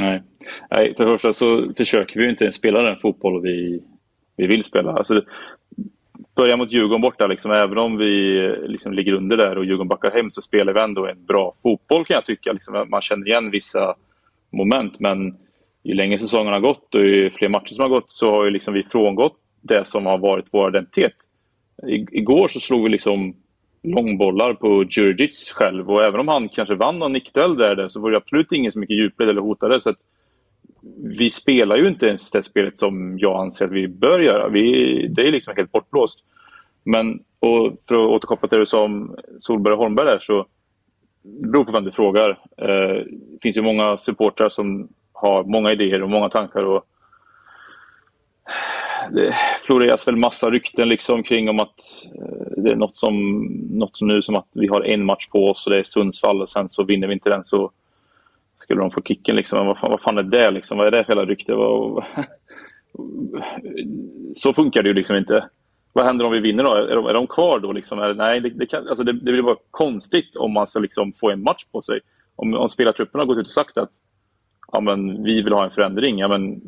Nej. 0.00 0.22
Nej, 0.70 0.94
för 0.96 1.04
det 1.04 1.10
första 1.10 1.32
så 1.32 1.72
försöker 1.76 2.18
vi 2.18 2.24
ju 2.24 2.30
inte 2.30 2.44
ens 2.44 2.56
spela 2.56 2.82
den 2.82 2.96
fotboll 3.00 3.42
vi, 3.42 3.82
vi 4.36 4.46
vill 4.46 4.64
spela. 4.64 4.92
Alltså, 4.92 5.22
börja 6.36 6.56
mot 6.56 6.72
Djurgården 6.72 7.00
borta, 7.00 7.26
liksom, 7.26 7.50
även 7.50 7.78
om 7.78 7.96
vi 7.96 8.38
liksom, 8.66 8.92
ligger 8.92 9.12
under 9.12 9.36
där 9.36 9.58
och 9.58 9.64
Djurgården 9.64 9.88
backar 9.88 10.10
hem 10.10 10.30
så 10.30 10.42
spelar 10.42 10.72
vi 10.72 10.80
ändå 10.80 11.06
en 11.06 11.24
bra 11.24 11.54
fotboll 11.62 12.04
kan 12.04 12.14
jag 12.14 12.24
tycka. 12.24 12.52
Liksom, 12.52 12.86
man 12.90 13.00
känner 13.00 13.26
igen 13.26 13.50
vissa 13.50 13.94
moment 14.50 15.00
men 15.00 15.36
ju 15.82 15.94
längre 15.94 16.18
säsongen 16.18 16.52
har 16.52 16.60
gått 16.60 16.94
och 16.94 17.04
ju 17.04 17.30
fler 17.30 17.48
matcher 17.48 17.74
som 17.74 17.82
har 17.82 17.88
gått 17.88 18.10
så 18.10 18.30
har 18.30 18.44
ju 18.44 18.50
liksom 18.50 18.74
vi 18.74 18.82
frångått 18.82 19.36
det 19.60 19.86
som 19.86 20.06
har 20.06 20.18
varit 20.18 20.48
vår 20.52 20.68
identitet. 20.68 21.14
I, 21.88 21.94
igår 21.94 22.48
så 22.48 22.60
slog 22.60 22.82
vi 22.82 22.88
liksom 22.88 23.36
långbollar 23.84 24.54
på 24.54 24.84
Djurdjic 24.84 25.52
själv 25.52 25.90
och 25.90 26.04
även 26.04 26.20
om 26.20 26.28
han 26.28 26.48
kanske 26.48 26.74
vann 26.74 26.98
någon 26.98 27.12
nickduell 27.12 27.56
där 27.56 27.88
så 27.88 28.00
var 28.00 28.10
det 28.10 28.16
absolut 28.16 28.52
ingen 28.52 28.72
så 28.72 28.78
mycket 28.78 28.96
djupled 28.96 29.28
eller 29.28 29.40
hotade. 29.40 29.80
Så 29.80 29.90
att 29.90 29.98
vi 31.18 31.30
spelar 31.30 31.76
ju 31.76 31.88
inte 31.88 32.06
ens 32.06 32.30
det 32.30 32.42
spelet 32.42 32.78
som 32.78 33.18
jag 33.18 33.40
anser 33.40 33.64
att 33.64 33.72
vi 33.72 33.88
bör 33.88 34.20
göra. 34.20 34.48
Vi, 34.48 35.08
det 35.08 35.28
är 35.28 35.32
liksom 35.32 35.54
helt 35.56 35.72
bortblåst. 35.72 36.18
Men 36.84 37.20
och 37.38 37.76
för 37.88 37.94
att 37.94 38.10
återkoppla 38.10 38.48
till 38.48 38.58
det 38.58 38.66
som 38.66 39.16
Solberg 39.38 39.72
och 39.72 39.78
Holmberg 39.78 40.06
där 40.06 40.18
så 40.18 40.46
det 41.22 41.48
beror 41.48 41.64
på 41.64 41.72
vem 41.72 41.84
du 41.84 41.92
frågar. 41.92 42.30
Eh, 42.56 43.04
det 43.06 43.38
finns 43.42 43.56
ju 43.56 43.62
många 43.62 43.96
supportrar 43.96 44.48
som 44.48 44.88
har 45.12 45.44
många 45.44 45.72
idéer 45.72 46.02
och 46.02 46.10
många 46.10 46.28
tankar. 46.28 46.64
Och 46.64 46.84
det 49.12 49.34
floreras 49.66 50.08
väl 50.08 50.16
massa 50.16 50.50
rykten 50.50 50.88
liksom 50.88 51.22
kring 51.22 51.48
om 51.48 51.60
att 51.60 52.06
eh, 52.14 52.62
det 52.62 52.70
är 52.70 52.76
något 52.76 52.96
som, 52.96 53.42
något 53.70 53.96
som 53.96 54.08
nu 54.08 54.22
som 54.22 54.36
att 54.36 54.48
vi 54.52 54.66
har 54.66 54.80
en 54.82 55.04
match 55.04 55.28
på 55.28 55.50
oss 55.50 55.66
och 55.66 55.72
det 55.72 55.78
är 55.78 55.84
Sundsvall 55.84 56.42
och 56.42 56.48
sen 56.48 56.70
så 56.70 56.84
vinner 56.84 57.06
vi 57.06 57.14
inte 57.14 57.30
den 57.30 57.44
så 57.44 57.70
skulle 58.58 58.80
de 58.80 58.90
få 58.90 59.02
kicken 59.02 59.36
liksom. 59.36 59.58
Men 59.58 59.66
vad 59.66 59.78
fan, 59.78 59.90
vad 59.90 60.00
fan 60.00 60.18
är 60.18 60.22
det 60.22 60.50
liksom? 60.50 60.78
Vad 60.78 60.86
är 60.86 60.90
det 60.90 61.04
för 61.04 61.12
hela 61.12 61.24
rykte? 61.24 61.54
Vad, 61.54 62.04
så 64.32 64.52
funkar 64.52 64.82
det 64.82 64.88
ju 64.88 64.94
liksom 64.94 65.16
inte. 65.16 65.48
Vad 65.92 66.04
händer 66.04 66.24
om 66.24 66.32
vi 66.32 66.40
vinner 66.40 66.64
då? 66.64 66.74
Är 66.74 66.96
de, 66.96 67.06
är 67.06 67.14
de 67.14 67.26
kvar 67.26 67.58
då? 67.58 67.72
Liksom? 67.72 67.98
Är, 67.98 68.14
nej, 68.14 68.40
det, 68.40 68.50
det, 68.50 68.66
kan, 68.66 68.88
alltså 68.88 69.04
det, 69.04 69.12
det 69.12 69.32
blir 69.32 69.42
bara 69.42 69.56
konstigt 69.70 70.36
om 70.36 70.52
man 70.52 70.66
ska 70.66 70.78
liksom 70.78 71.12
få 71.12 71.30
en 71.30 71.42
match 71.42 71.64
på 71.72 71.82
sig. 71.82 72.00
Om, 72.36 72.54
om 72.54 72.68
spelartruppen 72.68 73.18
har 73.18 73.26
gått 73.26 73.38
ut 73.38 73.46
och 73.46 73.52
sagt 73.52 73.78
att 73.78 73.90
ja, 74.72 74.80
men 74.80 75.22
vi 75.22 75.42
vill 75.42 75.52
ha 75.52 75.64
en 75.64 75.70
förändring, 75.70 76.18
ja, 76.18 76.28
men 76.28 76.60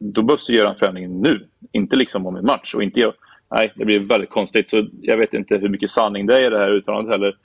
då 0.00 0.22
behövs 0.22 0.46
det 0.46 0.52
göra 0.52 0.70
en 0.70 0.76
förändring 0.76 1.20
nu. 1.20 1.48
Inte 1.72 1.96
liksom 1.96 2.26
om 2.26 2.36
en 2.36 2.46
match. 2.46 2.74
Och 2.74 2.82
inte, 2.82 3.12
nej, 3.50 3.72
det 3.76 3.84
blir 3.84 3.98
väldigt 3.98 4.30
konstigt. 4.30 4.68
Så 4.68 4.86
jag 5.00 5.16
vet 5.16 5.34
inte 5.34 5.56
hur 5.56 5.68
mycket 5.68 5.90
sanning 5.90 6.26
det 6.26 6.36
är 6.36 6.46
i 6.46 6.50
det 6.50 6.58
här 6.58 6.72
uttalandet 6.72 7.12
heller. 7.12 7.36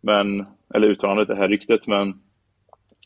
Men, 0.00 0.46
eller 0.74 0.88
uttalandet, 0.88 1.28
det 1.28 1.36
här 1.36 1.48
ryktet. 1.48 1.86
Men 1.86 2.14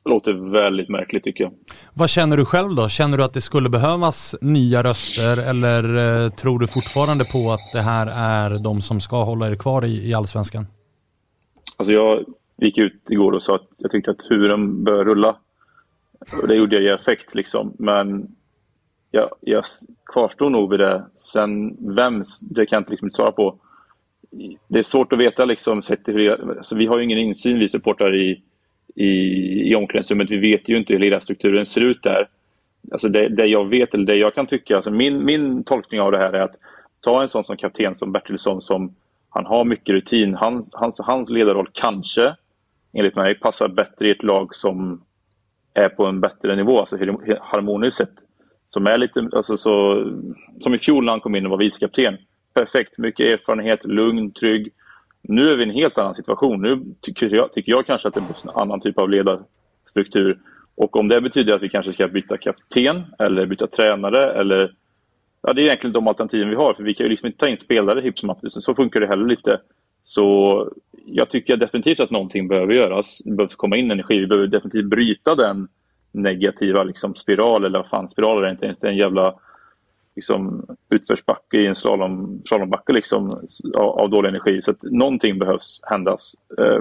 låter 0.04 0.32
väldigt 0.32 0.88
märkligt 0.88 1.24
tycker 1.24 1.44
jag. 1.44 1.52
Vad 1.94 2.10
känner 2.10 2.36
du 2.36 2.44
själv 2.44 2.74
då? 2.74 2.88
Känner 2.88 3.18
du 3.18 3.24
att 3.24 3.34
det 3.34 3.40
skulle 3.40 3.68
behövas 3.68 4.34
nya 4.40 4.82
röster 4.82 5.50
eller 5.50 5.82
eh, 6.24 6.30
tror 6.30 6.58
du 6.58 6.66
fortfarande 6.66 7.24
på 7.24 7.52
att 7.52 7.72
det 7.72 7.80
här 7.80 8.06
är 8.06 8.58
de 8.58 8.82
som 8.82 9.00
ska 9.00 9.24
hålla 9.24 9.50
er 9.50 9.56
kvar 9.56 9.84
i, 9.84 10.08
i 10.08 10.14
Allsvenskan? 10.14 10.66
Alltså 11.76 11.92
jag 11.92 12.24
gick 12.56 12.78
ut 12.78 13.10
igår 13.10 13.32
och 13.32 13.42
sa 13.42 13.54
att 13.54 13.68
jag 13.76 13.90
tyckte 13.90 14.10
att 14.10 14.26
huvuden 14.30 14.84
bör 14.84 15.04
rulla. 15.04 15.36
Och 16.42 16.48
det 16.48 16.54
gjorde 16.54 16.76
jag 16.76 16.84
i 16.84 16.88
effekt 16.88 17.34
liksom. 17.34 17.72
Men 17.78 18.28
jag, 19.10 19.30
jag 19.40 19.64
kvarstår 20.12 20.50
nog 20.50 20.70
vid 20.70 20.80
det. 20.80 21.04
Sen 21.16 21.76
vems, 21.94 22.40
det 22.40 22.66
kan 22.66 22.76
jag 22.76 22.80
inte 22.80 22.90
liksom 22.90 23.10
svara 23.10 23.32
på. 23.32 23.58
Det 24.68 24.78
är 24.78 24.82
svårt 24.82 25.12
att 25.12 25.18
veta 25.18 25.44
liksom. 25.44 25.82
Sett 25.82 26.08
alltså, 26.08 26.76
vi 26.76 26.86
har 26.86 26.98
ju 26.98 27.04
ingen 27.04 27.18
insyn 27.18 27.58
vi 27.58 27.68
supportar 27.68 28.16
i 28.16 28.42
i, 28.98 29.70
i 29.70 29.74
omklädningsrummet. 29.74 30.30
Vi 30.30 30.38
vet 30.38 30.68
ju 30.68 30.78
inte 30.78 30.92
hur 30.92 31.00
ledarstrukturen 31.00 31.66
ser 31.66 31.80
ut 31.80 32.02
där. 32.02 32.28
Alltså 32.92 33.08
det, 33.08 33.28
det, 33.28 33.46
jag 33.46 33.68
vet, 33.68 33.94
eller 33.94 34.06
det 34.06 34.16
jag 34.16 34.34
kan 34.34 34.46
tycka, 34.46 34.76
alltså 34.76 34.90
min, 34.90 35.24
min 35.24 35.64
tolkning 35.64 36.00
av 36.00 36.12
det 36.12 36.18
här 36.18 36.32
är 36.32 36.40
att 36.40 36.54
ta 37.00 37.22
en 37.22 37.28
sån 37.28 37.44
som 37.44 37.56
kapten 37.56 37.94
som 37.94 38.12
Bertilsson 38.12 38.60
som 38.60 38.94
han 39.28 39.46
har 39.46 39.64
mycket 39.64 39.88
rutin. 39.88 40.34
Hans, 40.34 40.74
hans, 40.74 41.00
hans 41.00 41.30
ledarroll 41.30 41.68
kanske, 41.72 42.34
enligt 42.92 43.16
mig, 43.16 43.34
passar 43.34 43.68
bättre 43.68 44.08
i 44.08 44.10
ett 44.10 44.22
lag 44.22 44.54
som 44.54 45.02
är 45.74 45.88
på 45.88 46.06
en 46.06 46.20
bättre 46.20 46.56
nivå, 46.56 46.78
alltså 46.78 46.96
harmoniskt 47.40 47.96
sett. 47.96 48.12
Som 48.68 48.86
är 48.86 48.98
lite, 48.98 49.28
alltså 49.32 49.56
så, 49.56 50.04
som 50.60 50.74
i 50.74 50.78
fjol 50.78 51.04
när 51.04 51.12
han 51.12 51.20
kom 51.20 51.34
in 51.34 51.44
och 51.44 51.50
var 51.50 51.58
vicekapten. 51.58 52.16
Perfekt, 52.54 52.98
mycket 52.98 53.26
erfarenhet, 53.26 53.84
lugn, 53.84 54.30
trygg. 54.30 54.72
Nu 55.22 55.50
är 55.50 55.56
vi 55.56 55.62
i 55.62 55.68
en 55.68 55.74
helt 55.74 55.98
annan 55.98 56.14
situation. 56.14 56.62
Nu 56.62 56.82
tycker 57.00 57.34
jag, 57.34 57.52
tycker 57.52 57.72
jag 57.72 57.86
kanske 57.86 58.08
att 58.08 58.14
det 58.14 58.20
behövs 58.20 58.44
en 58.44 58.50
annan 58.54 58.80
typ 58.80 58.98
av 58.98 59.10
ledarstruktur. 59.10 60.38
Och 60.74 60.96
om 60.96 61.08
det 61.08 61.20
betyder 61.20 61.54
att 61.54 61.62
vi 61.62 61.68
kanske 61.68 61.92
ska 61.92 62.08
byta 62.08 62.36
kapten 62.36 63.04
eller 63.18 63.46
byta 63.46 63.66
tränare 63.66 64.32
eller... 64.32 64.74
Ja, 65.42 65.52
det 65.52 65.62
är 65.62 65.64
egentligen 65.64 65.92
de 65.92 66.08
alternativen 66.08 66.50
vi 66.50 66.56
har. 66.56 66.74
För 66.74 66.82
vi 66.82 66.94
kan 66.94 67.04
ju 67.04 67.10
liksom 67.10 67.26
inte 67.26 67.38
ta 67.38 67.48
in 67.48 67.56
spelare 67.56 68.00
hipp 68.00 68.18
som 68.18 68.34
Så 68.42 68.74
funkar 68.74 69.00
det 69.00 69.06
heller 69.06 69.30
inte. 69.30 69.60
Så 70.02 70.68
jag 71.06 71.30
tycker 71.30 71.56
definitivt 71.56 72.00
att 72.00 72.10
någonting 72.10 72.48
behöver 72.48 72.74
göras. 72.74 73.18
Det 73.24 73.30
behöver 73.30 73.54
komma 73.54 73.76
in 73.76 73.90
energi. 73.90 74.18
Vi 74.18 74.26
behöver 74.26 74.46
definitivt 74.46 74.86
bryta 74.86 75.34
den 75.34 75.68
negativa 76.12 76.82
liksom, 76.84 77.14
spiral, 77.14 77.64
eller 77.64 77.78
vad 77.78 77.88
fan 77.88 78.08
spiral 78.08 78.38
är 78.38 78.42
det 78.42 78.50
inte 78.50 78.64
ens. 78.64 78.78
Det 78.78 78.86
är 78.86 78.90
en 78.92 78.96
jävla 78.96 79.34
liksom, 80.16 80.66
utförsbacke 80.90 81.56
i 81.56 81.66
en 81.66 81.74
slalom, 81.74 82.42
slalombacke 82.48 82.92
liksom, 82.92 83.30
av, 83.76 84.00
av 84.00 84.10
dålig 84.10 84.28
energi. 84.28 84.62
Så 84.62 84.70
att 84.70 84.82
någonting 84.82 85.38
behövs 85.38 85.80
händas. 85.90 86.34
Eh, 86.58 86.80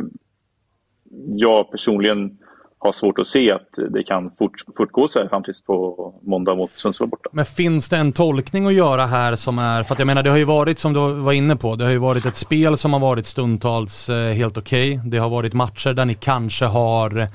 jag 1.36 1.72
personligen 1.72 2.38
har 2.80 2.92
svårt 2.92 3.20
att 3.20 3.28
se 3.28 3.52
att 3.52 3.70
det 3.90 4.04
kan 4.04 4.32
fort, 4.40 4.52
fortgå 4.78 5.08
så 5.08 5.20
här 5.20 5.28
fram 5.28 5.44
tills 5.44 5.64
på 5.64 6.14
måndag 6.22 6.56
mot 6.56 6.72
Sundsvall 6.76 7.10
borta. 7.10 7.30
Men 7.34 7.46
finns 7.46 7.90
det 7.90 7.98
en 7.98 8.14
tolkning 8.14 8.66
att 8.66 8.74
göra 8.74 9.06
här 9.06 9.36
som 9.36 9.60
är, 9.60 9.84
för 9.84 9.94
att 9.94 10.00
jag 10.00 10.06
menar 10.06 10.24
det 10.24 10.30
har 10.30 10.38
ju 10.38 10.44
varit 10.44 10.80
som 10.80 10.94
du 10.94 11.14
var 11.14 11.34
inne 11.34 11.56
på, 11.56 11.76
det 11.76 11.84
har 11.84 11.92
ju 11.92 11.98
varit 11.98 12.26
ett 12.26 12.36
spel 12.36 12.78
som 12.78 12.94
har 12.94 13.00
varit 13.00 13.26
stundtals 13.26 14.10
eh, 14.10 14.34
helt 14.34 14.58
okej. 14.58 14.98
Okay. 14.98 15.10
Det 15.10 15.18
har 15.18 15.30
varit 15.30 15.54
matcher 15.54 15.94
där 15.94 16.06
ni 16.06 16.14
kanske 16.14 16.66
har 16.66 17.28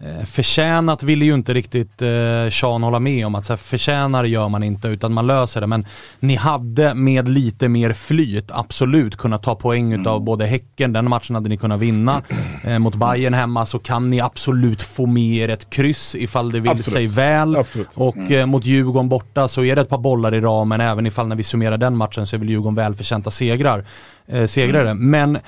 Eh, 0.00 0.24
förtjänat 0.24 1.02
ville 1.02 1.24
ju 1.24 1.34
inte 1.34 1.54
riktigt 1.54 2.02
eh, 2.02 2.50
Sean 2.50 2.82
hålla 2.82 3.00
med 3.00 3.26
om 3.26 3.34
att 3.34 3.46
så 3.46 3.52
här, 3.52 3.58
förtjänar 3.58 4.24
gör 4.24 4.48
man 4.48 4.62
inte 4.62 4.88
utan 4.88 5.12
man 5.12 5.26
löser 5.26 5.60
det. 5.60 5.66
Men 5.66 5.86
ni 6.20 6.34
hade 6.34 6.94
med 6.94 7.28
lite 7.28 7.68
mer 7.68 7.92
flyt 7.92 8.50
absolut 8.50 9.16
kunnat 9.16 9.42
ta 9.42 9.54
poäng 9.54 9.86
mm. 9.86 10.00
utav 10.00 10.20
både 10.20 10.46
Häcken, 10.46 10.92
den 10.92 11.08
matchen 11.08 11.34
hade 11.34 11.48
ni 11.48 11.56
kunnat 11.56 11.80
vinna. 11.80 12.22
Eh, 12.64 12.78
mot 12.78 12.94
Bayern 12.94 13.34
hemma 13.34 13.66
så 13.66 13.78
kan 13.78 14.10
ni 14.10 14.20
absolut 14.20 14.82
få 14.82 15.06
med 15.06 15.36
er 15.36 15.48
ett 15.48 15.70
kryss 15.70 16.14
ifall 16.14 16.52
det 16.52 16.60
vill 16.60 16.70
absolut. 16.70 16.96
sig 16.96 17.06
väl. 17.06 17.56
Absolut. 17.56 17.88
Och 17.94 18.16
mm. 18.16 18.32
eh, 18.32 18.46
mot 18.46 18.64
Djurgården 18.64 19.08
borta 19.08 19.48
så 19.48 19.64
är 19.64 19.76
det 19.76 19.82
ett 19.82 19.88
par 19.88 19.98
bollar 19.98 20.34
i 20.34 20.40
ramen 20.40 20.80
även 20.80 21.06
ifall 21.06 21.26
när 21.26 21.36
vi 21.36 21.42
summerar 21.42 21.78
den 21.78 21.96
matchen 21.96 22.26
så 22.26 22.36
är 22.36 22.38
väl 22.38 22.50
Djurgården 22.50 22.74
välförtjänta 22.74 23.30
segrar. 23.30 23.84
Eh, 24.28 24.46
segrare. 24.46 24.90
Mm. 24.90 25.10
Men 25.10 25.38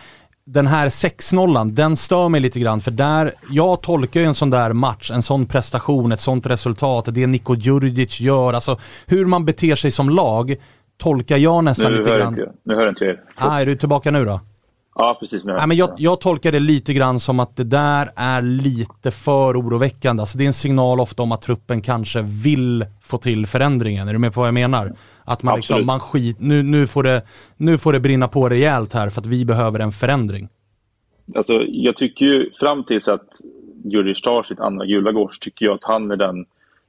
den 0.51 0.67
här 0.67 0.89
6-0, 0.89 1.71
den 1.71 1.97
stör 1.97 2.29
mig 2.29 2.41
lite 2.41 2.61
grann 2.61 2.81
för 2.81 2.91
där, 2.91 3.33
jag 3.51 3.83
tolkar 3.83 4.21
ju 4.21 4.27
en 4.27 4.35
sån 4.35 4.51
där 4.51 4.73
match, 4.73 5.11
en 5.11 5.23
sån 5.23 5.47
prestation, 5.47 6.13
ett 6.13 6.21
sånt 6.21 6.47
resultat, 6.47 7.05
det 7.09 7.27
Niko 7.27 7.55
Djurdjic 7.55 8.21
gör, 8.21 8.53
alltså 8.53 8.79
hur 9.07 9.27
man 9.27 9.45
beter 9.45 9.77
sig 9.77 9.91
som 9.91 10.11
lag 10.11 10.57
tolkar 10.97 11.37
jag 11.37 11.65
nästan 11.65 11.93
nu 11.93 11.99
lite 11.99 12.11
hör 12.11 12.19
grann. 12.19 12.29
Inte, 12.39 12.53
nu 12.65 12.75
hör 12.75 12.89
inte 12.89 13.05
er. 13.05 13.21
Ah, 13.37 13.61
är 13.61 13.67
du 13.67 13.77
tillbaka 13.77 14.11
nu 14.11 14.25
då? 14.25 14.41
Ja, 14.95 15.17
precis. 15.21 15.45
Nu 15.45 15.53
Nej, 15.53 15.67
men 15.67 15.77
jag, 15.77 15.95
jag 15.97 16.21
tolkar 16.21 16.53
det 16.53 16.61
lite 16.61 16.93
grann 16.93 17.21
som 17.21 17.41
att 17.41 17.57
det 17.57 17.65
där 17.65 18.11
är 18.17 18.43
lite 18.43 19.11
för 19.11 19.61
oroväckande. 19.61 20.21
Alltså 20.21 20.39
det 20.39 20.45
är 20.45 20.47
en 20.47 20.53
signal 20.53 21.01
ofta 21.01 21.23
om 21.23 21.33
att 21.33 21.43
truppen 21.43 21.83
kanske 21.83 22.23
vill 22.23 22.87
få 23.03 23.19
till 23.19 23.47
förändringen. 23.47 24.09
Är 24.09 24.13
du 24.13 24.19
med 24.19 24.35
på 24.35 24.41
vad 24.41 24.47
jag 24.47 24.55
menar? 24.55 24.93
Att 25.29 25.43
man 25.43 25.57
liksom, 25.57 25.87
man 25.87 26.01
skit, 26.01 26.37
nu, 26.41 26.63
nu, 26.63 26.87
får 26.87 27.03
det, 27.03 27.23
nu 27.57 27.79
får 27.79 27.93
det 27.93 28.01
brinna 28.01 28.29
på 28.29 28.49
rejält 28.49 28.93
här 28.93 29.11
för 29.11 29.21
att 29.21 29.27
vi 29.27 29.45
behöver 29.45 29.81
en 29.81 29.93
förändring. 29.93 30.49
Alltså, 31.37 31.53
jag 31.69 31.97
tycker 31.97 32.27
ju 32.27 32.51
fram 32.61 32.85
tills 32.85 33.09
att 33.09 33.29
Djurdjic 33.85 34.21
tar 34.21 34.43
sitt 34.43 34.61
andra 34.61 34.87
gula 34.87 35.13
gårs 35.13 35.39
tycker 35.39 35.67
jag 35.67 35.75
att 35.75 35.85
han 35.85 36.11
är 36.11 36.17
den 36.17 36.45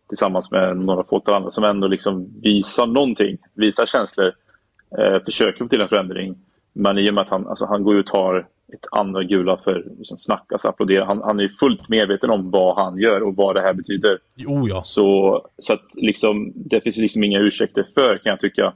tillsammans 0.09 0.51
med 0.51 0.77
några 0.77 1.03
få 1.03 1.21
andra 1.25 1.49
som 1.49 1.63
ändå 1.63 1.87
liksom 1.87 2.41
visar 2.41 2.87
någonting, 2.87 3.37
visar 3.53 3.85
känslor, 3.85 4.31
eh, 4.97 5.23
försöker 5.25 5.63
få 5.63 5.67
till 5.67 5.81
en 5.81 5.89
förändring. 5.89 6.35
Men 6.73 6.97
i 6.97 7.09
och 7.09 7.13
med 7.13 7.21
att 7.21 7.29
han, 7.29 7.47
alltså, 7.47 7.65
han 7.65 7.83
går 7.83 7.97
ut 7.97 8.05
och 8.05 8.11
tar 8.11 8.47
ett 8.73 8.87
andra 8.91 9.23
gula 9.23 9.57
för 9.57 9.85
liksom, 9.97 10.17
snackas, 10.17 10.65
applådera. 10.65 11.05
Han, 11.05 11.21
han 11.21 11.39
är 11.39 11.47
fullt 11.47 11.89
medveten 11.89 12.29
om 12.29 12.51
vad 12.51 12.75
han 12.75 12.97
gör 12.97 13.21
och 13.23 13.35
vad 13.35 13.55
det 13.55 13.61
här 13.61 13.73
betyder. 13.73 14.19
Jo, 14.35 14.67
ja. 14.67 14.83
Så, 14.83 15.41
så 15.57 15.73
att 15.73 15.85
liksom, 15.93 16.53
det 16.55 16.81
finns 16.81 16.97
liksom 16.97 17.23
inga 17.23 17.39
ursäkter 17.39 17.85
för 17.95 18.17
kan 18.17 18.29
jag 18.29 18.39
tycka. 18.39 18.73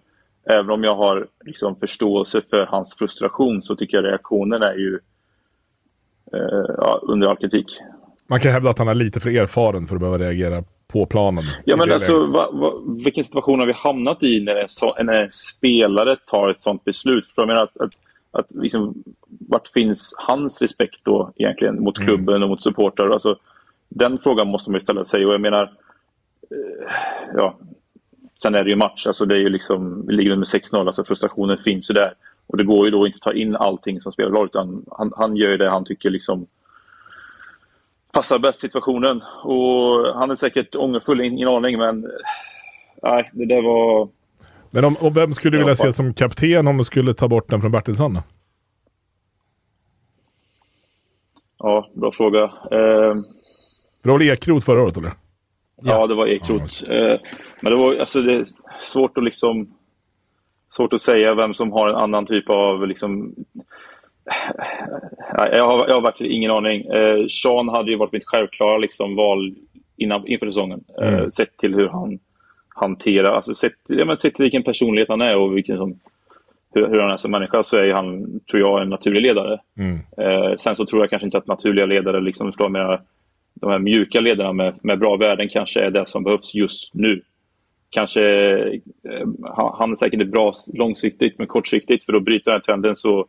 Även 0.49 0.69
om 0.69 0.83
jag 0.83 0.95
har 0.95 1.27
liksom, 1.45 1.75
förståelse 1.75 2.41
för 2.41 2.65
hans 2.65 2.95
frustration 2.97 3.61
så 3.61 3.75
tycker 3.75 3.97
jag 3.97 4.05
reaktionen 4.05 4.61
är 4.61 4.73
ju 4.73 4.99
eh, 6.33 6.75
ja, 6.77 6.99
under 7.03 7.27
all 7.27 7.37
kritik. 7.37 7.65
Man 8.27 8.39
kan 8.39 8.51
hävda 8.51 8.69
att 8.69 8.77
han 8.77 8.87
är 8.87 8.93
lite 8.93 9.19
för 9.19 9.29
erfaren 9.29 9.87
för 9.87 9.95
att 9.95 10.01
behöva 10.01 10.25
reagera 10.25 10.63
på 10.87 11.05
planen. 11.05 11.43
Ja, 11.65 11.75
men 11.75 11.91
alltså, 11.91 12.25
va, 12.25 12.49
va, 12.51 12.73
vilken 13.03 13.23
situation 13.23 13.59
har 13.59 13.67
vi 13.67 13.73
hamnat 13.73 14.23
i 14.23 14.39
när 14.39 14.55
en, 14.55 14.67
så, 14.67 14.95
när 15.03 15.13
en 15.13 15.29
spelare 15.29 16.15
tar 16.25 16.49
ett 16.49 16.61
sånt 16.61 16.83
beslut? 16.83 17.25
För 17.25 17.41
jag 17.41 17.47
menar 17.47 17.63
att, 17.63 17.77
att, 17.81 17.91
att 18.33 18.51
liksom, 18.51 19.03
vart 19.27 19.67
finns 19.67 20.15
hans 20.17 20.61
respekt 20.61 20.99
då 21.03 21.31
egentligen 21.35 21.83
mot 21.83 21.97
mm. 21.97 22.07
klubben 22.07 22.35
mm. 22.35 22.43
och 22.43 22.49
mot 22.49 22.63
supportrar? 22.63 23.09
Alltså, 23.09 23.37
den 23.89 24.17
frågan 24.17 24.47
måste 24.47 24.71
man 24.71 24.75
ju 24.75 24.79
ställa 24.79 25.03
sig 25.03 25.25
och 25.25 25.33
jag 25.33 25.41
menar, 25.41 25.63
eh, 26.51 26.87
ja, 27.35 27.57
sen 28.41 28.55
är 28.55 28.63
det 28.63 28.69
ju 28.69 28.75
match, 28.75 29.07
alltså 29.07 29.25
det 29.25 29.35
är 29.35 29.39
ju 29.39 29.49
liksom, 29.49 30.05
vi 30.07 30.13
ligger 30.13 30.31
under 30.31 30.47
6-0, 30.47 30.85
alltså 30.85 31.03
frustrationen 31.03 31.57
finns 31.57 31.89
ju 31.89 31.93
där. 31.93 32.13
Och 32.47 32.57
det 32.57 32.63
går 32.63 32.85
ju 32.85 32.91
då 32.91 33.05
inte 33.05 33.15
att 33.15 33.21
ta 33.21 33.33
in 33.33 33.55
allting 33.55 33.99
som 33.99 34.11
spelar 34.11 34.45
utan 34.45 34.85
han, 34.91 35.13
han 35.15 35.35
gör 35.35 35.57
det 35.57 35.69
han 35.69 35.85
tycker 35.85 36.09
liksom 36.09 36.47
passar 38.13 38.39
bäst 38.39 38.59
situationen. 38.59 39.21
Och 39.43 40.15
han 40.15 40.31
är 40.31 40.35
säkert 40.35 40.75
ångerfull, 40.75 41.21
ingen 41.21 41.47
aning, 41.47 41.77
men 41.77 42.11
nej, 43.03 43.29
det 43.33 43.45
där 43.45 43.61
var... 43.61 44.09
Men 44.73 44.85
om, 44.85 44.95
och 44.95 45.17
vem 45.17 45.33
skulle 45.33 45.57
du 45.57 45.57
vilja 45.57 45.75
se 45.75 45.93
som 45.93 46.13
kapten 46.13 46.67
om 46.67 46.77
du 46.77 46.83
skulle 46.83 47.13
ta 47.13 47.27
bort 47.27 47.49
den 47.49 47.61
från 47.61 47.71
Bertilsson? 47.71 48.19
Ja, 51.59 51.89
bra 51.93 52.11
fråga. 52.11 52.43
Eh... 52.71 53.15
Det 54.01 54.09
var 54.09 54.19
väl 54.19 54.29
Ekroth 54.29 54.65
förra 54.65 54.83
året 54.83 54.97
eller? 54.97 55.11
Ja, 55.81 56.07
det 56.07 56.15
var 56.15 56.27
Ekroth. 56.27 56.91
Eh, 56.91 57.19
men 57.61 57.71
det 57.71 57.77
var 57.77 57.95
alltså, 57.95 58.21
det 58.21 58.33
är 58.33 58.45
svårt 58.79 59.17
att 59.17 59.23
liksom 59.23 59.73
svårt 60.69 60.93
att 60.93 61.01
säga 61.01 61.33
vem 61.33 61.53
som 61.53 61.71
har 61.71 61.89
en 61.89 61.95
annan 61.95 62.25
typ 62.25 62.49
av 62.49 62.87
liksom, 62.87 63.35
jag 65.35 65.67
har, 65.67 65.87
jag 65.87 65.95
har 65.95 66.01
verkligen 66.01 66.33
ingen 66.33 66.51
aning. 66.51 66.81
Eh, 66.81 67.27
Sean 67.27 67.69
hade 67.69 67.91
ju 67.91 67.97
varit 67.97 68.11
mitt 68.11 68.27
självklara 68.27 68.77
liksom, 68.77 69.15
val 69.15 69.55
innan, 69.97 70.27
inför 70.27 70.45
säsongen. 70.45 70.83
Eh, 71.01 71.13
mm. 71.13 71.31
Sett 71.31 71.57
till 71.57 71.75
hur 71.75 71.87
han 71.87 72.19
hanterar, 72.73 73.31
alltså 73.33 73.53
sett, 73.55 73.73
ja, 73.87 74.05
men 74.05 74.17
sett 74.17 74.35
till 74.35 74.43
vilken 74.43 74.63
personlighet 74.63 75.09
han 75.09 75.21
är 75.21 75.35
och 75.37 75.57
vilken 75.57 75.77
som, 75.77 75.99
hur, 76.73 76.87
hur 76.87 76.99
han 76.99 77.11
är 77.11 77.17
som 77.17 77.31
människa 77.31 77.63
så 77.63 77.77
är 77.77 77.83
ju 77.83 77.93
han, 77.93 78.39
tror 78.51 78.61
jag, 78.61 78.81
en 78.81 78.89
naturlig 78.89 79.21
ledare. 79.21 79.59
Mm. 79.77 79.99
Eh, 80.17 80.55
sen 80.57 80.75
så 80.75 80.85
tror 80.85 81.01
jag 81.01 81.09
kanske 81.09 81.25
inte 81.25 81.37
att 81.37 81.47
naturliga 81.47 81.85
ledare, 81.85 82.21
liksom, 82.21 82.47
förstår 82.47 82.77
jag, 82.77 82.99
de 83.53 83.71
här 83.71 83.79
mjuka 83.79 84.19
ledarna 84.19 84.53
med, 84.53 84.73
med 84.81 84.99
bra 84.99 85.15
värden 85.15 85.49
kanske 85.49 85.79
är 85.79 85.89
det 85.91 86.05
som 86.09 86.23
behövs 86.23 86.55
just 86.55 86.93
nu. 86.93 87.21
Kanske, 87.89 88.23
eh, 89.09 89.27
han- 89.55 89.91
är 89.91 89.95
säkert 89.95 90.27
bra 90.27 90.53
långsiktigt, 90.73 91.37
men 91.37 91.47
kortsiktigt 91.47 92.03
för 92.05 92.13
att 92.13 92.23
bryta 92.23 92.51
den 92.51 92.59
här 92.59 92.63
trenden 92.65 92.95
så 92.95 93.25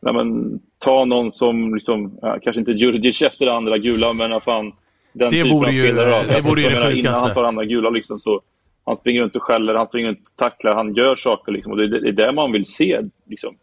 nej, 0.00 0.14
men, 0.14 0.60
ta 0.84 1.04
någon 1.04 1.30
som, 1.30 1.74
liksom, 1.74 2.18
ja, 2.22 2.38
kanske 2.42 2.60
inte 2.60 2.72
Djurdjic 2.72 3.22
efter 3.22 3.46
det 3.46 3.52
andra 3.52 3.78
gula, 3.78 4.12
men 4.12 4.40
fan, 4.40 4.72
den 5.12 5.30
Det 5.30 5.42
typen 5.42 5.56
av 5.58 5.70
ju- 5.72 5.82
spelare. 5.88 6.06
då. 6.10 6.10
det 6.10 6.18
Alltså, 6.34 6.48
vore 6.50 6.60
ju 6.60 6.66
jag 6.66 6.72
det 6.74 6.78
menar, 6.78 6.90
Innan 6.90 6.96
sjukaste. 7.02 7.24
han 7.26 7.34
tar 7.34 7.44
andra 7.44 7.64
gula 7.64 7.90
liksom, 7.90 8.18
så 8.18 8.40
han 8.86 8.96
springer 8.96 9.22
runt 9.22 9.36
och 9.36 9.42
skäller, 9.42 9.74
han 9.74 9.86
springer 9.86 10.08
runt 10.08 10.18
och 10.30 10.36
tacklar, 10.36 10.74
han 10.74 10.94
gör 10.94 11.14
saker. 11.14 11.52
Liksom, 11.52 11.72
och 11.72 11.78
det, 11.78 12.00
det 12.00 12.08
är 12.08 12.12
det 12.26 12.32
man 12.32 12.52
vill 12.52 12.66
se. 12.66 13.00
Liksom. 13.30 13.54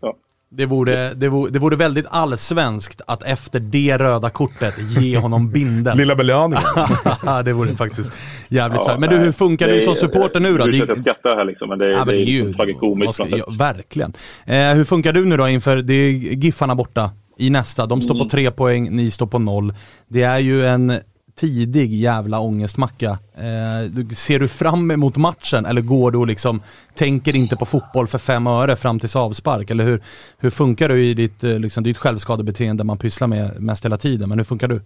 Ja. 0.00 0.16
Det 0.50 0.66
vore, 0.66 1.14
det, 1.14 1.28
vore, 1.28 1.50
det 1.50 1.58
vore 1.58 1.76
väldigt 1.76 2.06
allsvenskt 2.10 3.00
att 3.06 3.22
efter 3.22 3.60
det 3.60 3.98
röda 3.98 4.30
kortet 4.30 4.74
ge 5.00 5.16
honom 5.18 5.50
bindeln. 5.50 5.96
Lilla 5.98 6.14
belöningen. 6.14 6.62
det 7.44 7.52
vore 7.52 7.74
faktiskt 7.74 8.10
jävligt 8.48 8.80
Ja. 8.86 8.96
Men 8.98 9.10
du, 9.10 9.16
hur 9.16 9.32
funkar 9.32 9.66
Det 9.68 9.72
du 9.74 9.80
är- 9.80 9.84
som 9.84 9.94
supporter 9.96 10.40
nu 10.40 10.58
då? 10.58 10.64
Du 10.64 10.70
Det- 10.72 10.78
försöker 10.78 11.00
skratta 11.00 11.28
här 11.34 11.44
liksom, 11.44 11.68
men 11.68 11.78
det, 11.78 11.90
Ja, 11.90 11.98
men 11.98 12.06
det 12.08 12.20
är, 12.20 12.24
ju- 12.24 12.36
liksom 12.38 12.54
tragikomiskt. 12.54 13.18
något 13.20 13.30
sätt. 13.30 13.38
ja, 13.46 13.52
Verkligen. 13.58 14.12
Eh, 14.46 14.74
hur 14.74 14.84
funkar 14.84 15.12
du 15.12 15.24
nu 15.24 15.36
då 15.36 15.48
inför, 15.48 15.76
det 15.76 15.94
är 15.94 16.10
Giffarna 16.12 16.74
borta 16.74 17.10
i 17.38 17.50
nästa. 17.50 17.86
De 17.86 18.02
står 18.02 18.14
Mm. 18.14 18.24
på 18.26 18.30
tre 18.30 18.50
poäng, 18.50 18.96
ni 18.96 19.10
står 19.10 19.26
på 19.26 19.38
noll. 19.38 19.74
Det 20.08 20.22
är 20.22 20.38
ju 20.38 20.66
en 20.66 20.92
tidig 21.38 21.94
jävla 21.94 22.40
ångestmacka. 22.40 23.10
Eh, 23.34 24.06
ser 24.16 24.38
du 24.38 24.48
fram 24.48 24.90
emot 24.90 25.16
matchen 25.16 25.66
eller 25.66 25.80
går 25.80 26.10
du 26.10 26.18
och 26.18 26.26
liksom 26.26 26.62
tänker 26.94 27.36
inte 27.36 27.56
på 27.56 27.64
fotboll 27.64 28.06
för 28.06 28.18
fem 28.18 28.46
öre 28.46 28.76
fram 28.76 28.98
tills 28.98 29.16
avspark? 29.16 29.70
Eller 29.70 29.84
hur, 29.84 30.02
hur 30.38 30.50
funkar 30.50 30.88
du 30.88 31.04
i 31.04 31.14
ditt, 31.14 31.44
eh, 31.44 31.58
liksom, 31.58 31.84
ditt 31.84 31.98
självskadebeteende 31.98 32.84
man 32.84 32.98
pysslar 32.98 33.28
med 33.28 33.62
mest 33.62 33.84
hela 33.84 33.96
tiden? 33.96 34.28
Men 34.28 34.38
hur 34.38 34.44
funkar 34.44 34.68
du? 34.68 34.80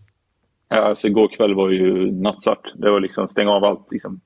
Ja, 0.68 0.76
alltså, 0.76 1.08
igår 1.08 1.28
kväll 1.28 1.54
var 1.54 1.70
ju 1.70 2.12
nattsvart. 2.12 2.72
Det 2.74 2.90
var 2.90 3.00
liksom 3.00 3.28
stänga 3.28 3.50
av 3.50 3.64
allt. 3.64 3.88
Liksom. 3.90 4.20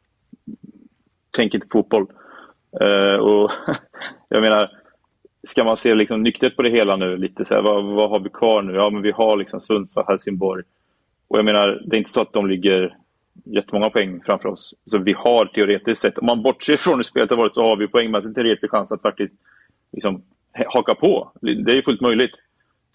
Tänk 1.37 1.55
inte 1.55 1.67
på 1.67 1.79
fotboll. 1.79 2.07
Eh, 2.81 3.17
och 3.17 3.51
jag 4.29 4.43
menar, 4.43 4.71
ska 5.49 5.65
man 5.65 5.77
se 5.77 5.95
liksom 5.95 6.23
nyktert 6.23 6.57
på 6.57 6.63
det 6.63 6.71
hela 6.71 6.97
nu, 6.97 7.17
lite 7.17 7.45
så 7.45 7.55
här, 7.55 7.63
vad, 7.63 7.85
vad 7.85 8.11
har 8.11 8.21
vi 8.21 8.29
kvar 8.29 8.63
nu? 8.63 8.73
Ja, 8.73 8.91
men 8.91 9.03
vi 9.03 9.11
har 9.11 9.37
liksom 9.37 9.61
Sundsvall, 9.61 10.05
Helsingborg. 10.09 10.65
Och 11.29 11.39
jag 11.39 11.45
menar, 11.45 11.83
det 11.85 11.97
är 11.97 11.99
inte 11.99 12.11
så 12.11 12.21
att 12.21 12.33
de 12.33 12.47
ligger 12.47 12.97
jättemånga 13.45 13.91
poäng 13.91 14.23
framför 14.27 14.49
oss. 14.49 14.75
Så 14.85 14.99
vi 14.99 15.13
har 15.13 15.47
teoretiskt 15.47 16.03
sett, 16.03 16.19
om 16.19 16.27
man 16.27 16.43
bortser 16.43 16.77
från 16.77 16.95
hur 16.95 17.03
spelet 17.03 17.31
har 17.31 17.37
varit, 17.37 17.55
så 17.55 17.63
har 17.63 17.77
vi 17.77 17.89
poängmässigt 17.89 18.29
en 18.29 18.35
teoretisk 18.35 18.71
chans 18.71 18.93
att 18.93 19.03
faktiskt 19.03 19.35
liksom, 19.93 20.23
haka 20.67 20.95
på. 20.95 21.33
Det 21.41 21.73
är 21.73 21.77
ju 21.77 21.83
fullt 21.83 22.01
möjligt. 22.01 22.35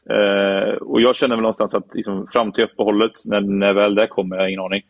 Eh, 0.10 0.74
och 0.74 1.02
jag 1.02 1.16
känner 1.16 1.36
väl 1.36 1.42
någonstans 1.42 1.76
att 1.76 1.94
liksom, 1.94 2.28
fram 2.28 2.52
till 2.52 2.64
uppehållet, 2.64 3.12
när, 3.26 3.42
när 3.42 3.74
väl 3.74 3.96
det 3.96 4.08
kommer, 4.08 4.36
jag 4.36 4.44
har 4.44 4.50
ingen 4.50 4.62
aning. 4.62 4.82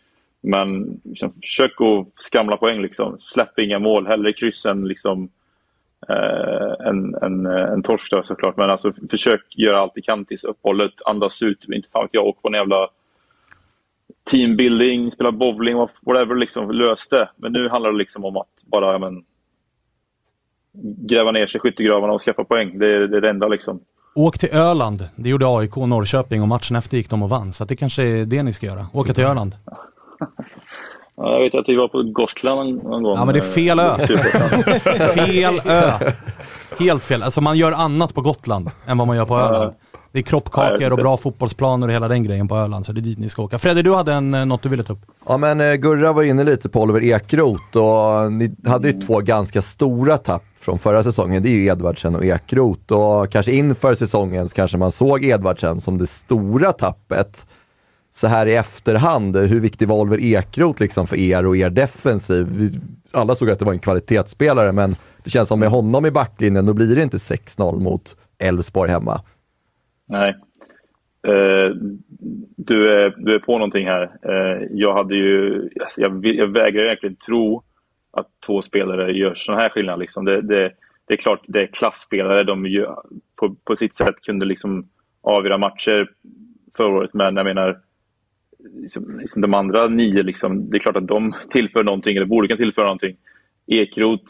Men 0.42 1.00
liksom, 1.04 1.34
försök 1.34 1.82
att 1.82 2.08
skramla 2.16 2.58
poäng. 2.58 2.82
Liksom. 2.82 3.18
Släpp 3.18 3.60
inga 3.60 3.80
mål. 3.80 4.08
Hellre 4.08 4.34
kryss 4.34 4.66
än 4.66 4.88
liksom, 4.88 5.30
eh, 6.10 6.88
en, 6.88 7.16
en, 7.16 7.46
en 7.46 7.84
torsk 7.84 8.12
då, 8.12 8.24
såklart. 8.24 8.58
Men 8.58 8.70
alltså, 8.70 8.94
försök 9.12 9.42
göra 9.58 9.80
allt 9.80 9.94
du 9.96 10.02
kan 10.02 10.26
tills 10.26 10.44
uppehållet. 10.44 10.94
Andas 11.06 11.44
ut. 11.44 11.66
Inte 11.70 11.90
fan 11.90 12.04
vet 12.04 12.14
jag. 12.14 12.26
Åk 12.26 12.42
på 12.42 12.48
en 12.48 12.54
jävla 12.54 12.90
teambuilding, 14.32 15.12
spela 15.12 15.32
bowling, 15.32 15.78
whatever. 15.78 16.36
Liksom, 16.36 16.72
lös 16.72 17.08
det. 17.08 17.30
Men 17.36 17.54
nu 17.54 17.70
handlar 17.70 17.92
det 17.92 17.98
liksom 17.98 18.26
om 18.26 18.38
att 18.38 18.48
bara 18.66 18.92
ja, 18.92 19.00
men, 19.00 19.24
gräva 21.08 21.32
ner 21.32 21.46
sig 21.46 21.58
i 21.58 21.62
skyttegravarna 21.62 22.14
och 22.14 22.22
skaffa 22.22 22.44
poäng. 22.44 22.80
Det 22.80 22.96
är 22.96 23.00
det, 23.00 23.18
är 23.18 23.22
det 23.22 23.30
enda 23.30 23.48
liksom. 23.48 23.80
Åk 24.16 24.40
till 24.40 24.50
Öland. 24.50 25.10
Det 25.16 25.30
gjorde 25.30 25.46
AIK 25.48 25.78
och 25.78 25.90
Norrköping 25.90 26.42
och 26.42 26.48
matchen 26.48 26.76
efter 26.76 26.98
gick 26.98 27.10
de 27.10 27.24
och 27.24 27.30
vann. 27.30 27.54
Så 27.54 27.66
det 27.66 27.76
kanske 27.76 28.04
är 28.04 28.26
det 28.26 28.44
ni 28.44 28.54
ska 28.54 28.66
göra. 28.66 28.88
Åka 28.94 29.14
till 29.14 29.24
Öland. 29.24 29.56
Ja, 31.16 31.34
jag 31.34 31.44
vet 31.44 31.56
att 31.56 31.70
vi 31.70 31.76
var 31.76 31.88
på 31.88 32.04
Gotland 32.04 32.84
någon, 32.84 33.04
gång. 33.04 33.16
Ja 33.16 33.26
men 33.26 33.34
det 33.34 33.40
är 33.40 33.52
fel 33.54 33.80
ö. 33.80 33.96
eh, 34.00 35.26
fel 35.26 35.62
ö. 35.66 35.92
Helt 36.80 37.04
fel. 37.04 37.24
Alltså 37.24 37.42
man 37.42 37.58
gör 37.58 37.72
annat 37.72 38.14
på 38.14 38.22
Gotland 38.22 38.72
än 38.88 38.98
vad 38.98 39.08
man 39.08 39.18
gör 39.18 39.26
på 39.26 39.38
Öland. 39.38 39.74
Det 40.12 40.20
är 40.20 40.24
kroppkakor 40.24 40.92
och 40.92 40.98
bra 40.98 41.18
fotbollsplaner 41.18 41.88
och 41.88 41.94
hela 41.94 42.08
den 42.08 42.24
grejen 42.24 42.48
på 42.48 42.56
Öland, 42.56 42.86
så 42.86 42.92
det 42.92 43.00
är 43.00 43.02
dit 43.02 43.20
ni 43.20 43.30
ska 43.30 43.44
åka. 43.44 43.60
Freddy, 43.60 43.82
du 43.82 43.94
hade 43.94 44.14
en, 44.14 44.34
eh, 44.34 44.46
något 44.46 44.64
du 44.64 44.70
ville 44.70 44.84
ta 44.84 44.94
upp? 44.94 45.06
Ja 45.28 45.38
men 45.38 45.62
eh, 45.62 45.74
Gurra 45.74 46.14
var 46.14 46.24
inne 46.24 46.44
lite 46.44 46.70
på 46.70 46.82
Oliver 46.82 47.04
Ekroth 47.04 47.78
och 47.78 48.34
ni 48.34 48.56
hade 48.66 48.88
ju 48.88 49.02
två 49.02 49.20
ganska 49.20 49.62
stora 49.62 50.18
tapp 50.18 50.44
från 50.60 50.80
förra 50.80 51.04
säsongen. 51.04 51.44
Det 51.44 51.50
är 51.50 51.52
ju 51.52 51.66
Edvardsen 51.66 52.16
och 52.16 52.26
Ekroth 52.26 52.94
och 52.94 53.32
kanske 53.32 53.52
inför 53.52 53.96
säsongen 53.96 54.50
så 54.50 54.56
kanske 54.56 54.78
man 54.78 54.92
såg 54.92 55.26
Edvardsen 55.26 55.82
som 55.82 55.98
det 55.98 56.08
stora 56.08 56.72
tappet. 56.72 57.46
Så 58.14 58.28
här 58.28 58.46
i 58.46 58.56
efterhand, 58.56 59.38
hur 59.38 59.60
viktig 59.60 59.88
var 59.88 59.96
Oliver 59.96 60.24
Ekroth 60.24 60.82
liksom 60.82 61.08
för 61.08 61.16
er 61.16 61.46
och 61.46 61.58
er 61.58 61.70
defensiv? 61.70 62.48
Vi, 62.52 62.80
alla 63.14 63.36
såg 63.36 63.50
att 63.50 63.60
det 63.60 63.66
var 63.66 63.74
en 63.74 63.80
kvalitetsspelare 63.80 64.72
men 64.72 64.96
det 65.24 65.30
känns 65.30 65.50
som 65.50 65.60
med 65.60 65.70
honom 65.70 66.06
i 66.06 66.12
backlinjen 66.12 66.66
då 66.66 66.74
blir 66.74 66.96
det 66.96 67.04
inte 67.04 67.18
6-0 67.18 67.80
mot 67.80 68.16
Elfsborg 68.40 68.92
hemma. 68.92 69.22
Nej. 70.12 70.36
Uh, 71.28 71.76
du, 72.58 72.92
är, 72.92 73.16
du 73.18 73.36
är 73.36 73.40
på 73.40 73.54
någonting 73.54 73.88
här. 73.88 74.04
Uh, 74.04 74.68
jag 74.72 74.94
hade 74.94 75.16
ju... 75.16 75.70
Alltså 75.82 76.02
jag, 76.02 76.26
jag 76.26 76.48
vägrar 76.48 76.86
egentligen 76.86 77.16
tro 77.16 77.64
att 78.12 78.28
två 78.46 78.62
spelare 78.62 79.12
gör 79.12 79.34
sån 79.36 79.56
här 79.58 79.70
skillnad. 79.70 80.00
Liksom. 80.00 80.26
Det, 80.26 80.42
det, 80.42 80.72
det 81.08 81.14
är 81.14 81.18
klart, 81.18 81.44
det 81.48 81.62
är 81.62 81.68
klassspelare. 81.68 82.44
De 82.44 82.66
gör, 82.66 82.96
på, 83.36 83.56
på 83.64 83.76
sitt 83.76 83.96
sätt 83.96 84.16
kunde 84.22 84.46
liksom 84.46 84.90
avgöra 85.22 85.58
matcher 85.58 86.10
förra 86.78 86.98
året, 86.98 87.14
men 87.14 87.36
jag 87.36 87.44
menar 87.44 87.80
liksom, 88.74 89.20
liksom 89.20 89.42
de 89.42 89.54
andra 89.54 89.88
nio, 89.88 90.24
liksom, 90.24 90.70
det 90.70 90.78
är 90.78 90.80
klart 90.80 90.98
att 90.98 91.08
de 91.08 91.34
tillför 91.50 91.84
någonting, 91.84 92.18
eller 92.18 92.26
borde 92.26 92.48
kunna 92.48 92.58
tillföra 92.58 92.86
någonting. 92.86 93.18
Ekrot, 93.68 94.24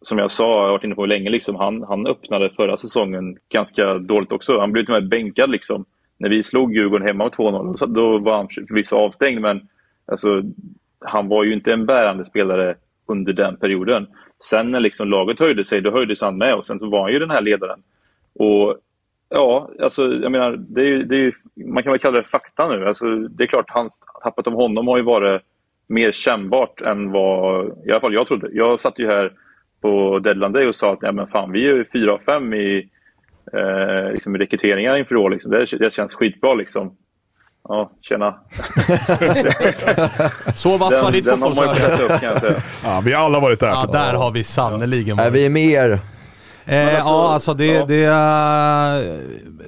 som 0.00 0.18
jag 0.18 0.30
sa, 0.30 0.52
jag 0.52 0.62
har 0.62 0.68
varit 0.72 0.84
inne 0.84 0.94
på 0.94 1.06
länge, 1.06 1.30
liksom, 1.30 1.56
han, 1.56 1.82
han 1.82 2.06
öppnade 2.06 2.50
förra 2.50 2.76
säsongen 2.76 3.36
ganska 3.52 3.94
dåligt 3.98 4.32
också. 4.32 4.58
Han 4.58 4.72
blev 4.72 4.84
till 4.84 4.94
och 4.94 5.02
med 5.02 5.10
bänkad. 5.10 5.50
Liksom. 5.50 5.84
När 6.18 6.28
vi 6.28 6.42
slog 6.42 6.74
Djurgården 6.74 7.06
hemma 7.08 7.24
med 7.24 7.32
2-0, 7.32 7.76
så 7.76 7.86
då 7.86 8.18
var 8.18 8.36
han 8.36 8.48
förvisso 8.48 8.96
avstängd, 8.96 9.40
men 9.40 9.68
alltså, 10.06 10.42
han 11.00 11.28
var 11.28 11.44
ju 11.44 11.52
inte 11.54 11.72
en 11.72 11.86
bärande 11.86 12.24
spelare 12.24 12.74
under 13.06 13.32
den 13.32 13.56
perioden. 13.56 14.06
Sen 14.44 14.70
när 14.70 14.80
liksom 14.80 15.08
laget 15.08 15.40
höjde 15.40 15.64
sig, 15.64 15.80
då 15.80 15.90
höjdes 15.90 16.22
han 16.22 16.38
med 16.38 16.54
och 16.54 16.64
sen 16.64 16.78
så 16.78 16.88
var 16.90 17.02
han 17.02 17.12
ju 17.12 17.18
den 17.18 17.30
här 17.30 17.40
ledaren. 17.42 17.82
Och 18.34 18.76
ja, 19.28 19.70
alltså 19.82 20.06
jag 20.06 20.32
menar, 20.32 20.56
det 20.56 20.80
är, 20.80 20.84
ju- 20.84 21.04
det 21.04 21.14
är, 21.16 21.20
ju- 21.20 21.32
man 21.66 21.82
kan 21.82 21.92
väl 21.92 22.00
kalla 22.00 22.18
det 22.18 22.24
fakta 22.24 22.68
nu. 22.68 22.86
Alltså, 22.86 23.06
det 23.16 23.42
är 23.44 23.46
klart, 23.46 23.64
hans, 23.70 24.00
tappet 24.22 24.46
av 24.46 24.52
honom 24.52 24.88
har 24.88 24.96
ju 24.96 25.02
varit 25.02 25.42
mer 25.86 26.12
kännbart 26.12 26.80
än 26.80 27.10
vad 27.12 27.66
i 27.86 27.90
alla 27.90 28.00
fall 28.00 28.14
jag 28.14 28.26
trodde. 28.26 28.48
Jag 28.52 28.80
satt 28.80 28.98
ju 28.98 29.06
här 29.06 29.32
på 29.82 30.18
Deadline 30.18 30.52
Day 30.52 30.66
och 30.66 30.74
sa 30.74 30.92
att 30.92 31.02
nej, 31.02 31.12
men 31.12 31.26
fan, 31.26 31.52
vi 31.52 31.68
är 31.68 31.74
ju 31.74 31.84
fyra 31.92 32.12
av 32.12 32.18
fem 32.18 32.54
i 32.54 32.88
eh, 33.52 34.12
liksom, 34.12 34.36
i 34.36 34.38
rekryteringar 34.38 34.96
inför 34.96 35.16
år. 35.16 35.30
Liksom. 35.30 35.50
Det, 35.50 35.66
det 35.78 35.92
känns 35.92 36.14
skitbra. 36.14 36.54
Liksom. 36.54 36.96
Ja, 37.68 37.90
tjena. 38.00 38.34
Så 40.54 40.76
vasst 40.76 41.02
var 41.02 41.12
ditt 41.12 41.24
den 41.24 41.42
har 41.42 41.54
man 41.54 41.68
ju 41.68 41.74
fått 41.74 41.78
fotbollsöga. 41.78 41.94
äta 41.94 42.02
upp 42.02 42.20
kan 42.20 42.30
jag 42.30 42.40
säga. 42.40 42.62
Ja, 42.84 43.02
vi 43.04 43.12
har 43.12 43.24
alla 43.24 43.40
varit 43.40 43.60
där. 43.60 43.68
Ja, 43.68 43.88
där 43.92 44.14
har 44.14 44.30
vi 44.30 44.44
sannerligen 44.44 45.16
varit. 45.16 45.32
vi 45.32 45.46
är 45.46 45.50
med 45.50 45.66
er. 45.66 46.00
Eh, 46.64 46.94
alltså, 46.94 47.10
ja, 47.10 47.32
alltså 47.32 47.54
det, 47.54 47.66
ja. 47.66 47.84
Det, 47.84 48.04
är, 48.04 49.02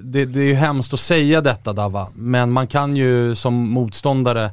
det, 0.00 0.24
det 0.24 0.40
är 0.40 0.44
ju 0.44 0.54
hemskt 0.54 0.94
att 0.94 1.00
säga 1.00 1.40
detta 1.40 1.72
Dava, 1.72 2.06
men 2.14 2.50
man 2.50 2.66
kan 2.66 2.96
ju 2.96 3.34
som 3.34 3.54
motståndare 3.54 4.50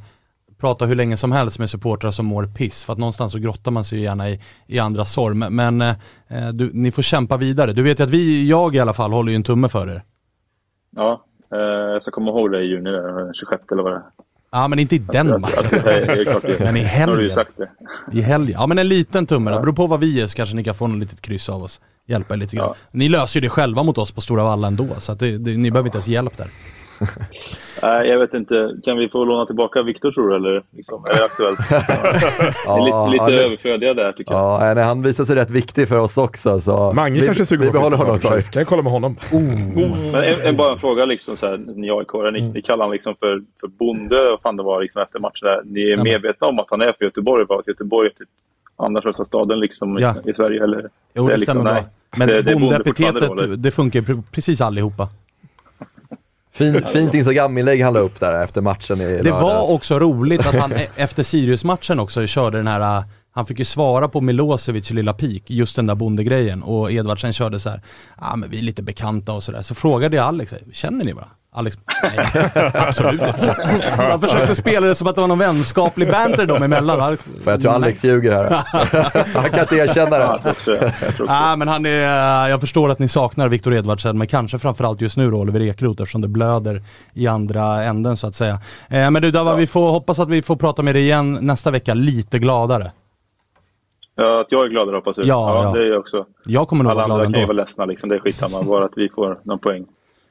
prata 0.59 0.85
hur 0.85 0.95
länge 0.95 1.17
som 1.17 1.31
helst 1.31 1.59
med 1.59 1.69
supportrar 1.69 2.11
som 2.11 2.25
mår 2.25 2.45
piss, 2.47 2.83
för 2.83 2.93
att 2.93 2.99
någonstans 2.99 3.31
så 3.31 3.39
grottar 3.39 3.71
man 3.71 3.83
sig 3.83 3.97
ju 3.97 4.03
gärna 4.03 4.29
i, 4.29 4.39
i 4.67 4.79
andras 4.79 5.13
sorg. 5.13 5.35
Men, 5.35 5.55
men 5.55 5.81
eh, 5.81 6.47
du, 6.53 6.69
ni 6.73 6.91
får 6.91 7.01
kämpa 7.01 7.37
vidare. 7.37 7.73
Du 7.73 7.83
vet 7.83 7.99
ju 7.99 8.03
att 8.03 8.09
vi, 8.09 8.49
jag 8.49 8.75
i 8.75 8.79
alla 8.79 8.93
fall, 8.93 9.11
håller 9.13 9.31
ju 9.31 9.35
en 9.35 9.43
tumme 9.43 9.69
för 9.69 9.89
er. 9.89 10.03
Ja, 10.95 11.23
eh, 11.53 11.59
jag 11.59 12.01
ska 12.01 12.11
komma 12.11 12.31
ihåg 12.31 12.51
det 12.51 12.61
i 12.61 12.65
juni, 12.67 12.89
där, 12.91 13.33
26 13.33 13.63
eller 13.71 13.83
vad 13.83 13.91
det 13.91 13.95
är. 13.97 14.03
Ja, 14.51 14.67
men 14.67 14.79
inte 14.79 14.95
i 14.95 14.99
den 14.99 15.41
matchen. 15.41 15.63
det. 15.83 16.59
Men 16.59 16.77
i 16.77 16.83
Nu 16.83 16.87
har 16.89 17.07
du 17.07 17.13
helgen. 17.13 17.31
sagt 17.31 17.51
det. 17.57 17.69
I 18.17 18.21
helgen. 18.21 18.57
Ja 18.59 18.67
men 18.67 18.77
en 18.79 18.87
liten 18.87 19.25
tumme 19.25 19.51
då. 19.51 19.59
Beror 19.59 19.73
på 19.73 19.87
vad 19.87 19.99
vi 19.99 20.21
är 20.21 20.27
så 20.27 20.35
kanske 20.35 20.55
ni 20.55 20.63
kan 20.63 20.75
få 20.75 20.87
något 20.87 20.99
litet 20.99 21.21
kryss 21.21 21.49
av 21.49 21.63
oss. 21.63 21.79
Hjälpa 22.07 22.33
er 22.33 22.37
lite 22.37 22.55
grann. 22.55 22.65
Ja. 22.67 22.75
Ni 22.91 23.09
löser 23.09 23.39
ju 23.39 23.41
det 23.41 23.49
själva 23.49 23.83
mot 23.83 23.97
oss 23.97 24.11
på 24.11 24.21
Stora 24.21 24.43
Valla 24.43 24.67
ändå, 24.67 24.87
så 24.97 25.13
det, 25.13 25.37
det, 25.37 25.57
ni 25.57 25.71
behöver 25.71 25.87
inte 25.87 25.97
ens 25.97 26.07
hjälp 26.07 26.37
där. 26.37 26.47
Nej, 27.83 28.07
jag 28.09 28.19
vet 28.19 28.33
inte. 28.33 28.71
Kan 28.85 28.97
vi 28.97 29.09
få 29.09 29.25
låna 29.25 29.45
tillbaka 29.45 29.83
Viktor 29.83 30.11
tror 30.11 30.29
du? 30.29 30.35
Eller 30.35 30.63
liksom, 30.71 31.05
är 31.05 31.09
det 31.17 31.25
aktuellt? 31.25 31.59
Är 31.71 32.85
lite, 32.85 33.11
lite 33.11 33.23
ja, 33.23 33.37
det- 33.37 33.45
överflödiga 33.45 33.93
där 33.93 34.11
tycker 34.11 34.31
jag. 34.33 34.61
Ja, 34.61 34.73
nej, 34.73 34.83
han 34.83 35.01
visar 35.01 35.23
sig 35.25 35.35
rätt 35.35 35.49
viktig 35.49 35.87
för 35.87 35.97
oss 35.99 36.17
också. 36.17 36.59
Så 36.59 36.91
Mange 36.93 37.19
vi, 37.19 37.25
kanske 37.25 37.45
suger 37.45 37.61
vi 37.61 37.67
på 37.67 37.73
behåller 37.73 37.97
honom 37.97 38.19
faktiskt. 38.19 38.51
Kan 38.51 38.59
jag 38.59 38.67
kolla 38.67 38.81
med 38.81 38.91
honom? 38.91 39.15
Men 39.31 40.23
en, 40.23 40.41
en, 40.45 40.55
bara 40.57 40.71
en 40.71 40.77
fråga, 40.77 41.05
liksom, 41.05 41.37
så 41.37 41.45
här, 41.47 41.57
ni 41.75 41.89
aik 41.91 42.33
ni, 42.33 42.41
ni 42.53 42.61
kallar 42.61 42.83
honom 42.83 42.93
liksom 42.93 43.15
för, 43.19 43.41
för 43.59 43.67
bonde 43.67 44.29
och 44.29 44.41
fan 44.41 44.57
det 44.57 44.63
var 44.63 44.81
liksom 44.81 45.01
efter 45.01 45.19
matchen 45.19 45.41
där. 45.47 45.61
Ni 45.65 45.81
är 45.91 45.97
medvetna 45.97 46.47
om 46.47 46.59
att 46.59 46.67
han 46.69 46.81
är 46.81 46.93
för 46.97 47.05
Göteborg, 47.05 47.45
bara 47.45 47.59
att 47.59 47.67
Göteborg 47.67 48.07
är 48.07 48.11
typ 48.13 48.29
andra 48.77 49.01
största 49.01 49.25
staden 49.25 49.59
liksom, 49.59 49.97
Ja. 49.99 50.15
i, 50.25 50.29
i 50.29 50.33
Sverige? 50.33 50.63
Eller? 50.63 50.89
Jo 51.13 51.27
Det 51.27 51.33
det, 51.33 51.37
liksom, 51.37 51.53
stämmer 51.55 51.73
nej. 51.73 51.81
bra. 51.81 51.89
Men 52.17 52.27
Det- 52.27 52.41
det 52.41 52.53
bonde 52.55 53.55
det, 53.57 53.71
funkar 53.71 54.31
precis 54.31 54.61
allihopa. 54.61 55.09
Fin, 56.57 56.81
fint 56.93 57.13
Instagram-inlägg 57.13 57.81
han 57.83 57.93
la 57.93 57.99
upp 57.99 58.19
där 58.19 58.43
efter 58.43 58.61
matchen 58.61 59.01
i 59.01 59.05
Det 59.05 59.23
lördags. 59.23 59.43
var 59.43 59.71
också 59.73 59.99
roligt 59.99 60.45
att 60.47 60.55
han 60.55 60.71
e- 60.73 60.87
efter 60.95 61.23
Sirius-matchen 61.23 61.99
också 61.99 62.27
körde 62.27 62.57
den 62.57 62.67
här, 62.67 62.97
äh, 62.99 63.03
han 63.31 63.45
fick 63.45 63.59
ju 63.59 63.65
svara 63.65 64.07
på 64.07 64.21
Milosevic 64.21 64.89
lilla 64.91 65.13
pik, 65.13 65.43
just 65.49 65.75
den 65.75 65.87
där 65.87 65.95
bondegrejen 65.95 66.63
och 66.63 66.91
Edvardsen 66.91 67.33
körde 67.33 67.59
så 67.59 67.69
här, 67.69 67.81
ja 68.17 68.23
ah, 68.33 68.35
men 68.35 68.49
vi 68.49 68.57
är 68.57 68.61
lite 68.61 68.81
bekanta 68.83 69.33
och 69.33 69.43
sådär. 69.43 69.61
Så 69.61 69.75
frågade 69.75 70.15
jag 70.17 70.25
Alex, 70.25 70.53
känner 70.73 71.05
ni 71.05 71.13
varandra? 71.13 71.35
Alex, 71.57 71.77
nej 72.03 72.29
absolut 72.73 73.21
inte. 73.21 73.55
Så 73.95 74.01
han 74.01 74.21
försökte 74.21 74.55
spela 74.55 74.87
det 74.87 74.95
som 74.95 75.07
att 75.07 75.15
det 75.15 75.21
var 75.21 75.27
någon 75.27 75.39
vänskaplig 75.39 76.11
banter 76.11 76.45
dem 76.45 76.63
emellan. 76.63 77.01
Alex, 77.01 77.25
För 77.43 77.51
jag 77.51 77.61
tror 77.61 77.71
Alex 77.73 78.03
ljuger 78.03 78.31
här. 78.31 78.49
han 79.33 79.49
kan 79.49 79.59
inte 79.59 79.75
erkänna 79.75 80.17
Ja, 80.17 80.21
jag 80.21 80.35
det. 80.35 80.41
tror 80.41 80.51
också 80.51 80.71
det. 80.71 80.77
Jag 80.77 80.93
tror 80.99 81.09
också 81.09 81.23
det. 81.25 81.31
Nej 81.39 81.57
men 81.57 81.67
han 81.67 81.85
är, 81.85 82.47
jag 82.49 82.61
förstår 82.61 82.89
att 82.89 82.99
ni 82.99 83.07
saknar 83.07 83.49
Viktor 83.49 83.73
Edvardsen, 83.73 84.17
men 84.17 84.27
kanske 84.27 84.59
framförallt 84.59 85.01
just 85.01 85.17
nu 85.17 85.31
då 85.31 85.37
Oliver 85.37 85.61
Ekroth 85.61 86.01
eftersom 86.01 86.21
det 86.21 86.27
blöder 86.27 86.81
i 87.13 87.27
andra 87.27 87.83
änden 87.83 88.17
så 88.17 88.27
att 88.27 88.35
säga. 88.35 88.59
Eh, 88.89 89.11
men 89.11 89.21
du 89.21 89.31
Dava, 89.31 89.55
vi 89.55 89.67
får 89.67 89.89
hoppas 89.89 90.19
att 90.19 90.29
vi 90.29 90.41
får 90.41 90.55
prata 90.55 90.83
med 90.83 90.95
dig 90.95 91.03
igen 91.03 91.37
nästa 91.41 91.71
vecka 91.71 91.93
lite 91.93 92.39
gladare. 92.39 92.91
Ja, 94.19 94.41
att 94.41 94.47
jag 94.51 94.65
är 94.65 94.69
gladare 94.69 94.95
hoppas 94.95 95.15
du. 95.15 95.21
Ja, 95.23 95.63
ja. 95.63 95.71
det 95.71 95.79
är 95.79 95.89
jag 95.89 95.99
också. 95.99 96.25
Jag 96.45 96.67
kommer 96.67 96.83
nog 96.83 96.91
Alla 96.91 96.97
vara 96.97 97.07
glad 97.07 97.15
andra 97.15 97.25
kan 97.25 97.33
ju 97.33 97.37
ändå. 97.43 97.53
vara 97.53 97.61
ledsna 97.63 97.85
liksom. 97.85 98.09
Det 98.09 98.15
är 98.15 98.19
skitsamma. 98.19 98.63
Bara 98.63 98.85
att 98.85 98.91
vi 98.95 99.09
får 99.09 99.39
någon 99.43 99.59
poäng. 99.59 99.85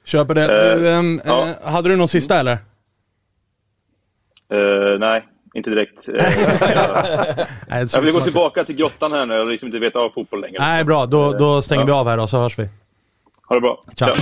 Köper 0.07 0.35
det. 0.35 0.43
Eh, 0.43 0.79
du, 0.79 0.91
ehm, 0.91 1.21
ja. 1.25 1.49
eh, 1.49 1.71
hade 1.73 1.89
du 1.89 1.97
någon 1.97 2.09
sista 2.09 2.41
eller? 2.41 2.53
Eh, 4.53 4.99
nej, 4.99 5.25
inte 5.55 5.71
direkt. 5.71 6.05
Jag, 6.07 6.17
Nej, 7.69 7.87
jag 7.93 8.01
vill 8.01 8.13
gå 8.13 8.21
tillbaka 8.21 8.65
till 8.65 8.77
grottan 8.77 9.13
här 9.13 9.27
nu 9.27 9.39
och 9.39 9.47
liksom 9.47 9.67
inte 9.67 9.79
veta 9.79 9.99
av 9.99 10.11
fotboll 10.11 10.41
längre. 10.41 10.57
Nej 10.59 10.85
bra, 10.85 11.07
då, 11.07 11.33
då 11.33 11.63
stänger 11.63 11.85
vi 11.85 11.93
av 11.93 12.09
här 12.09 12.19
och 12.19 12.31
så 12.31 12.39
hörs 12.39 12.59
vi. 12.59 12.69
Ha 13.49 13.55
det 13.55 13.61
bra. 13.61 13.85
Ciao. 13.95 14.15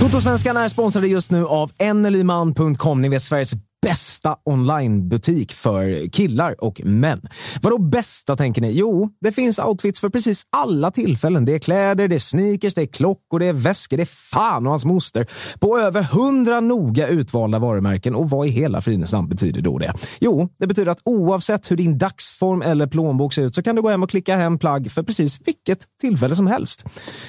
Totosvenskarna 0.00 0.64
är 0.64 0.68
sponsrade 0.68 1.08
just 1.08 1.30
nu 1.30 1.46
av 1.46 1.70
enelyman.com. 1.78 3.02
Ni 3.02 3.08
vet 3.08 3.22
Sveriges 3.22 3.52
bästa 3.82 4.36
onlinebutik 4.44 5.52
för 5.52 6.10
killar 6.10 6.64
och 6.64 6.80
män. 6.84 7.28
Vadå 7.62 7.78
bästa 7.78 8.36
tänker 8.36 8.62
ni? 8.62 8.70
Jo, 8.70 9.10
det 9.20 9.32
finns 9.32 9.58
outfits 9.58 10.00
för 10.00 10.08
precis 10.08 10.42
alla 10.50 10.90
tillfällen. 10.90 11.44
Det 11.44 11.54
är 11.54 11.58
kläder, 11.58 12.08
det 12.08 12.14
är 12.14 12.18
sneakers, 12.18 12.74
det 12.74 12.82
är 12.82 12.86
klockor, 12.86 13.38
det 13.38 13.46
är 13.46 13.52
väskor, 13.52 13.96
det 13.96 14.02
är 14.02 14.30
fan 14.30 14.66
och 14.66 14.70
hans 14.70 14.84
moster. 14.84 15.26
På 15.58 15.78
över 15.78 16.02
hundra 16.02 16.60
noga 16.60 17.08
utvalda 17.08 17.58
varumärken. 17.58 18.14
Och 18.14 18.30
vad 18.30 18.46
i 18.46 18.50
hela 18.50 18.82
fridens 18.82 19.12
namn 19.12 19.28
betyder 19.28 19.60
då 19.60 19.78
det? 19.78 19.94
Jo, 20.20 20.48
det 20.58 20.66
betyder 20.66 20.92
att 20.92 21.02
oavsett 21.04 21.70
hur 21.70 21.76
din 21.76 21.98
dagsform 21.98 22.62
eller 22.62 22.86
plånbok 22.86 23.32
ser 23.32 23.42
ut 23.42 23.54
så 23.54 23.62
kan 23.62 23.76
du 23.76 23.82
gå 23.82 23.88
hem 23.88 24.02
och 24.02 24.10
klicka 24.10 24.36
hem 24.36 24.58
plagg 24.58 24.92
för 24.92 25.02
precis 25.02 25.40
vilket 25.44 25.78
tillfälle 26.00 26.34
som 26.34 26.46
helst. 26.46 26.84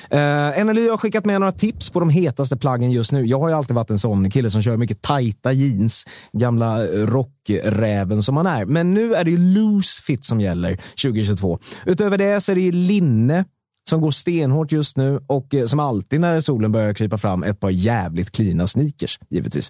Eh, 0.10 0.20
uh, 0.20 0.66
NLY 0.66 0.90
har 0.90 0.98
skickat 0.98 1.26
med 1.26 1.40
några 1.40 1.52
tips 1.52 1.90
på 1.90 2.00
de 2.00 2.10
hetaste 2.10 2.58
plaggen 2.58 2.92
just 2.92 3.12
nu. 3.12 3.26
Jag 3.26 3.40
har 3.40 3.50
ju 3.50 3.56
alltid 3.56 3.76
varit 3.76 3.90
en 3.90 4.00
sån 4.00 4.32
kille 4.32 4.50
som 4.50 4.62
kör 4.62 4.78
mycket 4.78 5.02
tajta 5.02 5.52
jeans, 5.52 6.06
gamla 6.40 6.86
rockräven 6.88 8.24
som 8.24 8.36
man 8.36 8.48
är. 8.48 8.66
Men 8.66 8.94
nu 8.94 9.16
är 9.16 9.24
det 9.24 9.32
ju 9.32 9.38
loose 9.38 10.02
fit 10.02 10.26
som 10.26 10.42
gäller 10.42 10.80
2022. 11.04 11.60
Utöver 11.86 12.18
det 12.18 12.42
så 12.42 12.52
är 12.52 12.56
det 12.56 12.62
ju 12.62 12.72
linne 12.72 13.46
som 13.90 14.02
går 14.02 14.12
stenhårt 14.12 14.72
just 14.72 14.98
nu 14.98 15.20
och 15.28 15.54
eh, 15.54 15.66
som 15.66 15.80
alltid 15.80 16.22
när 16.22 16.42
solen 16.42 16.72
börjar 16.72 16.94
krypa 16.94 17.18
fram 17.18 17.44
ett 17.44 17.60
par 17.60 17.70
jävligt 17.70 18.32
klina 18.32 18.68
sneakers, 18.68 19.20
givetvis. 19.30 19.70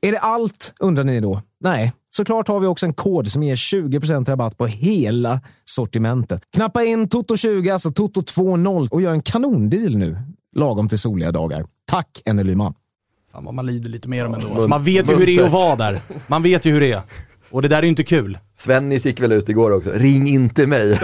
Är 0.00 0.12
det 0.12 0.18
allt, 0.18 0.74
undrar 0.80 1.04
ni 1.04 1.20
då? 1.20 1.40
Nej, 1.60 1.92
såklart 2.16 2.48
har 2.48 2.60
vi 2.60 2.66
också 2.66 2.86
en 2.86 2.94
kod 2.94 3.30
som 3.30 3.42
ger 3.42 3.54
20% 3.54 4.24
rabatt 4.24 4.58
på 4.58 4.66
hela 4.66 5.40
sortimentet. 5.64 6.42
Knappa 6.54 6.84
in 6.84 7.08
Toto20, 7.08 7.72
alltså 7.72 7.88
Toto20 7.88 8.88
och 8.88 9.02
gör 9.02 9.12
en 9.12 9.22
kanondeal 9.22 9.96
nu, 9.96 10.18
lagom 10.56 10.88
till 10.88 10.98
soliga 10.98 11.32
dagar. 11.32 11.66
Tack 11.90 12.22
NLY-man. 12.32 12.74
Fan 13.32 13.44
vad 13.44 13.54
man 13.54 13.66
lider 13.66 13.88
lite 13.90 14.08
mer 14.08 14.26
om 14.26 14.34
ändå. 14.34 14.48
Alltså, 14.48 14.68
man 14.68 14.82
vet 14.84 15.08
ju 15.08 15.14
hur 15.14 15.26
det 15.26 15.36
är 15.36 15.44
att 15.44 15.52
vara 15.52 15.76
där. 15.76 16.00
Man 16.26 16.42
vet 16.42 16.64
ju 16.64 16.72
hur 16.72 16.80
det 16.80 16.92
är. 16.92 17.02
Och 17.50 17.62
det 17.62 17.68
där 17.68 17.78
är 17.78 17.82
ju 17.82 17.88
inte 17.88 18.04
kul. 18.04 18.38
Svennis 18.54 19.06
gick 19.06 19.20
väl 19.20 19.32
ut 19.32 19.48
igår 19.48 19.70
också. 19.70 19.90
Ring 19.94 20.28
inte 20.28 20.66
mig. 20.66 20.90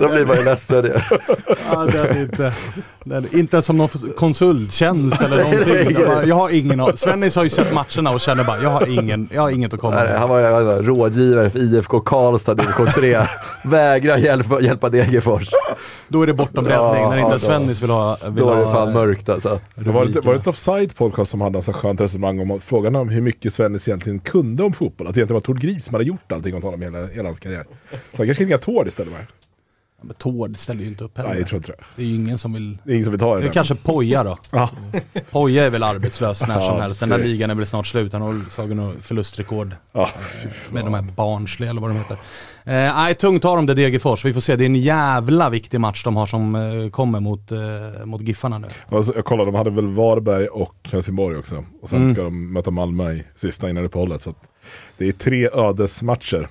Då 0.00 0.08
blir 0.08 0.26
man 0.26 0.36
ju 0.36 0.44
ledsen 0.44 0.84
ju. 0.84 0.94
Ja, 1.70 1.84
det 1.84 2.20
inte, 2.20 2.52
det 3.04 3.62
som 3.62 3.76
någon 3.76 3.88
konsulttjänst 4.16 5.22
eller 5.22 5.36
någonting. 5.42 5.96
Jag, 6.00 6.08
bara, 6.08 6.24
jag 6.24 6.34
har 6.34 6.50
ingen 6.50 6.80
Svennis 6.96 7.36
har 7.36 7.44
ju 7.44 7.50
sett 7.50 7.74
matcherna 7.74 8.10
och 8.10 8.20
känner 8.20 8.44
bara, 8.44 8.62
jag 8.62 8.70
har, 8.70 8.98
ingen, 8.98 9.28
jag 9.32 9.42
har 9.42 9.50
inget 9.50 9.74
att 9.74 9.80
komma 9.80 9.94
med. 9.94 10.18
Han 10.18 10.28
var 10.28 10.38
ju 10.38 10.44
han 10.44 10.66
var 10.66 10.82
rådgivare 10.82 11.50
för 11.50 11.58
IFK 11.58 12.00
Karlstad, 12.00 12.54
division 12.54 12.86
3. 12.86 13.26
Vägrar 13.64 14.16
hjälpa, 14.18 14.60
hjälpa 14.60 14.88
Degerfors. 14.88 15.48
Då 16.08 16.22
är 16.22 16.26
det 16.26 16.34
bortom 16.34 16.64
räddning, 16.64 17.08
när 17.08 17.18
inte 17.18 17.32
då- 17.32 17.38
Svennis 17.38 17.82
vill 17.82 17.90
ha... 17.90 18.18
Vill 18.28 18.34
Då 18.34 18.50
är 18.50 18.56
det 18.56 18.64
fan 18.72 18.92
mörkt 18.92 19.28
alltså. 19.28 19.60
Det 19.74 19.90
var, 19.90 20.00
rubrikerna. 20.00 20.26
var 20.26 20.32
det 20.32 20.36
inte 20.36 20.50
Offside 20.50 20.96
podcast 20.96 21.30
som 21.30 21.40
hade 21.40 21.58
en 21.58 21.62
så 21.62 21.72
skönt 21.72 22.00
resonemang 22.00 22.50
om 22.50 22.60
frågan 22.60 22.96
om 22.96 23.08
hur 23.08 23.20
mycket 23.20 23.54
Svennis 23.54 23.88
egentligen 23.88 24.20
kunde 24.20 24.62
om 24.62 24.72
fotboll. 24.72 25.06
Att 25.06 25.14
det 25.14 25.18
egentligen 25.18 25.34
var 25.34 25.40
Tord 25.40 25.60
Grip 25.60 25.82
som 25.82 25.94
hade 25.94 26.04
gjort 26.04 26.32
allting 26.32 26.56
åt 26.56 26.62
honom 26.62 26.82
hela, 26.82 27.06
hela 27.06 27.28
hans 27.28 27.38
karriär. 27.40 27.64
Så 27.90 27.96
han 28.16 28.26
kanske 28.26 28.44
ringa 28.44 28.58
Tord 28.58 28.86
istället. 28.86 29.12
Va? 29.12 29.18
Men 30.02 30.14
Tord 30.14 30.56
ställer 30.56 30.80
ju 30.82 30.86
inte 30.88 31.04
upp 31.04 31.16
heller. 31.16 31.30
Nej, 31.30 31.38
jag 31.38 31.48
tror 31.48 31.56
inte 31.58 31.72
det. 31.72 31.78
Det 31.96 32.02
är 32.02 32.06
ju 32.06 32.14
ingen 32.14 32.38
som 32.38 32.52
vill... 32.52 32.78
Det 32.84 32.90
är 32.90 32.94
ingen 32.94 33.04
som 33.04 33.10
vill 33.10 33.20
ta 33.20 33.34
det. 33.34 33.40
Det 33.42 33.48
är 33.48 33.52
kanske 33.52 33.74
Poja 33.74 34.24
då. 34.24 34.38
Ja. 34.50 34.70
Poja 35.30 35.64
är 35.66 35.70
väl 35.70 35.82
arbetslös 35.82 36.46
när 36.46 36.60
som 36.60 36.74
Ja, 36.74 36.80
helst. 36.80 37.00
Den 37.00 37.08
där 37.08 37.18
ligan 37.18 37.50
är 37.50 37.54
väl 37.54 37.66
snart 37.66 37.86
slut. 37.86 38.12
Han 38.12 38.22
har 38.22 38.48
slagit 38.48 38.76
något 38.76 39.04
förlustrekord. 39.04 39.76
Ja. 39.92 40.08
Med 40.70 40.84
de 40.84 40.94
här 40.94 41.02
Barnsley 41.02 41.68
eller 41.68 41.80
vad 41.80 41.90
de 41.90 41.96
heter. 41.96 42.16
Eh, 42.64 42.72
nej, 42.96 43.14
tungt 43.14 43.44
har 43.44 43.56
de 43.56 43.66
det 43.66 43.74
Degerfors. 43.74 44.24
Vi 44.24 44.32
får 44.32 44.40
se. 44.40 44.56
Det 44.56 44.64
är 44.64 44.66
en 44.66 44.76
jävla 44.76 45.50
viktig 45.50 45.80
match 45.80 46.04
de 46.04 46.16
har 46.16 46.26
som 46.26 46.54
eh, 46.54 46.90
kommer 46.90 47.20
mot, 47.20 47.52
eh, 47.52 47.58
mot 48.04 48.20
Giffarna 48.22 48.58
nu. 48.58 48.66
Alltså, 48.88 49.12
jag 49.16 49.24
kollade, 49.24 49.50
de 49.50 49.54
hade 49.56 49.70
väl 49.70 49.86
Varberg 49.86 50.46
och 50.46 50.74
Helsingborg 50.92 51.36
också. 51.36 51.64
Och 51.82 51.88
sen 51.88 51.98
Mm. 52.02 52.14
ska 52.14 52.22
de 52.22 52.52
möta 52.52 52.70
Malmö 52.70 53.12
i 53.12 53.24
sista 53.36 53.70
innan 53.70 53.84
uppehållet. 53.84 54.22
Så 54.22 54.34
det 54.98 55.08
är 55.08 55.12
tre 55.12 55.48
ödesmatcher. 55.52 56.48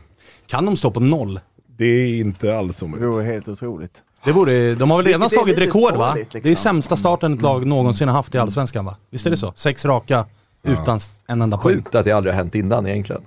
Kan 0.47 0.65
de 0.65 0.77
stå 0.77 0.91
på 0.91 0.99
noll? 0.99 1.39
Det 1.81 1.87
är 1.87 2.19
inte 2.19 2.57
alls 2.57 2.79
Det 2.79 2.85
omöjligt. 2.85 3.09
vore 3.09 3.23
helt 3.23 3.49
otroligt. 3.49 4.03
Det 4.23 4.33
borde, 4.33 4.75
de 4.75 4.91
har 4.91 4.97
väl 4.97 5.05
redan 5.05 5.29
slagit 5.29 5.57
rekord 5.57 5.95
va? 5.95 6.07
sorgligt, 6.09 6.33
liksom. 6.33 6.49
Det 6.49 6.51
är 6.51 6.55
sämsta 6.55 6.97
starten 6.97 7.33
ett 7.33 7.41
lag 7.41 7.65
någonsin 7.67 8.07
har 8.07 8.15
haft 8.15 8.35
i 8.35 8.37
Allsvenskan 8.37 8.85
va? 8.85 8.95
Visst 9.09 9.25
är 9.25 9.29
det 9.29 9.37
så? 9.37 9.53
Sex 9.55 9.85
raka 9.85 10.25
utan 10.63 10.99
en 11.27 11.41
enda 11.41 11.57
poäng. 11.57 11.75
Sjukt 11.75 11.95
att 11.95 12.05
det 12.05 12.11
aldrig 12.11 12.33
har 12.33 12.37
hänt 12.37 12.55
innan 12.55 12.87
egentligen. 12.87 13.21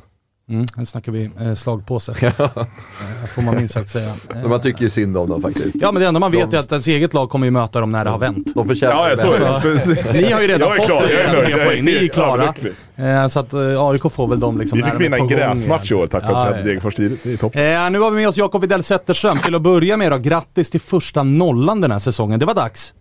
Mm, 0.49 0.66
nu 0.76 0.86
snackar 0.86 1.12
vi 1.12 1.30
eh, 1.40 1.55
slagpåse. 1.55 2.12
eh, 2.22 3.26
får 3.34 3.42
man 3.42 3.57
minst 3.57 3.74
sagt 3.74 3.88
säga. 3.88 4.14
Men 4.28 4.36
Eh, 4.45 4.49
man 4.49 4.61
tycker 4.61 4.82
ju 4.82 4.90
synd 4.90 5.16
om 5.16 5.28
dem 5.28 5.42
faktiskt. 5.42 5.76
Ja 5.80 5.92
men 5.92 6.03
det 6.03 6.09
enda 6.09 6.20
man 6.20 6.32
vet 6.32 6.53
är 6.53 6.59
att 6.59 6.70
ens 6.72 6.86
eget 6.86 7.14
lag 7.14 7.30
kommer 7.30 7.47
ju 7.47 7.51
möta 7.51 7.80
dem 7.80 7.92
när 7.92 8.05
det 8.05 8.11
har 8.11 8.18
vänt. 8.18 8.55
De 8.55 8.68
förtjänar 8.68 8.95
Ja, 8.95 9.05
det 9.05 9.22
ja, 9.22 9.61
så 9.61 9.90
är 9.90 10.05
det. 10.05 10.12
Ni 10.20 10.32
har 10.32 10.40
ju 10.40 10.49
redan 10.49 10.61
Jag 10.61 10.72
är 10.72 10.76
fått 10.76 10.86
klar, 10.86 11.03
jag 11.03 11.12
är 11.12 11.40
tre 11.40 11.51
jag 11.51 11.61
är 11.61 11.66
poäng, 11.66 11.84
ni 11.84 11.92
är 11.92 12.09
klara. 12.09 12.55
Eh, 12.97 13.26
så 13.28 13.40
att 13.40 13.53
eh, 13.53 13.61
AIK 13.61 14.03
får 14.12 14.28
väl 14.28 14.40
dem 14.40 14.59
liksom 14.59 14.78
Vi 14.78 14.84
fick 14.84 14.92
de 14.92 14.97
är 14.97 15.03
vinna 15.03 15.16
en 15.16 15.28
gräsmatch 15.28 15.92
i 15.92 15.95
år 15.95 16.07
tack 16.07 16.24
Ja, 16.26 16.32
vare 16.32 16.51
ja. 16.51 16.59
att 16.59 16.64
Degerfors 16.64 16.99
är 16.99 17.26
i 17.26 17.36
topp. 17.36 17.57
Eh, 17.57 17.90
nu 17.90 17.99
har 17.99 18.11
vi 18.11 18.16
med 18.16 18.28
oss 18.28 18.36
Jakob 18.36 18.61
Widell 18.61 18.82
Zetterström. 18.84 19.38
Till 19.38 19.55
att 19.55 19.62
börja 19.62 19.97
med 19.97 20.12
då, 20.12 20.18
grattis 20.18 20.70
till 20.70 20.80
första 20.80 21.22
nollan 21.22 21.80
den 21.80 21.90
här 21.90 21.99
säsongen. 21.99 22.40
Det 22.40 22.47
var 22.47 22.55
dags. 22.55 22.95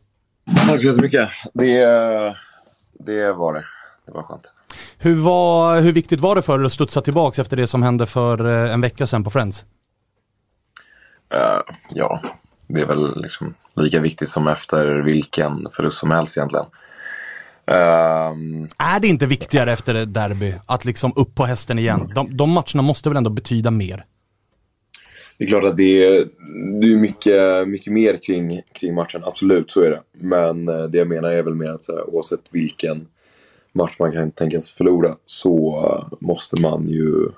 Tack 0.67 0.81
så 0.81 0.87
jättemycket. 0.87 1.29
Det, 1.53 1.85
det 2.99 3.33
var 3.33 3.53
det. 3.53 3.63
Det 4.05 4.11
var 4.11 4.23
skönt. 4.23 4.51
Hur, 4.97 5.15
var, 5.15 5.81
hur 5.81 5.91
viktigt 5.91 6.19
var 6.19 6.35
det 6.35 6.41
för 6.41 6.57
dig 6.57 6.65
att 6.65 6.73
studsa 6.73 7.01
tillbaks 7.01 7.39
efter 7.39 7.57
det 7.57 7.67
som 7.67 7.83
hände 7.83 8.05
för 8.05 8.65
eh, 8.65 8.73
en 8.73 8.81
vecka 8.81 9.07
sedan 9.07 9.23
på 9.23 9.29
Friends? 9.29 9.65
Eh, 11.33 11.59
ja, 11.93 12.21
det 12.67 12.81
är 12.81 12.85
väl 12.85 13.21
liksom 13.21 13.53
lika 13.75 13.99
viktigt 13.99 14.29
som 14.29 14.47
efter 14.47 15.01
vilken 15.01 15.67
förlust 15.71 15.97
som 15.97 16.11
helst 16.11 16.37
egentligen. 16.37 16.65
Ehm, 17.65 18.69
Är 18.77 18.99
det 18.99 19.07
inte 19.07 19.25
viktigare 19.25 19.71
efter 19.71 19.95
ett 19.95 20.13
derby 20.13 20.55
att 20.65 20.85
liksom 20.85 21.13
upp 21.15 21.35
på 21.35 21.45
hästen 21.45 21.79
igen? 21.79 22.11
De, 22.15 22.37
de 22.37 22.49
matcherna 22.49 22.81
måste 22.81 23.09
väl 23.09 23.17
ändå 23.17 23.29
betyda 23.29 23.71
mer? 23.71 24.05
det 25.37 25.43
är 25.43 25.47
klart 25.47 25.63
att 25.63 25.77
det 25.77 26.05
är, 26.05 26.25
det 26.81 26.87
är 26.87 26.97
mycket, 26.97 27.67
mycket 27.67 27.93
mer 27.93 28.17
kring, 28.23 28.61
kring 28.73 28.93
matchen, 28.93 29.23
absolut 29.23 29.71
så 29.71 29.81
är 29.81 29.89
det. 29.89 30.01
Men 30.13 30.67
eh, 30.67 30.83
det 30.83 30.97
jag 30.97 31.07
menar 31.07 31.31
är 31.31 31.43
väl 31.43 31.55
mer 31.55 31.69
att 31.69 31.83
så 31.83 31.95
här, 31.95 32.09
oavsett 32.09 32.39
vilken 32.51 33.07
match 33.73 33.95
man 33.99 34.11
kan 34.11 34.31
tänkas 34.31 34.71
förlora 34.71 35.15
så 35.25 35.83
eh, 35.85 36.17
måste 36.19 36.61
man 36.61 36.87
ju 36.87 37.31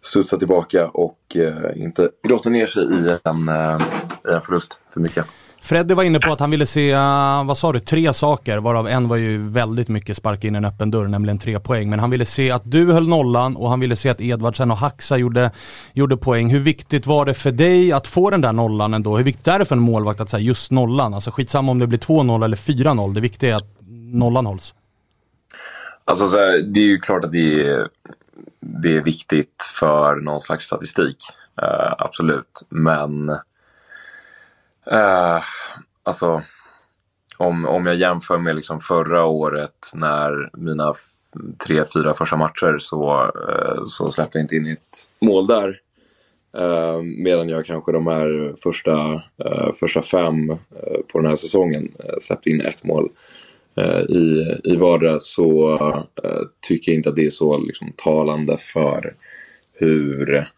studsa 0.00 0.36
tillbaka 0.36 0.88
och 0.88 1.36
eh, 1.36 1.82
inte 1.82 2.10
grotta 2.22 2.48
ner 2.48 2.66
sig 2.66 2.82
i 2.82 3.16
en, 3.24 3.48
eh, 3.48 3.82
i 4.30 4.34
en 4.34 4.42
förlust 4.42 4.78
för 4.92 5.00
mycket. 5.00 5.26
Freddy 5.62 5.94
var 5.94 6.02
inne 6.02 6.18
på 6.18 6.32
att 6.32 6.40
han 6.40 6.50
ville 6.50 6.66
se, 6.66 6.90
eh, 6.90 7.44
vad 7.44 7.58
sa 7.58 7.72
du, 7.72 7.80
tre 7.80 8.12
saker, 8.12 8.58
varav 8.58 8.88
en 8.88 9.08
var 9.08 9.16
ju 9.16 9.48
väldigt 9.48 9.88
mycket 9.88 10.16
sparka 10.16 10.48
in 10.48 10.54
en 10.54 10.64
öppen 10.64 10.90
dörr, 10.90 11.06
nämligen 11.06 11.38
tre 11.38 11.60
poäng. 11.60 11.90
Men 11.90 11.98
han 11.98 12.10
ville 12.10 12.26
se 12.26 12.50
att 12.50 12.62
du 12.64 12.92
höll 12.92 13.08
nollan 13.08 13.56
och 13.56 13.70
han 13.70 13.80
ville 13.80 13.96
se 13.96 14.08
att 14.08 14.20
Edvardsen 14.20 14.70
och 14.70 14.76
Haxa 14.76 15.16
gjorde, 15.16 15.50
gjorde 15.92 16.16
poäng. 16.16 16.50
Hur 16.50 16.60
viktigt 16.60 17.06
var 17.06 17.24
det 17.24 17.34
för 17.34 17.52
dig 17.52 17.92
att 17.92 18.06
få 18.06 18.30
den 18.30 18.40
där 18.40 18.52
nollan 18.52 18.94
ändå? 18.94 19.16
Hur 19.16 19.24
viktigt 19.24 19.48
är 19.48 19.58
det 19.58 19.64
för 19.64 19.76
en 19.76 19.82
målvakt 19.82 20.20
att 20.20 20.30
säga 20.30 20.40
just 20.40 20.70
nollan? 20.70 21.14
Alltså 21.14 21.30
skitsamma 21.30 21.72
om 21.72 21.78
det 21.78 21.86
blir 21.86 21.98
2-0 21.98 22.44
eller 22.44 22.56
4-0, 22.56 23.14
det 23.14 23.20
viktiga 23.20 23.50
är 23.50 23.56
att 23.56 23.76
nollan 24.12 24.46
hålls. 24.46 24.74
Alltså 26.10 26.28
så 26.28 26.36
här, 26.36 26.62
det 26.62 26.80
är 26.80 26.84
ju 26.84 26.98
klart 26.98 27.24
att 27.24 27.32
det 27.32 27.68
är, 27.68 27.88
det 28.60 28.96
är 28.96 29.00
viktigt 29.00 29.62
för 29.80 30.16
någon 30.16 30.40
slags 30.40 30.66
statistik. 30.66 31.16
Uh, 31.62 31.94
absolut. 31.98 32.66
Men 32.68 33.30
uh, 34.92 35.42
alltså 36.02 36.42
om, 37.36 37.66
om 37.66 37.86
jag 37.86 37.96
jämför 37.96 38.38
med 38.38 38.56
liksom 38.56 38.80
förra 38.80 39.24
året 39.24 39.90
när 39.94 40.50
mina 40.52 40.94
tre, 41.66 41.84
fyra 41.94 42.14
första 42.14 42.36
matcher 42.36 42.78
så, 42.80 43.24
uh, 43.24 43.86
så 43.86 44.08
släppte 44.08 44.38
jag 44.38 44.44
inte 44.44 44.56
in 44.56 44.66
ett 44.66 44.98
mål 45.20 45.46
där. 45.46 45.80
Uh, 46.58 47.02
medan 47.02 47.48
jag 47.48 47.66
kanske 47.66 47.92
de 47.92 48.06
här 48.06 48.54
första, 48.62 49.12
uh, 49.44 49.72
första 49.80 50.02
fem 50.02 50.50
uh, 50.50 50.56
på 51.12 51.18
den 51.18 51.26
här 51.26 51.36
säsongen 51.36 51.92
släppte 52.20 52.50
in 52.50 52.60
ett 52.60 52.84
mål 52.84 53.08
Eh, 53.76 54.00
i, 54.00 54.56
i 54.64 54.76
vardera 54.76 55.18
så 55.18 55.78
eh, 56.24 56.40
tycker 56.60 56.92
jag 56.92 56.98
inte 56.98 57.08
att 57.08 57.16
det 57.16 57.26
är 57.26 57.30
så 57.30 57.58
liksom, 57.58 57.92
talande 57.96 58.56
för 58.56 59.14
hur 59.74 60.48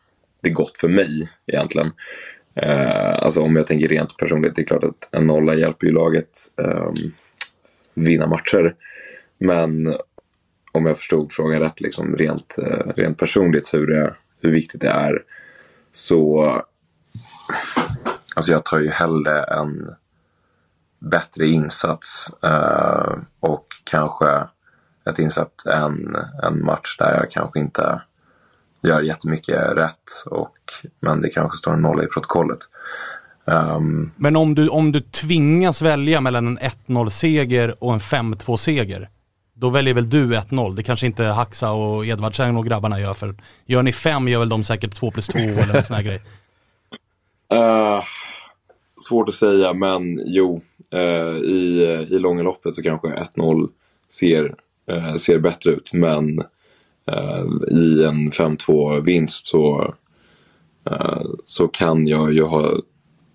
det 0.41 0.51
gått 0.51 0.79
för 0.79 0.89
mig 0.89 1.31
egentligen. 1.47 1.91
Eh, 2.55 3.23
alltså 3.23 3.41
om 3.41 3.57
jag 3.57 3.67
tänker 3.67 3.89
rent 3.89 4.17
personligt, 4.17 4.57
det 4.57 4.63
är 4.63 4.67
klart 4.67 4.85
att 4.85 5.15
en 5.15 5.27
nolla 5.27 5.55
hjälper 5.55 5.87
ju 5.87 5.93
laget 5.93 6.39
eh, 6.57 6.93
vinna 7.95 8.27
matcher. 8.27 8.75
Men 9.39 9.97
om 10.73 10.87
jag 10.87 10.99
förstod 10.99 11.33
frågan 11.33 11.61
rätt, 11.61 11.81
liksom, 11.81 12.17
rent, 12.17 12.57
rent 12.97 13.19
personligt 13.19 13.75
hur, 13.75 13.87
det, 13.87 14.15
hur 14.41 14.51
viktigt 14.51 14.81
det 14.81 14.89
är 14.89 15.23
så 15.91 16.45
alltså 18.35 18.53
jag 18.53 18.65
tar 18.65 18.79
ju 18.79 18.89
hellre 18.89 19.45
en 19.45 19.95
bättre 21.11 21.47
insats 21.47 22.35
eh, 22.43 23.17
och 23.41 23.67
kanske 23.85 24.49
ett 25.05 25.19
insläpp 25.19 25.67
än 25.67 26.17
en 26.43 26.65
match 26.65 26.97
där 26.99 27.15
jag 27.15 27.31
kanske 27.31 27.61
inte 27.61 28.01
gör 28.83 29.01
jättemycket 29.01 29.77
rätt 29.77 30.25
och, 30.27 30.57
men 31.01 31.21
det 31.21 31.29
kanske 31.29 31.59
står 31.59 31.73
en 31.73 31.83
nolla 31.83 32.05
i 32.05 32.07
protokollet. 32.07 32.59
Um, 33.45 34.13
men 34.17 34.37
om 34.37 34.55
du, 34.55 34.69
om 34.69 34.93
du 34.93 35.01
tvingas 35.01 35.83
välja 35.83 36.21
mellan 36.21 36.47
en 36.47 36.59
1-0-seger 36.59 37.85
och 37.85 37.93
en 37.93 38.01
5-2-seger, 38.01 39.09
då 39.55 39.71
väljer 39.71 39.95
väl 39.95 40.11
du 40.11 40.35
1-0? 40.35 40.75
Det 40.75 40.83
kanske 40.83 41.07
inte 41.07 41.25
Haxa 41.25 41.73
och 41.73 42.07
Edvardsen 42.07 42.57
och 42.57 42.67
grabbarna 42.67 43.01
gör 43.01 43.15
för 43.15 43.35
gör 43.67 43.83
ni 43.83 43.93
5 43.93 44.29
gör 44.29 44.39
väl 44.39 44.49
de 44.49 44.65
säkert 44.65 44.95
2 44.95 45.11
plus 45.11 45.27
2 45.27 45.39
eller 45.39 45.77
en 45.77 45.85
sån 45.85 45.97
här 45.97 46.03
grej? 46.03 46.23
Uh, 47.55 48.03
svårt 49.09 49.29
att 49.29 49.35
säga 49.35 49.73
men 49.73 50.21
jo, 50.27 50.63
Eh, 50.93 51.37
i, 51.37 51.83
i 52.11 52.19
långa 52.19 52.43
loppet 52.43 52.75
så 52.75 52.83
kanske 52.83 53.09
1-0 53.09 53.69
ser, 54.09 54.55
eh, 54.91 55.15
ser 55.15 55.39
bättre 55.39 55.71
ut 55.71 55.93
men 55.93 56.39
eh, 57.07 57.45
i 57.71 58.05
en 58.05 58.31
5-2 58.31 59.01
vinst 59.01 59.47
så, 59.47 59.95
så 61.45 61.69
kan 61.69 62.07
jag 62.07 62.33
ju 62.33 62.43
ha 62.43 62.73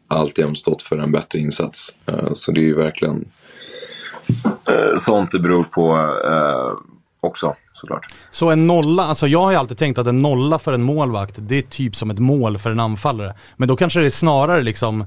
alltjämt 0.08 0.58
stått 0.58 0.82
för 0.82 0.98
en 0.98 1.12
bättre 1.12 1.40
insats. 1.40 1.96
så 2.34 2.52
det 2.52 2.60
är 2.60 2.64
ju 2.64 2.76
verkligen 2.76 3.26
eh, 4.70 4.96
sånt 4.98 5.32
det 5.32 5.40
beror 5.40 5.64
på 5.64 5.96
eh, 6.26 6.84
också 7.22 7.56
såklart. 7.74 8.06
Så 8.32 8.50
en 8.50 8.68
nolla, 8.68 9.04
alltså 9.04 9.28
jag 9.28 9.42
har 9.42 9.52
ju 9.52 9.58
alltid 9.58 9.78
tänkt 9.78 9.98
att 9.98 10.08
en 10.08 10.20
nolla 10.20 10.60
för 10.60 10.74
en 10.74 10.84
målvakt, 10.84 11.36
det 11.38 11.58
är 11.58 11.62
typ 11.62 11.96
som 11.96 12.10
ett 12.10 12.20
mål 12.20 12.58
för 12.58 12.72
en 12.72 12.80
anfallare. 12.80 13.34
Men 13.58 13.68
då 13.68 13.76
kanske 13.76 14.00
det 14.00 14.06
är 14.06 14.10
snarare 14.10 14.62
liksom, 14.62 15.06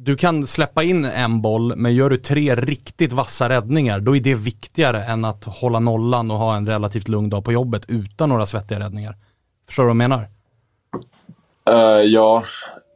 du 0.00 0.16
kan 0.16 0.46
släppa 0.46 0.82
in 0.82 1.04
en 1.04 1.42
boll, 1.42 1.76
men 1.76 1.94
gör 1.94 2.10
du 2.10 2.16
tre 2.16 2.54
riktigt 2.54 3.12
vassa 3.12 3.48
räddningar, 3.48 4.00
då 4.00 4.16
är 4.16 4.20
det 4.20 4.34
viktigare 4.34 5.04
än 5.04 5.24
att 5.24 5.44
hålla 5.44 5.80
nollan 5.80 6.30
och 6.30 6.36
ha 6.36 6.56
en 6.56 6.66
relativt 6.66 7.08
lugn 7.08 7.30
dag 7.30 7.44
på 7.44 7.52
jobbet 7.52 7.82
utan 7.88 8.28
några 8.28 8.46
svettiga 8.46 8.80
räddningar. 8.80 9.16
Förstår 9.66 9.82
du 9.82 9.86
vad 9.86 9.90
jag 9.90 9.96
menar? 9.96 10.28
Uh, 11.70 12.04
ja, 12.04 12.44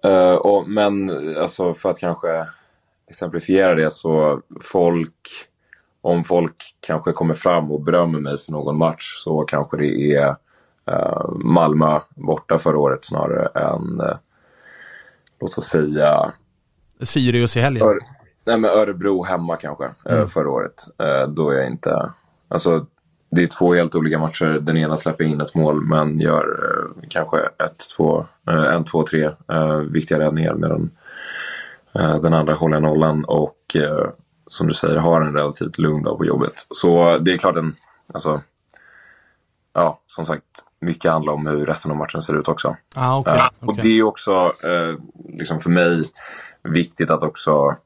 uh, 0.07 0.35
och, 0.35 0.69
men 0.69 1.11
alltså 1.37 1.75
för 1.75 1.91
att 1.91 1.99
kanske 1.99 2.47
exemplifiera 3.09 3.75
det 3.75 3.91
så 3.91 4.41
folk 4.61 5.15
om 6.01 6.25
folk 6.25 6.57
kanske 6.81 7.13
kommer 7.13 7.35
fram 7.35 7.73
och 7.73 7.81
berömmer 7.81 8.21
mig 8.21 8.39
för 8.39 8.53
någon 8.53 8.79
match 8.79 9.15
så 9.25 9.41
kanske 9.45 9.77
det 9.77 10.15
är 10.15 10.37
uh, 10.91 11.31
Malmö 11.31 12.01
borta 12.09 12.59
förra 12.59 12.79
året 12.79 13.05
snarare 13.05 13.47
än, 13.55 14.01
uh, 14.01 14.17
låt 15.41 15.59
oss 15.59 15.67
säga... 15.67 16.33
Sirius 17.03 17.57
i 17.57 17.61
helgen? 17.61 17.87
Ör, 17.87 17.99
nej 18.47 18.59
men 18.59 18.71
Örebro 18.71 19.25
hemma 19.25 19.57
kanske, 19.57 19.91
mm. 20.05 20.21
uh, 20.21 20.27
förra 20.27 20.51
året. 20.51 20.85
då 21.29 21.51
är 21.51 21.55
jag 21.55 21.67
inte... 21.67 22.11
Alltså, 22.49 22.87
det 23.31 23.43
är 23.43 23.47
två 23.47 23.75
helt 23.75 23.95
olika 23.95 24.19
matcher. 24.19 24.59
Den 24.61 24.77
ena 24.77 24.97
släpper 24.97 25.25
in 25.25 25.41
ett 25.41 25.55
mål 25.55 25.85
men 25.85 26.21
gör 26.21 26.47
kanske 27.09 27.41
ett, 27.41 27.77
två, 27.97 28.27
en, 28.47 28.85
två, 28.85 29.05
tre 29.05 29.31
viktiga 29.91 30.19
räddningar 30.19 30.55
medan 30.55 30.91
den 32.23 32.35
andra 32.35 32.55
håller 32.55 32.81
nollan 32.81 33.25
och 33.25 33.77
som 34.53 34.67
du 34.67 34.75
säger, 34.75 34.97
har 34.97 35.21
en 35.21 35.37
relativt 35.37 35.79
lugn 35.79 36.03
dag 36.03 36.19
på 36.19 36.25
jobbet. 36.25 36.67
Så 36.71 37.19
det 37.19 37.33
är 37.33 37.39
klart 37.39 37.57
en, 37.57 37.77
alltså, 38.15 38.41
ja, 39.73 40.01
som 40.07 40.27
sagt, 40.27 40.45
mycket 40.81 41.13
handlar 41.13 41.33
om 41.33 41.47
hur 41.47 41.67
resten 41.67 41.91
av 41.91 41.97
matchen 41.97 42.23
ser 42.23 42.41
ut 42.41 42.49
också. 42.49 42.77
Ah, 42.95 43.19
okay, 43.19 43.37
uh, 43.37 43.49
och 43.61 43.77
det 43.77 43.99
är 43.99 44.03
också, 44.03 44.53
liksom 45.29 45.61
för 45.61 45.71
mig, 45.71 46.03
viktigt 46.63 47.11
att 47.11 47.23
också, 47.23 47.77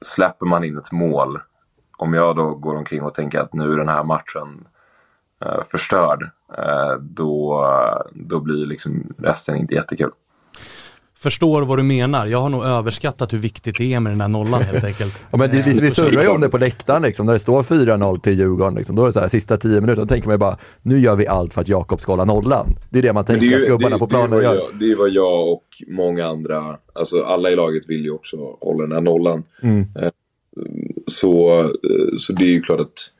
släpper 0.00 0.46
man 0.46 0.64
in 0.64 0.78
ett 0.78 0.92
mål, 0.92 1.40
om 1.96 2.14
jag 2.14 2.36
då 2.36 2.54
går 2.54 2.74
omkring 2.74 3.02
och 3.02 3.14
tänker 3.14 3.40
att 3.40 3.54
nu 3.54 3.72
är 3.72 3.76
den 3.76 3.88
här 3.88 4.04
matchen 4.04 4.66
eh, 5.44 5.62
förstörd, 5.70 6.30
eh, 6.58 6.94
då, 7.00 7.66
då 8.12 8.40
blir 8.40 8.66
liksom 8.66 9.14
resten 9.18 9.56
inte 9.56 9.74
jättekul 9.74 10.10
förstår 11.24 11.62
vad 11.62 11.78
du 11.78 11.82
menar. 11.82 12.26
Jag 12.26 12.40
har 12.40 12.48
nog 12.48 12.64
överskattat 12.64 13.32
hur 13.32 13.38
viktigt 13.38 13.78
det 13.78 13.94
är 13.94 14.00
med 14.00 14.12
den 14.12 14.20
här 14.20 14.28
nollan 14.28 14.62
helt 14.62 14.84
enkelt. 14.90 15.14
ja, 15.30 15.38
men 15.38 15.50
det, 15.50 15.66
vi, 15.66 15.80
vi 15.80 15.90
surrar 15.90 16.22
ju 16.22 16.28
om 16.28 16.40
det 16.40 16.48
på 16.48 16.58
läktaren 16.58 17.02
liksom, 17.02 17.26
när 17.26 17.32
det 17.32 17.38
står 17.38 17.62
4-0 17.62 18.20
till 18.20 18.38
Djurgården. 18.38 18.74
Liksom. 18.74 18.96
Då 18.96 19.02
är 19.02 19.06
det 19.06 19.12
så 19.12 19.20
här, 19.20 19.28
sista 19.28 19.56
10 19.56 19.80
minuter, 19.80 20.02
då 20.02 20.06
tänker 20.06 20.28
man 20.28 20.34
ju 20.34 20.38
bara, 20.38 20.58
nu 20.82 21.00
gör 21.00 21.16
vi 21.16 21.26
allt 21.26 21.54
för 21.54 21.60
att 21.60 21.68
Jakob 21.68 22.00
ska 22.00 22.12
hålla 22.12 22.24
nollan. 22.24 22.76
Det 22.90 22.98
är 22.98 23.02
det 23.02 23.12
man 23.12 23.24
tänker 23.24 23.46
det 23.46 23.54
är, 23.54 23.60
att 23.62 23.68
gubbarna 23.68 23.96
det, 23.96 23.98
på 23.98 24.06
planen 24.06 24.30
det 24.30 24.44
gör. 24.44 24.54
Jag, 24.54 24.64
det 24.80 24.92
är 24.92 24.96
vad 24.96 25.10
jag 25.10 25.52
och 25.52 25.64
många 25.88 26.26
andra, 26.26 26.78
alltså 26.92 27.22
alla 27.22 27.50
i 27.50 27.56
laget 27.56 27.82
vill 27.88 28.04
ju 28.04 28.10
också 28.10 28.36
hålla 28.60 28.82
den 28.82 28.92
här 28.92 29.00
nollan. 29.00 29.42
Mm. 29.62 29.86
Eh, 30.00 30.10
så, 31.06 31.60
eh, 31.60 32.16
så 32.18 32.32
det 32.32 32.44
är 32.44 32.50
ju 32.50 32.60
klart 32.60 32.80
att 32.80 33.10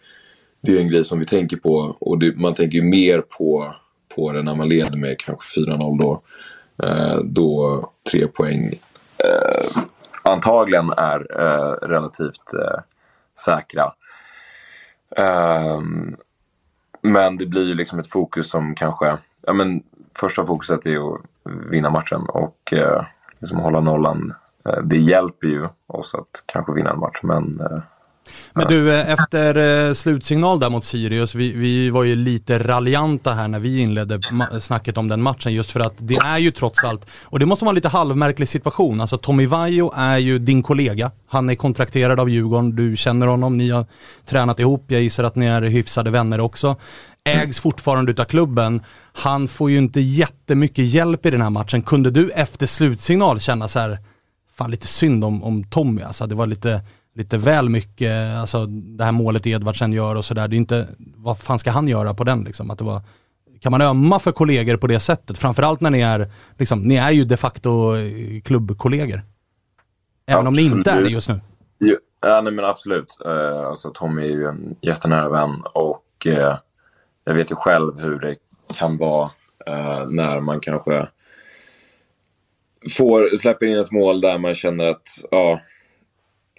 det 0.62 0.76
är 0.76 0.80
en 0.80 0.88
grej 0.88 1.05
som 1.05 1.18
vi 1.18 1.24
tänker 1.24 1.57
på 1.57 1.96
och 2.00 2.18
det, 2.18 2.36
man 2.36 2.55
tänker 2.55 2.76
ju 2.76 2.82
mer 2.82 3.20
på, 3.20 3.74
på 4.14 4.32
det 4.32 4.42
när 4.42 4.55
man 4.55 4.68
leder 4.68 4.96
med 4.96 5.18
kanske 5.18 5.61
4-0 5.61 5.98
då. 6.00 6.22
Eh, 6.83 7.18
då 7.25 7.81
tre 8.11 8.27
poäng 8.27 8.66
eh, 9.18 9.83
antagligen 10.22 10.91
är 10.97 11.41
eh, 11.41 11.89
relativt 11.89 12.55
eh, 12.55 12.81
säkra. 13.45 13.93
Eh, 15.16 15.81
men 17.03 17.37
det 17.37 17.47
blir 17.47 17.66
ju 17.66 17.75
liksom 17.75 17.99
ett 17.99 18.11
fokus 18.11 18.51
som 18.51 18.75
kanske, 18.75 19.18
ja 19.47 19.53
men 19.53 19.83
första 20.18 20.47
fokuset 20.47 20.87
är 20.87 21.14
att 21.14 21.20
vinna 21.70 21.91
matchen 21.91 22.22
och 22.29 22.75
liksom 23.39 23.59
hålla 23.59 23.81
nollan. 23.81 24.35
Det 24.83 24.97
hjälper 24.97 25.47
ju 25.47 25.68
oss 25.87 26.14
att 26.14 26.45
kanske 26.47 26.72
vinna 26.72 26.91
en 26.91 26.99
match 26.99 27.20
men 27.22 27.62
men 28.53 28.66
du, 28.68 28.95
eh, 28.95 29.12
efter 29.12 29.55
eh, 29.89 29.95
slutsignal 29.95 30.61
där 30.61 30.70
mot 30.70 30.85
Sirius, 30.85 31.35
vi, 31.35 31.53
vi 31.53 31.91
var 31.91 32.05
ju 32.05 32.16
lite 32.16 32.59
raljanta 32.59 33.35
här 33.35 33.49
när 33.49 33.59
vi 33.59 33.81
inledde 33.81 34.20
snacket 34.61 34.99
om 34.99 35.09
den 35.09 35.22
matchen 35.22 35.53
just 35.53 35.70
för 35.70 35.81
att 35.81 35.95
det 35.99 36.14
är 36.14 36.39
ju 36.39 36.51
trots 36.51 36.85
allt, 36.85 37.07
och 37.22 37.39
det 37.39 37.47
måste 37.47 37.64
vara 37.64 37.70
en 37.70 37.75
lite 37.75 37.89
halvmärklig 37.89 38.49
situation, 38.49 39.01
alltså 39.01 39.18
Tommy 39.18 39.47
Vaiho 39.47 39.93
är 39.97 40.18
ju 40.18 40.39
din 40.39 40.62
kollega, 40.62 41.11
han 41.29 41.51
är 41.51 41.55
kontrakterad 41.55 42.20
av 42.20 42.31
Djurgården, 42.31 42.77
du 42.77 42.97
känner 42.97 43.27
honom, 43.27 43.57
ni 43.57 43.70
har 43.70 43.87
tränat 44.27 44.61
ihop, 44.61 44.85
jag 44.87 45.03
gissar 45.03 45.25
att 45.25 45.37
ni 45.37 45.47
är 45.47 45.62
hyfsade 45.62 46.11
vänner 46.11 46.41
också. 46.41 46.77
Ägs 47.25 47.61
fortfarande 47.61 48.12
utav 48.12 48.25
klubben, 48.25 48.83
han 49.12 49.49
får 49.49 49.70
ju 49.70 49.79
inte 49.79 50.01
jättemycket 50.01 50.85
hjälp 50.85 51.27
i 51.27 51.31
den 51.31 51.43
här 51.43 51.51
matchen. 51.51 51.83
Kunde 51.83 52.11
du 52.11 52.31
efter 52.31 52.66
slutsignal 52.66 53.41
känna 53.41 53.68
så 53.68 53.79
här, 53.79 53.99
fan 54.55 54.70
lite 54.70 54.87
synd 54.87 55.25
om, 55.25 55.45
om 55.45 55.64
Tommy 55.64 56.03
alltså, 56.03 56.27
det 56.27 56.35
var 56.35 56.47
lite 56.47 56.81
lite 57.14 57.38
väl 57.38 57.68
mycket, 57.68 58.36
alltså 58.36 58.66
det 58.66 59.04
här 59.04 59.12
målet 59.12 59.46
Edvardsen 59.46 59.92
gör 59.92 60.14
och 60.14 60.24
sådär. 60.24 60.48
Det 60.48 60.56
är 60.56 60.58
inte, 60.58 60.88
vad 60.98 61.38
fan 61.38 61.58
ska 61.58 61.70
han 61.70 61.88
göra 61.88 62.14
på 62.14 62.24
den 62.24 62.44
liksom? 62.44 62.70
Att 62.70 62.78
det 62.78 62.84
var, 62.84 63.02
kan 63.60 63.72
man 63.72 63.82
ömma 63.82 64.18
för 64.18 64.32
kollegor 64.32 64.76
på 64.76 64.86
det 64.86 65.00
sättet? 65.00 65.38
Framförallt 65.38 65.80
när 65.80 65.90
ni 65.90 66.00
är, 66.00 66.30
liksom, 66.58 66.82
ni 66.82 66.96
är 66.96 67.10
ju 67.10 67.24
de 67.24 67.36
facto 67.36 67.96
eh, 67.96 68.40
klubbkollegor. 68.40 69.22
Även 70.26 70.46
absolut. 70.46 70.48
om 70.48 70.54
ni 70.54 70.78
inte 70.78 70.90
är 70.90 71.02
det 71.02 71.08
just 71.08 71.28
nu. 71.28 71.40
Ja, 72.26 72.40
nej 72.40 72.52
men 72.52 72.64
absolut. 72.64 73.18
Uh, 73.26 73.66
alltså 73.66 73.90
Tommy 73.90 74.22
är 74.22 74.30
ju 74.30 74.46
en 74.46 74.76
jättenära 74.80 75.28
vän 75.28 75.62
och 75.72 76.26
uh, 76.26 76.56
jag 77.24 77.34
vet 77.34 77.50
ju 77.50 77.54
själv 77.54 77.98
hur 77.98 78.18
det 78.18 78.36
kan 78.78 78.96
vara 78.96 79.30
uh, 79.68 80.08
när 80.08 80.40
man 80.40 80.60
kanske 80.60 81.08
får, 82.96 83.36
släpper 83.36 83.66
in 83.66 83.78
ett 83.78 83.92
mål 83.92 84.20
där 84.20 84.38
man 84.38 84.54
känner 84.54 84.84
att 84.84 85.06
ja, 85.30 85.60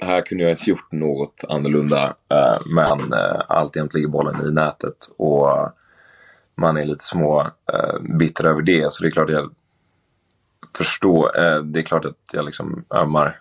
här 0.02 0.22
kunde 0.22 0.44
jag 0.44 0.52
inte 0.52 0.70
gjort 0.70 0.92
något 0.92 1.44
annorlunda. 1.50 2.16
Eh, 2.30 2.58
men 2.66 3.14
eh, 3.14 3.42
alltjämt 3.48 3.94
ligger 3.94 4.08
bollen 4.08 4.48
i 4.48 4.52
nätet. 4.52 4.96
Och 5.18 5.72
man 6.56 6.78
är 6.78 6.86
lite 6.86 7.04
små 7.04 7.42
eh, 7.74 8.00
bitter 8.18 8.46
över 8.46 8.62
det. 8.62 8.92
Så 8.94 9.04
det 9.04 9.10
är 9.10 9.12
klart 9.12 9.30
jag 9.30 9.54
förstår. 10.78 11.32
Det 11.62 11.80
är 11.80 11.84
klart 11.84 12.06
att 12.06 12.18
jag 12.32 12.46
liksom 12.46 12.86
ömmar. 12.90 13.40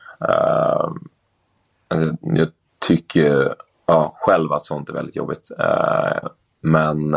Jag 2.21 2.49
tycker 2.87 3.55
ja, 3.87 4.15
själv 4.17 4.53
att 4.53 4.65
sånt 4.65 4.89
är 4.89 4.93
väldigt 4.93 5.17
jobbigt. 5.17 5.51
Men 6.61 7.13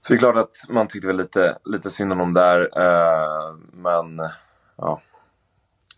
så 0.00 0.12
det 0.12 0.14
är 0.14 0.18
klart 0.18 0.36
att 0.36 0.54
man 0.68 0.88
tyckte 0.88 1.06
väl 1.06 1.16
lite, 1.16 1.58
lite 1.64 1.90
synd 1.90 2.12
om 2.12 2.18
dem 2.18 2.34
där. 2.34 2.70
Men 3.72 4.30
ja, 4.76 5.02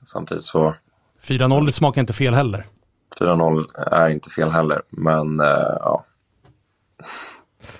samtidigt 0.02 0.44
så 0.44 0.74
4-0 1.22 1.70
smakar 1.70 2.00
inte 2.00 2.12
fel 2.12 2.34
heller. 2.34 2.66
4-0 3.20 3.64
är 3.90 4.08
inte 4.08 4.30
fel 4.30 4.50
heller. 4.50 4.82
Men 4.90 5.40
eh, 5.40 5.46
ja, 5.80 6.04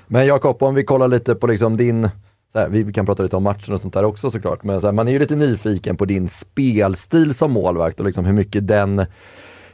Men 0.08 0.26
Jakob, 0.26 0.62
om 0.62 0.74
vi 0.74 0.84
kollar 0.84 1.08
lite 1.08 1.34
på 1.34 1.46
liksom 1.46 1.76
din, 1.76 2.10
så 2.52 2.58
här, 2.58 2.68
vi 2.68 2.92
kan 2.92 3.06
prata 3.06 3.22
lite 3.22 3.36
om 3.36 3.42
matchen 3.42 3.74
och 3.74 3.80
sånt 3.80 3.94
där 3.94 4.04
också 4.04 4.30
såklart, 4.30 4.62
men 4.62 4.80
så 4.80 4.86
här, 4.86 4.92
man 4.92 5.08
är 5.08 5.12
ju 5.12 5.18
lite 5.18 5.36
nyfiken 5.36 5.96
på 5.96 6.04
din 6.04 6.28
spelstil 6.28 7.34
som 7.34 7.52
målvakt 7.52 8.00
och 8.00 8.06
liksom 8.06 8.24
hur 8.24 8.32
mycket 8.32 8.68
den 8.68 9.06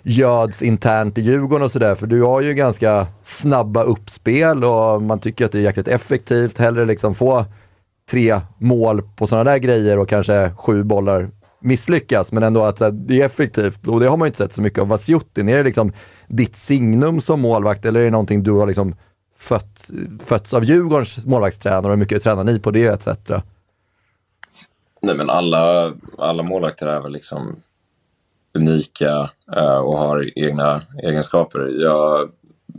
göds 0.02 0.62
internt 0.62 1.18
i 1.18 1.22
Djurgården 1.22 1.64
och 1.64 1.70
sådär, 1.70 1.94
för 1.94 2.06
du 2.06 2.22
har 2.22 2.40
ju 2.40 2.54
ganska 2.54 3.06
snabba 3.22 3.82
uppspel 3.82 4.64
och 4.64 5.02
man 5.02 5.18
tycker 5.18 5.44
att 5.44 5.52
det 5.52 5.58
är 5.58 5.62
jäkligt 5.62 5.88
effektivt. 5.88 6.58
Hellre 6.58 6.84
liksom 6.84 7.14
få 7.14 7.44
tre 8.10 8.40
mål 8.58 9.02
på 9.16 9.26
sådana 9.26 9.50
där 9.50 9.58
grejer 9.58 9.98
och 9.98 10.08
kanske 10.08 10.52
sju 10.56 10.82
bollar 10.82 11.30
misslyckas, 11.64 12.32
men 12.32 12.42
ändå 12.42 12.64
att 12.64 12.80
här, 12.80 12.90
det 12.90 13.20
är 13.20 13.26
effektivt. 13.26 13.86
Och 13.86 14.00
det 14.00 14.08
har 14.08 14.16
man 14.16 14.26
ju 14.26 14.28
inte 14.28 14.38
sett 14.38 14.52
så 14.52 14.62
mycket 14.62 14.78
av 14.78 14.88
Vasjutin. 14.88 15.48
Är 15.48 15.56
det 15.56 15.62
liksom 15.62 15.92
ditt 16.28 16.56
signum 16.56 17.20
som 17.20 17.40
målvakt 17.40 17.84
eller 17.84 18.00
är 18.00 18.04
det 18.04 18.10
någonting 18.10 18.42
du 18.42 18.52
har 18.52 18.66
liksom 18.66 18.96
fött, 19.36 19.90
fötts 20.24 20.54
av 20.54 20.64
Djurgårdens 20.64 21.26
målvaktstränare 21.26 21.90
hur 21.92 21.96
mycket 21.96 22.22
tränar 22.22 22.44
ni 22.44 22.60
på 22.60 22.70
det 22.70 22.86
etc. 22.86 23.08
Nej 25.02 25.16
men 25.16 25.30
alla, 25.30 25.92
alla 26.18 26.42
målvakter 26.42 26.86
är 26.86 27.00
väl 27.00 27.12
liksom 27.12 27.56
unika 28.54 29.30
eh, 29.56 29.76
och 29.76 29.98
har 29.98 30.38
egna 30.38 30.82
egenskaper. 31.02 31.82
Jag, 31.82 32.30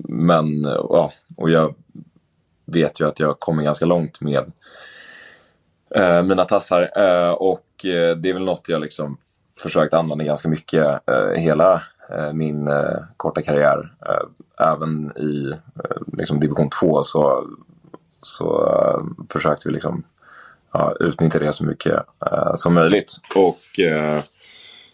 men, 0.10 0.64
ja, 0.64 1.14
och 1.38 1.50
jag 1.50 1.76
vet 2.66 3.02
ju 3.02 3.08
att 3.08 3.20
jag 3.20 3.40
kommer 3.40 3.64
ganska 3.64 3.86
långt 3.86 4.22
med 4.22 4.52
eh, 5.96 6.24
mina 6.24 6.46
tassar. 6.46 6.92
Eh, 6.96 7.32
och 7.32 7.86
eh, 7.86 8.18
det 8.18 8.30
är 8.30 8.34
väl 8.34 8.46
något 8.46 8.70
jag 8.70 8.82
liksom 8.82 9.18
försökt 9.58 9.94
använda 9.94 10.24
ganska 10.24 10.50
mycket 10.50 11.10
eh, 11.10 11.30
hela 11.36 11.84
eh, 12.10 12.34
min 12.34 12.68
eh, 12.68 12.98
korta 13.18 13.42
karriär. 13.42 13.94
Eh, 14.06 14.68
även 14.68 15.12
i 15.18 15.52
eh, 15.52 16.18
liksom 16.18 16.40
division 16.40 16.70
2 16.70 17.04
så, 17.04 17.48
så 18.22 18.68
eh, 18.68 19.26
försökte 19.30 19.68
vi 19.70 19.74
liksom 19.74 20.04
ja, 20.72 20.96
utnyttja 21.00 21.40
det 21.40 21.54
så 21.54 21.66
mycket 21.66 21.94
eh, 22.32 22.56
som 22.56 22.74
möjligt. 22.74 23.12
Och 23.36 23.80
eh, 23.80 24.24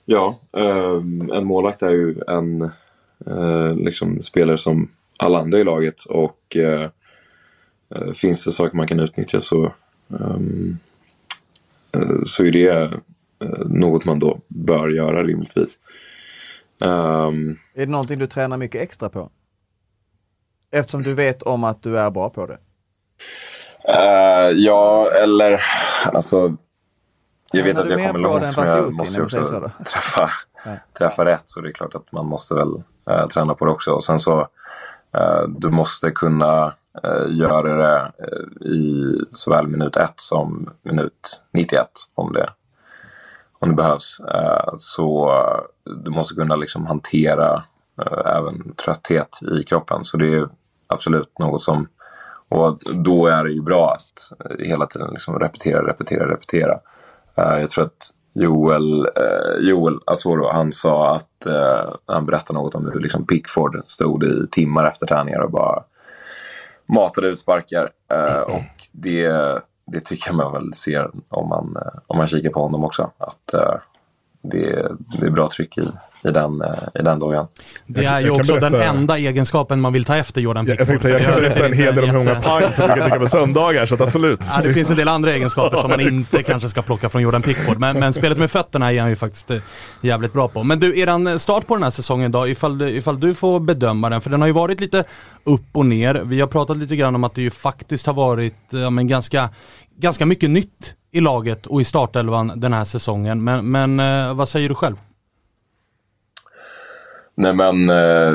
ja, 0.06 0.39
eh, 0.58 1.02
en 1.38 1.45
målvakt 1.45 1.82
är 1.82 1.91
ju 1.91 2.22
en 2.28 2.62
eh, 3.26 3.76
liksom 3.76 4.22
spelare 4.22 4.58
som 4.58 4.91
alla 5.18 5.39
andra 5.39 5.60
i 5.60 5.64
laget 5.64 6.06
och 6.06 6.56
eh, 6.56 6.89
eh 7.95 8.12
finns 8.14 8.45
det 8.45 8.52
saker 8.52 8.78
man 8.78 8.88
kan 8.88 8.99
utnyttja 8.99 9.41
så, 9.41 9.66
eh, 10.10 10.39
så 12.26 12.44
är 12.46 12.52
det 12.52 12.68
eh, 12.70 13.66
något 13.66 14.06
man 14.06 14.20
då 14.20 14.39
bör 14.48 14.89
göra 14.89 15.24
rimligtvis. 15.24 15.80
Ehm, 16.82 17.58
Är 17.74 17.86
det 17.86 17.92
någonting 17.92 18.20
du 18.20 18.28
tränar 18.28 18.58
mycket 18.58 18.82
extra 18.82 19.10
på? 19.10 19.30
Eftersom 20.72 21.04
du 21.04 21.14
vet 21.16 21.42
om 21.44 21.64
att 21.64 21.84
du 21.84 22.00
är 22.00 22.12
bra 22.12 22.30
på 22.30 22.46
det. 22.46 22.58
Eh, 23.88 24.50
ja, 24.56 25.12
eller 25.24 25.62
alltså. 26.14 26.56
Jag 27.52 27.64
vet 27.64 27.78
att 27.78 27.89
jag 27.89 28.00
mer 28.00 28.08
kommer 28.08 28.20
långt 28.20 28.58
men 28.58 28.68
jag 28.68 28.94
måste 28.94 29.18
ju 29.18 29.24
också 29.24 29.46
så 29.46 29.72
träffa, 29.86 30.30
Ja. 30.66 30.72
träffa 30.98 31.26
rätt. 31.26 31.42
Så 31.46 31.62
det 31.62 31.70
är 31.70 31.74
klart 31.74 31.96
att 31.96 32.12
man 32.12 32.26
måste 32.26 32.54
väl 32.54 32.84
eh, 33.10 33.28
träna 33.28 33.54
på 33.56 33.66
det 33.66 33.72
också. 33.72 33.92
Och 33.92 34.04
sen 34.04 34.20
så 34.20 34.39
eh, 35.18 35.42
du 35.48 35.70
måste 35.70 36.12
kunna 36.12 36.66
eh, 36.66 36.74
Eh, 37.04 37.36
göra 37.36 37.76
det 37.76 38.12
eh, 38.20 38.68
i 38.68 39.18
såväl 39.32 39.68
minut 39.68 39.96
1 39.98 40.14
som 40.16 40.70
minut 40.84 41.42
91 41.54 41.88
om 42.16 42.34
det, 42.34 42.50
om 43.60 43.70
det 43.70 43.76
behövs. 43.76 44.20
Eh, 44.20 44.74
så 44.78 45.32
du 46.04 46.12
måste 46.12 46.36
kunna 46.36 46.56
liksom 46.56 46.86
hantera 46.86 47.64
även 48.26 48.74
trötthet 48.74 49.39
i 49.52 49.64
kroppen. 49.64 50.04
Så 50.04 50.18
det 50.18 50.34
är 50.34 50.50
absolut 50.88 51.39
något 51.39 51.64
som 51.64 51.88
och 52.50 52.80
då 52.94 53.28
är 53.28 53.44
det 53.44 53.52
ju 53.52 53.62
bra 53.62 53.92
att 53.92 54.50
hela 54.60 54.86
tiden 54.86 55.10
liksom 55.14 55.39
repetera, 55.39 55.88
repetera, 55.88 56.34
repetera. 56.34 56.80
Jag 57.36 57.70
tror 57.70 57.86
att 57.86 58.10
Joel, 58.34 59.08
Joel 59.60 60.00
alltså, 60.06 60.30
Asoro, 60.30 60.50
han 60.52 60.72
sa 60.72 61.16
att 61.16 61.48
han 62.06 62.26
berättade 62.26 62.60
något 62.60 62.76
om 62.76 62.86
hur 62.86 63.00
liksom 63.00 63.26
Pickford 63.26 63.82
stod 63.86 64.24
i 64.24 64.48
timmar 64.52 64.86
efter 64.86 65.06
träningar 65.06 65.39
och 65.39 65.52
bara 65.52 65.84
matade 66.92 67.28
utsparkar. 67.28 67.89
Eh, 68.12 68.42
och 68.42 68.88
det, 68.92 69.32
det 69.86 70.00
tycker 70.00 70.30
jag 70.30 70.36
man 70.36 70.54
väl 70.54 70.74
ser 70.74 71.12
om 71.30 71.50
man, 71.50 71.76
eh, 71.76 72.00
om 72.08 72.18
man 72.18 72.28
kikar 72.28 72.50
på 72.50 72.60
honom 72.60 72.84
också. 72.84 73.12
Att 73.18 73.54
eh, 73.54 73.76
det, 74.42 74.92
det 75.20 75.26
är 75.26 75.32
bra 75.32 75.48
tryck 75.48 75.78
i, 75.78 75.88
i 76.24 76.32
den, 76.32 76.62
eh, 76.62 76.68
i 77.00 77.04
den 77.04 77.20
dojan. 77.20 77.48
Det 77.88 78.04
Jag- 78.04 78.14
är 78.14 78.20
ju 78.20 78.28
jag 78.28 78.36
också 78.36 78.54
den 78.56 78.72
berätta- 78.74 78.90
enda 78.90 79.18
egenskapen 79.18 79.82
man 79.82 79.94
vill 79.94 80.06
ta 80.06 80.16
efter 80.16 80.42
Jordan 80.42 80.66
Jag, 80.68 80.78
Pickford. 80.78 80.88
tänkte 80.88 81.08
säga, 81.08 81.20
jag 81.20 81.34
kan 81.34 81.42
berätta 81.42 81.66
en 81.66 81.74
hel 81.74 81.96
del 81.96 82.04
om 82.04 82.10
hur 82.10 82.18
många 82.18 82.36
pints 82.36 82.78
jag 82.78 82.88
brukar 82.88 83.02
dricka 83.02 83.20
på 83.20 83.28
söndagar, 83.30 83.86
så 83.86 83.94
att 83.94 84.02
absolut. 84.02 84.40
Ja, 84.56 84.62
det 84.64 84.74
finns 84.74 84.90
en 84.90 84.98
del 84.98 85.08
andra 85.08 85.32
egenskaper 85.34 85.78
som 85.78 85.90
man 85.90 86.02
inte 86.02 86.44
kanske 86.44 86.70
ska 86.70 86.82
plocka 86.82 87.10
från 87.10 87.22
Jordan 87.22 87.42
Pickford. 87.42 87.80
Men, 87.80 88.00
men 88.00 88.14
spelet 88.14 88.38
med 88.38 88.52
fötterna 88.52 88.94
är 88.94 89.00
han 89.02 89.10
ju 89.10 89.16
faktiskt 89.16 89.52
eh, 89.52 89.58
jävligt 90.02 90.34
bra 90.34 90.48
på. 90.48 90.64
Men 90.64 90.80
du, 90.80 91.00
eran 91.00 91.40
start 91.40 91.68
på 91.68 91.76
den 91.76 91.84
här 91.84 91.90
säsongen 91.92 92.32
då, 92.32 92.48
ifall, 92.48 92.78
du- 92.78 92.90
ifall 92.90 93.20
du 93.20 93.34
får 93.34 93.60
bedöma 93.60 94.10
den, 94.10 94.22
för 94.22 94.30
den 94.30 94.42
har 94.42 94.48
ju 94.48 94.54
varit 94.54 94.80
lite 94.80 95.04
upp 95.44 95.66
och 95.72 95.86
ner. 95.86 96.22
Vi 96.26 96.40
har 96.42 96.48
pratat 96.48 96.78
lite 96.78 96.96
grann 96.96 97.16
om 97.16 97.24
att 97.24 97.36
det 97.36 97.42
ju 97.42 97.50
faktiskt 97.50 98.06
har 98.06 98.14
varit 98.14 98.56
ja, 98.70 98.90
men 98.90 99.08
ganska, 99.08 99.50
ganska 99.98 100.26
mycket 100.26 100.50
nytt 100.50 100.94
i 101.12 101.20
laget 101.20 101.66
och 101.68 101.82
i 101.82 101.86
startelvan 101.86 102.52
den 102.56 102.74
här 102.74 102.86
säsongen. 102.86 103.44
Men, 103.44 103.72
men 103.72 104.00
eh, 104.30 104.34
vad 104.34 104.50
säger 104.50 104.70
du 104.70 104.76
själv? 104.76 104.96
Nej 107.36 107.54
men 107.54 107.90
eh, 107.90 108.34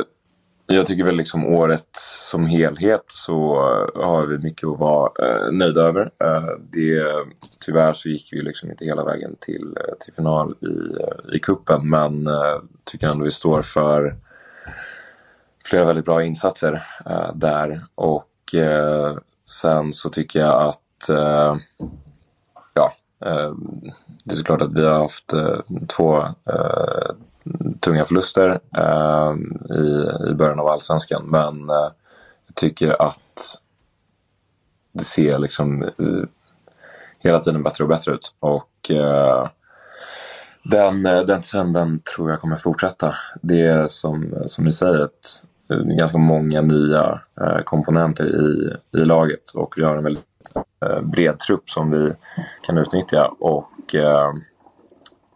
jag 0.67 0.87
tycker 0.87 1.05
väl 1.05 1.17
liksom 1.17 1.47
året 1.47 1.89
som 2.31 2.47
helhet 2.47 3.05
så 3.07 3.55
eh, 3.55 4.05
har 4.05 4.27
vi 4.27 4.39
mycket 4.39 4.69
att 4.69 4.79
vara 4.79 5.11
eh, 5.23 5.53
nöjda 5.53 5.81
över. 5.81 6.11
Eh, 6.25 6.49
det, 6.73 7.07
tyvärr 7.61 7.93
så 7.93 8.09
gick 8.09 8.29
vi 8.33 8.43
liksom 8.43 8.71
inte 8.71 8.85
hela 8.85 9.05
vägen 9.05 9.37
till, 9.41 9.77
eh, 9.77 9.95
till 10.01 10.15
final 10.15 10.55
i, 10.61 11.03
eh, 11.03 11.37
i 11.37 11.39
kuppen 11.39 11.91
men 11.91 12.27
eh, 12.27 12.61
tycker 12.85 13.07
ändå 13.09 13.25
vi 13.25 13.31
står 13.31 13.63
för 13.63 14.17
flera 15.65 15.85
väldigt 15.85 16.05
bra 16.05 16.25
insatser 16.25 16.87
eh, 17.07 17.35
där. 17.35 17.81
Och 17.95 18.33
sen 19.47 19.93
så 19.93 20.11
tycker 20.11 20.41
jag 20.41 20.63
att 20.63 20.81
ja, 22.75 22.93
det 24.25 24.33
är 24.33 24.37
såklart 24.37 24.63
att 24.63 24.73
vi 24.73 24.87
har 24.87 24.99
haft 24.99 25.33
två 25.89 26.25
tunga 27.81 28.05
förluster 28.05 28.61
eh, 28.77 29.35
i, 29.77 30.09
i 30.31 30.35
början 30.35 30.61
av 30.61 30.69
allsvenskan. 30.69 31.27
Men 31.27 31.71
eh, 31.71 31.91
jag 32.47 32.55
tycker 32.55 33.03
att 33.03 33.61
det 34.93 35.05
ser 35.05 35.39
liksom 35.39 35.83
eh, 35.83 36.29
hela 37.19 37.39
tiden 37.39 37.63
bättre 37.63 37.85
och 37.85 37.91
bättre 37.91 38.13
ut. 38.13 38.35
Och 38.41 38.91
eh, 38.91 39.49
den, 40.63 41.07
eh, 41.07 41.21
den 41.21 41.43
trenden 41.43 42.01
tror 42.01 42.31
jag 42.31 42.41
kommer 42.41 42.57
fortsätta. 42.57 43.15
Det 43.43 43.61
är 43.61 43.87
som, 43.87 44.35
som 44.47 44.65
ni 44.65 44.73
säger 44.73 45.05
ett, 45.05 45.27
eh, 45.73 45.79
ganska 45.79 46.19
många 46.19 46.61
nya 46.61 47.21
eh, 47.41 47.63
komponenter 47.65 48.27
i, 48.27 48.77
i 49.01 49.05
laget 49.05 49.51
och 49.55 49.75
vi 49.77 49.85
har 49.85 49.97
en 49.97 50.05
väldigt 50.05 50.25
eh, 50.87 51.01
bred 51.01 51.39
trupp 51.39 51.71
som 51.71 51.91
vi 51.91 52.13
kan 52.67 52.79
utnyttja. 52.79 53.27
Och 53.41 53.95
eh, 53.95 54.33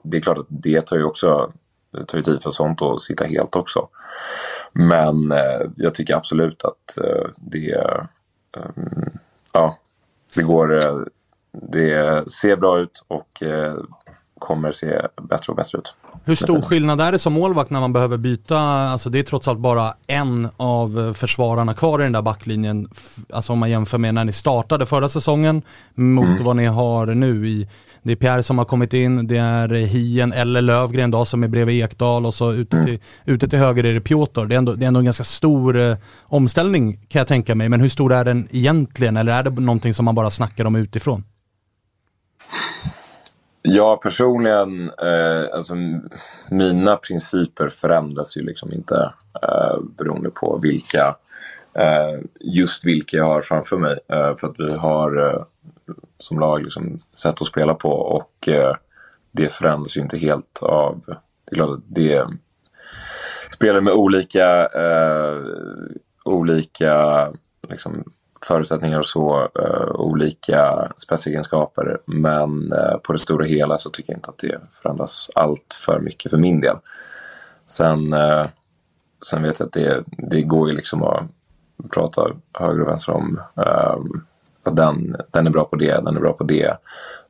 det 0.03 0.17
är 0.17 0.21
klart 0.21 0.39
att 0.39 0.47
det 0.49 0.81
tar 0.81 0.97
ju 0.97 1.05
också 1.05 1.53
det 1.93 2.05
tar 2.05 2.18
ju 2.18 2.24
tid 2.24 2.43
för 2.43 2.51
sånt 2.51 2.82
att 2.82 3.03
sitta 3.03 3.24
helt 3.24 3.57
också. 3.57 3.88
Men 4.72 5.32
eh, 5.32 5.61
jag 5.76 5.95
tycker 5.95 6.16
absolut 6.16 6.64
att 6.64 6.99
eh, 6.99 7.26
det, 7.36 7.70
eh, 8.57 8.62
ja, 9.53 9.78
det 10.34 10.43
går, 10.43 10.82
eh, 10.82 10.97
det 11.53 12.24
ser 12.32 12.57
bra 12.57 12.78
ut 12.78 13.05
och 13.09 13.43
eh, 13.43 13.74
kommer 14.38 14.72
se 14.72 15.03
bättre 15.22 15.51
och 15.51 15.57
bättre 15.57 15.78
ut. 15.78 15.95
Hur 16.24 16.36
stor 16.36 16.62
skillnad 16.62 17.01
är 17.01 17.12
det 17.12 17.18
som 17.18 17.32
målvakt 17.32 17.70
när 17.70 17.80
man 17.80 17.93
behöver 17.93 18.16
byta? 18.16 18.59
Alltså 18.59 19.11
det 19.11 19.18
är 19.18 19.22
trots 19.22 19.49
allt 19.49 19.59
bara 19.59 19.95
en 20.07 20.49
av 20.57 21.14
försvararna 21.14 21.74
kvar 21.74 22.01
i 22.01 22.03
den 22.03 22.12
där 22.12 22.22
backlinjen. 22.22 22.88
Alltså 23.32 23.53
om 23.53 23.59
man 23.59 23.70
jämför 23.70 23.99
med 23.99 24.14
när 24.14 24.24
ni 24.24 24.32
startade 24.32 24.86
förra 24.86 25.09
säsongen 25.09 25.62
mot 25.95 26.24
mm. 26.24 26.45
vad 26.45 26.57
ni 26.57 26.66
har 26.66 27.07
nu 27.07 27.49
i 27.49 27.68
det 28.03 28.13
är 28.13 28.17
Pierre 28.17 28.43
som 28.43 28.59
har 28.59 28.65
kommit 28.65 28.95
in, 28.95 29.27
det 29.27 29.37
är 29.37 29.69
Hien 29.69 30.33
eller 30.33 30.63
Lövgren 30.63 31.11
då 31.11 31.25
som 31.25 31.43
är 31.43 31.49
bredvid 31.49 31.85
Ekdal 31.85 32.27
och 32.27 32.35
så 32.35 32.53
ute, 32.53 32.77
mm. 32.77 32.87
till, 32.87 32.99
ute 33.25 33.49
till 33.49 33.59
höger 33.59 33.85
är 33.85 33.95
det 33.95 34.01
Piotr. 34.01 34.45
Det 34.45 34.55
är 34.55 34.59
ändå, 34.59 34.73
det 34.73 34.85
är 34.85 34.89
ändå 34.89 35.01
en 35.01 35.05
ganska 35.05 35.25
stor 35.25 35.77
eh, 35.77 35.97
omställning 36.23 37.07
kan 37.09 37.21
jag 37.21 37.29
tänka 37.29 37.55
mig. 37.55 37.69
Men 37.69 37.81
hur 37.81 37.89
stor 37.89 38.13
är 38.13 38.25
den 38.25 38.49
egentligen? 38.51 39.17
Eller 39.17 39.33
är 39.33 39.43
det 39.43 39.51
någonting 39.51 39.95
som 39.95 40.05
man 40.05 40.15
bara 40.15 40.31
snackar 40.31 40.65
om 40.65 40.77
utifrån? 40.77 41.25
Ja, 43.63 44.01
personligen, 44.03 44.91
eh, 44.91 45.55
alltså 45.55 45.75
mina 46.51 46.97
principer 46.97 47.69
förändras 47.69 48.37
ju 48.37 48.43
liksom 48.43 48.73
inte 48.73 49.13
eh, 49.43 49.81
beroende 49.99 50.31
på 50.31 50.59
vilka, 50.63 51.17
eh, 51.75 52.21
just 52.41 52.87
vilka 52.87 53.17
jag 53.17 53.25
har 53.25 53.41
framför 53.41 53.77
mig. 53.79 53.99
Eh, 54.09 54.37
för 54.37 54.47
att 54.47 54.55
vi 54.59 54.77
har 54.77 55.27
eh, 55.27 55.43
som 56.18 56.38
lag 56.38 56.62
liksom 56.62 57.01
sätt 57.12 57.43
att 57.43 57.49
spela 57.49 57.74
på 57.74 57.91
och 57.91 58.49
eh, 58.49 58.74
det 59.32 59.53
förändras 59.53 59.97
ju 59.97 60.01
inte 60.01 60.18
helt 60.18 60.62
av, 60.62 61.03
det 61.07 61.53
är 61.53 61.55
klart 61.55 61.70
att 61.70 61.84
det 61.86 62.26
spelar 63.51 63.80
med 63.80 63.93
olika, 63.93 64.66
eh, 64.66 65.38
olika 66.24 67.26
liksom, 67.68 68.05
förutsättningar 68.43 68.99
och 68.99 69.07
så, 69.07 69.49
Eh, 69.59 69.91
olika 70.01 70.93
spetsegenskaper. 70.97 71.99
Men 72.07 72.72
eh, 72.72 72.97
på 72.97 73.12
det 73.12 73.18
stora 73.18 73.45
hela 73.45 73.78
så 73.78 73.91
tycker 73.91 74.12
jag 74.12 74.18
inte 74.18 74.30
att 74.30 74.38
det 74.38 74.61
förändras 74.72 75.30
allt 75.34 75.76
för 75.86 76.01
mycket 76.01 76.30
för 76.30 76.38
min 76.38 76.61
del. 76.61 76.76
Sen, 77.66 78.12
eh, 78.12 78.47
sen 79.26 79.43
vet 79.43 79.61
jag 79.61 79.66
att 79.66 79.72
det, 79.72 80.05
det 80.09 80.43
går 80.43 80.68
ju 80.68 80.76
liksom 80.76 81.03
att 81.03 81.22
prata 81.91 82.30
höger 82.59 82.80
och 82.80 82.88
vänster 82.88 83.12
om 83.12 83.41
ehm, 83.57 84.24
att 84.63 84.77
den, 84.77 85.17
den 85.31 85.47
är 85.47 85.51
bra 85.51 85.65
på 85.65 85.77
det, 85.77 86.05
den 86.05 86.17
är 86.17 86.21
bra 86.21 86.33
på 86.33 86.45
det. 86.45 86.77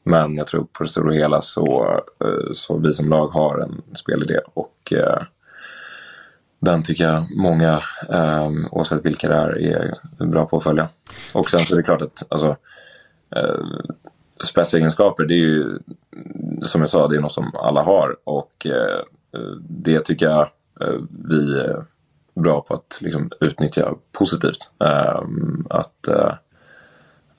Men 0.02 0.36
jag 0.36 0.46
tror 0.46 0.66
på 0.72 0.82
det 0.82 0.88
stora 0.88 1.12
hela 1.12 1.40
så, 1.40 2.00
eh, 2.24 2.52
så 2.52 2.78
vi 2.78 2.94
som 2.94 3.08
lag 3.08 3.28
har 3.28 3.58
en 3.58 3.96
spelidé 3.96 4.38
och 4.54 4.92
eh, 4.92 5.22
den 6.58 6.82
tycker 6.82 7.04
jag 7.04 7.36
många, 7.36 7.82
eh, 8.08 8.50
oavsett 8.70 9.04
vilka 9.04 9.28
det 9.28 9.34
är, 9.34 9.98
är 10.18 10.26
bra 10.26 10.46
på 10.46 10.56
att 10.56 10.62
följa. 10.62 10.88
Och 11.34 11.50
sen 11.50 11.60
så 11.60 11.74
är 11.74 11.76
det 11.76 11.82
klart 11.82 12.02
att 12.02 12.22
alltså, 12.28 12.56
eh, 13.36 13.64
spetsegenskaper, 14.44 15.24
det 15.24 15.34
är 15.34 15.38
ju 15.38 15.78
som 16.62 16.80
jag 16.80 16.90
sa, 16.90 17.08
det 17.08 17.16
är 17.16 17.20
något 17.20 17.32
som 17.32 17.54
alla 17.54 17.82
har. 17.82 18.16
Och 18.24 18.66
eh, 18.66 19.00
det 19.60 20.00
tycker 20.00 20.26
jag 20.26 20.40
eh, 20.80 21.00
vi 21.28 21.60
är 21.60 21.84
bra 22.34 22.60
på 22.60 22.74
att 22.74 22.98
liksom, 23.02 23.30
utnyttja 23.40 23.94
positivt. 24.12 24.72
Ehm, 24.84 25.66
att 25.70 26.08
eh, 26.08 26.32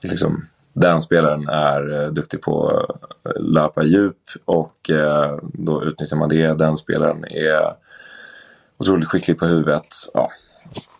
liksom, 0.08 0.46
den 0.72 1.00
spelaren 1.00 1.48
är 1.48 2.02
eh, 2.02 2.08
duktig 2.08 2.42
på 2.42 2.68
att 3.22 3.42
löpa 3.42 3.84
djup 3.84 4.18
och 4.44 4.90
då 5.42 5.84
utnyttjar 5.84 6.16
man 6.16 6.28
det. 6.28 6.58
Den 6.58 6.76
spelaren 6.76 7.24
är 7.24 7.74
otroligt 8.78 9.08
skicklig 9.08 9.38
på 9.38 9.46
huvudet. 9.46 9.86
Ja, 10.14 10.30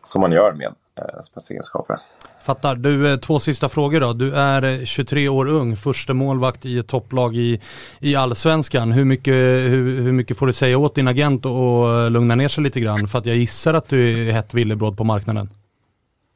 som 0.03 0.21
man 0.21 0.33
gör 0.33 0.53
med 0.53 0.75
eh, 0.99 1.23
spetsegenskaper. 1.23 1.99
Fattar. 2.43 2.77
Du, 2.77 3.13
eh, 3.13 3.17
två 3.17 3.41
sista 3.41 3.69
frågor 3.69 4.01
då. 4.01 4.13
Du 4.13 4.35
är 4.35 4.85
23 4.85 5.25
eh, 5.25 5.35
år 5.35 5.47
ung, 5.49 5.77
första 5.77 6.15
målvakt 6.15 6.67
i 6.67 6.79
ett 6.79 6.87
topplag 6.87 7.37
i, 7.37 7.61
i 8.01 8.17
allsvenskan. 8.17 8.93
Hur 8.93 9.05
mycket, 9.05 9.35
hur, 9.35 10.01
hur 10.01 10.13
mycket 10.13 10.39
får 10.39 10.47
du 10.47 10.53
säga 10.53 10.79
åt 10.79 10.95
din 10.95 11.09
agent 11.09 11.47
och 11.47 11.91
eh, 11.91 12.11
lugna 12.11 12.35
ner 12.35 12.49
sig 12.49 12.65
lite 12.65 12.81
grann? 12.81 13.09
För 13.09 13.19
att 13.19 13.27
jag 13.27 13.37
gissar 13.37 13.75
att 13.75 13.89
du 13.89 14.29
är 14.29 14.33
hett 14.33 14.55
villebråd 14.55 14.97
på 14.97 15.05
marknaden. 15.05 15.51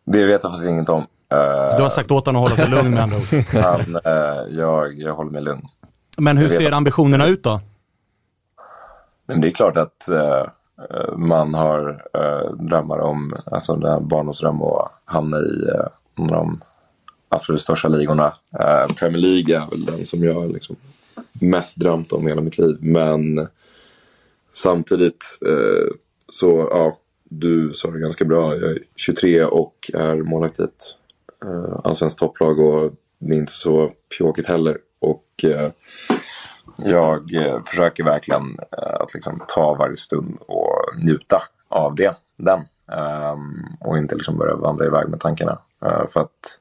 Det 0.04 0.24
vet 0.24 0.42
jag 0.42 0.52
faktiskt 0.52 0.68
inget 0.68 0.88
om. 0.88 1.06
Du 1.28 1.82
har 1.82 1.90
sagt 1.90 2.10
åt 2.10 2.26
honom 2.26 2.44
att 2.44 2.50
hålla 2.50 2.62
sig 2.62 2.70
lugn 2.70 2.90
med 2.90 3.02
andra 3.02 3.16
ord. 3.16 3.44
Han, 3.62 3.96
uh, 3.96 4.58
jag, 4.58 4.98
jag 4.98 5.14
håller 5.14 5.30
mig 5.30 5.42
lugn. 5.42 5.66
Men 6.16 6.36
hur 6.36 6.48
ser 6.48 6.72
ambitionerna 6.72 7.26
ut 7.26 7.42
då? 7.42 7.60
Men 9.26 9.40
det 9.40 9.48
är 9.48 9.52
klart 9.52 9.76
att 9.76 10.08
uh, 10.10 10.46
Eh, 10.90 11.16
man 11.16 11.54
har 11.54 12.04
eh, 12.14 12.52
drömmar 12.52 12.98
om, 12.98 13.36
alltså 13.46 13.76
den 13.76 13.90
här 13.90 14.00
barndomsdröm 14.00 14.62
att 14.62 14.92
hamna 15.04 15.38
i 15.38 15.68
eh, 15.68 15.86
någon 16.14 16.34
av 16.34 16.36
de 16.36 16.60
absolut 17.28 17.60
största 17.60 17.88
ligorna. 17.88 18.32
Eh, 18.60 18.94
Premier 18.94 19.22
League 19.22 19.56
är 19.56 19.70
väl 19.70 19.84
den 19.84 20.04
som 20.04 20.24
jag 20.24 20.52
liksom 20.52 20.76
mest 21.32 21.76
drömt 21.76 22.12
om 22.12 22.26
hela 22.26 22.40
mitt 22.40 22.58
liv. 22.58 22.76
Men 22.80 23.48
samtidigt 24.50 25.38
eh, 25.46 25.94
så, 26.28 26.68
ja, 26.70 26.98
du 27.24 27.72
sa 27.72 27.90
det 27.90 27.98
ganska 27.98 28.24
bra. 28.24 28.56
Jag 28.56 28.70
är 28.70 28.78
23 28.96 29.44
och 29.44 29.90
är 29.94 30.16
målvakt 30.16 30.60
i 30.60 30.62
ett 30.62 30.84
eh, 31.44 31.80
allsvenskt 31.84 32.18
topplag 32.18 32.60
och 32.60 32.92
det 33.18 33.34
är 33.34 33.38
inte 33.38 33.52
så 33.52 33.92
pjåkigt 34.18 34.48
heller. 34.48 34.78
Och 34.98 35.44
eh, 35.44 35.70
jag 36.76 37.34
eh, 37.34 37.62
försöker 37.64 38.04
verkligen 38.04 38.58
eh, 38.58 39.00
att 39.00 39.14
liksom 39.14 39.42
ta 39.48 39.74
varje 39.74 39.96
stund 39.96 40.38
och 40.46 40.78
njuta 41.02 41.42
av 41.68 41.94
det, 41.94 42.16
den. 42.36 42.60
Ehm, 42.92 43.64
och 43.80 43.98
inte 43.98 44.14
liksom 44.14 44.38
börja 44.38 44.54
vandra 44.54 44.86
iväg 44.86 45.08
med 45.08 45.20
tankarna. 45.20 45.58
Eh, 45.84 46.06
för 46.06 46.20
att 46.20 46.60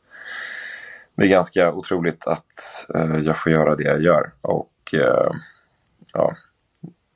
det 1.16 1.24
är 1.24 1.30
ganska 1.30 1.74
otroligt 1.74 2.28
att 2.28 2.46
eh, 2.96 3.18
jag 3.18 3.38
får 3.38 3.52
göra 3.52 3.76
det 3.76 3.84
jag 3.84 4.02
gör. 4.02 4.32
Och 4.42 4.94
eh, 4.94 5.32
ja, 6.14 6.36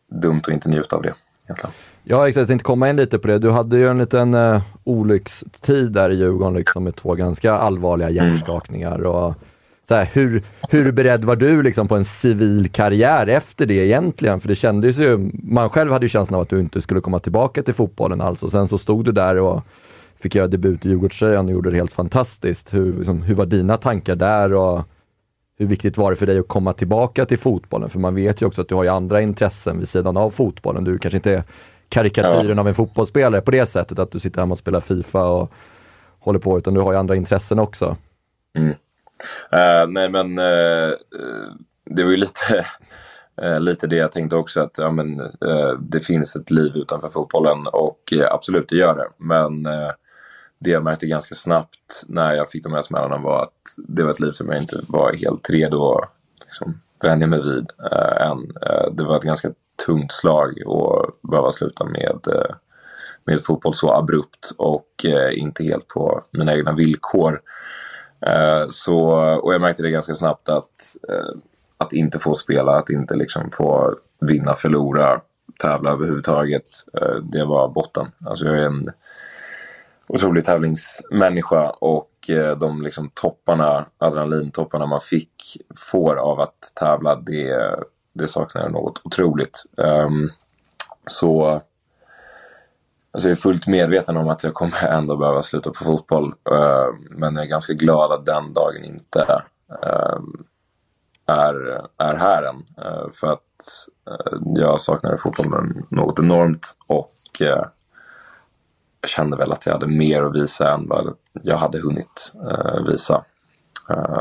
dumt 0.07 0.41
att 0.41 0.53
inte 0.53 0.69
njuta 0.69 0.95
av 0.95 1.01
det. 1.01 1.13
Egentligen. 1.43 1.73
Ja 2.11 2.27
exakt, 2.27 2.41
jag 2.41 2.47
tänkte 2.47 2.63
komma 2.63 2.89
in 2.89 2.95
lite 2.95 3.19
på 3.19 3.27
det. 3.27 3.39
Du 3.39 3.49
hade 3.49 3.77
ju 3.77 3.87
en 3.87 3.97
liten 3.97 4.33
uh, 4.33 4.61
olyckstid 4.83 5.91
där 5.91 6.09
i 6.09 6.15
Djurgården 6.15 6.53
liksom, 6.53 6.83
med 6.83 6.95
två 6.95 7.15
ganska 7.15 7.53
allvarliga 7.53 8.09
hjärnskakningar. 8.09 8.95
Mm. 8.95 9.07
Och 9.07 9.33
så 9.87 9.95
här, 9.95 10.09
hur, 10.13 10.43
hur 10.69 10.91
beredd 10.91 11.25
var 11.25 11.35
du 11.35 11.63
liksom 11.63 11.87
på 11.87 11.95
en 11.95 12.05
civil 12.05 12.69
karriär 12.69 13.27
efter 13.27 13.65
det 13.65 13.73
egentligen? 13.73 14.39
För 14.39 14.47
det 14.47 14.55
kändes 14.55 14.97
ju, 14.97 15.31
man 15.43 15.69
själv 15.69 15.91
hade 15.91 16.05
ju 16.05 16.09
känslan 16.09 16.35
av 16.35 16.41
att 16.41 16.49
du 16.49 16.59
inte 16.59 16.81
skulle 16.81 17.01
komma 17.01 17.19
tillbaka 17.19 17.63
till 17.63 17.73
fotbollen 17.73 18.21
alls 18.21 18.43
och 18.43 18.51
sen 18.51 18.67
så 18.67 18.77
stod 18.77 19.05
du 19.05 19.11
där 19.11 19.35
och 19.35 19.61
fick 20.19 20.35
göra 20.35 20.47
debut 20.47 20.85
i 20.85 20.89
Djurgårdströjan 20.89 21.45
och 21.45 21.51
gjorde 21.51 21.69
det 21.69 21.77
helt 21.77 21.93
fantastiskt. 21.93 22.73
Hur, 22.73 22.93
liksom, 22.93 23.21
hur 23.21 23.35
var 23.35 23.45
dina 23.45 23.77
tankar 23.77 24.15
där 24.15 24.53
och 24.53 24.81
hur 25.59 25.65
viktigt 25.65 25.97
var 25.97 26.09
det 26.09 26.15
för 26.15 26.25
dig 26.25 26.39
att 26.39 26.47
komma 26.47 26.73
tillbaka 26.73 27.25
till 27.25 27.39
fotbollen? 27.39 27.89
För 27.89 27.99
man 27.99 28.15
vet 28.15 28.41
ju 28.41 28.45
också 28.45 28.61
att 28.61 28.69
du 28.69 28.75
har 28.75 28.83
ju 28.83 28.89
andra 28.89 29.21
intressen 29.21 29.79
vid 29.79 29.89
sidan 29.89 30.17
av 30.17 30.29
fotbollen. 30.29 30.83
Du 30.83 30.97
kanske 30.97 31.17
inte 31.17 31.31
är 31.31 31.43
karikatyren 31.89 32.55
ja. 32.55 32.59
av 32.59 32.67
en 32.67 32.75
fotbollsspelare 32.75 33.41
på 33.41 33.51
det 33.51 33.65
sättet 33.65 33.99
att 33.99 34.11
du 34.11 34.19
sitter 34.19 34.41
hemma 34.41 34.51
och 34.51 34.57
spelar 34.57 34.79
Fifa 34.79 35.25
och 35.25 35.51
håller 36.19 36.39
på, 36.39 36.57
utan 36.57 36.73
du 36.73 36.79
har 36.79 36.91
ju 36.91 36.97
andra 36.97 37.15
intressen 37.15 37.59
också. 37.59 37.97
Mm. 38.57 38.75
Uh, 39.53 39.91
nej 39.91 40.09
men 40.09 40.39
uh, 40.39 40.93
det 41.85 42.03
var 42.03 42.11
ju 42.11 42.17
lite, 42.17 42.65
uh, 43.43 43.59
lite 43.59 43.87
det 43.87 43.95
jag 43.95 44.11
tänkte 44.11 44.35
också 44.35 44.61
att 44.61 44.77
ja, 44.77 44.91
men, 44.91 45.17
det 45.79 45.99
finns 45.99 46.35
ett 46.35 46.51
liv 46.51 46.71
utanför 46.75 47.09
fotbollen 47.09 47.67
och 47.67 48.13
absolut 48.31 48.69
det 48.69 48.75
gör 48.75 48.95
det. 48.95 49.07
Men 49.17 49.63
det 50.59 50.69
jag 50.69 50.83
märkte 50.83 51.05
ganska 51.05 51.35
snabbt 51.35 52.03
när 52.07 52.33
jag 52.33 52.49
fick 52.49 52.63
de 52.63 52.73
här 52.73 52.81
smällarna 52.81 53.17
var 53.17 53.41
att 53.41 53.53
det 53.87 54.03
var 54.03 54.11
ett 54.11 54.19
liv 54.19 54.31
som 54.31 54.49
jag 54.49 54.61
inte 54.61 54.79
var 54.87 55.13
helt 55.13 55.49
redo 55.49 55.93
att 55.93 56.09
liksom, 56.45 56.81
vänja 57.03 57.27
mig 57.27 57.41
vid 57.43 57.71
än. 58.21 58.53
det 58.91 59.03
var 59.03 59.15
ett 59.15 59.23
ganska 59.23 59.51
tungt 59.85 60.11
slag 60.11 60.49
att 60.49 61.29
behöva 61.29 61.51
sluta 61.51 61.85
med 61.85 62.19
eh, 62.27 62.55
med 63.25 63.45
fotboll 63.45 63.73
så 63.73 63.93
abrupt 63.93 64.51
och 64.57 65.05
eh, 65.05 65.39
inte 65.39 65.63
helt 65.63 65.87
på 65.87 66.21
mina 66.31 66.55
egna 66.55 66.73
villkor. 66.73 67.41
Eh, 68.25 68.67
så, 68.69 69.05
och 69.35 69.53
jag 69.53 69.61
märkte 69.61 69.83
det 69.83 69.89
ganska 69.89 70.15
snabbt 70.15 70.49
att, 70.49 70.71
att 71.77 71.93
inte 71.93 72.19
få 72.19 72.33
spela, 72.33 72.71
att 72.71 72.89
inte 72.89 73.15
liksom 73.15 73.51
få 73.51 73.95
vinna, 74.21 74.55
förlora, 74.55 75.21
tävla 75.61 75.91
överhuvudtaget. 75.91 76.63
Det 77.23 77.45
var 77.45 77.69
botten. 77.69 78.07
Alltså 78.25 78.45
jag 78.45 78.57
är 78.57 78.65
en 78.65 78.89
otrolig 80.07 80.45
tävlingsmänniska 80.45 81.69
och 81.69 82.09
de 82.59 82.81
liksom 82.81 83.11
topparna, 83.13 83.85
adrenalintopparna 83.97 84.85
man 84.85 85.01
fick, 85.01 85.57
får 85.75 86.15
av 86.15 86.39
att 86.39 86.71
tävla, 86.75 87.15
det, 87.15 87.75
det 88.19 88.27
saknar 88.27 88.61
jag 88.61 88.71
något 88.71 89.01
otroligt. 89.03 89.65
Um, 89.77 90.31
så 91.05 91.61
Alltså 93.11 93.29
jag 93.29 93.37
är 93.37 93.41
fullt 93.41 93.67
medveten 93.67 94.17
om 94.17 94.29
att 94.29 94.43
jag 94.43 94.53
kommer 94.53 94.87
ändå 94.87 95.17
behöva 95.17 95.41
sluta 95.41 95.69
på 95.69 95.83
fotboll. 95.83 96.25
Uh, 96.25 96.95
men 97.09 97.35
jag 97.35 97.45
är 97.45 97.49
ganska 97.49 97.73
glad 97.73 98.11
att 98.11 98.25
den 98.25 98.53
dagen 98.53 98.83
inte 98.83 99.41
uh, 99.85 100.19
är, 101.25 101.87
är 101.97 102.15
här 102.15 102.43
än. 102.43 102.55
Uh, 102.55 103.11
för 103.11 103.27
att 103.27 103.41
eh, 104.09 104.37
jag 104.55 104.81
saknar 104.81 105.17
fotbollen 105.17 105.85
något 105.89 106.19
enormt 106.19 106.77
och 106.87 107.41
eh, 107.41 107.65
jag 109.01 109.09
kände 109.09 109.37
väl 109.37 109.51
att 109.51 109.65
jag 109.65 109.73
hade 109.73 109.87
mer 109.87 110.23
att 110.23 110.35
visa 110.35 110.73
än 110.73 110.87
vad 110.87 111.15
jag 111.43 111.57
hade 111.57 111.79
hunnit 111.79 112.33
visa. 112.87 113.25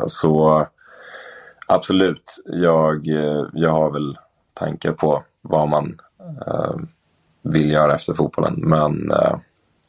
så 0.07 0.67
absolut, 1.69 2.43
jag, 2.47 3.09
eh, 3.09 3.47
jag 3.53 3.71
har 3.71 3.91
väl 3.91 4.16
tankar 4.55 4.93
på 4.93 5.25
vad 5.43 5.69
man 5.69 6.01
eh, 6.47 6.77
vill 7.43 7.71
göra 7.71 7.95
efter 7.95 8.14
fotbollen. 8.14 8.55
Men 8.57 9.11
eh, 9.11 9.37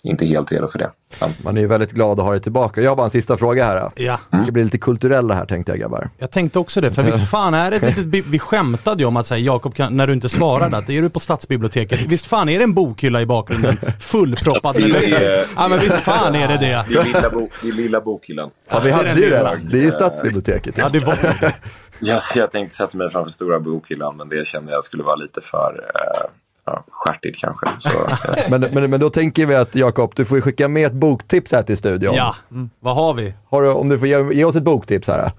inte 0.03 0.25
helt 0.25 0.51
redo 0.51 0.67
för 0.67 0.79
det. 0.79 0.91
Men, 1.21 1.29
Man 1.43 1.57
är 1.57 1.61
ju 1.61 1.67
väldigt 1.67 1.91
glad 1.91 2.19
att 2.19 2.25
ha 2.25 2.31
dig 2.31 2.41
tillbaka. 2.41 2.81
Jag 2.81 2.91
har 2.91 2.95
bara 2.95 3.05
en 3.05 3.11
sista 3.11 3.37
fråga 3.37 3.65
här. 3.65 3.91
Ja. 3.95 4.19
Det 4.29 4.43
ska 4.43 4.51
bli 4.51 4.63
lite 4.63 4.77
kulturella 4.77 5.33
här 5.33 5.45
tänkte 5.45 5.71
jag 5.71 5.79
grabbar. 5.79 6.09
Jag 6.17 6.31
tänkte 6.31 6.59
också 6.59 6.81
det, 6.81 6.91
för 6.91 7.03
visst 7.03 7.29
fan 7.29 7.53
är 7.53 7.71
det 7.71 7.77
ett 7.77 7.97
litet, 7.97 8.25
vi 8.25 8.39
skämtade 8.39 9.03
ju 9.03 9.07
om 9.07 9.17
att 9.17 9.27
säga 9.27 9.39
Jakob, 9.39 9.75
när 9.89 10.07
du 10.07 10.13
inte 10.13 10.29
svarade, 10.29 10.77
att 10.77 10.89
är 10.89 11.01
du 11.01 11.09
på 11.09 11.19
stadsbiblioteket, 11.19 12.01
visst 12.01 12.25
fan 12.25 12.49
är 12.49 12.57
det 12.57 12.63
en 12.63 12.73
bokhylla 12.73 13.21
i 13.21 13.25
bakgrunden 13.25 13.77
fullproppad 13.99 14.75
med 14.75 14.83
Det 14.83 14.93
böcker? 14.93 15.45
Ja 15.55 15.67
men 15.67 15.79
visst 15.79 16.01
fan 16.01 16.35
är 16.35 16.47
det 16.47 16.57
det. 16.57 16.85
det, 16.89 16.99
är 16.99 17.03
lilla 17.03 17.29
bo, 17.29 17.49
det 17.61 17.67
är 17.67 17.73
lilla 17.73 18.01
bokhyllan. 18.01 18.49
Ja, 18.69 18.79
vi 18.79 18.89
det 18.89 18.95
hade 18.95 19.09
ju 19.09 19.29
det. 19.29 19.57
Det 19.71 19.77
är 19.77 19.81
ju 19.83 19.91
stadsbiblioteket. 19.91 20.77
Ja 20.77 20.89
det 20.89 20.99
var 20.99 21.17
Jag, 21.99 22.21
jag 22.35 22.51
tänkte 22.51 22.75
sätta 22.75 22.97
mig 22.97 23.09
framför 23.09 23.31
stora 23.31 23.59
bokhyllan 23.59 24.17
men 24.17 24.29
det 24.29 24.47
kände 24.47 24.71
jag 24.71 24.83
skulle 24.83 25.03
vara 25.03 25.15
lite 25.15 25.41
för 25.41 25.91
eh, 25.95 26.29
ja, 26.69 26.83
stjärtigt 26.91 27.37
kanske. 27.37 27.67
Så, 27.79 27.89
eh, 27.89 28.49
Men, 28.49 28.61
men, 28.61 28.89
men 28.89 28.99
då 28.99 29.09
tänker 29.09 29.45
vi 29.45 29.55
att 29.55 29.75
Jakob, 29.75 30.13
du 30.15 30.25
får 30.25 30.37
ju 30.37 30.41
skicka 30.41 30.67
med 30.67 30.85
ett 30.87 30.93
boktips 30.93 31.51
här 31.51 31.63
till 31.63 31.77
studion. 31.77 32.15
Ja, 32.15 32.35
vad 32.79 32.95
har 32.95 33.13
vi? 33.13 33.33
Har 33.49 33.61
du, 33.63 33.69
om 33.69 33.89
du 33.89 33.99
får 33.99 34.07
ge, 34.07 34.33
ge 34.33 34.43
oss 34.43 34.55
ett 34.55 34.63
boktips 34.63 35.07
här. 35.07 35.31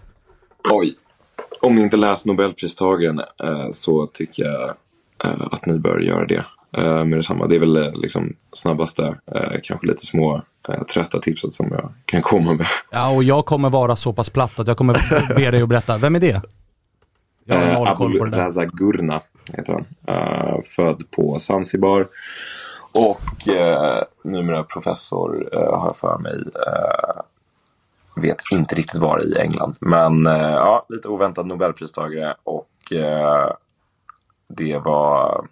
oj. 0.70 0.94
Om 1.62 1.74
ni 1.74 1.82
inte 1.82 1.96
läst 1.96 2.26
Nobelpristagaren 2.26 3.18
eh, 3.18 3.70
så 3.72 4.06
tycker 4.06 4.42
jag 4.42 4.62
eh, 5.24 5.46
att 5.50 5.66
ni 5.66 5.78
bör 5.78 5.98
göra 5.98 6.26
det. 6.26 6.44
Eh, 6.76 7.04
med 7.04 7.18
detsamma. 7.18 7.46
Det 7.46 7.54
är 7.54 7.60
väl 7.60 7.76
eh, 7.76 7.92
liksom 7.94 8.36
snabbaste, 8.52 9.14
eh, 9.34 9.60
kanske 9.62 9.86
lite 9.86 10.06
små 10.06 10.42
eh, 10.68 10.82
trötta 10.82 11.18
tipset 11.18 11.52
som 11.52 11.68
jag 11.70 11.92
kan 12.04 12.22
komma 12.22 12.54
med. 12.54 12.66
Ja 12.90 13.10
och 13.10 13.24
jag 13.24 13.46
kommer 13.46 13.70
vara 13.70 13.96
så 13.96 14.12
pass 14.12 14.30
platt 14.30 14.58
att 14.58 14.66
jag 14.68 14.76
kommer 14.76 15.34
be 15.36 15.50
dig 15.50 15.62
att 15.62 15.68
berätta, 15.68 15.98
vem 15.98 16.16
är 16.16 16.20
det? 16.20 16.42
Jag 17.44 17.56
har 17.56 17.62
Eh, 17.62 17.72
noll 17.74 17.96
koll 17.96 18.18
på 18.18 18.24
det 18.24 18.30
där. 18.30 18.38
Raza 18.38 18.64
Gurna 18.64 19.20
heter 19.56 19.72
han. 19.72 19.86
Uh, 20.08 20.54
eh, 20.54 20.62
född 20.62 21.10
på 21.10 21.38
Zanzibar. 21.38 22.08
Och 22.92 23.48
uh, 23.48 24.02
numera 24.24 24.62
professor 24.62 25.34
uh, 25.34 25.78
har 25.78 25.86
jag 25.86 25.96
för 25.96 26.18
mig. 26.18 26.36
Uh, 26.36 27.20
vet 28.16 28.40
inte 28.50 28.74
riktigt 28.74 29.00
var 29.00 29.24
i 29.24 29.40
England. 29.40 29.76
Men 29.80 30.24
ja, 30.24 30.86
lite 30.88 31.08
oväntad 31.08 31.46
Nobelpristagare. 31.46 32.34
Och 32.44 32.68
det 34.48 34.78
var 34.78 35.46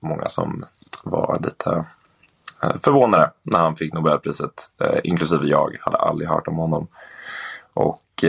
många 0.00 0.28
som 0.28 0.64
var 1.04 1.40
lite 1.44 1.84
förvånade 2.84 3.30
när 3.42 3.58
han 3.58 3.76
fick 3.76 3.92
Nobelpriset. 3.92 4.62
Inklusive 5.04 5.44
jag. 5.44 5.76
Hade 5.80 5.96
aldrig 5.96 6.28
hört 6.28 6.48
om 6.48 6.56
honom. 6.56 6.86
Och 7.74 8.24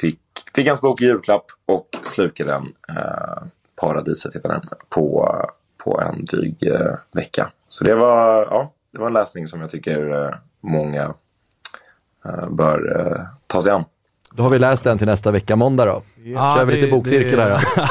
fick, 0.00 0.20
fick 0.54 0.68
hans 0.68 0.80
bok 0.80 1.00
i 1.00 1.04
julklapp 1.04 1.46
och 1.66 1.88
slukade 2.02 2.50
den. 2.52 2.72
Paradiset 3.80 4.34
heter 4.36 4.48
den. 4.48 4.60
På, 4.88 5.34
på 5.84 6.00
en 6.00 6.24
dryg 6.24 6.62
eh, 6.62 6.94
vecka. 7.12 7.50
Så 7.68 7.84
det 7.84 7.94
var, 7.94 8.42
ja, 8.50 8.72
det 8.92 8.98
var 8.98 9.06
en 9.06 9.12
läsning 9.12 9.46
som 9.46 9.60
jag 9.60 9.70
tycker 9.70 10.24
eh, 10.24 10.34
många 10.60 11.14
eh, 12.24 12.48
bör 12.50 13.06
eh, 13.12 13.20
ta 13.46 13.62
sig 13.62 13.72
an. 13.72 13.84
Då 14.36 14.42
har 14.42 14.50
vi 14.50 14.58
läst 14.58 14.84
den 14.84 14.98
till 14.98 15.06
nästa 15.06 15.30
vecka, 15.30 15.56
måndag 15.56 15.84
då. 15.84 16.02
Ja, 16.24 16.54
Kör 16.58 16.64
vi 16.64 16.74
lite 16.74 16.86
det- 16.86 16.92
bokcirkel 16.92 17.36
det- 17.38 17.42
här 17.42 17.50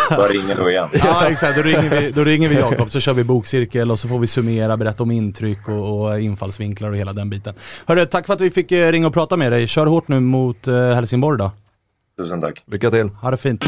då. 0.09 0.15
Bör 0.15 0.29
ringa 0.29 0.55
då 0.57 0.69
igen. 0.69 0.87
Ja 0.93 1.27
exakt, 1.27 1.55
då 1.57 1.61
ringer 1.63 1.89
vi, 2.01 2.11
då 2.11 2.23
ringer 2.23 2.49
vi 2.49 2.55
Jakob 2.55 2.91
så 2.91 2.99
kör 2.99 3.13
vi 3.13 3.23
bokcirkel 3.23 3.91
och 3.91 3.99
så 3.99 4.07
får 4.07 4.19
vi 4.19 4.27
summera, 4.27 4.77
berätta 4.77 5.03
om 5.03 5.11
intryck 5.11 5.67
och, 5.69 6.01
och 6.05 6.19
infallsvinklar 6.19 6.89
och 6.89 6.97
hela 6.97 7.13
den 7.13 7.29
biten. 7.29 7.53
Hörru, 7.85 8.05
tack 8.05 8.25
för 8.25 8.33
att 8.33 8.41
vi 8.41 8.51
fick 8.51 8.71
ringa 8.71 9.07
och 9.07 9.13
prata 9.13 9.37
med 9.37 9.51
dig. 9.51 9.67
Kör 9.67 9.85
hårt 9.85 10.07
nu 10.07 10.19
mot 10.19 10.67
eh, 10.67 10.75
Helsingborg 10.75 11.37
då. 11.39 11.51
Tusen 12.17 12.41
tack. 12.41 12.63
Lycka 12.65 12.91
till. 12.91 13.09
Ha 13.09 13.31
det 13.31 13.37
fint. 13.37 13.65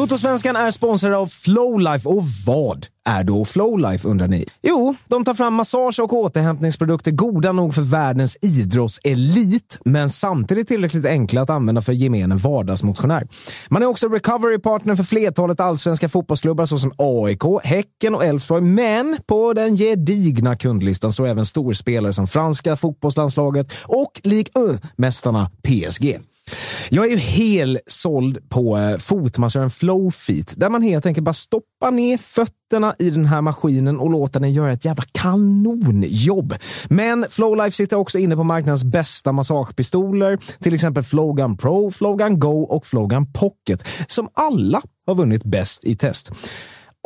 Totosvenskan 0.00 0.56
är 0.56 0.70
sponsrad 0.70 1.12
av 1.12 1.26
Flowlife 1.26 2.08
och 2.08 2.24
vad 2.46 2.86
är 3.04 3.24
då 3.24 3.44
Flowlife 3.44 4.08
undrar 4.08 4.28
ni? 4.28 4.44
Jo, 4.62 4.94
de 5.08 5.24
tar 5.24 5.34
fram 5.34 5.54
massage 5.54 6.00
och 6.00 6.12
återhämtningsprodukter 6.12 7.10
goda 7.10 7.52
nog 7.52 7.74
för 7.74 7.82
världens 7.82 8.36
idrottselit, 8.40 9.78
men 9.84 10.10
samtidigt 10.10 10.68
tillräckligt 10.68 11.06
enkla 11.06 11.42
att 11.42 11.50
använda 11.50 11.82
för 11.82 11.92
gemene 11.92 12.34
vardagsmotionär. 12.34 13.28
Man 13.68 13.82
är 13.82 13.86
också 13.86 14.08
recovery 14.08 14.58
partner 14.58 14.96
för 14.96 15.04
flertalet 15.04 15.60
allsvenska 15.60 16.08
fotbollsklubbar 16.08 16.66
såsom 16.66 16.92
AIK, 16.98 17.42
Häcken 17.64 18.14
och 18.14 18.24
Elfsborg, 18.24 18.62
men 18.62 19.18
på 19.26 19.52
den 19.52 19.76
gedigna 19.76 20.56
kundlistan 20.56 21.12
står 21.12 21.26
även 21.26 21.46
storspelare 21.46 22.12
som 22.12 22.26
franska 22.26 22.76
fotbollslandslaget 22.76 23.72
och 23.84 24.20
Ligue 24.24 24.52
1-mästarna 24.54 25.46
PSG. 25.62 26.20
Jag 26.88 27.06
är 27.06 27.10
ju 27.10 27.16
helt 27.16 27.78
såld 27.86 28.48
på 28.48 28.78
eh, 28.78 28.98
fotmassören 28.98 29.70
Flowfeet, 29.70 30.54
där 30.56 30.70
man 30.70 30.82
helt 30.82 31.06
enkelt 31.06 31.24
bara 31.24 31.32
stoppar 31.32 31.90
ner 31.90 32.18
fötterna 32.18 32.94
i 32.98 33.10
den 33.10 33.26
här 33.26 33.40
maskinen 33.40 34.00
och 34.00 34.10
låter 34.10 34.40
den 34.40 34.52
göra 34.52 34.72
ett 34.72 34.84
jävla 34.84 35.04
kanonjobb. 35.12 36.54
Men 36.88 37.26
Flowlife 37.30 37.76
sitter 37.76 37.96
också 37.96 38.18
inne 38.18 38.36
på 38.36 38.44
marknadens 38.44 38.84
bästa 38.84 39.32
massagepistoler, 39.32 40.38
till 40.58 40.74
exempel 40.74 41.02
Flowgun 41.02 41.56
Pro, 41.56 41.90
Flowgun 41.90 42.40
Go 42.40 42.62
och 42.62 42.86
Flowgun 42.86 43.32
Pocket, 43.32 43.84
som 44.06 44.28
alla 44.34 44.82
har 45.06 45.14
vunnit 45.14 45.44
bäst 45.44 45.84
i 45.84 45.96
test. 45.96 46.30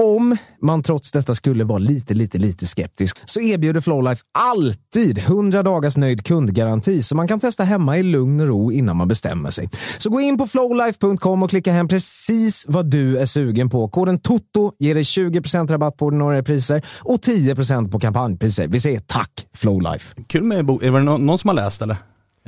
Om 0.02 0.36
man 0.62 0.82
trots 0.82 1.12
detta 1.12 1.34
skulle 1.34 1.64
vara 1.64 1.78
lite, 1.78 2.14
lite, 2.14 2.38
lite 2.38 2.66
skeptisk 2.66 3.18
så 3.24 3.40
erbjuder 3.40 3.80
Flowlife 3.80 4.22
alltid 4.38 5.18
100 5.18 5.62
dagars 5.62 5.96
nöjd 5.96 6.24
kundgaranti 6.26 7.02
så 7.02 7.16
man 7.16 7.28
kan 7.28 7.40
testa 7.40 7.64
hemma 7.64 7.98
i 7.98 8.02
lugn 8.02 8.40
och 8.40 8.46
ro 8.46 8.72
innan 8.72 8.96
man 8.96 9.08
bestämmer 9.08 9.50
sig. 9.50 9.68
Så 9.98 10.10
gå 10.10 10.20
in 10.20 10.38
på 10.38 10.46
flowlife.com 10.46 11.42
och 11.42 11.50
klicka 11.50 11.72
hem 11.72 11.88
precis 11.88 12.64
vad 12.68 12.90
du 12.90 13.18
är 13.18 13.26
sugen 13.26 13.70
på. 13.70 13.88
Koden 13.88 14.18
TOTO 14.18 14.72
ger 14.78 14.94
dig 14.94 15.02
20% 15.02 15.68
rabatt 15.68 15.96
på 15.96 16.06
ordinarie 16.06 16.42
priser 16.42 16.82
och 17.00 17.20
10% 17.20 17.90
på 17.90 18.00
kampanjpriser. 18.00 18.68
Vi 18.68 18.80
säger 18.80 19.00
tack 19.00 19.46
Flowlife! 19.54 20.14
Kul 20.28 20.42
med 20.42 20.64
bok. 20.64 20.82
Är 20.82 20.92
det 20.92 21.02
nå- 21.02 21.18
någon 21.18 21.38
som 21.38 21.48
har 21.48 21.54
läst 21.54 21.82
eller? 21.82 21.94
Är 21.94 21.98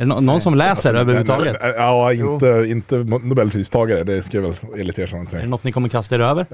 det 0.01 0.05
nå- 0.07 0.21
någon 0.21 0.41
som 0.41 0.55
läser 0.55 0.95
överhuvudtaget? 0.95 1.57
Ja, 1.63 2.13
inte, 2.13 2.65
inte 2.69 2.97
Nobelpristagare. 2.97 4.05
Det 4.05 4.23
ska 4.23 4.37
jag 4.37 4.43
väl 4.43 4.55
ärligt 4.81 4.99
erkänna 4.99 5.31
Är 5.31 5.41
det 5.41 5.47
något 5.47 5.65
ni 5.65 5.73
kommer 5.73 5.89
kasta 5.89 6.15
er 6.15 6.21
över? 6.21 6.47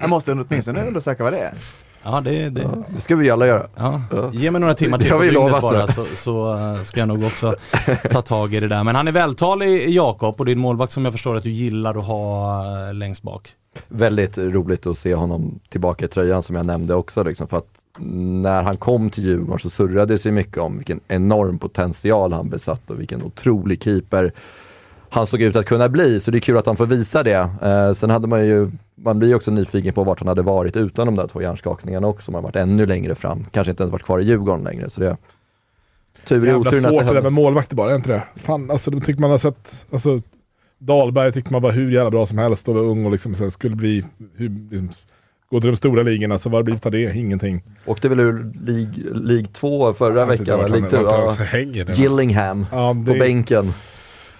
Jag 0.00 0.10
måste 0.10 0.32
åtminstone 0.32 0.86
undersöka 0.86 1.22
vad 1.24 1.32
det 1.32 1.38
är. 1.38 1.54
Ja, 2.04 2.20
det, 2.20 2.48
det, 2.50 2.68
Det 2.94 3.00
ska 3.00 3.16
vi 3.16 3.30
alla 3.30 3.46
göra. 3.46 3.66
ja. 3.76 4.00
Ge 4.32 4.50
mig 4.50 4.60
några 4.60 4.74
timmar 4.74 4.98
Det 4.98 5.04
till 5.04 5.12
på 5.12 5.22
dygnet 5.22 5.60
bara 5.62 5.86
så, 5.86 6.04
så 6.16 6.58
eh, 6.58 6.82
ska 6.82 7.00
jag 7.00 7.08
nog 7.08 7.24
också 7.24 7.54
ta 8.10 8.22
tag 8.22 8.54
i 8.54 8.60
det 8.60 8.68
där. 8.68 8.84
Men 8.84 8.94
han 8.94 9.08
är 9.08 9.12
vältalig 9.12 9.88
Jakob 9.90 10.34
och 10.38 10.46
din 10.46 10.58
målvakt 10.58 10.92
som 10.92 11.04
jag 11.04 11.14
förstår 11.14 11.36
att 11.36 11.42
du 11.42 11.50
gillar 11.50 11.98
att 11.98 12.04
ha 12.04 12.62
eh, 12.88 12.94
längst 12.94 13.22
bak. 13.22 13.48
Väldigt 13.88 14.38
roligt 14.38 14.86
att 14.86 14.98
se 14.98 15.14
honom 15.14 15.58
tillbaka 15.68 16.04
i 16.04 16.08
tröjan 16.08 16.42
som 16.42 16.56
jag 16.56 16.66
nämnde 16.66 16.94
också. 16.94 17.22
Liksom, 17.22 17.48
för 17.48 17.56
att 17.58 17.68
när 17.98 18.62
han 18.62 18.76
kom 18.76 19.10
till 19.10 19.24
Djurgården 19.24 19.58
så 19.58 19.70
surrade 19.70 20.14
det 20.14 20.18
sig 20.18 20.32
mycket 20.32 20.58
om 20.58 20.76
vilken 20.76 21.00
enorm 21.08 21.58
potential 21.58 22.32
han 22.32 22.48
besatt 22.48 22.90
och 22.90 23.00
vilken 23.00 23.22
otrolig 23.22 23.82
keeper 23.82 24.32
han 25.10 25.26
såg 25.26 25.42
ut 25.42 25.56
att 25.56 25.66
kunna 25.66 25.88
bli. 25.88 26.20
Så 26.20 26.30
det 26.30 26.38
är 26.38 26.40
kul 26.40 26.56
att 26.58 26.66
han 26.66 26.76
får 26.76 26.86
visa 26.86 27.22
det. 27.22 27.50
Eh, 27.62 27.92
sen 27.92 28.10
hade 28.10 28.28
man 28.28 28.46
ju, 28.46 28.70
man 29.04 29.18
blir 29.18 29.34
också 29.34 29.50
nyfiken 29.50 29.94
på 29.94 30.04
vart 30.04 30.18
han 30.18 30.28
hade 30.28 30.42
varit 30.42 30.76
utan 30.76 31.06
de 31.06 31.16
där 31.16 31.26
två 31.26 31.42
hjärnskakningarna 31.42 32.06
också. 32.06 32.30
Man 32.30 32.38
har 32.38 32.42
varit 32.48 32.56
ännu 32.56 32.86
längre 32.86 33.14
fram. 33.14 33.46
Kanske 33.50 33.70
inte 33.70 33.82
ens 33.82 33.92
varit 33.92 34.02
kvar 34.04 34.18
i 34.18 34.24
Djurgården 34.24 34.64
längre. 34.64 34.90
Så 34.90 35.00
det 35.00 35.16
tur 36.24 36.48
i 36.48 36.54
oturen 36.54 36.84
att 36.84 36.90
svårt 36.90 37.00
det 37.00 37.08
det 37.08 37.14
där 37.14 37.22
med 37.22 37.32
målvakter 37.32 37.76
bara, 37.76 37.90
är 37.90 37.96
inte 37.96 38.10
det? 38.12 38.22
Fan, 38.36 38.70
alltså 38.70 38.90
de 38.90 39.00
tycker 39.00 39.20
man 39.20 39.30
har 39.30 39.38
sett, 39.38 39.86
alltså 39.92 40.20
Dahlberg 40.78 41.32
tyckte 41.32 41.52
man 41.52 41.62
var 41.62 41.72
hur 41.72 41.90
jävla 41.90 42.10
bra 42.10 42.26
som 42.26 42.38
helst 42.38 42.68
och 42.68 42.74
var 42.74 42.82
ung 42.82 43.04
och 43.04 43.12
liksom 43.12 43.34
så 43.34 43.42
här, 43.42 43.50
skulle 43.50 43.76
bli, 43.76 44.04
hur, 44.36 44.48
liksom, 44.70 44.90
gå 45.50 45.60
till 45.60 45.70
de 45.70 45.76
stora 45.76 46.02
ligorna, 46.02 46.38
så 46.38 46.48
vad 46.48 46.54
har 46.58 46.62
det 46.62 46.64
blivit 46.64 46.86
av 46.86 46.92
det? 46.92 47.16
Ingenting. 47.16 47.62
Åkte 47.84 48.08
väl 48.08 48.20
ur 48.20 48.52
League, 48.66 48.94
League 49.14 49.46
2 49.52 49.92
förra 49.94 50.22
inte 50.22 50.36
veckan? 50.44 50.60
han- 50.60 50.70
League 50.70 50.90
2, 50.90 51.02
vart 51.02 51.12
han 51.12 51.36
ja. 51.38 51.44
hänger 51.44 51.84
det. 51.84 51.92
Gillingham 51.92 52.66
Ja, 52.72 52.96
det 53.06 53.12
på 53.12 53.18
bänken. 53.18 53.72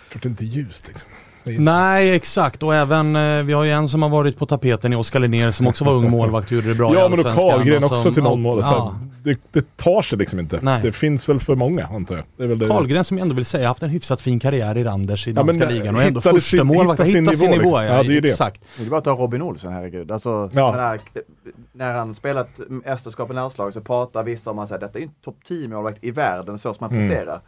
klart 0.08 0.22
det 0.22 0.28
inte 0.28 0.44
ljust 0.44 0.88
liksom. 0.88 1.10
Nej 1.44 2.14
exakt 2.14 2.62
och 2.62 2.74
även, 2.74 3.16
eh, 3.16 3.42
vi 3.42 3.52
har 3.52 3.64
ju 3.64 3.70
en 3.70 3.88
som 3.88 4.02
har 4.02 4.08
varit 4.08 4.38
på 4.38 4.46
tapeten 4.46 4.92
i 4.92 4.96
Oskar 4.96 5.20
Linnér 5.20 5.50
som 5.50 5.66
också 5.66 5.84
var 5.84 5.92
ung 5.92 6.10
målvakt 6.10 6.46
och 6.46 6.52
gjorde 6.52 6.68
det 6.68 6.74
bra 6.74 6.92
i 6.92 6.94
Ja 6.98 7.08
men 7.08 7.18
och 7.20 7.26
Karlgren 7.26 7.82
och 7.84 7.88
som- 7.88 7.98
också 7.98 8.14
till 8.14 8.22
någon 8.22 8.42
mål. 8.42 8.58
Ja. 8.62 8.94
det, 9.24 9.38
det 9.52 9.76
tar 9.76 10.02
sig 10.02 10.18
liksom 10.18 10.40
inte. 10.40 10.58
Nej. 10.62 10.80
Det 10.82 10.92
finns 10.92 11.28
väl 11.28 11.40
för 11.40 11.54
många 11.54 11.86
antar 11.86 12.16
jag. 12.16 12.24
Det 12.36 12.44
är 12.44 12.48
väl 12.48 12.58
det. 12.58 12.66
Karlgren 12.68 13.04
som 13.04 13.18
jag 13.18 13.22
ändå 13.22 13.34
vill 13.34 13.44
säga 13.44 13.68
haft 13.68 13.82
en 13.82 13.90
hyfsat 13.90 14.20
fin 14.20 14.40
karriär 14.40 14.76
i 14.78 14.84
Randers 14.84 15.28
i 15.28 15.30
Ja, 15.30 15.34
men, 15.44 15.46
danska 15.58 15.74
ligan 15.74 15.94
och 15.96 16.02
ändå 16.02 16.20
hittade 16.20 16.34
första 16.40 16.56
sin- 16.56 16.66
målvakt. 16.66 17.00
hitta 17.00 17.12
sin 17.12 17.24
Hitta 17.26 17.36
sin 17.36 17.50
nivå, 17.50 17.62
nivå, 17.62 17.78
liksom. 17.78 17.84
ja, 17.86 17.96
Ja, 17.96 18.02
det 18.02 18.08
är 18.08 18.12
ju 18.14 18.20
det. 18.20 18.28
exakt. 18.30 18.60
Det 18.78 18.84
är 18.84 18.90
bara 18.90 18.98
att 18.98 19.04
ta 19.04 19.10
Robin 19.10 19.42
Olsen, 19.42 19.72
herregud. 19.72 20.10
Alltså, 20.10 20.50
Ja. 20.52 20.70
den 20.72 20.80
här, 20.80 20.98
när 21.82 21.94
han 21.94 22.14
spelat 22.14 22.60
mästerskap 22.68 23.30
i 23.30 23.34
landslaget 23.34 23.74
så 23.74 23.80
pratar 23.80 24.24
vissa 24.24 24.50
om 24.50 24.58
att 24.58 24.68
detta 24.68 24.98
är 24.98 25.02
en 25.02 25.10
topp 25.24 25.36
10 25.44 25.68
målvakt 25.68 26.04
i 26.04 26.10
världen 26.10 26.58
så 26.58 26.74
som 26.74 26.84
han 26.88 26.96
Mm. 26.98 27.08
presterar. 27.08 27.40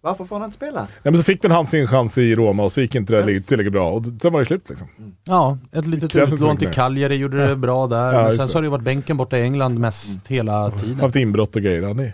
Varför 0.00 0.24
får 0.24 0.36
han 0.36 0.44
inte 0.44 0.56
spela? 0.56 0.86
Ja, 1.02 1.10
men 1.10 1.16
så 1.18 1.22
fick 1.24 1.44
väl 1.44 1.50
han 1.50 1.66
sin 1.66 1.86
chans 1.86 2.18
i 2.18 2.34
Roma 2.34 2.62
och 2.62 2.72
så 2.72 2.80
gick 2.80 2.94
inte 2.94 3.12
det 3.12 3.32
Just. 3.32 3.48
tillräckligt 3.48 3.72
bra. 3.72 3.90
Och 3.90 4.04
sen 4.22 4.32
var 4.32 4.40
det 4.40 4.46
slut 4.46 4.68
liksom. 4.68 4.88
Ja, 5.24 5.58
ett 5.72 5.86
litet 5.86 6.16
utlån 6.16 6.56
till. 6.56 6.68
Cagliari 6.70 7.14
gjorde 7.14 7.46
det 7.48 7.56
bra 7.56 7.86
där. 7.86 8.12
Ja, 8.12 8.22
men 8.22 8.32
sen 8.32 8.48
så 8.48 8.56
har 8.58 8.62
det 8.62 8.66
ju 8.66 8.70
varit 8.70 8.84
bänken 8.84 9.16
borta 9.16 9.38
i 9.38 9.42
England 9.42 9.78
mest 9.78 10.26
hela 10.28 10.70
tiden. 10.70 11.00
Haft 11.00 11.16
inbrott 11.16 11.56
och 11.56 11.62
grejer. 11.62 11.82
Ja, 11.82 11.94
det, 11.94 12.12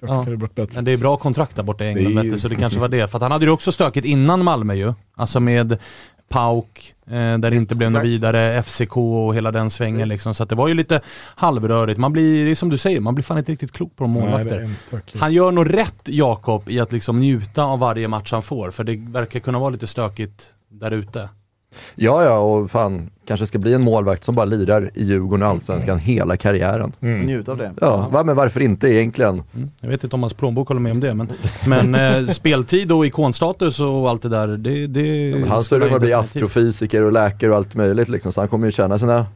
Ja. 0.00 0.26
det. 0.54 0.74
Men 0.74 0.84
det 0.84 0.92
är 0.92 0.96
bra 0.96 1.16
kontrakt 1.16 1.56
där 1.56 1.62
borta 1.62 1.84
i 1.84 1.88
England 1.88 2.14
Det 2.14 2.20
är- 2.20 2.22
vet 2.22 2.32
du, 2.32 2.38
så 2.38 2.48
det 2.48 2.54
kanske 2.54 2.78
var 2.80 2.88
det. 2.88 3.08
För 3.10 3.18
att 3.18 3.22
han 3.22 3.32
hade 3.32 3.44
ju 3.44 3.50
också 3.50 3.72
stökigt 3.72 4.06
innan 4.06 4.44
Malmö 4.44 4.74
ju. 4.74 4.92
Alltså 5.14 5.40
med 5.40 5.78
PAOK, 6.28 6.94
eh, 7.06 7.12
där 7.12 7.38
det 7.38 7.56
inte 7.56 7.74
blev 7.76 7.92
något 7.92 8.04
vidare, 8.04 8.62
FCK 8.62 8.96
och 8.96 9.34
hela 9.34 9.52
den 9.52 9.70
svängen 9.70 10.08
liksom. 10.08 10.34
Så 10.34 10.42
att 10.42 10.48
det 10.48 10.54
var 10.54 10.68
ju 10.68 10.74
lite 10.74 11.00
halvrörigt. 11.34 11.98
Man 11.98 12.12
blir, 12.12 12.44
det 12.44 12.50
är 12.50 12.54
som 12.54 12.68
du 12.68 12.78
säger, 12.78 13.00
man 13.00 13.14
blir 13.14 13.22
fan 13.24 13.38
inte 13.38 13.52
riktigt 13.52 13.72
klok 13.72 13.96
på 13.96 14.04
de 14.04 14.10
målvakter. 14.10 14.70
Han 15.18 15.32
gör 15.32 15.52
nog 15.52 15.74
rätt, 15.74 16.02
Jakob, 16.04 16.68
i 16.68 16.80
att 16.80 16.92
liksom 16.92 17.18
njuta 17.18 17.64
av 17.64 17.78
varje 17.78 18.08
match 18.08 18.32
han 18.32 18.42
får. 18.42 18.70
För 18.70 18.84
det 18.84 18.96
verkar 18.96 19.40
kunna 19.40 19.58
vara 19.58 19.70
lite 19.70 19.86
stökigt 19.86 20.44
där 20.68 20.90
ute. 20.90 21.28
Ja, 21.94 22.24
ja, 22.24 22.38
och 22.38 22.70
fan, 22.70 23.10
kanske 23.26 23.46
ska 23.46 23.58
bli 23.58 23.74
en 23.74 23.84
målvakt 23.84 24.24
som 24.24 24.34
bara 24.34 24.46
lirar 24.46 24.90
i 24.94 25.04
Djurgården 25.04 25.42
och 25.42 25.48
Allsvenskan 25.48 25.98
hela 25.98 26.36
karriären. 26.36 26.92
Mm. 27.00 27.20
Njut 27.20 27.48
av 27.48 27.56
det. 27.56 27.72
Ja, 27.80 28.08
va, 28.12 28.24
men 28.24 28.36
varför 28.36 28.62
inte 28.62 28.88
egentligen? 28.88 29.42
Mm. 29.54 29.70
Jag 29.80 29.88
vet 29.88 30.04
inte 30.04 30.16
om 30.16 30.22
hans 30.22 30.34
plånbok 30.34 30.68
håller 30.68 30.80
med 30.80 30.92
om 30.92 31.00
det, 31.00 31.14
men, 31.14 31.28
men 31.66 31.94
eh, 31.94 32.32
speltid 32.32 32.92
och 32.92 33.06
ikonstatus 33.06 33.80
och 33.80 34.10
allt 34.10 34.22
det 34.22 34.28
där, 34.28 34.48
det... 34.48 34.86
det 34.86 35.28
Ja, 35.28 35.46
han 35.46 35.82
om 35.82 35.94
att 35.94 36.00
bli 36.00 36.12
astrofysiker 36.12 37.02
och 37.02 37.12
läkare 37.12 37.50
och 37.50 37.56
allt 37.56 37.74
möjligt 37.74 38.08
liksom, 38.08 38.32
så 38.32 38.40
han 38.40 38.48
kommer 38.48 38.66
ju 38.66 38.72
tjäna 38.72 38.98
sina 38.98 39.26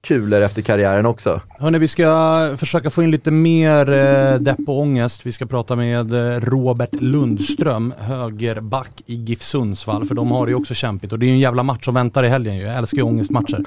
kulor 0.00 0.40
efter 0.40 0.62
karriären 0.62 1.06
också. 1.06 1.40
Hörni, 1.58 1.78
vi 1.78 1.88
ska 1.88 2.54
försöka 2.58 2.90
få 2.90 3.02
in 3.02 3.10
lite 3.10 3.30
mer 3.30 3.90
eh, 3.90 4.34
depp 4.34 4.58
och 4.66 4.78
ångest. 4.78 5.26
Vi 5.26 5.32
ska 5.32 5.46
prata 5.46 5.76
med 5.76 6.12
eh, 6.12 6.40
Robert 6.40 6.94
Lundström, 7.00 7.94
högerback 7.98 9.02
i 9.06 9.14
GIF 9.14 9.42
Sundsvall, 9.42 10.04
för 10.04 10.14
de 10.14 10.30
har 10.30 10.46
det 10.46 10.50
ju 10.50 10.56
också 10.56 10.74
kämpigt 10.74 11.12
och 11.12 11.18
det 11.18 11.26
är 11.26 11.28
ju 11.28 11.32
en 11.32 11.40
jävla 11.40 11.62
match 11.62 11.84
som 11.84 11.94
väntar 11.94 12.24
i 12.24 12.28
helgen 12.28 12.56
ju. 12.56 12.62
Jag 12.62 12.76
älskar 12.76 12.96
ju 12.96 13.02
ångestmatcher. 13.02 13.64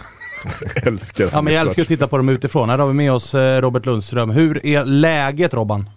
älskar 0.75 1.29
Ja 1.31 1.41
men 1.41 1.53
jag 1.53 1.61
älskar 1.61 1.81
att 1.81 1.87
titta 1.87 2.07
på 2.07 2.17
dem 2.17 2.29
utifrån. 2.29 2.69
Här 2.69 2.77
har 2.77 2.87
vi 2.87 2.93
med 2.93 3.13
oss 3.13 3.35
eh, 3.35 3.61
Robert 3.61 3.85
Lundström. 3.85 4.29
Hur 4.29 4.65
är 4.65 4.85
läget 4.85 5.53
Robban? 5.53 5.89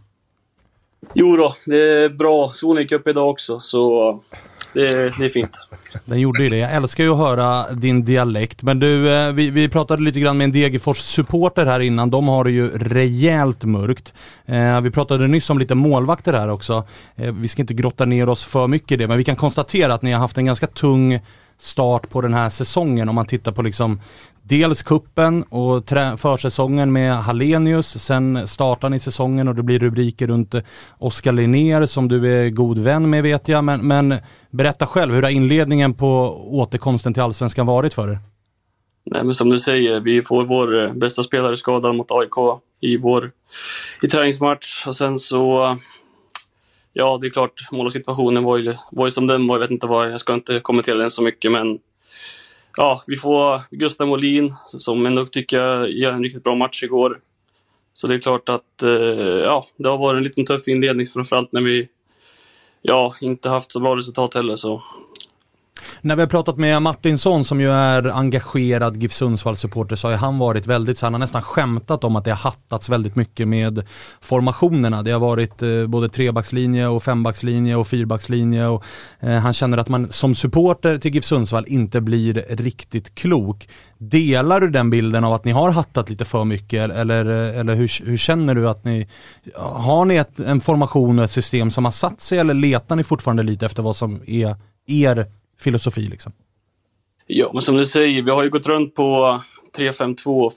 Jo 1.15 1.37
då, 1.37 1.55
det 1.67 2.05
är 2.05 2.09
bra. 2.09 2.51
Solen 2.53 2.83
gick 2.83 2.93
upp 2.93 3.09
idag 3.09 3.31
också, 3.31 3.61
så 3.61 4.21
det, 4.75 5.19
det 5.19 5.25
är 5.25 5.29
fint. 5.29 5.69
Den 6.05 6.21
gjorde 6.21 6.43
ju 6.43 6.51
det. 6.51 6.57
Jag 6.57 6.75
älskar 6.75 7.05
ju 7.05 7.11
att 7.11 7.19
höra 7.19 7.73
din 7.73 8.05
dialekt. 8.05 8.63
Men 8.63 8.79
du, 8.79 9.15
eh, 9.15 9.33
vi, 9.33 9.51
vi 9.51 9.69
pratade 9.69 10.03
lite 10.03 10.21
grann 10.21 10.37
med 10.37 10.45
en 10.45 10.53
Degerfors 10.53 10.99
supporter 10.99 11.67
här 11.67 11.81
innan. 11.81 12.11
De 12.11 12.29
har 12.29 12.45
det 12.45 12.51
ju 12.51 12.79
rejält 12.79 13.65
mörkt. 13.65 14.13
Eh, 14.47 14.81
vi 14.81 14.91
pratade 14.91 15.29
nyss 15.29 15.51
om 15.51 15.59
lite 15.59 15.75
målvakter 15.75 16.33
här 16.33 16.49
också. 16.49 16.85
Eh, 17.17 17.33
vi 17.33 17.49
ska 17.49 17.63
inte 17.63 17.75
grotta 17.75 18.05
ner 18.05 18.29
oss 18.29 18.45
för 18.45 18.67
mycket 18.67 18.93
i 18.93 18.97
det, 18.97 19.09
men 19.09 19.19
vi 19.19 19.25
kan 19.25 19.37
konstatera 19.37 19.95
att 19.95 20.03
ni 20.03 20.13
har 20.13 20.21
haft 20.21 20.39
en 20.39 20.45
ganska 20.45 20.67
tung 20.67 21.21
start 21.59 22.11
på 22.11 22.21
den 22.21 22.35
här 22.35 22.51
säsongen 22.51 23.09
om 23.09 23.15
man 23.15 23.27
tittar 23.27 23.53
på 23.53 23.63
liksom 23.63 24.01
Dels 24.47 24.83
kuppen 24.83 25.43
och 25.43 25.89
försäsongen 26.17 26.93
med 26.93 27.17
Hallenius, 27.17 28.03
sen 28.03 28.49
startar 28.49 28.91
ni 28.91 29.01
säsongen 29.01 29.49
och 29.49 29.55
det 29.55 29.63
blir 29.63 29.79
rubriker 29.79 30.27
runt 30.27 30.55
Oskar 30.99 31.33
Linnér 31.33 31.87
som 31.87 32.09
du 32.09 32.45
är 32.45 32.51
god 32.51 32.79
vän 32.79 33.11
med 33.11 33.23
vet 33.23 33.49
jag. 33.49 33.65
Men, 33.65 33.87
men 33.87 34.15
berätta 34.55 34.87
själv, 34.87 35.15
hur 35.15 35.23
har 35.23 35.31
inledningen 35.31 35.95
på 35.95 36.09
återkomsten 36.51 37.15
till 37.15 37.23
Allsvenskan 37.23 37.67
varit 37.67 37.95
för 37.95 38.09
er? 38.09 38.19
Nej, 39.05 39.25
men 39.25 39.35
som 39.35 39.51
du 39.51 39.59
säger, 39.59 40.01
vi 40.01 40.23
får 40.23 40.45
vår 40.45 40.83
eh, 40.83 40.93
bästa 40.93 41.23
spelare 41.23 41.57
skadad 41.57 41.95
mot 41.95 42.11
AIK 42.11 42.61
i 42.81 42.97
vår 42.97 43.31
i 44.03 44.09
träningsmatch. 44.09 44.87
Och 44.87 44.97
sen 44.97 45.19
så... 45.19 45.77
Ja, 46.93 47.19
det 47.21 47.27
är 47.27 47.31
klart, 47.31 47.69
målsituationen 47.73 48.45
var 48.45 48.59
ju, 48.59 48.75
var 48.91 49.07
ju 49.07 49.11
som 49.11 49.27
den 49.27 49.47
var. 49.47 49.57
Jag 49.57 49.61
vet 49.61 49.71
inte 49.71 49.87
vad, 49.87 50.13
jag 50.13 50.21
ska 50.21 50.35
inte 50.35 50.61
kommentera 50.61 50.99
den 50.99 51.11
så 51.11 51.23
mycket, 51.23 51.53
men... 51.53 51.79
Ja, 52.77 53.03
vi 53.07 53.17
får 53.17 53.61
Gustav 53.71 54.09
Molin, 54.09 54.55
som 54.67 55.07
ändå 55.07 55.27
tycker 55.27 55.63
jag 55.63 55.91
gör 55.91 56.13
en 56.13 56.25
riktigt 56.25 56.45
bra 56.45 56.55
match 56.55 56.83
igår. 56.83 57.21
Så 57.93 58.07
det 58.07 58.15
är 58.15 58.19
klart 58.19 58.49
att, 58.49 58.83
eh, 58.83 58.91
ja, 59.45 59.65
det 59.77 59.89
har 59.89 59.99
varit 59.99 60.17
en 60.17 60.23
liten 60.23 60.45
tuff 60.45 60.69
inledning, 60.69 61.07
framförallt 61.07 61.53
när 61.53 61.61
vi, 61.61 61.89
ja, 62.87 63.15
inte 63.21 63.49
haft 63.49 63.73
så 63.73 63.81
bra 63.81 63.97
resultat 63.97 64.35
heller. 64.35 64.57
Så 64.57 64.83
när 66.01 66.17
vi 66.17 66.23
har 66.23 66.27
pratat 66.27 66.57
med 66.57 66.83
Martinsson 66.83 67.45
som 67.45 67.61
ju 67.61 67.71
är 67.71 68.19
engagerad 68.19 68.97
GIF 68.97 69.13
Sundsvall-supporter 69.13 69.97
så 69.97 70.07
har 70.07 70.13
ju 70.13 70.19
han 70.19 70.39
varit 70.39 70.67
väldigt, 70.67 70.99
så 70.99 71.07
han 71.07 71.15
har 71.15 71.19
nästan 71.19 71.43
skämtat 71.43 72.05
om 72.05 72.17
att 72.17 72.25
det 72.25 72.31
har 72.31 72.37
hattats 72.37 72.89
väldigt 72.89 73.17
mycket 73.17 73.49
med 73.49 73.87
formationerna. 74.21 75.03
Det 75.03 75.11
har 75.11 75.21
varit 75.21 75.63
eh, 75.63 75.87
både 75.87 76.09
trebackslinje 76.09 76.87
och 76.87 77.03
fembackslinje 77.03 77.77
och 77.77 77.87
fyrbackslinje 77.87 78.67
och 78.67 78.85
eh, 79.21 79.39
han 79.39 79.53
känner 79.53 79.79
att 79.79 79.89
man 79.89 80.13
som 80.13 80.35
supporter 80.35 80.99
till 80.99 81.15
GIF 81.15 81.25
Sundsvall 81.25 81.65
inte 81.69 82.01
blir 82.01 82.45
riktigt 82.49 83.15
klok. 83.15 83.69
Delar 83.99 84.61
du 84.61 84.71
den 84.71 84.91
bilden 84.91 85.25
av 85.25 85.33
att 85.33 85.45
ni 85.45 85.53
har 85.53 85.71
hattat 85.71 86.11
lite 86.11 86.25
för 86.25 86.45
mycket 86.45 86.91
eller, 86.91 87.25
eh, 87.25 87.61
eller 87.61 87.75
hur, 87.75 88.07
hur 88.07 88.17
känner 88.17 88.55
du 88.55 88.69
att 88.69 88.85
ni, 88.85 89.09
har 89.55 90.05
ni 90.05 90.17
ett, 90.17 90.41
en 90.41 90.61
formation 90.61 91.19
och 91.19 91.25
ett 91.25 91.31
system 91.31 91.71
som 91.71 91.85
har 91.85 91.93
satt 91.93 92.21
sig 92.21 92.39
eller 92.39 92.55
letar 92.55 92.97
ni 92.97 93.05
fortfarande 93.05 93.43
lite 93.43 93.67
efter 93.67 93.83
vad 93.83 93.97
som 93.97 94.23
är 94.27 94.57
er 94.87 95.27
filosofi 95.59 96.01
liksom? 96.01 96.33
Ja, 97.27 97.51
men 97.53 97.63
som 97.63 97.77
du 97.77 97.85
säger, 97.85 98.23
vi 98.23 98.31
har 98.31 98.43
ju 98.43 98.51
gått 98.51 98.67
runt 98.67 98.95
på 98.95 99.41
3-5-2 99.79 100.45
och 100.45 100.53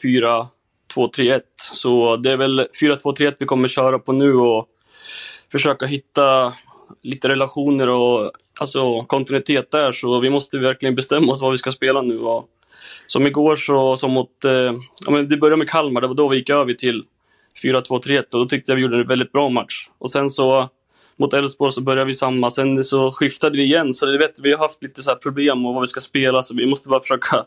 4-2-3-1. 0.95 1.41
Så 1.73 2.15
det 2.15 2.31
är 2.31 2.37
väl 2.37 2.67
4-2-3-1 2.81 3.35
vi 3.39 3.45
kommer 3.45 3.67
köra 3.67 3.99
på 3.99 4.11
nu 4.11 4.33
och 4.33 4.67
försöka 5.51 5.85
hitta 5.85 6.53
lite 7.03 7.29
relationer 7.29 7.89
och 7.89 8.31
alltså, 8.59 9.01
kontinuitet 9.01 9.71
där. 9.71 9.91
Så 9.91 10.19
vi 10.19 10.29
måste 10.29 10.57
verkligen 10.57 10.95
bestämma 10.95 11.31
oss 11.31 11.41
vad 11.41 11.51
vi 11.51 11.57
ska 11.57 11.71
spela 11.71 12.01
nu. 12.01 12.19
Och 12.19 12.49
som 13.07 13.27
igår 13.27 13.55
så, 13.55 13.95
som 13.95 14.11
mot, 14.11 14.45
eh, 14.45 14.51
ja, 15.05 15.11
men 15.11 15.29
det 15.29 15.37
började 15.37 15.57
med 15.57 15.69
Kalmar, 15.69 16.01
det 16.01 16.07
var 16.07 16.15
då 16.15 16.27
vi 16.27 16.37
gick 16.37 16.49
över 16.49 16.73
till 16.73 17.03
4-2-3-1 17.63 18.19
och 18.19 18.39
då 18.39 18.45
tyckte 18.45 18.71
jag 18.71 18.75
vi 18.75 18.81
gjorde 18.81 18.97
en 18.97 19.07
väldigt 19.07 19.31
bra 19.31 19.49
match. 19.49 19.89
Och 19.97 20.11
sen 20.11 20.29
så 20.29 20.69
mot 21.20 21.34
Elfsborg 21.34 21.72
så 21.72 21.82
började 21.82 22.05
vi 22.05 22.13
samma, 22.13 22.49
sen 22.49 22.84
så 22.84 23.11
skiftade 23.11 23.57
vi 23.57 23.63
igen. 23.63 23.93
Så 23.93 24.05
det 24.05 24.18
vet, 24.18 24.39
vi 24.43 24.51
har 24.51 24.59
haft 24.59 24.84
lite 24.84 25.03
så 25.03 25.09
här 25.09 25.18
problem 25.18 25.61
med 25.61 25.74
vad 25.74 25.82
vi 25.82 25.88
ska 25.88 25.99
spela, 25.99 26.41
så 26.41 26.53
vi 26.55 26.65
måste 26.65 26.89
bara 26.89 26.99
försöka 26.99 27.45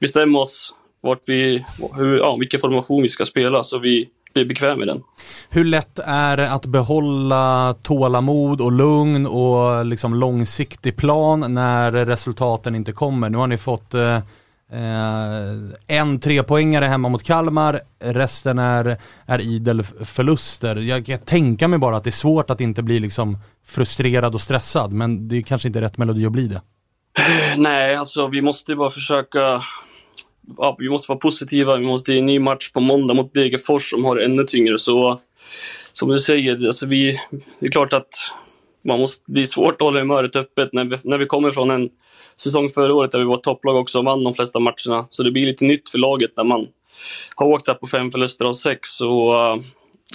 bestämma 0.00 0.38
oss 0.38 0.74
vart 1.02 1.20
vi, 1.26 1.64
hur, 1.94 2.18
ja, 2.18 2.36
vilken 2.36 2.60
formation 2.60 3.02
vi 3.02 3.08
ska 3.08 3.24
spela 3.24 3.62
så 3.62 3.78
vi 3.78 4.08
blir 4.34 4.44
bekväma 4.44 4.76
med 4.76 4.88
den. 4.88 5.02
Hur 5.48 5.64
lätt 5.64 5.98
är 6.04 6.36
det 6.36 6.50
att 6.50 6.66
behålla 6.66 7.74
tålamod 7.82 8.60
och 8.60 8.72
lugn 8.72 9.26
och 9.26 9.86
liksom 9.86 10.14
långsiktig 10.14 10.96
plan 10.96 11.54
när 11.54 11.92
resultaten 11.92 12.74
inte 12.74 12.92
kommer? 12.92 13.30
Nu 13.30 13.38
har 13.38 13.46
ni 13.46 13.58
fått 13.58 13.94
eh, 13.94 14.18
eh, 14.72 15.96
en 15.98 16.20
trepoängare 16.20 16.84
hemma 16.84 17.08
mot 17.08 17.22
Kalmar, 17.22 17.80
resten 17.98 18.58
är, 18.58 18.96
är 19.26 19.40
idel 19.40 19.82
förluster. 19.82 20.76
Jag 20.76 21.06
kan 21.06 21.18
tänka 21.18 21.68
mig 21.68 21.78
bara 21.78 21.96
att 21.96 22.04
det 22.04 22.10
är 22.10 22.12
svårt 22.12 22.50
att 22.50 22.60
inte 22.60 22.82
bli 22.82 23.00
liksom 23.00 23.38
frustrerad 23.66 24.34
och 24.34 24.40
stressad, 24.40 24.92
men 24.92 25.28
det 25.28 25.36
är 25.36 25.42
kanske 25.42 25.68
inte 25.68 25.80
rätt 25.80 25.98
melodi 25.98 26.26
att 26.26 26.32
bli 26.32 26.46
det. 26.46 26.62
Eh, 27.18 27.58
nej, 27.58 27.96
alltså 27.96 28.26
vi 28.26 28.42
måste 28.42 28.76
bara 28.76 28.90
försöka 28.90 29.60
ja, 30.56 30.76
vi 30.78 30.90
måste 30.90 31.10
vara 31.12 31.18
positiva. 31.18 31.76
Vi 31.76 31.86
måste, 31.86 32.12
det 32.12 32.16
är 32.16 32.18
en 32.18 32.26
ny 32.26 32.38
match 32.38 32.72
på 32.72 32.80
måndag 32.80 33.14
mot 33.14 33.34
Degerfors 33.34 33.90
som 33.90 34.04
har 34.04 34.16
det 34.16 34.24
ännu 34.24 34.44
tyngre. 34.44 34.78
Så 34.78 35.20
som 35.92 36.08
du 36.08 36.18
säger, 36.18 36.66
alltså 36.66 36.86
vi, 36.86 37.20
det 37.30 37.66
är 37.66 37.70
klart 37.70 37.92
att 37.92 38.08
man 38.84 39.00
måste, 39.00 39.24
det 39.26 39.40
är 39.40 39.44
svårt 39.44 39.74
att 39.74 39.80
hålla 39.80 40.00
humöret 40.00 40.36
öppet 40.36 40.72
när 40.72 40.84
vi, 40.84 40.96
när 41.04 41.18
vi 41.18 41.26
kommer 41.26 41.50
från 41.50 41.70
en 41.70 41.88
säsong 42.36 42.70
förra 42.70 42.94
året 42.94 43.10
där 43.10 43.18
vi 43.18 43.24
var 43.24 43.36
topplag 43.36 43.76
också 43.76 43.98
och 43.98 44.04
vann 44.04 44.24
de 44.24 44.34
flesta 44.34 44.58
matcherna. 44.58 45.06
Så 45.08 45.22
det 45.22 45.30
blir 45.30 45.46
lite 45.46 45.64
nytt 45.64 45.88
för 45.88 45.98
laget 45.98 46.30
när 46.36 46.44
man 46.44 46.66
har 47.34 47.46
åkt 47.46 47.66
här 47.66 47.74
på 47.74 47.86
fem 47.86 48.10
förluster 48.10 48.44
av 48.44 48.52
sex. 48.52 48.88
Så 48.88 49.34
uh, 49.34 49.62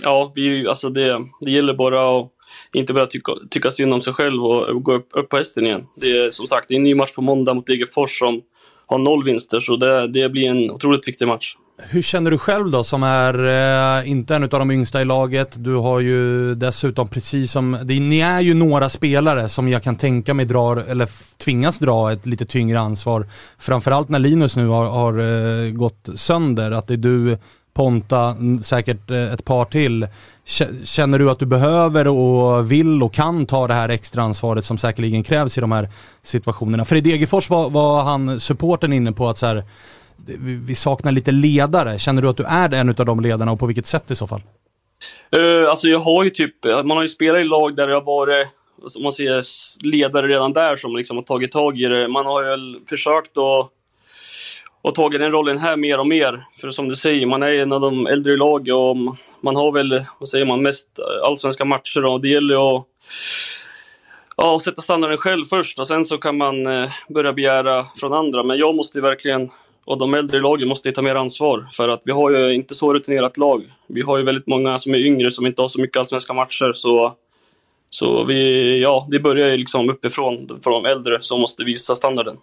ja, 0.04 0.32
vi, 0.36 0.68
alltså 0.68 0.90
det, 0.90 1.20
det 1.42 1.52
gäller 1.52 1.74
bara 1.74 2.20
att 2.20 2.32
inte 2.76 2.94
börja 2.94 3.06
tycka, 3.06 3.32
tycka 3.50 3.72
synd 3.72 3.94
om 3.94 4.02
sig 4.02 4.14
själv 4.14 4.46
och 4.46 4.84
gå 4.84 4.94
upp, 4.94 5.08
upp 5.14 5.30
på 5.30 5.38
hästen 5.38 5.66
igen. 5.66 5.88
Det 5.96 6.18
är 6.18 6.30
som 6.30 6.48
sagt 6.48 6.68
det 6.68 6.74
är 6.74 6.78
en 6.78 6.84
ny 6.84 6.96
match 6.96 7.12
på 7.12 7.22
måndag 7.22 7.54
mot 7.54 7.68
Degerfors 7.68 8.20
som 8.20 8.42
har 8.88 8.98
noll 8.98 9.24
vinster, 9.24 9.60
så 9.60 9.76
det, 9.76 10.08
det 10.08 10.30
blir 10.30 10.50
en 10.50 10.72
otroligt 10.72 11.08
viktig 11.08 11.28
match. 11.28 11.56
Hur 11.78 12.02
känner 12.02 12.32
du 12.32 12.38
själv 12.38 12.72
då 12.72 12.84
som 12.84 13.04
är 13.04 13.34
eh, 14.00 14.10
inte 14.10 14.36
en 14.36 14.44
av 14.44 14.50
de 14.50 14.72
yngsta 14.72 15.02
i 15.02 15.06
laget? 15.06 15.52
Du 15.56 15.76
har 15.76 16.00
ju 16.00 16.56
dessutom 16.56 17.08
precis 17.08 17.52
som, 17.52 17.78
det, 17.84 18.00
ni 18.00 18.20
är 18.20 18.40
ju 18.40 18.54
några 18.54 18.90
spelare 18.90 19.50
som 19.50 19.70
jag 19.70 19.84
kan 19.84 19.96
tänka 19.96 20.34
mig 20.34 20.46
drar, 20.46 20.78
eller 20.78 21.10
tvingas 21.38 21.80
dra 21.80 22.12
ett 22.12 22.26
lite 22.26 22.46
tyngre 22.46 22.80
ansvar. 22.80 23.28
Framförallt 23.60 24.10
när 24.10 24.20
Linus 24.20 24.56
nu 24.56 24.68
har, 24.68 24.86
har 24.86 25.20
eh, 25.20 25.72
gått 25.72 26.10
sönder, 26.16 26.72
att 26.72 26.88
det 26.88 26.94
är 26.94 26.98
du, 26.98 27.38
Ponta, 27.74 28.36
säkert 28.64 29.12
eh, 29.12 29.34
ett 29.34 29.46
par 29.46 29.66
till. 29.66 30.08
Känner 30.84 31.20
du 31.20 31.30
att 31.30 31.40
du 31.40 31.46
behöver 31.46 32.08
och 32.08 32.72
vill 32.72 33.04
och 33.04 33.14
kan 33.14 33.46
ta 33.46 33.68
det 33.68 33.74
här 33.74 33.90
extra 33.90 34.24
ansvaret 34.24 34.66
som 34.66 34.78
säkerligen 34.78 35.24
krävs 35.24 35.58
i 35.58 35.62
de 35.62 35.72
här 35.72 35.90
situationerna? 36.24 36.86
För 36.86 36.96
i 36.96 37.02
Degerfors 37.02 37.50
var, 37.50 37.70
var 37.70 38.04
han, 38.04 38.40
supporten 38.40 38.94
inne 38.94 39.12
på 39.12 39.30
att 39.30 39.38
så 39.38 39.46
här, 39.46 39.64
vi 40.66 40.76
saknar 40.76 41.12
lite 41.12 41.32
ledare. 41.32 42.00
Känner 42.00 42.22
du 42.22 42.28
att 42.28 42.38
du 42.38 42.44
är 42.44 42.74
en 42.74 42.90
av 42.90 43.06
de 43.06 43.20
ledarna 43.20 43.52
och 43.52 43.60
på 43.60 43.66
vilket 43.66 43.88
sätt 43.88 44.12
i 44.12 44.16
så 44.16 44.28
fall? 44.28 44.42
Uh, 45.36 45.70
alltså 45.70 45.88
jag 45.88 46.00
har 46.00 46.24
ju 46.24 46.30
typ, 46.30 46.66
man 46.66 46.92
har 46.92 47.02
ju 47.02 47.08
spelat 47.08 47.42
i 47.42 47.44
lag 47.44 47.76
där 47.76 47.88
jag 47.88 47.96
har 47.96 48.06
varit, 48.06 48.48
som 48.88 49.04
man 49.04 49.12
säger, 49.12 49.44
ledare 49.86 50.28
redan 50.28 50.54
där 50.54 50.76
som 50.76 50.96
liksom 50.96 51.18
har 51.18 51.24
tagit 51.24 51.52
tag 51.52 51.82
i 51.82 51.86
det. 51.86 52.08
Man 52.08 52.26
har 52.26 52.44
ju 52.44 52.86
försökt 52.86 53.38
att 53.38 53.72
och 54.86 54.96
tagit 54.96 55.22
den 55.22 55.32
rollen 55.32 55.58
här 55.58 55.78
mer 55.78 56.00
och 56.00 56.08
mer. 56.08 56.44
För 56.62 56.72
som 56.72 56.88
du 56.88 56.96
säger, 56.96 57.26
man 57.26 57.44
är 57.44 57.52
en 57.52 57.72
av 57.72 57.82
de 57.82 58.08
äldre 58.08 58.34
i 58.34 58.38
laget 58.38 58.74
och 58.74 58.98
man 59.42 59.56
har 59.56 59.72
väl, 59.72 60.02
vad 60.20 60.30
säger 60.30 60.46
man, 60.46 60.64
mest 60.64 60.88
allsvenska 61.24 61.66
matcher 61.66 62.06
och 62.06 62.22
det 62.22 62.28
gäller 62.28 62.76
att 62.76 62.86
ja, 64.38 64.60
sätta 64.60 64.82
standarden 64.82 65.18
själv 65.18 65.46
först 65.46 65.80
och 65.80 65.88
sen 65.88 66.06
så 66.06 66.18
kan 66.18 66.38
man 66.38 66.68
eh, 66.68 66.90
börja 67.10 67.34
begära 67.34 67.86
från 68.00 68.14
andra. 68.14 68.44
Men 68.44 68.58
jag 68.58 68.76
måste 68.76 69.02
verkligen, 69.02 69.50
och 69.86 69.98
de 69.98 70.14
äldre 70.14 70.38
i 70.38 70.42
laget 70.42 70.68
måste 70.68 70.92
ta 70.92 71.02
mer 71.02 71.16
ansvar. 71.16 71.66
För 71.72 71.90
att 71.90 72.02
vi 72.06 72.12
har 72.12 72.32
ju 72.32 72.54
inte 72.54 72.76
så 72.76 72.94
rutinerat 72.94 73.38
lag. 73.38 73.64
Vi 73.88 74.02
har 74.02 74.18
ju 74.18 74.24
väldigt 74.24 74.48
många 74.48 74.78
som 74.78 74.94
är 74.94 75.00
yngre 75.00 75.32
som 75.32 75.46
inte 75.46 75.62
har 75.62 75.68
så 75.68 75.82
mycket 75.82 75.98
allsvenska 75.98 76.34
matcher. 76.34 76.72
Så, 76.74 77.14
så 77.90 78.24
vi, 78.24 78.82
ja, 78.82 79.08
det 79.12 79.20
börjar 79.20 79.50
ju 79.50 79.58
liksom 79.58 79.90
uppifrån, 79.90 80.48
för 80.64 80.72
de 80.72 80.86
äldre 80.86 81.20
som 81.20 81.42
måste 81.42 81.64
visa 81.64 81.96
standarden. 81.96 82.38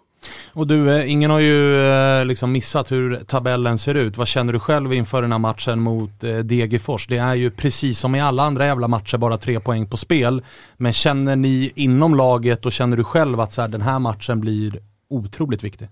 Och 0.53 0.67
du, 0.67 0.95
eh, 0.95 1.11
ingen 1.11 1.31
har 1.31 1.39
ju 1.39 1.87
eh, 1.87 2.25
liksom 2.25 2.51
missat 2.51 2.91
hur 2.91 3.15
tabellen 3.15 3.77
ser 3.77 3.95
ut. 3.95 4.17
Vad 4.17 4.27
känner 4.27 4.53
du 4.53 4.59
själv 4.59 4.93
inför 4.93 5.21
den 5.21 5.31
här 5.31 5.39
matchen 5.39 5.79
mot 5.79 6.23
eh, 6.23 6.37
Degerfors? 6.37 7.07
Det 7.07 7.17
är 7.17 7.35
ju 7.35 7.51
precis 7.51 7.99
som 7.99 8.15
i 8.15 8.21
alla 8.21 8.43
andra 8.43 8.65
jävla 8.65 8.87
matcher 8.87 9.17
bara 9.17 9.37
tre 9.37 9.59
poäng 9.59 9.89
på 9.89 9.97
spel. 9.97 10.43
Men 10.77 10.93
känner 10.93 11.35
ni 11.35 11.71
inom 11.75 12.15
laget 12.15 12.65
och 12.65 12.71
känner 12.71 12.97
du 12.97 13.03
själv 13.03 13.39
att 13.39 13.53
så 13.53 13.61
här, 13.61 13.67
den 13.67 13.81
här 13.81 13.99
matchen 13.99 14.39
blir 14.39 14.79
otroligt 15.09 15.63
viktig? 15.63 15.89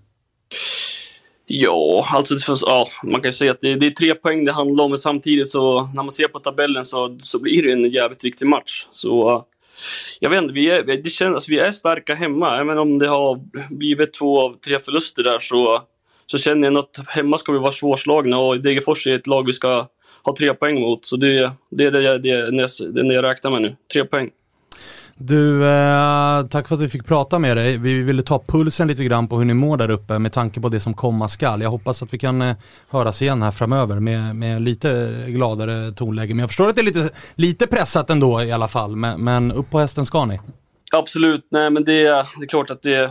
Ja, 1.46 2.06
alltså 2.12 2.34
det 2.34 2.42
finns, 2.42 2.62
ja, 2.66 2.86
man 3.04 3.20
kan 3.20 3.28
ju 3.30 3.36
säga 3.36 3.50
att 3.50 3.60
det, 3.60 3.74
det, 3.74 3.86
är 3.86 3.90
tre 3.90 4.14
poäng 4.14 4.44
det 4.44 4.52
handlar 4.52 4.84
om, 4.84 4.90
men 4.90 4.98
samtidigt 4.98 5.48
så 5.48 5.80
när 5.94 6.02
man 6.02 6.10
ser 6.10 6.28
på 6.28 6.38
tabellen 6.38 6.84
så, 6.84 7.16
så 7.18 7.38
blir 7.38 7.62
det 7.62 7.72
en 7.72 7.90
jävligt 7.90 8.24
viktig 8.24 8.46
match. 8.46 8.86
Så 8.90 9.44
jag 10.20 10.30
vet 10.30 10.42
inte, 10.42 10.54
vi 10.54 10.70
är, 10.70 10.82
det 10.82 11.10
känns, 11.10 11.34
alltså, 11.34 11.50
vi 11.50 11.58
är 11.58 11.70
starka 11.70 12.14
hemma. 12.14 12.60
Även 12.60 12.78
om 12.78 12.98
det 12.98 13.08
har 13.08 13.40
blivit 13.74 14.12
två 14.12 14.40
av 14.40 14.54
tre 14.54 14.78
förluster 14.78 15.22
där 15.22 15.38
så, 15.38 15.82
så 16.26 16.38
känner 16.38 16.70
jag 16.70 16.78
att 16.78 17.00
hemma 17.06 17.38
ska 17.38 17.52
vi 17.52 17.58
vara 17.58 17.72
svårslagna 17.72 18.38
och 18.38 18.62
Degerfors 18.62 19.06
är 19.06 19.16
ett 19.16 19.26
lag 19.26 19.46
vi 19.46 19.52
ska 19.52 19.86
ha 20.22 20.36
tre 20.38 20.54
poäng 20.54 20.80
mot. 20.80 21.04
Så 21.04 21.16
det, 21.16 21.52
det 21.70 21.84
är 21.84 21.90
det, 21.90 22.00
jag, 22.00 22.22
det, 22.22 22.50
det, 22.50 23.02
det 23.08 23.14
jag 23.14 23.24
räknar 23.24 23.50
med 23.50 23.62
nu, 23.62 23.76
tre 23.92 24.04
poäng. 24.04 24.30
Du, 25.24 25.64
eh, 25.64 26.46
tack 26.46 26.68
för 26.68 26.74
att 26.74 26.80
vi 26.80 26.88
fick 26.88 27.06
prata 27.06 27.38
med 27.38 27.56
dig. 27.56 27.78
Vi 27.78 28.02
ville 28.02 28.22
ta 28.22 28.38
pulsen 28.46 28.88
lite 28.88 29.04
grann 29.04 29.28
på 29.28 29.38
hur 29.38 29.44
ni 29.44 29.54
mår 29.54 29.76
där 29.76 29.90
uppe 29.90 30.18
med 30.18 30.32
tanke 30.32 30.60
på 30.60 30.68
det 30.68 30.80
som 30.80 30.94
komma 30.94 31.28
skall. 31.28 31.62
Jag 31.62 31.70
hoppas 31.70 32.02
att 32.02 32.14
vi 32.14 32.18
kan 32.18 32.42
eh, 32.42 32.56
höras 32.88 33.22
igen 33.22 33.42
här 33.42 33.50
framöver 33.50 34.00
med, 34.00 34.36
med 34.36 34.62
lite 34.62 35.24
gladare 35.28 35.92
tonläge. 35.92 36.34
Men 36.34 36.38
jag 36.38 36.48
förstår 36.50 36.68
att 36.68 36.76
det 36.76 36.80
är 36.80 36.84
lite, 36.84 37.10
lite 37.34 37.66
pressat 37.66 38.10
ändå 38.10 38.42
i 38.42 38.52
alla 38.52 38.68
fall. 38.68 38.96
Men, 38.96 39.24
men 39.24 39.52
upp 39.52 39.70
på 39.70 39.78
hästen 39.78 40.06
ska 40.06 40.24
ni. 40.24 40.40
Absolut, 40.92 41.46
nej 41.50 41.70
men 41.70 41.84
det, 41.84 42.02
det 42.02 42.44
är 42.44 42.46
klart 42.46 42.70
att 42.70 42.82
det, 42.82 43.10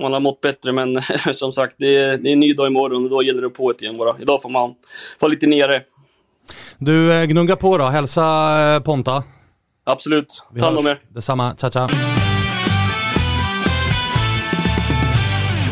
man 0.00 0.12
har 0.12 0.20
mått 0.20 0.40
bättre 0.40 0.72
men 0.72 1.02
som 1.32 1.52
sagt 1.52 1.74
det 1.78 1.96
är, 1.96 2.18
det 2.18 2.28
är 2.28 2.32
en 2.32 2.40
ny 2.40 2.54
dag 2.54 2.66
imorgon 2.66 3.04
och 3.04 3.10
då 3.10 3.22
gäller 3.22 3.42
det 3.42 3.50
på 3.50 3.70
ett 3.70 3.82
igen 3.82 3.96
bara. 3.96 4.16
Idag 4.20 4.42
får 4.42 4.50
man 4.50 4.74
vara 5.20 5.30
lite 5.30 5.46
nere. 5.46 5.82
Du, 6.78 7.12
eh, 7.12 7.24
gnugga 7.24 7.56
på 7.56 7.78
då. 7.78 7.84
Hälsa 7.84 8.24
eh, 8.74 8.82
Ponta. 8.82 9.22
Absolut. 9.84 10.42
Ta 10.58 10.64
hand 10.64 10.78
om 10.78 10.86
er. 10.86 11.00
Detsamma. 11.08 11.54
Ciao, 11.54 11.70
ciao. 11.70 11.88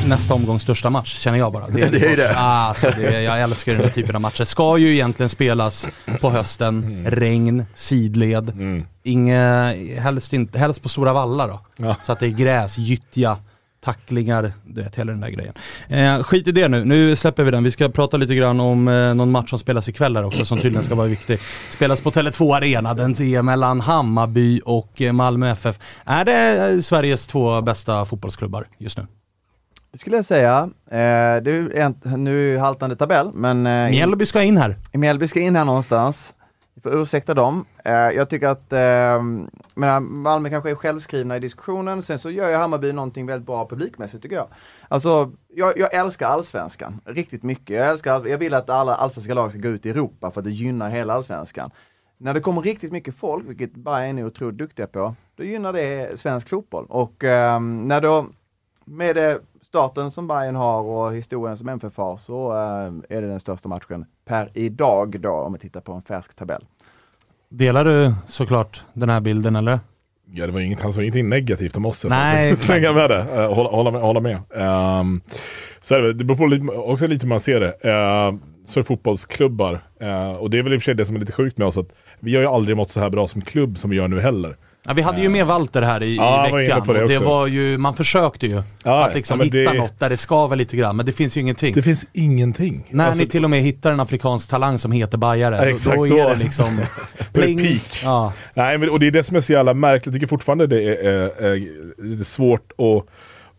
Nästa 0.09 0.35
omgångs 0.35 0.63
största 0.63 0.91
match 0.91 1.19
känner 1.19 1.39
jag 1.39 1.53
bara. 1.53 1.69
Det 1.71 1.83
är 1.83 1.91
det. 1.91 2.13
Är 2.13 2.17
det. 2.17 2.35
Ah, 2.37 2.69
alltså 2.69 2.91
det, 2.97 3.23
jag 3.23 3.41
älskar 3.43 3.73
den 3.73 3.85
här 3.85 3.91
typen 3.91 4.15
av 4.15 4.21
matcher. 4.21 4.45
Ska 4.45 4.79
ju 4.79 4.93
egentligen 4.93 5.31
spelas 5.31 5.89
på 6.21 6.31
hösten, 6.31 6.85
mm. 6.85 7.11
regn, 7.11 7.65
sidled. 7.75 8.49
Mm. 8.49 8.87
Inge, 9.03 9.75
helst, 10.01 10.33
inte, 10.33 10.59
helst 10.59 10.83
på 10.83 10.89
Stora 10.89 11.13
Valla 11.13 11.47
då. 11.47 11.61
Ja. 11.77 11.97
Så 12.07 12.13
att 12.13 12.21
det 12.21 12.27
är 12.27 12.31
gräs, 12.31 12.79
gyttja 12.79 13.39
tacklingar, 13.81 14.53
du 14.65 14.83
vet 14.83 14.97
hela 14.97 15.13
den 15.13 15.21
där 15.21 15.29
grejen. 15.29 15.55
Eh, 15.89 16.23
skit 16.23 16.49
i 16.49 16.53
det 16.53 16.69
nu, 16.69 16.85
nu 16.85 17.17
släpper 17.17 17.45
vi 17.45 17.51
den. 17.51 17.65
Vi 17.65 17.71
ska 17.71 17.89
prata 17.89 18.17
lite 18.17 18.35
grann 18.35 18.61
om 18.61 18.89
eh, 18.89 19.15
någon 19.15 19.31
match 19.31 19.51
som 19.51 19.59
spelas 19.59 19.89
ikväll 19.89 20.17
här 20.17 20.25
också 20.25 20.45
som 20.45 20.61
tydligen 20.61 20.85
ska 20.85 20.95
vara 20.95 21.07
viktig. 21.07 21.39
Spelas 21.69 22.01
på 22.01 22.11
Tele2 22.11 22.57
Arena, 22.57 22.95
den 22.95 23.11
är 23.11 23.43
mellan 23.43 23.81
Hammarby 23.81 24.61
och 24.65 25.03
eh, 25.03 25.13
Malmö 25.13 25.51
FF. 25.51 25.79
Är 26.05 26.25
det 26.25 26.71
eh, 26.71 26.81
Sveriges 26.81 27.27
två 27.27 27.61
bästa 27.61 28.05
fotbollsklubbar 28.05 28.67
just 28.79 28.99
nu? 28.99 29.07
Det 29.93 29.99
skulle 29.99 30.17
jag 30.17 30.25
säga. 30.25 30.71
Eh, 30.91 31.43
det 31.43 31.51
är 31.51 31.81
en, 31.81 32.25
nu 32.25 32.59
haltande 32.59 32.97
tabell 32.97 33.31
men... 33.35 33.67
Eh, 33.67 33.91
Mjällby 33.91 34.27
ska 34.27 34.43
in 34.43 34.57
här. 34.57 34.77
Mjällby 34.93 35.29
ska 35.29 35.41
in 35.41 35.57
här 35.57 35.65
någonstans. 35.65 36.35
Vi 36.83 36.91
får 36.91 37.01
ursäkta 37.01 37.35
dem. 37.35 37.65
Eh, 37.85 37.93
jag 37.93 38.31
tycker 38.31 38.49
att 38.49 38.73
eh, 38.73 39.23
menar, 39.75 40.01
Malmö 40.01 40.51
kanske 40.51 40.71
är 40.71 40.75
självskrivna 40.75 41.37
i 41.37 41.41
diskussionen. 41.41 42.03
Sen 42.03 42.19
så 42.19 42.31
gör 42.31 42.49
ju 42.49 42.55
Hammarby 42.55 42.93
någonting 42.93 43.27
väldigt 43.27 43.47
bra 43.47 43.69
publikmässigt 43.69 44.23
tycker 44.23 44.37
jag. 44.37 44.47
Alltså, 44.89 45.33
jag, 45.49 45.79
jag 45.79 45.95
älskar 45.95 46.29
allsvenskan 46.29 47.01
riktigt 47.05 47.43
mycket. 47.43 47.77
Jag, 47.77 47.89
älskar, 47.89 48.27
jag 48.27 48.39
vill 48.39 48.55
att 48.55 48.71
alla 48.71 48.95
allsvenska 48.95 49.35
lag 49.35 49.51
ska 49.51 49.61
gå 49.61 49.69
ut 49.69 49.87
i 49.87 49.91
Europa 49.91 50.31
för 50.31 50.41
att 50.41 50.45
det 50.45 50.51
gynnar 50.51 50.91
hela 50.91 51.15
allsvenskan. 51.15 51.71
När 52.19 52.35
det 52.35 52.41
kommer 52.41 52.63
riktigt 52.63 52.93
mycket 52.93 53.15
folk, 53.15 53.49
vilket 53.49 53.75
Bayern 53.75 54.19
är 54.19 54.27
otroligt 54.27 54.59
duktiga 54.59 54.87
på, 54.87 55.15
då 55.37 55.45
gynnar 55.45 55.73
det 55.73 56.21
svensk 56.21 56.49
fotboll. 56.49 56.87
Och 56.89 57.25
eh, 57.25 57.61
när 57.61 58.01
då, 58.01 58.27
med 58.85 59.17
det 59.17 59.41
starten 59.71 60.11
som 60.11 60.27
Bayern 60.27 60.57
har 60.57 60.83
och 60.83 61.15
historien 61.15 61.57
som 61.57 61.69
MFF 61.69 61.97
har 61.97 62.17
så 62.17 62.53
äh, 62.53 63.17
är 63.17 63.23
det 63.23 63.29
den 63.29 63.41
största 63.41 63.69
matchen 63.69 64.05
per 64.25 64.51
idag 64.55 65.21
då 65.21 65.31
om 65.31 65.53
vi 65.53 65.59
tittar 65.59 65.81
på 65.81 65.93
en 65.93 66.03
färsk 66.03 66.35
tabell. 66.37 66.65
Delar 67.49 67.85
du 67.85 68.15
såklart 68.29 68.85
den 68.93 69.09
här 69.09 69.21
bilden 69.21 69.57
eller? 69.57 69.81
Ja, 70.33 70.47
det 70.47 70.53
var 70.53 70.61
inget, 70.61 70.81
han 70.81 70.93
sa 70.93 71.01
ingenting 71.01 71.29
negativt 71.29 71.77
om 71.77 71.87
oss. 71.87 72.05
Nej. 72.09 72.57
Slänga 72.57 72.93
med 72.93 73.11
det, 73.11 73.27
uh, 73.35 73.55
hålla, 73.55 73.71
hålla 73.71 73.91
med. 73.91 74.01
Hålla 74.01 74.21
med. 74.21 74.37
Um, 74.37 75.21
så 75.81 75.95
är 75.95 76.03
det, 76.03 76.13
det 76.13 76.25
beror 76.25 76.37
på 76.37 76.47
lite, 76.47 76.67
också 76.67 77.07
lite 77.07 77.27
hur 77.27 77.29
man 77.29 77.41
ser 77.41 77.61
det. 77.61 77.67
Uh, 77.67 78.39
så 78.67 78.79
är 78.79 78.83
det 78.83 78.85
fotbollsklubbar. 78.85 79.81
Uh, 80.03 80.33
och 80.33 80.51
det 80.51 80.59
är 80.59 80.63
väl 80.63 80.73
i 80.73 80.77
och 80.77 80.81
för 80.81 80.85
sig 80.85 80.95
det 80.95 81.05
som 81.05 81.17
är 81.17 81.21
lite 81.21 81.33
sjukt 81.33 81.59
med 81.59 81.67
oss 81.67 81.77
att 81.79 81.93
vi 82.21 82.35
har 82.35 82.43
ju 82.43 82.49
aldrig 82.49 82.77
mått 82.77 82.91
så 82.91 83.01
här 83.01 83.11
bra 83.11 83.29
som 83.29 83.41
klubb 83.41 83.79
som 83.79 83.91
vi 83.91 83.97
gör 83.97 84.09
nu 84.09 84.21
heller. 84.21 84.57
Ja, 84.87 84.93
vi 84.93 85.03
hade 85.03 85.21
ju 85.21 85.29
med 85.29 85.47
Walter 85.47 85.83
här 85.83 86.03
i, 86.03 86.17
ja, 86.17 86.49
i 86.49 86.53
veckan 86.53 86.87
det 86.87 87.03
och 87.03 87.09
det 87.09 87.19
var 87.19 87.47
ju, 87.47 87.79
man 87.79 87.95
försökte 87.95 88.47
ju 88.47 88.63
ja, 88.85 89.07
att 89.07 89.15
liksom 89.15 89.41
hitta 89.41 89.57
det... 89.57 89.73
något 89.73 90.01
där 90.01 90.11
det 90.11 90.17
skaver 90.17 90.57
lite 90.57 90.77
grann, 90.77 90.97
men 90.97 91.07
det 91.07 91.13
finns 91.13 91.37
ju 91.37 91.41
ingenting. 91.41 91.75
Det 91.75 91.83
finns 91.83 92.07
ingenting. 92.13 92.87
När 92.91 93.07
alltså, 93.07 93.23
ni 93.23 93.29
till 93.29 93.45
och 93.45 93.51
med 93.51 93.63
hittar 93.63 93.93
en 93.93 94.01
afrikansk 94.01 94.51
talang 94.51 94.79
som 94.79 94.93
heter 94.93 95.19
Bajare, 95.19 95.59
exakt, 95.59 95.97
då, 95.97 96.07
då 96.07 96.19
är 96.19 96.29
det 96.29 96.37
liksom 96.37 96.81
pling. 97.33 97.81
Ja. 98.05 98.33
Nej, 98.55 98.79
men, 98.79 98.91
och 98.91 99.01
det 99.01 99.07
är 99.07 99.11
det 99.11 99.23
som 99.23 99.37
är 99.37 99.41
så 99.41 99.53
jävla 99.53 99.75
märkligt, 99.75 100.07
jag 100.07 100.15
tycker 100.15 100.27
fortfarande 100.27 100.67
det 100.67 100.83
är, 100.83 101.11
är, 101.11 101.43
är, 101.43 102.21
är 102.21 102.25
svårt 102.25 102.73
att 102.79 103.07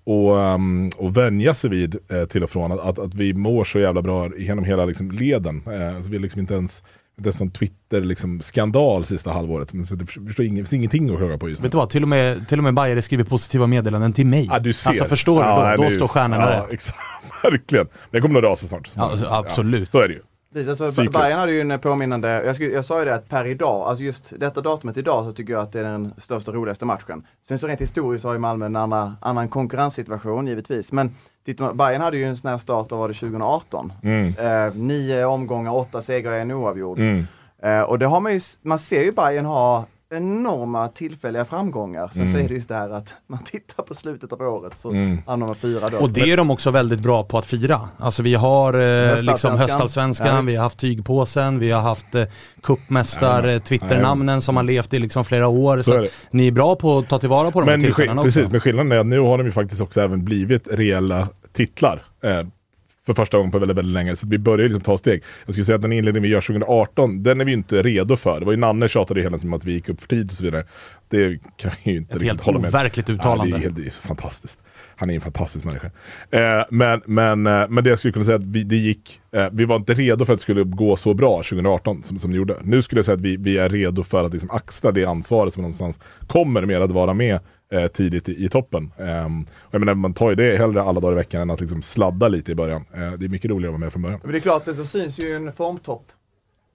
och, 0.03 0.35
um, 0.35 0.91
och 0.97 1.17
vänja 1.17 1.53
sig 1.53 1.69
vid 1.69 1.95
eh, 2.09 2.25
till 2.25 2.43
och 2.43 2.49
från 2.49 2.71
att, 2.71 2.79
att, 2.79 2.99
att, 2.99 3.13
vi 3.13 3.33
mår 3.33 3.63
så 3.63 3.79
jävla 3.79 4.01
bra 4.01 4.29
genom 4.37 4.63
hela 4.63 4.85
liksom, 4.85 5.11
leden. 5.11 5.63
Eh, 5.65 5.95
alltså, 5.95 6.11
vi 6.11 6.17
är 6.17 6.21
liksom 6.21 6.41
inte 6.41 6.53
ens 6.53 6.83
det 7.15 7.29
är 7.29 7.31
sån 7.31 7.51
Twitter-skandal 7.51 8.99
liksom, 8.99 9.05
sista 9.05 9.31
halvåret. 9.31 9.73
Men 9.73 9.85
så 9.85 9.95
det 9.95 10.05
finns 10.33 10.73
ingenting 10.73 11.09
att 11.09 11.17
klaga 11.17 11.37
på 11.37 11.49
just 11.49 11.61
nu. 11.61 11.63
Vet 11.65 11.71
du 11.71 11.77
vad, 11.77 11.89
till 11.89 12.03
och 12.03 12.09
med, 12.09 12.47
till 12.47 12.57
och 12.57 12.63
med 12.63 12.73
Bajare 12.73 13.01
skriver 13.01 13.23
positiva 13.23 13.67
meddelanden 13.67 14.13
till 14.13 14.25
mig. 14.25 14.47
Ja, 14.51 14.59
du 14.59 14.73
ser. 14.73 14.89
Alltså 14.89 15.05
förstår 15.05 15.43
ja, 15.43 15.55
du? 15.55 15.61
Då, 15.61 15.81
nej, 15.81 15.89
då 15.89 15.95
står 15.95 16.07
stjärnorna 16.07 16.51
ja, 16.51 16.57
rätt. 16.57 16.65
Exakt, 16.73 16.99
verkligen. 17.43 17.87
Det 18.11 18.21
kommer 18.21 18.33
nog 18.33 18.43
rasa 18.43 18.67
snart. 18.67 18.89
Ja, 18.95 19.17
absolut. 19.29 19.89
Ja, 19.93 19.99
så 19.99 20.03
är 20.03 20.07
det 20.07 20.13
ju. 20.13 20.21
Precis, 20.53 20.81
alltså, 20.81 21.03
Bayern 21.03 21.39
hade 21.39 21.51
ju 21.51 21.61
en 21.61 21.79
påminnande, 21.79 22.43
jag, 22.45 22.55
skulle, 22.55 22.71
jag 22.71 22.85
sa 22.85 22.99
ju 22.99 23.05
det 23.05 23.15
att 23.15 23.29
per 23.29 23.45
idag, 23.45 23.87
alltså 23.87 24.03
just 24.03 24.33
detta 24.39 24.61
datumet 24.61 24.97
idag 24.97 25.25
så 25.25 25.33
tycker 25.33 25.53
jag 25.53 25.61
att 25.61 25.71
det 25.71 25.79
är 25.79 25.83
den 25.83 26.13
största 26.17 26.51
roligaste 26.51 26.85
matchen. 26.85 27.25
Sen 27.47 27.59
så 27.59 27.67
rent 27.67 27.81
historiskt 27.81 28.25
har 28.25 28.33
ju 28.33 28.39
Malmö 28.39 28.65
en 28.65 28.75
annan, 28.75 29.15
annan 29.21 29.49
konkurrenssituation 29.49 30.47
givetvis. 30.47 30.91
Men 30.91 31.15
tittar 31.45 31.73
Bayern 31.73 32.01
hade 32.01 32.17
ju 32.17 32.23
en 32.23 32.37
sån 32.37 32.51
här 32.51 32.57
start, 32.57 32.89
då 32.89 32.97
var 32.97 33.07
det 33.07 33.13
2018. 33.13 33.93
Mm. 34.03 34.27
Eh, 34.27 34.75
nio 34.75 35.25
omgångar, 35.25 35.75
åtta 35.75 36.01
segrar 36.01 36.33
en 36.33 36.51
oavgjord. 36.51 36.99
Mm. 36.99 37.27
Eh, 37.63 37.81
och 37.81 37.99
det 37.99 38.05
har 38.05 38.19
man 38.19 38.33
ju, 38.33 38.39
man 38.61 38.79
ser 38.79 39.03
ju 39.03 39.11
Bayern 39.11 39.45
ha 39.45 39.85
enorma 40.11 40.87
tillfälliga 40.87 41.45
framgångar. 41.45 42.09
Sen 42.13 42.21
mm. 42.21 42.33
så 42.33 42.39
är 42.39 42.47
det 42.47 42.53
just 42.53 42.69
det 42.69 42.75
här 42.75 42.89
att 42.89 43.15
man 43.27 43.43
tittar 43.43 43.83
på 43.83 43.93
slutet 43.93 44.33
av 44.33 44.41
året 44.41 44.73
så 44.77 44.89
mm. 44.89 45.21
hamnar 45.27 45.47
man 45.47 45.55
fyra 45.55 45.89
då. 45.89 45.97
Och 45.97 46.11
det 46.11 46.31
är 46.31 46.37
de 46.37 46.51
också 46.51 46.71
väldigt 46.71 46.99
bra 46.99 47.23
på 47.23 47.37
att 47.37 47.45
fira. 47.45 47.89
Alltså 47.97 48.23
vi 48.23 48.35
har 48.35 48.73
eh, 48.73 49.23
liksom 49.23 49.57
höstallsvenskan, 49.57 50.35
ja, 50.35 50.41
vi 50.41 50.55
har 50.55 50.63
haft 50.63 50.79
tygpåsen, 50.79 51.59
vi 51.59 51.71
har 51.71 51.81
haft 51.81 52.15
eh, 52.15 52.25
cupmästar, 52.63 53.47
ja, 53.47 53.59
Twitternamnen 53.59 54.35
ja, 54.35 54.41
som 54.41 54.55
har 54.55 54.63
levt 54.63 54.93
i 54.93 54.99
liksom 54.99 55.25
flera 55.25 55.47
år. 55.47 55.77
Så, 55.77 55.83
så 55.83 56.07
ni 56.31 56.47
är 56.47 56.51
bra 56.51 56.75
på 56.75 56.97
att 56.97 57.09
ta 57.09 57.19
tillvara 57.19 57.51
på 57.51 57.59
de 57.59 57.65
men 57.65 57.79
här 57.79 57.87
tillfällena 57.87 58.21
också. 58.21 58.39
Precis, 58.39 58.51
men 58.51 58.61
skillnaden 58.61 58.91
är 58.91 58.97
att 58.97 59.05
nu 59.05 59.19
har 59.19 59.37
de 59.37 59.43
ju 59.45 59.51
faktiskt 59.51 59.81
också 59.81 60.01
även 60.01 60.25
blivit 60.25 60.67
reella 60.71 61.27
titlar. 61.53 62.05
Eh, 62.23 62.43
för 63.13 63.21
första 63.21 63.37
gången 63.37 63.51
på 63.51 63.59
väldigt, 63.59 63.77
väldigt 63.77 63.93
länge. 63.93 64.15
Så 64.15 64.27
vi 64.27 64.37
börjar 64.37 64.67
liksom 64.67 64.81
ta 64.81 64.97
steg. 64.97 65.23
Jag 65.45 65.53
skulle 65.53 65.65
säga 65.65 65.75
att 65.75 65.81
den 65.81 65.93
inledning 65.93 66.23
vi 66.23 66.29
gör 66.29 66.41
2018, 66.41 67.23
den 67.23 67.41
är 67.41 67.45
vi 67.45 67.53
inte 67.53 67.83
redo 67.83 68.15
för. 68.15 68.39
Det 68.39 68.45
var 68.45 68.53
ju 68.53 68.59
Nanne 68.59 68.87
tjatade 68.87 69.21
hela 69.21 69.37
tiden 69.37 69.49
om 69.49 69.53
att 69.53 69.65
vi 69.65 69.71
gick 69.71 69.89
upp 69.89 70.01
för 70.01 70.07
tid 70.07 70.31
och 70.31 70.37
så 70.37 70.43
vidare. 70.43 70.63
Det 71.09 71.39
kan 71.57 71.71
jag 71.83 71.93
ju 71.93 71.97
inte 71.99 72.15
Ett 72.15 72.21
helt 72.21 72.47
overkligt 72.47 73.09
uttalande. 73.09 73.51
Ja, 73.51 73.57
det, 73.57 73.65
är, 73.65 73.69
det 73.69 73.87
är 73.87 73.91
så 73.91 74.01
fantastiskt. 74.01 74.59
Han 74.95 75.09
är 75.09 75.15
en 75.15 75.21
fantastisk 75.21 75.65
människa. 75.65 75.91
Eh, 76.31 76.63
men, 76.69 77.01
men, 77.05 77.47
eh, 77.47 77.67
men 77.69 77.83
det 77.83 77.89
jag 77.89 77.99
skulle 77.99 78.11
kunna 78.11 78.25
säga 78.25 78.35
att 78.35 78.45
vi, 78.45 78.63
det 78.63 78.75
gick, 78.75 79.21
eh, 79.31 79.47
vi 79.51 79.65
var 79.65 79.75
inte 79.75 79.93
redo 79.93 80.25
för 80.25 80.33
att 80.33 80.39
det 80.39 80.43
skulle 80.43 80.63
gå 80.63 80.95
så 80.95 81.13
bra 81.13 81.37
2018 81.37 82.03
som, 82.03 82.19
som 82.19 82.31
det 82.31 82.37
gjorde. 82.37 82.57
Nu 82.61 82.81
skulle 82.81 82.99
jag 82.99 83.05
säga 83.05 83.15
att 83.15 83.21
vi, 83.21 83.37
vi 83.37 83.57
är 83.57 83.69
redo 83.69 84.03
för 84.03 84.25
att 84.25 84.33
liksom 84.33 84.51
axla 84.51 84.91
det 84.91 85.05
ansvaret 85.05 85.53
som 85.53 85.61
någonstans 85.61 85.99
kommer 86.27 86.65
med 86.65 86.81
att 86.81 86.91
vara 86.91 87.13
med 87.13 87.39
eh, 87.71 87.87
tidigt 87.87 88.29
i, 88.29 88.45
i 88.45 88.49
toppen. 88.49 88.91
Um, 88.97 89.45
jag 89.71 89.79
menar, 89.79 89.93
man 89.93 90.13
tar 90.13 90.29
ju 90.29 90.35
det 90.35 90.57
hellre 90.57 90.81
alla 90.81 90.99
dagar 90.99 91.11
i 91.11 91.15
veckan 91.15 91.41
än 91.41 91.51
att 91.51 91.61
liksom 91.61 91.81
sladda 91.81 92.27
lite 92.27 92.51
i 92.51 92.55
början. 92.55 92.85
Uh, 92.97 93.11
det 93.11 93.25
är 93.25 93.29
mycket 93.29 93.51
roligare 93.51 93.69
att 93.69 93.79
vara 93.79 93.85
med 93.85 93.91
från 93.91 94.01
början. 94.01 94.19
Men 94.23 94.31
det 94.31 94.37
är 94.37 94.41
klart, 94.41 94.65
så 94.65 94.85
syns 94.85 95.19
ju 95.19 95.35
en 95.35 95.53
formtopp 95.53 96.11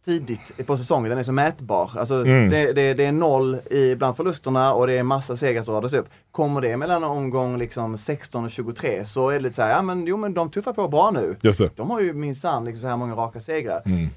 tidigt 0.05 0.67
på 0.67 0.77
säsongen, 0.77 1.11
den 1.11 1.19
är 1.19 1.23
så 1.23 1.33
mätbar. 1.33 1.91
Alltså 1.99 2.15
Mm. 2.15 2.51
det, 2.51 2.73
det, 2.73 2.95
det 2.95 3.05
är 3.05 3.13
noll 3.13 3.55
i 3.71 3.95
bland 3.95 4.17
förlusterna 4.17 4.75
och 4.75 4.87
det 4.87 4.93
är 4.93 5.03
massa 5.03 5.37
segrar 5.37 5.63
som 5.63 5.75
radas 5.75 5.93
upp. 5.93 6.07
Kommer 6.31 6.61
det 6.61 6.77
mellan 6.77 7.05
omgång 7.05 7.59
liksom 7.59 7.99
16 7.99 8.45
och 8.45 8.51
23 8.51 9.05
så 9.05 9.29
är 9.29 9.35
det 9.35 9.41
lite 9.41 9.55
så 9.55 9.63
här, 9.63 9.71
ja 9.71 9.83
men 9.83 10.07
jo 10.07 10.17
men 10.17 10.35
de 10.35 10.51
tuffar 10.51 10.73
på 10.73 10.89
bra 10.89 11.11
nu. 11.11 11.37
Just 11.41 11.59
det. 11.59 11.71
De 11.77 11.91
har 11.91 12.01
ju 12.01 12.13
minsann 12.13 12.65
liksom 12.65 12.81
så 12.81 12.89
här 12.89 12.97
många 12.97 13.15
raka 13.15 13.41
segrar. 13.41 13.83
Mm. 13.85 14.09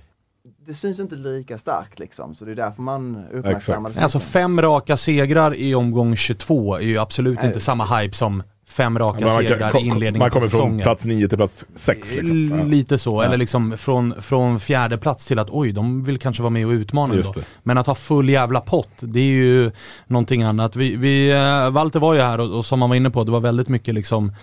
Det 0.69 0.75
syns 0.75 0.99
inte 0.99 1.15
lika 1.15 1.57
starkt 1.57 1.99
liksom, 1.99 2.35
så 2.35 2.45
det 2.45 2.51
är 2.51 2.55
därför 2.55 2.81
man 2.81 3.23
uppmärksammar 3.33 3.89
det. 3.89 4.01
Alltså 4.01 4.19
fem 4.19 4.61
raka 4.61 4.97
segrar 4.97 5.55
i 5.55 5.75
omgång 5.75 6.15
22 6.15 6.75
är 6.75 6.79
ju 6.81 6.97
absolut 6.97 7.37
Nej. 7.37 7.47
inte 7.47 7.59
samma 7.59 7.85
hype 7.99 8.15
som 8.15 8.43
fem 8.67 8.99
raka 8.99 9.25
Man, 9.25 9.37
segrar 9.37 9.77
i 9.77 9.85
inledningen 9.87 10.19
man 10.19 10.29
på 10.29 10.33
kommer 10.33 10.49
från 10.49 10.59
säsongen. 10.59 10.83
plats 10.83 11.05
9 11.05 11.27
till 11.27 11.37
plats 11.37 11.65
6 11.75 12.11
liksom. 12.11 12.57
Ja. 12.57 12.63
Lite 12.63 12.97
så, 12.97 13.15
Ja. 13.15 13.23
eller 13.25 13.37
liksom 13.37 13.77
från, 13.77 14.21
från 14.21 14.59
fjärde 14.59 14.97
plats 14.97 15.25
till 15.25 15.39
att 15.39 15.49
oj, 15.49 15.71
de 15.71 16.03
vill 16.03 16.17
kanske 16.19 16.43
vara 16.43 16.49
med 16.49 16.65
och 16.65 16.71
utmana 16.71 17.15
Just 17.15 17.27
ändå. 17.29 17.39
det. 17.39 17.45
Men 17.63 17.77
att 17.77 17.87
ha 17.87 17.95
full 17.95 18.29
jävla 18.29 18.61
pott, 18.61 18.91
det 18.99 19.19
är 19.19 19.23
ju 19.23 19.71
någonting 20.07 20.43
annat. 20.43 20.75
Vi, 20.75 20.95
vi, 20.95 21.31
eh, 21.31 21.69
Walter 21.69 21.99
var 21.99 22.13
ju 22.13 22.21
här 22.21 22.39
och, 22.39 22.57
och 22.57 22.65
som 22.65 22.81
han 22.81 22.89
var 22.89 22.97
inne 22.97 23.09
på, 23.09 23.23
det 23.23 23.31
var 23.31 23.39
väldigt 23.39 23.67
mycket 23.69 23.93
liksom 23.95 24.27
eh, 24.29 24.33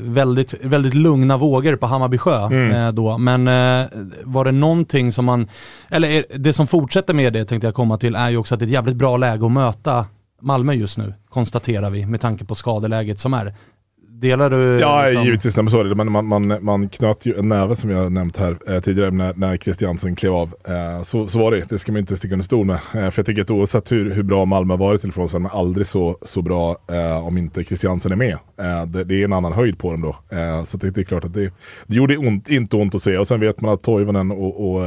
väldigt, 0.00 0.54
väldigt 0.64 0.94
lugna 0.94 1.36
vågor 1.36 1.76
på 1.76 1.86
Hammarby 1.86 2.18
sjö 2.18 2.46
Mm. 2.46 2.70
eh, 2.72 2.92
då. 2.92 3.18
Men 3.18 3.48
eh, 3.48 3.86
var 4.24 4.44
det 4.44 4.52
någonting 4.52 5.12
som 5.12 5.24
man, 5.24 5.48
eller 5.90 6.24
det 6.38 6.52
som 6.52 6.66
fortsätter 6.66 7.14
med 7.14 7.32
det 7.32 7.44
tänkte 7.44 7.66
jag 7.66 7.74
komma 7.74 7.98
till 7.98 8.14
är 8.14 8.30
ju 8.30 8.36
också 8.36 8.54
att 8.54 8.60
det 8.60 8.64
är 8.64 8.66
ett 8.66 8.72
jävligt 8.72 8.96
bra 8.96 9.16
läge 9.16 9.46
att 9.46 9.52
möta 9.52 10.06
Malmö 10.40 10.72
just 10.72 10.98
nu, 10.98 11.14
konstaterar 11.28 11.90
vi, 11.90 12.06
med 12.06 12.20
tanke 12.20 12.44
på 12.44 12.54
skadeläget 12.54 13.20
som 13.20 13.34
är. 13.34 13.54
Delar 14.20 14.50
du? 14.50 14.80
Ja, 14.80 15.06
liksom- 15.06 15.24
givetvis. 15.24 15.56
Nej, 15.56 15.62
men 15.62 15.70
så 15.70 15.80
är 15.80 15.84
det. 15.84 15.94
Men 15.94 16.12
man, 16.12 16.26
man, 16.26 16.64
man 16.64 16.88
knöt 16.88 17.26
ju 17.26 17.38
en 17.38 17.48
näve 17.48 17.76
som 17.76 17.90
jag 17.90 18.12
nämnt 18.12 18.36
här 18.36 18.58
eh, 18.68 18.80
tidigare 18.80 19.10
när, 19.10 19.34
när 19.34 19.56
Christiansen 19.56 20.16
klev 20.16 20.32
av. 20.32 20.54
Eh, 20.64 21.02
så, 21.02 21.28
så 21.28 21.38
var 21.38 21.50
det. 21.50 21.68
Det 21.68 21.78
ska 21.78 21.92
man 21.92 22.00
inte 22.00 22.16
sticka 22.16 22.34
under 22.34 22.44
stol 22.44 22.66
med. 22.66 22.74
Eh, 22.74 23.10
för 23.10 23.12
jag 23.16 23.26
tycker 23.26 23.42
att 23.42 23.50
oavsett 23.50 23.92
hur, 23.92 24.10
hur 24.10 24.22
bra 24.22 24.44
Malmö 24.44 24.76
varit 24.76 25.00
till 25.00 25.10
ifrån 25.10 25.28
så 25.28 25.36
är 25.36 25.40
de 25.40 25.46
aldrig 25.52 25.86
så, 25.86 26.18
så 26.22 26.42
bra 26.42 26.76
eh, 26.88 27.26
om 27.26 27.38
inte 27.38 27.64
Christiansen 27.64 28.12
är 28.12 28.16
med. 28.16 28.38
Eh, 28.60 28.86
det, 28.86 29.04
det 29.04 29.20
är 29.20 29.24
en 29.24 29.32
annan 29.32 29.52
höjd 29.52 29.78
på 29.78 29.90
dem 29.90 30.00
då. 30.00 30.36
Eh, 30.36 30.64
så 30.64 30.76
det, 30.76 30.90
det 30.90 31.00
är 31.00 31.04
klart 31.04 31.24
att 31.24 31.34
det, 31.34 31.52
det 31.86 31.96
gjorde 31.96 32.16
ont, 32.16 32.48
inte 32.48 32.76
ont 32.76 32.94
att 32.94 33.02
se. 33.02 33.18
Och 33.18 33.28
sen 33.28 33.40
vet 33.40 33.60
man 33.60 33.72
att 33.72 33.82
Toivonen 33.82 34.30
och, 34.30 34.74
och 34.74 34.82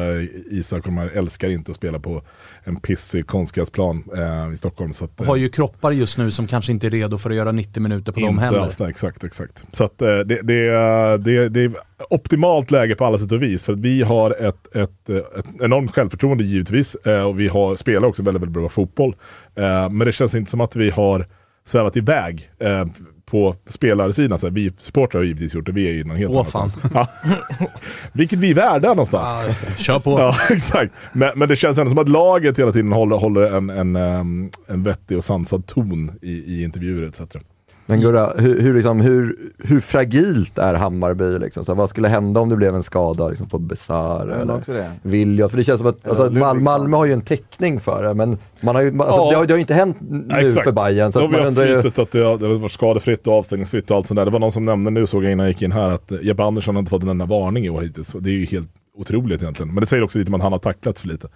Isak 0.52 0.80
och 0.80 0.86
de 0.86 0.98
här 0.98 1.12
älskar 1.14 1.50
inte 1.50 1.72
att 1.72 1.78
spela 1.78 2.00
på 2.00 2.22
en 2.68 2.76
pissig 2.76 3.28
konstgräsplan 3.28 4.04
eh, 4.18 4.54
i 4.54 4.58
Stockholm. 4.58 4.94
Så 4.94 5.06
att, 5.06 5.22
eh, 5.22 5.28
har 5.28 5.36
ju 5.36 5.50
kroppar 5.50 5.92
just 5.92 6.18
nu 6.18 6.32
som 6.32 6.48
kanske 6.48 6.72
inte 6.72 6.88
är 6.88 6.92
redo 6.92 7.18
för 7.18 7.30
att 7.30 7.36
göra 7.36 7.52
90 7.52 7.84
minuter 7.84 8.12
på 8.12 8.20
dem 8.20 8.38
heller. 8.38 8.60
alls 8.60 8.82
exakt, 8.82 9.24
exakt. 9.24 9.64
Så 9.72 9.84
att 9.84 10.02
eh, 10.02 10.08
det, 10.08 10.42
det, 10.44 10.68
är- 10.68 11.18
det, 11.18 11.50
det 11.50 11.64
är 11.64 11.72
optimalt 12.10 12.72
läge 12.72 12.96
på 12.96 13.06
alla 13.06 13.18
sätt 13.18 13.32
och 13.32 13.44
vis. 13.44 13.64
För 13.64 13.74
att 13.74 13.80
vi 13.80 14.02
har 14.02 14.32
ett, 14.32 14.76
ett, 14.76 15.10
eh, 15.10 15.16
ett 15.18 15.46
enormt 15.62 15.92
självförtroende 15.96 16.44
givetvis. 16.44 16.96
eh, 16.96 17.22
Och 17.24 17.40
vi 17.40 17.48
har, 17.48 17.76
spelar 17.76 18.08
också 18.08 18.24
väldigt, 18.24 18.42
väldigt 18.42 18.54
bra 18.54 18.70
fotboll. 18.70 19.16
Eh, 19.56 19.90
Men 19.90 20.00
det 20.08 20.12
känns 20.12 20.36
inte 20.36 20.52
som 20.52 20.62
att 20.62 20.76
vi 20.76 20.90
har 20.90 21.28
svävat 21.66 21.98
iväg 21.98 22.50
eh, 22.60 22.86
på 23.26 23.56
spelarsidan. 23.68 24.40
Så 24.40 24.48
här, 24.48 24.54
vi 24.54 24.72
supportrar 24.78 25.20
har 25.20 25.26
givetvis 25.26 25.56
gjort 25.56 25.66
det, 25.66 25.72
vi 25.72 25.88
är 25.88 25.92
ju 25.92 26.04
någon 26.04 26.18
helt 26.18 26.32
Åh, 26.32 26.38
annanstans. 26.38 26.76
Ja. 26.94 27.08
Vilket 28.14 28.40
vi 28.40 28.52
är 28.52 28.56
värda 28.56 28.88
någonstans. 28.88 29.58
Kör 29.78 30.00
på. 30.00 30.20
Ja, 30.20 30.38
exakt. 30.50 30.94
Men, 31.14 31.32
men 31.36 31.50
det 31.50 31.56
känns 31.56 31.78
ändå 31.78 31.90
som 31.90 32.00
att 32.00 32.10
laget 32.10 32.60
hela 32.60 32.72
tiden 32.72 32.92
håller, 32.92 33.16
håller 33.16 33.42
en, 33.42 33.70
en, 33.70 33.96
ehm, 33.96 34.50
en 34.68 34.84
vettig 34.84 35.18
och 35.18 35.24
sansad 35.24 35.68
ton 35.68 36.12
i, 36.22 36.32
i 36.32 36.64
intervjuer 36.64 37.08
etc. 37.08 37.22
Men 37.88 38.02
Gurra, 38.02 38.34
hur, 38.38 38.62
hur, 38.62 38.74
liksom, 38.74 39.02
hur, 39.02 39.36
hur 39.58 39.80
fragilt 39.80 40.58
är 40.58 40.74
Hammarby? 40.74 41.40
Liksom? 41.40 41.66
Så 41.66 41.72
här, 41.72 41.78
vad 41.78 41.90
skulle 41.90 42.08
hända 42.08 42.40
om 42.40 42.50
det 42.50 42.56
blev 42.56 42.76
en 42.76 42.84
skada 42.84 43.30
liksom, 43.30 43.50
på 43.50 43.58
Besar 43.60 44.28
eller. 44.28 44.62
Viljot? 45.02 45.52
För 45.52 45.58
det 45.58 45.64
känns 45.64 45.80
som 45.80 45.90
att 45.90 46.08
alltså, 46.08 46.30
Mal. 46.30 46.60
Malmö 46.60 46.98
har 46.98 47.06
ju 47.06 47.14
en 47.14 47.22
täckning 47.22 47.80
för 47.80 48.04
det, 48.04 48.14
men 48.14 48.38
man 48.62 48.76
har 48.76 48.82
ju, 48.82 49.02
alltså, 49.02 49.16
Ja. 49.16 49.30
det, 49.30 49.36
har, 49.36 49.46
det 49.46 49.54
har 49.54 49.58
ju 49.58 49.62
inte 49.62 49.74
hänt 49.74 49.98
nu 50.00 50.50
för 50.50 50.72
Bayern 50.72 51.12
så 51.12 51.20
Då 51.20 51.26
att 51.26 51.58
har 51.58 51.66
ju... 51.66 51.78
att 51.78 52.12
det 52.12 52.20
har, 52.20 52.38
det 52.38 52.48
har 52.48 52.54
varit 52.54 52.72
skadefritt 52.72 53.28
och 53.28 53.34
avstängningsfritt 53.34 53.92
och 53.92 53.98
allt 53.98 54.08
sånt 54.08 54.16
där. 54.16 54.26
Det 54.26 54.32
var 54.32 54.40
någon 54.40 54.52
som 54.52 54.66
nämnde 54.66 54.92
nu 54.92 55.08
såg 55.08 55.24
jag 55.24 55.32
innan 55.32 55.46
jag 55.46 55.52
gick 55.52 55.62
in 55.62 55.72
här 55.72 55.90
att 55.90 56.12
Jeppe 56.22 56.44
Andersson 56.44 56.76
har 56.76 56.80
inte 56.80 56.90
fått 56.90 57.04
en 57.04 57.10
enda 57.10 57.26
varning 57.26 57.66
i 57.66 57.70
år 57.70 57.82
hittills. 57.82 58.16
Det 58.20 58.30
är 58.30 58.34
ju 58.34 58.46
helt 58.46 58.70
otroligt 58.98 59.42
egentligen. 59.42 59.74
Men 59.74 59.82
det 59.82 59.88
säger 59.88 60.04
också 60.04 60.18
lite 60.18 60.30
om 60.30 60.34
att 60.36 60.42
han 60.42 60.52
har 60.52 60.60
tacklats 60.60 61.02
för 61.02 61.08
lite. 61.08 61.28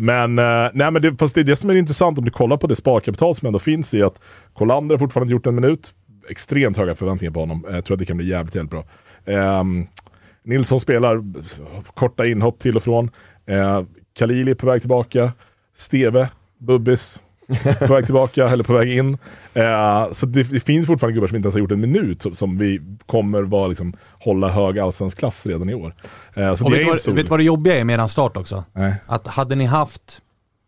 Men, 0.00 0.38
eh, 0.38 0.44
nej, 0.74 0.90
men 0.90 1.02
det, 1.02 1.16
fast 1.18 1.34
det 1.34 1.40
är 1.40 1.44
det 1.44 1.56
som 1.56 1.70
är 1.70 1.76
intressant 1.76 2.18
om 2.18 2.24
du 2.24 2.30
kollar 2.30 2.56
på 2.56 2.66
det 2.66 2.76
sparkapital 2.76 3.34
som 3.34 3.46
ändå 3.46 3.58
finns 3.58 3.94
i 3.94 4.02
att 4.02 4.20
Kolander 4.58 4.94
har 4.94 4.98
fortfarande 4.98 5.24
inte 5.24 5.32
gjort 5.32 5.46
en 5.46 5.54
minut. 5.54 5.94
Extremt 6.28 6.76
höga 6.76 6.94
förväntningar 6.94 7.32
på 7.32 7.40
honom. 7.40 7.66
Jag 7.70 7.84
tror 7.84 7.94
att 7.94 7.98
det 7.98 8.06
kan 8.06 8.16
bli 8.16 8.28
jävligt, 8.28 8.54
jävligt 8.54 8.70
bra. 8.70 8.84
Ehm, 9.24 9.86
Nilsson 10.42 10.80
spelar 10.80 11.24
korta 11.94 12.26
inhopp 12.26 12.58
till 12.58 12.76
och 12.76 12.82
från. 12.82 13.10
Eh, 13.46 13.82
Khalili 14.18 14.50
är 14.50 14.54
på 14.54 14.66
väg 14.66 14.80
tillbaka. 14.80 15.32
Steve, 15.76 16.28
Bubbis, 16.58 17.22
på 17.78 17.92
väg 17.94 18.04
tillbaka 18.04 18.48
eller 18.48 18.64
på 18.64 18.72
väg 18.72 18.98
in. 18.98 19.18
Eh, 19.54 20.12
så 20.12 20.26
det, 20.26 20.42
det 20.42 20.60
finns 20.60 20.86
fortfarande 20.86 21.14
gubbar 21.14 21.28
som 21.28 21.36
inte 21.36 21.46
ens 21.46 21.54
har 21.54 21.60
gjort 21.60 21.70
en 21.70 21.80
minut 21.80 22.22
som, 22.22 22.34
som 22.34 22.58
vi 22.58 22.80
kommer 23.06 23.42
vara, 23.42 23.68
liksom, 23.68 23.92
hålla 24.18 24.48
hög 24.48 24.78
allsvensk 24.78 25.18
klass 25.18 25.46
redan 25.46 25.70
i 25.70 25.74
år. 25.74 25.94
Eh, 26.34 26.54
så 26.54 26.64
Och 26.64 26.70
det 26.70 26.84
vet 26.84 27.04
du, 27.04 27.12
vet 27.12 27.28
vad 27.28 27.38
det 27.38 27.44
jobbiga 27.44 27.78
är 27.78 27.84
med 27.84 27.94
eran 27.94 28.08
start 28.08 28.36
också? 28.36 28.64
Nej. 28.72 28.94
Att 29.06 29.26
hade 29.26 29.54
ni 29.54 29.64
haft 29.64 30.20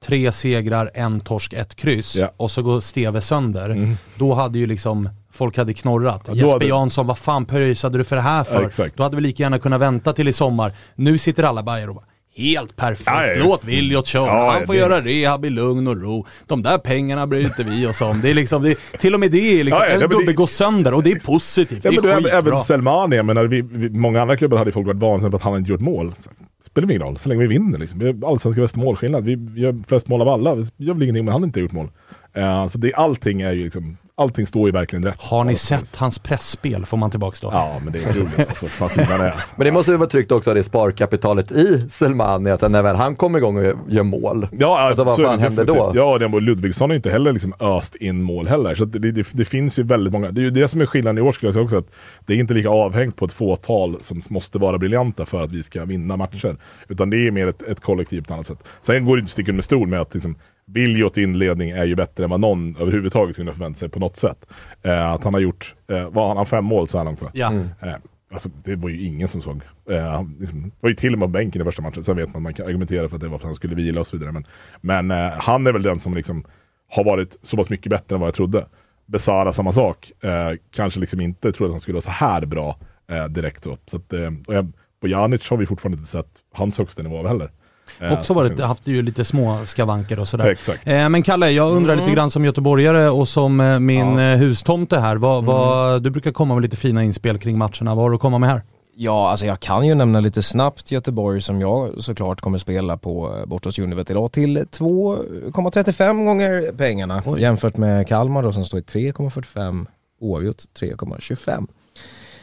tre 0.06 0.32
segrar, 0.32 0.90
en 0.94 1.20
torsk, 1.20 1.52
ett 1.52 1.74
kryss 1.74 2.16
Ja. 2.16 2.32
och 2.36 2.50
så 2.50 2.62
går 2.62 2.80
Steve 2.80 3.20
sönder, 3.20 3.70
Mm. 3.70 3.96
då 4.14 4.34
hade 4.34 4.58
ju 4.58 4.66
liksom 4.66 5.08
folk 5.32 5.56
hade 5.56 5.74
knorrat. 5.74 6.22
Ja, 6.28 6.34
Jesper 6.34 6.52
hade- 6.52 6.66
Jansson, 6.66 7.06
vad 7.06 7.18
fan 7.18 7.44
pröjsade 7.46 7.98
du 7.98 8.04
för 8.04 8.16
det 8.16 8.22
här 8.22 8.44
för? 8.44 8.70
Ja. 8.78 8.84
Då 8.94 9.02
hade 9.02 9.16
vi 9.16 9.22
lika 9.22 9.42
gärna 9.42 9.58
kunnat 9.58 9.80
vänta 9.80 10.12
till 10.12 10.28
i 10.28 10.32
sommar. 10.32 10.72
Nu 10.94 11.18
sitter 11.18 11.42
alla 11.42 11.62
Bajor 11.62 11.88
och 11.88 11.94
bara 11.94 12.04
Helt 12.36 12.76
perfekt, 12.76 13.06
Ja, 13.06 13.44
låt. 13.44 13.64
Viljot 13.64 14.06
köra, 14.06 14.50
han 14.52 14.66
får 14.66 14.72
det- 14.72 14.78
göra 14.78 15.00
rehab 15.00 15.44
i 15.44 15.50
lugn 15.50 15.88
och 15.88 16.02
ro. 16.02 16.26
De 16.46 16.62
där 16.62 16.78
pengarna 16.78 17.26
bryr 17.26 17.44
inte 17.44 17.62
vi 17.62 17.86
oss 17.86 18.00
om. 18.00 18.20
Det 18.20 18.30
är 18.30 18.34
liksom, 18.34 18.62
det, 18.62 18.78
till 18.98 19.14
och 19.14 19.20
med 19.20 19.30
det 19.30 19.60
är 19.60 19.64
liksom, 19.64 19.82
en 19.90 19.98
men 19.98 20.08
gubbe 20.08 20.24
det- 20.26 20.32
går 20.32 20.46
sönder 20.46 20.94
och 20.94 21.02
det 21.02 21.12
är 21.12 21.18
positivt. 21.26 21.84
Ja, 21.84 21.90
det 21.90 21.96
men 21.96 21.98
är 21.98 22.02
du, 22.02 22.10
även, 22.12 22.24
skitbra. 22.24 22.38
även 22.52 22.60
Selmani, 22.64 23.16
jag 23.16 23.24
menar, 23.26 23.44
vi, 23.44 23.60
vi, 23.62 23.90
många 23.90 24.22
andra 24.22 24.36
klubbar 24.36 24.58
hade 24.58 24.72
folk 24.72 24.86
varit 24.86 25.00
vansinniga 25.00 25.30
på 25.30 25.36
att 25.36 25.42
han 25.42 25.56
inte 25.56 25.70
gjort 25.70 25.80
mål. 25.80 26.14
Så, 26.60 26.66
spelar 26.66 26.90
ingen 26.90 27.02
roll, 27.02 27.18
så 27.18 27.28
länge 27.28 27.40
vi 27.40 27.46
vinner. 27.46 27.78
Liksom. 27.78 27.98
Vi 27.98 28.06
har 28.06 28.30
allsvenska 28.30 28.62
bästa 28.62 28.80
målskillnad. 28.80 29.24
Vi, 29.24 29.60
gör 29.60 29.82
flest 29.88 30.08
mål 30.08 30.20
av 30.20 30.28
alla. 30.28 30.54
Vi 30.54 30.64
gör 30.76 30.94
väl 30.94 31.02
ingenting 31.02 31.28
om 31.28 31.32
han 31.32 31.44
inte 31.44 31.60
har 31.60 31.62
gjort 31.62 31.72
mål. 31.72 31.90
Uh, 32.38 32.66
så 32.66 32.78
det, 32.78 32.94
allting 32.94 33.40
är 33.40 33.52
ju 33.52 33.64
liksom, 33.64 33.96
allting 34.20 34.46
står 34.46 34.68
ju 34.68 34.72
verkligen 34.72 35.04
rätt. 35.04 35.16
Har 35.18 35.44
ni 35.44 35.56
sett 35.56 35.96
hans 35.96 36.18
pressspel 36.18 36.86
får 36.86 36.96
man 36.96 37.10
tillbaks 37.10 37.40
då? 37.40 37.48
Ja, 37.52 37.80
men 37.84 37.92
det 37.92 37.98
är 37.98 38.08
otroligt 38.08 38.38
alltså. 38.38 38.66
Han 39.02 39.20
är. 39.20 39.34
Men 39.56 39.64
det 39.64 39.72
måste 39.72 39.90
ju 39.90 39.96
vara 39.96 40.08
tryggt 40.08 40.32
också, 40.32 40.54
det 40.54 40.62
sparkapitalet 40.62 41.52
i 41.52 41.86
Selmani, 41.90 42.50
att 42.50 42.70
när 42.70 42.82
väl 42.82 42.96
han 42.96 43.16
kommer 43.16 43.38
igång 43.38 43.56
och 43.56 43.64
gör 43.88 44.02
mål, 44.02 44.48
Ja, 44.58 44.80
alltså 44.80 45.04
vad 45.04 45.22
fan 45.22 45.38
händer 45.38 45.64
då? 45.64 45.92
Ja, 45.94 46.26
och 46.32 46.42
Ludvigsson 46.42 46.90
har 46.90 46.94
ju 46.94 46.96
inte 46.96 47.10
heller 47.10 47.32
liksom 47.32 47.54
öst 47.60 47.94
in 47.94 48.22
mål 48.22 48.48
heller. 48.48 48.74
Så 48.74 48.84
det, 48.84 49.12
det, 49.12 49.26
det 49.32 49.44
finns 49.44 49.78
ju 49.78 49.82
väldigt 49.82 50.12
många. 50.12 50.30
Det 50.30 50.40
är 50.40 50.42
ju 50.42 50.50
det 50.50 50.68
som 50.68 50.80
är 50.80 50.86
skillnaden 50.86 51.18
i 51.18 51.20
år 51.20 51.32
skulle 51.32 51.48
jag 51.48 51.54
säga 51.54 51.64
också. 51.64 51.76
Att 51.76 51.90
det 52.26 52.32
är 52.32 52.36
inte 52.36 52.54
lika 52.54 52.68
avhängt 52.68 53.16
på 53.16 53.24
ett 53.24 53.32
fåtal 53.32 53.98
som 54.00 54.22
måste 54.28 54.58
vara 54.58 54.78
briljanta 54.78 55.26
för 55.26 55.44
att 55.44 55.52
vi 55.52 55.62
ska 55.62 55.84
vinna 55.84 56.16
matcher. 56.16 56.56
Utan 56.88 57.10
det 57.10 57.26
är 57.26 57.30
mer 57.30 57.46
ett, 57.46 57.62
ett 57.62 57.80
kollektiv 57.80 58.20
på 58.20 58.24
ett 58.24 58.30
annat 58.30 58.46
sätt. 58.46 58.58
Sen 58.82 59.04
går 59.04 59.16
det 59.16 59.20
inte 59.20 59.28
att 59.28 59.32
sticka 59.32 59.52
under 59.52 59.62
stol 59.62 59.88
med 59.88 60.00
att 60.00 60.14
liksom, 60.14 60.36
Viljot 60.72 61.18
inledning 61.18 61.70
är 61.70 61.84
ju 61.84 61.94
bättre 61.94 62.24
än 62.24 62.30
vad 62.30 62.40
någon 62.40 62.76
överhuvudtaget 62.76 63.36
kunde 63.36 63.52
förvänta 63.52 63.78
sig 63.78 63.88
på 63.88 63.98
något 63.98 64.16
sätt. 64.16 64.46
Eh, 64.82 65.12
att 65.12 65.24
han 65.24 65.34
har 65.34 65.40
gjort, 65.40 65.74
eh, 65.88 66.10
vad 66.10 66.28
har 66.28 66.34
han, 66.34 66.46
fem 66.46 66.64
mål 66.64 66.88
så 66.88 66.98
här 66.98 67.04
långt 67.04 67.22
va? 67.22 67.30
Ja. 67.34 67.48
Mm. 67.48 67.68
Eh, 67.80 67.94
alltså, 68.32 68.48
det 68.64 68.76
var 68.76 68.88
ju 68.88 69.02
ingen 69.02 69.28
som 69.28 69.42
såg. 69.42 69.60
Eh, 69.90 70.24
liksom, 70.38 70.72
var 70.80 70.90
ju 70.90 70.96
till 70.96 71.12
och 71.12 71.18
med 71.18 71.26
på 71.26 71.30
bänken 71.30 71.62
i 71.62 71.64
första 71.64 71.82
matchen. 71.82 72.04
Sen 72.04 72.16
vet 72.16 72.26
man 72.26 72.36
att 72.36 72.42
man 72.42 72.54
kan 72.54 72.66
argumentera 72.66 73.08
för 73.08 73.16
att 73.16 73.22
det 73.22 73.28
var 73.28 73.38
för 73.38 73.44
att 73.44 73.48
han 73.48 73.54
skulle 73.54 73.74
vila 73.74 74.00
och 74.00 74.06
så 74.06 74.16
vidare. 74.16 74.32
Men, 74.32 74.46
men 74.80 75.10
eh, 75.10 75.32
han 75.38 75.66
är 75.66 75.72
väl 75.72 75.82
den 75.82 76.00
som 76.00 76.14
liksom 76.14 76.44
har 76.88 77.04
varit 77.04 77.38
så 77.42 77.56
pass 77.56 77.70
mycket 77.70 77.90
bättre 77.90 78.14
än 78.14 78.20
vad 78.20 78.26
jag 78.26 78.34
trodde. 78.34 78.66
Besara 79.06 79.52
samma 79.52 79.72
sak. 79.72 80.12
Eh, 80.20 80.52
kanske 80.70 81.00
liksom 81.00 81.20
inte 81.20 81.52
trodde 81.52 81.70
att 81.70 81.74
han 81.74 81.80
skulle 81.80 81.94
vara 81.94 82.02
så 82.02 82.10
här 82.10 82.46
bra 82.46 82.78
eh, 83.10 83.24
direkt. 83.24 83.64
Så. 83.64 83.78
Så 83.86 83.96
att, 83.96 84.12
eh, 84.12 84.30
och 84.46 84.54
jag, 84.54 84.72
på 85.00 85.08
Janic 85.08 85.50
har 85.50 85.56
vi 85.56 85.66
fortfarande 85.66 85.98
inte 85.98 86.10
sett 86.10 86.30
hans 86.52 86.78
högsta 86.78 87.02
nivå 87.02 87.26
heller. 87.26 87.50
Eh, 88.00 88.12
Också 88.12 88.24
så 88.24 88.34
varit, 88.34 88.52
finns- 88.52 88.62
haft 88.62 88.86
ju 88.86 89.02
lite 89.02 89.24
små 89.24 89.64
skavanker 89.64 90.18
och 90.18 90.28
sådär. 90.28 90.46
Exakt. 90.46 90.86
Eh, 90.86 91.08
men 91.08 91.22
Kalle, 91.22 91.50
jag 91.50 91.72
undrar 91.72 91.96
lite 91.96 92.10
grann 92.10 92.30
som 92.30 92.44
göteborgare 92.44 93.08
och 93.08 93.28
som 93.28 93.60
eh, 93.60 93.78
min 93.78 94.18
eh, 94.18 94.36
hustomte 94.36 95.00
här. 95.00 95.16
Vad, 95.16 95.44
vad, 95.44 96.02
du 96.02 96.10
brukar 96.10 96.32
komma 96.32 96.54
med 96.54 96.62
lite 96.62 96.76
fina 96.76 97.02
inspel 97.04 97.38
kring 97.38 97.58
matcherna. 97.58 97.94
Vad 97.94 97.96
har 97.96 98.10
du 98.10 98.14
att 98.16 98.22
komma 98.22 98.38
med 98.38 98.48
här? 98.50 98.62
Ja, 98.94 99.30
alltså 99.30 99.46
jag 99.46 99.60
kan 99.60 99.86
ju 99.86 99.94
nämna 99.94 100.20
lite 100.20 100.42
snabbt 100.42 100.90
Göteborg 100.90 101.40
som 101.40 101.60
jag 101.60 102.02
såklart 102.02 102.40
kommer 102.40 102.58
spela 102.58 102.96
på 102.96 103.44
bort 103.46 103.64
hos 103.64 103.78
Univet 103.78 104.10
idag 104.10 104.32
till 104.32 104.58
2,35 104.58 106.24
gånger 106.24 106.72
pengarna 106.72 107.22
jämfört 107.38 107.76
med 107.76 108.08
Kalmar 108.08 108.42
då 108.42 108.52
som 108.52 108.64
står 108.64 108.80
i 108.80 108.82
3,45 108.82 109.86
oavgjort 110.20 110.56
3,25. 110.80 111.66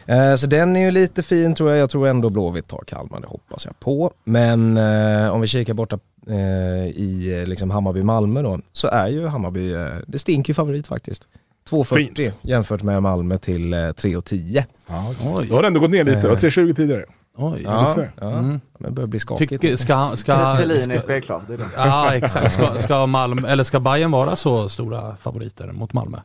Eh, 0.08 0.36
Så 0.36 0.48
den 0.48 0.76
är 0.76 0.80
ju 0.80 0.92
lite 0.92 1.24
fin 1.24 1.56
tror 1.56 1.70
jag. 1.70 1.80
Jag 1.80 1.90
tror 1.90 2.08
ändå 2.08 2.30
Blåvitt 2.30 2.68
tar 2.68 2.84
Kalmar, 2.88 3.20
det 3.20 3.28
hoppas 3.28 3.66
jag 3.66 3.80
på. 3.80 4.12
Men 4.24 4.78
eh, 4.78 5.30
om 5.30 5.42
vi 5.42 5.48
kikar 5.48 5.74
borta 5.74 6.00
eh, 6.28 6.88
i 6.88 7.44
liksom 7.48 7.72
Hammarby-Malmö 7.72 8.42
då, 8.44 8.60
så 8.72 8.88
är 8.88 9.08
ju 9.08 9.28
Hammarby, 9.28 9.74
det 10.08 10.20
stinker 10.20 10.50
ju 10.50 10.54
favorit 10.54 10.88
faktiskt. 10.88 11.28
2,40 11.70 11.96
Fint. 12.16 12.36
jämfört 12.42 12.84
med 12.84 13.04
Malmö 13.04 13.38
till 13.38 13.74
eh, 13.74 13.78
3,10. 13.78 14.64
Ja, 14.88 15.14
Då 15.50 15.56
har 15.56 15.62
det 15.62 15.68
ändå 15.68 15.80
gått 15.80 15.90
ner 15.92 16.04
lite. 16.04 16.22
Det 16.22 16.28
var 16.28 16.36
3,20 16.36 16.74
tidigare. 16.76 17.06
Oj, 17.40 17.62
Ja, 17.64 17.96
ja. 18.20 18.32
Mm. 18.32 18.46
men 18.50 18.62
det 18.78 18.92
börjar 18.92 19.08
bli 19.08 19.20
skakigt. 19.20 19.50
Tycker, 19.50 19.78
ska, 19.78 20.12
ska, 20.16 20.56
Thelin 20.56 20.92
är 20.92 20.96
ska, 20.96 21.02
spelklar. 21.04 21.42
Är 21.54 21.58
det. 21.58 21.64
Ja 21.76 22.16
exakt, 22.16 22.52
ska, 22.52 22.80
ska, 22.80 23.06
Malmö, 23.06 23.48
eller 23.48 23.64
ska 23.64 23.80
Bayern 23.80 24.12
vara 24.12 24.36
så 24.36 24.70
stora 24.70 25.16
favoriter 25.16 25.72
mot 25.72 25.94
Malmö? 25.94 26.18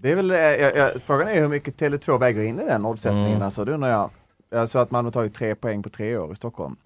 Det 0.00 0.10
är 0.10 0.16
väl, 0.16 0.30
eh, 0.30 0.36
jag, 0.36 0.76
jag, 0.76 1.02
frågan 1.06 1.28
är 1.28 1.40
hur 1.40 1.48
mycket 1.48 1.80
Tele2 1.80 2.18
väger 2.18 2.42
in 2.42 2.60
i 2.60 2.64
den 2.64 2.86
oddsättningen. 2.86 3.30
Mm. 3.30 3.42
Alltså, 3.42 3.64
det 3.64 3.72
undrar 3.72 3.88
jag. 3.88 4.10
Jag 4.50 4.68
sa 4.68 4.80
att 4.80 4.90
Malmö 4.90 5.10
tagit 5.10 5.34
tre 5.34 5.54
poäng 5.54 5.82
på 5.82 5.88
tre 5.88 6.16
år 6.16 6.32
i 6.32 6.36
Stockholm. 6.36 6.76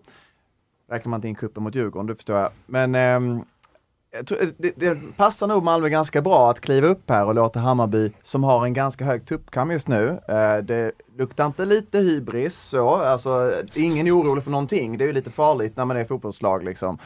Räknar 0.91 1.11
man 1.11 1.19
inte 1.19 1.29
in 1.29 1.35
kuppen 1.35 1.63
mot 1.63 1.75
Djurgården, 1.75 2.07
det 2.07 2.15
förstår 2.15 2.39
jag. 2.39 2.51
Men 2.67 2.95
ehm, 2.95 3.45
jag 4.11 4.27
tror, 4.27 4.39
det, 4.57 4.73
det 4.77 4.99
passar 5.17 5.47
nog 5.47 5.63
Malmö 5.63 5.89
ganska 5.89 6.23
bra 6.23 6.51
att 6.51 6.61
kliva 6.61 6.89
upp 6.89 7.11
här 7.11 7.27
och 7.27 7.35
låta 7.35 7.61
Hammarby, 7.61 8.13
som 8.23 8.45
har 8.45 8.65
en 8.65 8.75
ganska 8.75 9.05
hög 9.05 9.27
tuppkam 9.27 9.71
just 9.71 9.89
nu, 9.89 10.21
eh, 10.29 10.57
det 10.57 10.93
luktar 11.17 11.47
inte 11.47 11.65
lite 11.65 11.99
hybris 11.99 12.57
så, 12.57 12.91
alltså 12.91 13.53
ingen 13.75 14.07
är 14.07 14.19
orolig 14.19 14.45
för 14.45 14.51
någonting. 14.51 14.99
Det 14.99 15.05
är 15.05 15.07
ju 15.07 15.13
lite 15.13 15.31
farligt 15.31 15.77
när 15.77 15.85
man 15.85 15.97
är 15.97 16.05
fotbollslag 16.05 16.65
liksom. 16.65 16.99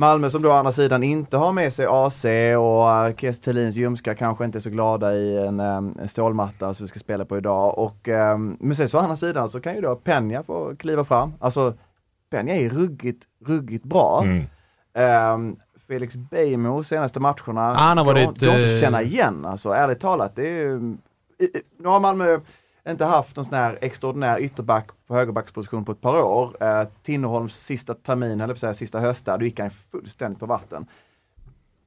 Malmö 0.00 0.30
som 0.30 0.42
då 0.42 0.48
å 0.48 0.52
andra 0.52 0.72
sidan 0.72 1.02
inte 1.02 1.36
har 1.36 1.52
med 1.52 1.72
sig 1.72 1.86
AC 1.86 2.24
och 2.58 3.08
uh, 3.08 3.16
Kiese 3.16 3.42
Thelins 3.42 3.76
ljumskar 3.76 4.14
kanske 4.14 4.44
inte 4.44 4.58
är 4.58 4.60
så 4.60 4.70
glada 4.70 5.14
i 5.14 5.46
en, 5.46 5.60
en 5.60 6.08
stålmatta 6.08 6.74
som 6.74 6.84
vi 6.84 6.88
ska 6.88 6.98
spela 6.98 7.24
på 7.24 7.36
idag. 7.38 7.78
Och, 7.78 8.08
um, 8.08 8.56
men 8.60 8.76
sen 8.76 8.88
så 8.88 8.98
å 8.98 9.00
andra 9.00 9.16
sidan 9.16 9.48
så 9.48 9.60
kan 9.60 9.74
ju 9.74 9.80
då 9.80 9.94
Peña 10.04 10.42
få 10.42 10.76
kliva 10.76 11.04
fram. 11.04 11.32
Alltså 11.40 11.74
Peña 12.32 12.52
är 12.54 12.68
ruggigt, 12.70 13.22
ruggigt 13.46 13.84
bra. 13.84 14.22
Mm. 14.24 14.44
Um, 15.34 15.56
Felix 15.88 16.16
Beijmo 16.16 16.82
senaste 16.82 17.20
matcherna, 17.20 17.74
Han 17.74 17.98
har 17.98 18.04
varit, 18.04 18.26
går, 18.26 18.46
går 18.46 18.54
inte 18.54 18.64
att 18.64 18.70
eh, 18.70 18.80
känna 18.80 19.02
igen 19.02 19.44
alltså, 19.44 19.70
ärligt 19.70 20.00
talat. 20.00 20.36
Det 20.36 20.42
är, 20.48 20.54
ju- 20.62 20.96
nu 21.78 21.88
har 21.88 22.00
Malmö 22.00 22.40
inte 22.90 23.04
haft 23.04 23.36
någon 23.36 23.44
sån 23.44 23.54
här 23.54 23.78
extraordinär 23.80 24.40
ytterback 24.40 24.88
på 25.06 25.14
högerbacksposition 25.14 25.84
på 25.84 25.92
ett 25.92 26.00
par 26.00 26.22
år. 26.22 26.56
Eh, 26.60 26.88
Tinnerholms 27.02 27.56
sista 27.56 27.94
termin, 27.94 28.40
eller 28.40 28.54
säga 28.54 28.74
sista 28.74 29.00
höst 29.00 29.24
där, 29.24 29.38
då 29.38 29.44
gick 29.44 29.60
han 29.60 29.70
fullständigt 29.70 30.40
på 30.40 30.46
vatten. 30.46 30.86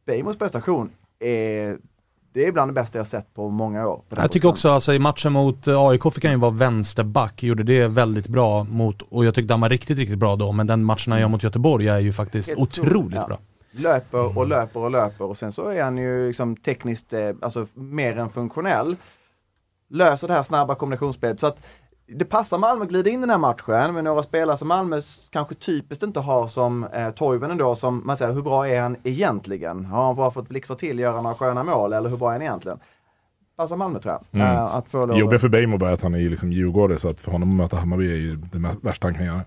Beijmos 0.05 0.37
prestation 0.37 0.89
är, 1.19 1.77
det 2.33 2.45
är 2.45 2.51
bland 2.51 2.69
det 2.69 2.73
bästa 2.73 2.97
jag 2.97 3.07
sett 3.07 3.33
på 3.33 3.49
många 3.49 3.87
år. 3.87 4.01
på 4.09 4.21
Jag 4.21 4.31
tycker 4.31 4.47
också, 4.47 4.69
alltså 4.69 4.93
i 4.93 4.99
matchen 4.99 5.31
mot 5.31 5.67
eh, 5.67 5.81
AIK 5.81 6.13
fick 6.13 6.23
han 6.23 6.33
ju 6.33 6.39
vara 6.39 6.51
vänsterback, 6.51 7.43
gjorde 7.43 7.63
det 7.63 7.87
väldigt 7.87 8.27
bra 8.27 8.63
mot, 8.63 9.01
och 9.01 9.25
jag 9.25 9.35
tyckte 9.35 9.53
han 9.53 9.61
var 9.61 9.69
riktigt, 9.69 9.97
riktigt 9.97 10.19
bra 10.19 10.35
då, 10.35 10.51
men 10.51 10.67
den 10.67 10.83
matchen 10.83 11.11
han 11.11 11.21
gör 11.21 11.27
mot 11.27 11.43
Göteborg 11.43 11.87
är 11.87 11.99
ju 11.99 12.13
faktiskt 12.13 12.49
Helt 12.49 12.59
otroligt 12.59 13.15
ja. 13.15 13.27
bra. 13.27 13.39
Löper 13.71 14.37
och 14.37 14.47
löper 14.47 14.79
och 14.79 14.91
löper 14.91 15.25
och 15.25 15.37
sen 15.37 15.51
så 15.51 15.67
är 15.67 15.83
han 15.83 15.97
ju 15.97 16.27
liksom 16.27 16.55
tekniskt, 16.55 17.13
eh, 17.13 17.29
alltså 17.41 17.67
mer 17.73 18.17
än 18.17 18.29
funktionell. 18.29 18.95
Löser 19.91 20.27
det 20.27 20.33
här 20.33 20.43
snabba 20.43 20.75
kombinationsspelet 20.75 21.39
så 21.39 21.47
att 21.47 21.63
det 22.07 22.25
passar 22.25 22.57
Malmö 22.57 22.83
att 22.83 22.89
glida 22.89 23.09
in 23.09 23.17
i 23.17 23.21
den 23.21 23.29
här 23.29 23.37
matchen 23.37 23.93
med 23.93 24.03
några 24.03 24.23
spelare 24.23 24.57
som 24.57 24.67
Malmö 24.67 25.01
kanske 25.29 25.55
typiskt 25.55 26.03
inte 26.03 26.19
har 26.19 26.47
som 26.47 26.83
eh, 26.83 27.09
Toivonen 27.09 27.57
då 27.57 27.75
som 27.75 28.01
man 28.05 28.17
säger, 28.17 28.33
hur 28.33 28.41
bra 28.41 28.67
är 28.67 28.81
han 28.81 28.95
egentligen? 29.03 29.85
Har 29.85 30.05
han 30.05 30.15
bara 30.15 30.31
fått 30.31 30.49
blixtra 30.49 30.75
till, 30.75 30.99
göra 30.99 31.21
några 31.21 31.35
sköna 31.35 31.63
mål 31.63 31.93
eller 31.93 32.09
hur 32.09 32.17
bra 32.17 32.29
är 32.29 32.33
han 32.33 32.41
egentligen? 32.41 32.79
Passar 33.57 33.75
Malmö 33.75 33.99
tror 33.99 34.13
jag. 34.13 34.41
Mm. 34.41 34.55
Eh, 34.55 34.75
att 34.75 34.87
få 34.87 35.05
lov- 35.05 35.17
Jobbiga 35.17 35.39
för 35.39 35.47
Beijmo 35.49 35.77
bara 35.77 35.89
är 35.89 35.93
att 35.93 36.01
han 36.01 36.15
är 36.15 36.29
liksom 36.29 36.51
djurgårdare 36.51 36.99
så 36.99 37.09
att 37.09 37.19
för 37.19 37.31
honom 37.31 37.49
att 37.51 37.55
möta 37.55 37.77
Hammarby 37.77 38.11
är 38.11 38.17
ju 38.17 38.35
det 38.35 38.75
värsta 38.81 39.07
han 39.07 39.13
kan 39.13 39.25
göra. 39.25 39.41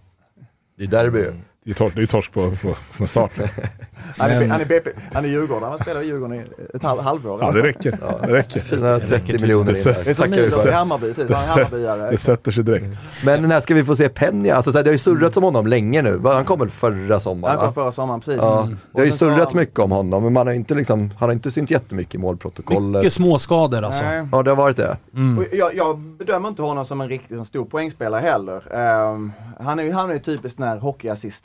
Det 0.77 0.85
är 0.85 0.89
derby 0.89 1.19
ju. 1.19 1.33
Det 1.67 1.71
är 1.71 1.75
torsk, 1.75 1.97
det 1.97 2.03
är 2.03 2.07
torsk 2.07 2.33
på, 2.33 2.51
på, 2.51 2.75
från 2.91 3.09
start. 3.09 3.31
han, 4.19 4.31
är, 4.31 4.49
han 4.49 4.61
är 4.61 4.65
BP, 4.65 4.91
han 5.13 5.25
är 5.25 5.29
Djurgården, 5.29 5.69
han 5.69 5.79
spelar 5.79 6.03
i 6.03 6.07
Djurgården 6.07 6.41
i 6.41 6.45
ett 6.75 6.83
halv, 6.83 7.01
halvår. 7.01 7.39
Ja 7.43 7.53
det 7.53 7.63
räcker. 7.63 7.99
Det 8.27 8.33
räcker. 8.33 8.61
Fina 8.61 9.01
30 9.01 9.39
miljoner 9.39 9.77
in 9.77 9.83
Det 9.85 9.93
där. 9.93 10.05
Det 10.05 10.11
är 10.11 10.15
som 10.15 10.31
Milos 10.31 10.67
i 10.67 10.71
Hammarby, 10.71 11.15
precis. 11.15 11.37
Han 11.37 11.59
är 11.59 11.65
Hammarbyare. 11.65 12.11
Det 12.11 12.17
sätter 12.17 12.51
sig 12.51 12.65
direkt. 12.65 12.87
Men 13.25 13.43
när 13.43 13.61
ska 13.61 13.75
vi 13.75 13.85
få 13.85 13.97
se 13.97 14.09
Penja? 14.09 14.57
Alltså, 14.57 14.71
det 14.71 14.85
har 14.85 14.93
ju 14.93 14.99
surrats 14.99 15.37
om 15.37 15.43
honom 15.43 15.67
länge 15.67 16.03
nu. 16.03 16.21
Han 16.25 16.45
kom 16.45 16.59
väl 16.59 16.71
förra 16.71 17.21
sommaren? 17.21 17.57
Han 17.57 17.65
kom 17.65 17.75
förra 17.75 17.93
sommaren, 17.93 18.21
precis. 18.21 18.39
Ja. 18.43 18.63
Mm. 18.63 18.79
Det 18.93 19.01
har 19.01 19.07
ju 19.07 19.13
surrats 19.13 19.55
mycket 19.55 19.79
om 19.79 19.91
honom, 19.91 20.23
men 20.23 20.33
man 20.33 20.47
har 20.47 20.55
inte 20.55 20.75
liksom, 20.75 21.11
han 21.19 21.29
har 21.29 21.33
inte 21.35 21.51
synt 21.51 21.71
jättemycket 21.71 22.15
i 22.15 22.19
målprotokollet. 22.19 23.01
Mycket 23.01 23.13
småskador 23.13 23.83
alltså. 23.83 24.05
Nej. 24.05 24.27
Ja, 24.33 24.43
det 24.43 24.51
har 24.51 24.57
varit 24.57 24.77
det. 24.77 24.97
Mm. 25.15 25.45
Jag, 25.53 25.75
jag 25.75 25.99
bedömer 25.99 26.49
inte 26.49 26.63
honom 26.63 26.85
som 26.85 27.01
en 27.01 27.09
riktigt 27.09 27.47
stor 27.47 27.65
poängspelare 27.65 28.21
heller. 28.21 28.75
Ehm, 28.75 29.33
han 29.61 29.79
är 29.79 29.83
ju 29.83 29.93
han 29.93 30.11
är 30.11 30.15
ju 30.15 30.21
typiskt 30.21 30.57
sån 30.57 30.67
här 30.67 30.79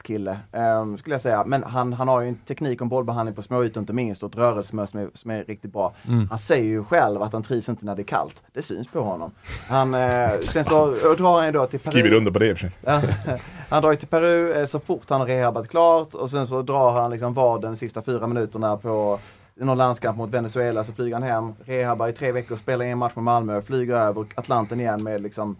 hockeyassist-kille, 0.09 0.39
um, 0.81 0.97
skulle 0.97 1.13
jag 1.13 1.21
säga. 1.21 1.43
Men 1.45 1.63
han, 1.63 1.93
han 1.93 2.07
har 2.07 2.21
ju 2.21 2.27
en 2.27 2.35
teknik 2.35 2.81
och 2.81 2.85
en 2.85 2.89
bollbehandling 2.89 3.35
på 3.35 3.41
småytor 3.41 3.81
inte 3.81 3.93
minst 3.93 4.23
och 4.23 4.29
ett 4.29 4.37
rörelsemönster 4.37 4.99
som 4.99 5.07
är, 5.07 5.09
som 5.13 5.31
är 5.31 5.43
riktigt 5.43 5.73
bra. 5.73 5.93
Mm. 6.07 6.27
Han 6.29 6.37
säger 6.37 6.63
ju 6.63 6.83
själv 6.83 7.21
att 7.21 7.33
han 7.33 7.43
trivs 7.43 7.69
inte 7.69 7.85
när 7.85 7.95
det 7.95 8.01
är 8.01 8.03
kallt. 8.03 8.43
Det 8.53 8.61
syns 8.61 8.87
på 8.87 9.01
honom. 9.01 9.31
Han, 9.67 9.93
eh, 9.93 10.39
sen 10.41 10.65
så 10.65 10.85
drar 11.17 11.37
han 11.37 11.45
ju 11.45 11.51
då 11.51 11.65
till 11.65 11.79
Peru. 11.79 11.91
Skriver 11.91 12.13
under 12.13 12.31
på 12.31 12.39
det 12.39 12.47
i 12.47 12.53
och 12.53 12.57
för 12.57 12.67
sig. 12.67 13.39
Han 13.69 13.81
drar 13.81 13.91
ju 13.91 13.97
till 13.97 14.07
Peru 14.07 14.53
eh, 14.53 14.65
så 14.65 14.79
fort 14.79 15.09
han 15.09 15.19
har 15.19 15.27
rehabat 15.27 15.69
klart 15.69 16.13
och 16.13 16.29
sen 16.29 16.47
så 16.47 16.61
drar 16.61 16.91
han 16.91 17.11
liksom 17.11 17.33
vaden 17.33 17.71
de 17.71 17.77
sista 17.77 18.01
fyra 18.01 18.27
minuterna 18.27 18.77
på 18.77 19.19
någon 19.55 19.77
landskamp 19.77 20.17
mot 20.17 20.29
Venezuela 20.29 20.83
så 20.83 20.93
flyger 20.93 21.13
han 21.13 21.23
hem, 21.23 21.53
rehabar 21.65 22.07
i 22.07 22.13
tre 22.13 22.31
veckor, 22.31 22.55
spelar 22.55 22.85
en 22.85 22.97
match 22.97 23.15
med 23.15 23.23
Malmö, 23.23 23.61
flyger 23.61 23.95
över 23.95 24.25
Atlanten 24.35 24.79
igen 24.79 25.03
med 25.03 25.21
liksom 25.21 25.55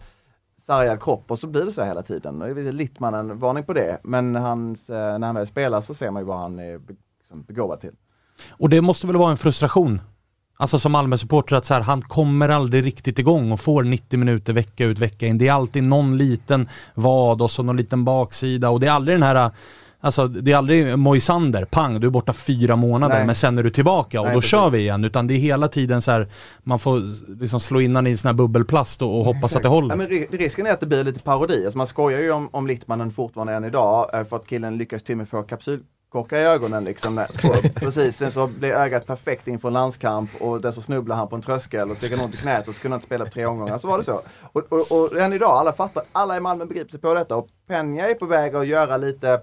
sargad 0.70 1.02
kropp 1.02 1.30
och 1.30 1.38
så 1.38 1.46
blir 1.46 1.64
det 1.64 1.72
så 1.72 1.82
hela 1.82 2.02
tiden. 2.02 2.42
Och 2.42 2.48
en 2.48 2.76
Littmannen 2.76 3.38
varning 3.38 3.64
på 3.64 3.72
det. 3.72 4.00
Men 4.02 4.34
hans, 4.34 4.90
eh, 4.90 5.18
när 5.18 5.26
han 5.26 5.36
väl 5.36 5.46
spelar 5.46 5.80
så 5.80 5.94
ser 5.94 6.10
man 6.10 6.22
ju 6.22 6.26
vad 6.26 6.38
han 6.38 6.58
är 6.58 6.80
liksom 7.18 7.42
begåvad 7.42 7.80
till. 7.80 7.92
Och 8.50 8.68
det 8.68 8.80
måste 8.80 9.06
väl 9.06 9.16
vara 9.16 9.30
en 9.30 9.36
frustration? 9.36 10.00
Alltså 10.56 10.78
som 10.78 10.92
Malmö-supporter 10.92 11.56
att 11.56 11.66
så 11.66 11.74
här, 11.74 11.80
han 11.80 12.02
kommer 12.02 12.48
aldrig 12.48 12.84
riktigt 12.84 13.18
igång 13.18 13.52
och 13.52 13.60
får 13.60 13.82
90 13.82 14.18
minuter 14.18 14.52
vecka 14.52 14.84
ut 14.84 14.98
vecka 14.98 15.26
in. 15.26 15.38
Det 15.38 15.48
är 15.48 15.52
alltid 15.52 15.82
någon 15.82 16.16
liten 16.16 16.68
vad 16.94 17.42
och 17.42 17.50
så 17.50 17.62
någon 17.62 17.76
liten 17.76 18.04
baksida 18.04 18.70
och 18.70 18.80
det 18.80 18.86
är 18.86 18.92
aldrig 18.92 19.14
den 19.14 19.22
här 19.22 19.50
Alltså 20.02 20.28
det 20.28 20.52
är 20.52 20.56
aldrig 20.56 20.98
Moisander, 20.98 21.64
pang 21.64 22.00
du 22.00 22.06
är 22.06 22.10
borta 22.10 22.32
fyra 22.32 22.76
månader 22.76 23.14
Nej. 23.16 23.26
men 23.26 23.34
sen 23.34 23.58
är 23.58 23.62
du 23.62 23.70
tillbaka 23.70 24.20
och 24.20 24.26
Nej, 24.26 24.34
då 24.34 24.40
precis. 24.40 24.50
kör 24.50 24.70
vi 24.70 24.78
igen. 24.78 25.04
Utan 25.04 25.26
det 25.26 25.34
är 25.34 25.38
hela 25.38 25.68
tiden 25.68 26.02
så 26.02 26.10
här, 26.10 26.28
man 26.62 26.78
får 26.78 27.00
liksom 27.40 27.60
slå 27.60 27.80
in 27.80 27.96
han 27.96 28.06
i 28.06 28.10
en 28.10 28.18
sån 28.18 28.28
här 28.28 28.34
bubbelplast 28.34 29.02
och, 29.02 29.18
och 29.18 29.24
hoppas 29.24 29.56
att 29.56 29.62
det 29.62 29.68
håller. 29.68 29.88
Ja, 29.88 29.96
men 29.96 30.08
ri- 30.08 30.26
risken 30.36 30.66
är 30.66 30.70
att 30.70 30.80
det 30.80 30.86
blir 30.86 31.04
lite 31.04 31.20
parodi. 31.20 31.64
Alltså 31.64 31.78
man 31.78 31.86
skojar 31.86 32.20
ju 32.20 32.30
om, 32.32 32.48
om 32.52 32.66
Littmannen 32.66 33.12
fortfarande 33.12 33.52
än 33.54 33.64
idag 33.64 34.10
eh, 34.14 34.24
för 34.24 34.36
att 34.36 34.46
killen 34.46 34.78
lyckas 34.78 35.02
till 35.02 35.12
och 35.14 35.18
med 35.18 35.28
få 35.28 35.42
kapsylkorkar 35.42 36.36
i 36.36 36.40
ögonen. 36.40 36.84
Liksom. 36.84 37.24
Precis, 37.74 38.16
sen 38.16 38.32
så 38.32 38.46
blir 38.46 38.70
ögat 38.72 39.06
perfekt 39.06 39.48
inför 39.48 39.68
en 39.68 39.74
landskamp 39.74 40.30
och 40.40 40.60
där 40.60 40.72
så 40.72 40.82
snubblar 40.82 41.16
han 41.16 41.28
på 41.28 41.36
en 41.36 41.42
tröskel 41.42 41.90
och 41.90 41.96
så 41.96 42.02
fick 42.02 42.16
han 42.16 42.24
ont 42.24 42.34
i 42.34 42.38
knät 42.38 42.68
och 42.68 42.74
så 42.74 42.80
kunde 42.80 42.92
han 42.94 42.98
inte 42.98 43.06
spela 43.06 43.24
på 43.24 43.30
tre 43.30 43.46
omgångar. 43.46 43.78
Så 43.78 43.88
var 43.88 43.98
det 43.98 44.04
så. 44.04 44.20
Och, 44.52 44.62
och, 44.72 44.92
och 45.12 45.20
än 45.20 45.32
idag, 45.32 45.50
alla 45.50 45.72
fattar, 45.72 46.02
alla 46.12 46.36
i 46.36 46.40
Malmö 46.40 46.64
begriper 46.64 46.90
sig 46.90 47.00
på 47.00 47.14
detta 47.14 47.36
och 47.36 47.48
Peña 47.68 48.10
är 48.10 48.14
på 48.14 48.26
väg 48.26 48.54
att 48.54 48.66
göra 48.66 48.96
lite 48.96 49.40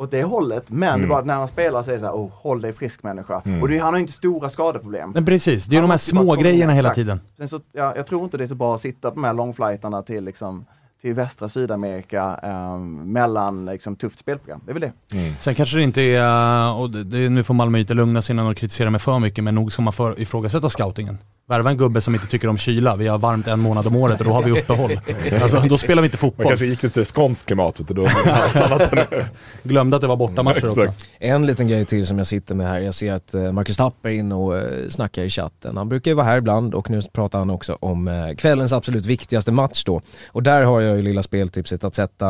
åt 0.00 0.10
det 0.10 0.22
hållet. 0.22 0.70
Men 0.70 0.94
Mm. 0.94 1.08
var 1.08 1.22
när 1.22 1.34
han 1.34 1.48
spelar 1.48 1.82
så 1.82 1.90
är 1.90 1.94
det 1.94 2.00
så 2.00 2.06
här, 2.06 2.12
oh, 2.12 2.30
håll 2.34 2.60
dig 2.60 2.72
frisk 2.72 3.02
människa. 3.02 3.42
Och 3.62 3.68
det, 3.68 3.78
han 3.78 3.88
har 3.88 3.96
ju 3.96 4.00
inte 4.00 4.12
stora 4.12 4.48
skadeproblem. 4.48 5.10
Men 5.10 5.24
precis, 5.24 5.66
det 5.66 5.76
är 5.76 5.80
Han 5.80 5.88
de 5.88 5.90
här 5.90 6.14
bara 6.14 6.24
små 6.24 6.34
grejerna 6.34 6.72
hela 6.72 6.88
exakt. 6.88 6.94
tiden. 6.94 7.20
Sen 7.36 7.48
så, 7.48 7.60
ja, 7.72 7.92
jag 7.96 8.06
tror 8.06 8.24
inte 8.24 8.36
det 8.36 8.44
är 8.44 8.48
så 8.48 8.54
bra 8.54 8.74
att 8.74 8.80
sitta 8.80 9.10
på 9.10 9.14
de 9.14 9.24
här 9.24 9.34
långflighterna 9.34 10.02
till, 10.02 10.24
liksom, 10.24 10.64
till 11.00 11.14
västra 11.14 11.48
Sydamerika 11.48 12.40
ehm, 12.42 13.12
mellan 13.12 13.64
liksom, 13.66 13.96
tufft 13.96 14.18
spelprogram. 14.18 14.60
Det 14.64 14.70
är 14.72 14.74
väl 14.74 14.92
det. 15.10 15.22
Sen 15.40 15.54
kanske 15.54 15.76
det 15.76 15.82
inte 15.82 16.02
är, 16.02 16.74
och 16.74 16.90
det, 16.90 17.04
det, 17.04 17.28
nu 17.28 17.42
får 17.42 17.54
Malmöiter 17.54 17.94
lugna 17.94 18.22
sig 18.22 18.32
innan 18.32 18.44
de 18.46 18.54
kritiserar 18.54 18.90
mig 18.90 19.00
för 19.00 19.18
mycket, 19.18 19.44
men 19.44 19.54
nog 19.54 19.72
ska 19.72 19.82
man 19.82 19.92
för, 19.92 20.20
ifrågasätta 20.20 20.70
scoutingen. 20.70 21.18
Värva 21.50 21.70
en 21.70 21.76
gubbe 21.76 22.00
som 22.00 22.14
inte 22.14 22.26
tycker 22.26 22.48
om 22.48 22.58
kyla, 22.58 22.96
vi 22.96 23.08
har 23.08 23.18
varmt 23.18 23.46
en 23.46 23.60
månad 23.60 23.86
om 23.86 23.96
året 23.96 24.20
och 24.20 24.24
då 24.26 24.32
har 24.32 24.42
vi 24.42 24.50
uppehåll. 24.60 25.00
Alltså 25.42 25.60
då 25.60 25.78
spelar 25.78 26.02
vi 26.02 26.06
inte 26.06 26.16
Man 26.16 26.30
fotboll. 26.30 26.46
kanske 26.46 26.66
gick 26.66 26.82
lite 26.82 27.04
skånskt 27.04 27.46
klimat. 27.46 27.76
Då, 27.88 28.06
Glömde 29.62 29.96
att 29.96 30.00
det 30.02 30.08
var 30.08 30.16
bortamatcher 30.16 30.68
också. 30.68 30.80
Exakt. 30.80 31.08
En 31.18 31.46
liten 31.46 31.68
grej 31.68 31.84
till 31.84 32.06
som 32.06 32.18
jag 32.18 32.26
sitter 32.26 32.54
med 32.54 32.68
här. 32.68 32.80
Jag 32.80 32.94
ser 32.94 33.12
att 33.12 33.34
eh, 33.34 33.52
Marcus 33.52 33.76
Tapper 33.76 34.08
är 34.08 34.12
inne 34.12 34.34
och 34.34 34.56
eh, 34.58 34.88
snackar 34.88 35.22
i 35.22 35.30
chatten. 35.30 35.76
Han 35.76 35.88
brukar 35.88 36.10
ju 36.10 36.14
vara 36.14 36.26
här 36.26 36.38
ibland 36.38 36.74
och 36.74 36.90
nu 36.90 37.02
pratar 37.02 37.38
han 37.38 37.50
också 37.50 37.78
om 37.80 38.08
eh, 38.08 38.34
kvällens 38.34 38.72
absolut 38.72 39.06
viktigaste 39.06 39.52
match 39.52 39.84
då. 39.84 40.00
Och 40.28 40.42
där 40.42 40.62
har 40.62 40.80
jag 40.80 40.96
ju 40.96 41.02
lilla 41.02 41.22
speltipset 41.22 41.84
att 41.84 41.94
sätta 41.94 42.26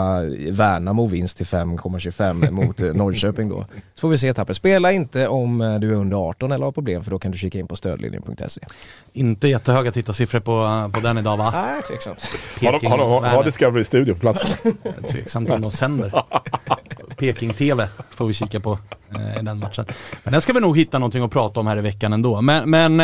Värnamo 0.50 1.06
vinst 1.06 1.36
till 1.36 1.46
5,25 1.46 2.50
mot 2.50 2.78
Norrköping 2.78 3.48
då. 3.48 3.64
Så 3.94 4.00
får 4.00 4.08
vi 4.08 4.18
se 4.18 4.34
Tapper. 4.34 4.52
Spela 4.52 4.92
inte 4.92 5.28
om 5.28 5.78
du 5.80 5.90
är 5.90 5.96
under 5.96 6.16
18 6.16 6.52
eller 6.52 6.64
har 6.64 6.72
problem 6.72 7.04
för 7.04 7.10
då 7.10 7.18
kan 7.18 7.32
du 7.32 7.38
kika 7.38 7.58
in 7.58 7.66
på 7.66 7.76
stödlinjen.se. 7.76 8.60
Inte 9.12 9.48
jättehöga 9.48 9.92
tittarsiffror 9.92 10.40
på, 10.40 10.90
på 10.92 11.00
den 11.00 11.18
idag 11.18 11.36
va? 11.36 11.50
Nej, 11.52 11.82
tveksamt. 11.82 12.24
har, 12.62 12.80
de, 12.80 12.86
har, 12.86 12.98
de, 12.98 13.10
har 13.10 13.20
Värnet. 13.20 13.44
Discovery 13.44 13.84
Studio 13.84 14.14
på 14.14 14.20
plats? 14.20 14.56
Tveksamt 15.10 15.50
om 15.50 15.60
de 15.60 15.70
sänder. 15.70 16.22
Peking-TV 17.16 17.88
får 18.10 18.26
vi 18.26 18.32
kika 18.32 18.60
på 18.60 18.78
eh, 19.14 19.40
i 19.40 19.42
den 19.42 19.58
matchen. 19.58 19.84
Men 20.24 20.32
den 20.32 20.40
ska 20.40 20.52
vi 20.52 20.60
nog 20.60 20.78
hitta 20.78 20.98
någonting 20.98 21.24
att 21.24 21.30
prata 21.30 21.60
om 21.60 21.66
här 21.66 21.76
i 21.78 21.80
veckan 21.80 22.12
ändå. 22.12 22.40
Men, 22.40 22.70
men 22.70 23.00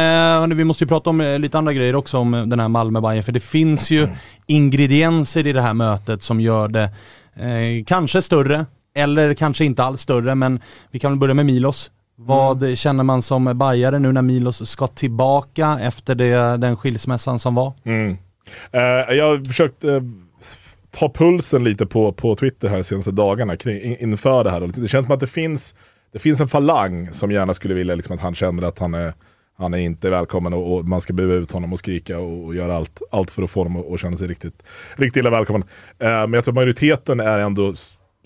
eh, 0.51 0.57
vi 0.57 0.65
måste 0.65 0.85
ju 0.85 0.89
prata 0.89 1.11
om 1.11 1.21
eh, 1.21 1.39
lite 1.39 1.59
andra 1.59 1.73
grejer 1.73 1.97
också 1.97 2.19
om 2.19 2.35
eh, 2.35 2.47
den 2.47 2.61
här 2.61 2.69
malmö 2.69 3.01
bayern 3.01 3.23
för 3.23 3.33
det 3.33 3.41
finns 3.41 3.91
ju 3.91 4.09
ingredienser 4.47 5.47
i 5.47 5.53
det 5.53 5.63
här 5.63 5.75
mötet 5.75 6.23
som 6.23 6.41
gör 6.41 6.69
det 6.69 6.91
eh, 7.37 7.85
kanske 7.87 8.23
större, 8.23 8.67
eller 8.95 9.35
kanske 9.35 9.65
inte 9.65 9.85
alls 9.85 10.01
större, 10.01 10.35
men 10.35 10.61
vi 10.91 10.99
kan 10.99 11.13
väl 11.13 11.19
börja 11.19 11.35
med 11.35 11.47
Milos. 11.47 11.91
Vad 12.19 12.79
känner 12.79 13.05
man 13.05 13.23
som 13.23 13.59
bajare 13.59 13.99
nu 13.99 14.13
när 14.13 14.23
Milos 14.23 14.71
ska 14.71 14.87
tillbaka 14.87 15.79
efter 15.83 16.15
det, 16.15 16.57
den 16.57 16.77
skilsmässan 16.77 17.39
som 17.39 17.55
var? 17.55 17.73
Mm. 17.85 18.17
Eh, 18.71 18.81
jag 19.17 19.25
har 19.25 19.45
försökt 19.45 19.85
eh, 19.85 20.01
ta 20.91 21.13
pulsen 21.13 21.65
lite 21.65 21.87
på, 21.87 22.13
på 22.13 22.37
Twitter 22.37 22.69
här 22.69 22.77
de 22.77 22.85
senaste 22.85 23.11
dagarna 23.11 23.57
kring, 23.57 23.83
in, 23.83 23.97
inför 24.01 24.45
det 24.45 24.51
här. 24.51 24.61
Det 24.61 24.89
känns 24.89 25.07
som 25.07 25.15
att 25.15 25.21
det 25.21 25.27
finns, 25.27 25.75
det 26.13 26.19
finns 26.19 26.41
en 26.41 26.49
falang 26.49 27.13
som 27.13 27.31
gärna 27.31 27.55
skulle 27.55 27.75
vilja 27.75 27.95
liksom, 27.95 28.15
att 28.15 28.23
han 28.23 28.35
känner 28.35 28.63
att 28.63 28.79
han 28.79 28.95
är 28.95 29.15
han 29.59 29.75
är 29.75 29.79
inte 29.79 30.11
välkommen 30.11 30.53
och, 30.53 30.77
och 30.77 30.85
man 30.85 31.01
ska 31.01 31.13
bua 31.13 31.35
ut 31.35 31.53
honom 31.53 31.73
och 31.73 31.79
skrika 31.79 32.19
och, 32.19 32.45
och 32.45 32.55
göra 32.55 32.77
allt, 32.77 33.03
allt 33.11 33.31
för 33.31 33.43
att 33.43 33.51
få 33.51 33.61
honom 33.61 33.95
att, 33.95 34.01
känna 34.01 34.17
sig 34.17 34.29
riktigt, 34.29 34.63
riktigt 34.97 35.21
illa 35.21 35.31
välkommen. 35.31 35.69
Eh, 35.99 36.09
men 36.09 36.33
jag 36.33 36.45
tror 36.45 36.53
att 36.53 36.55
majoriteten 36.55 37.21
är 37.21 37.39
ändå 37.39 37.75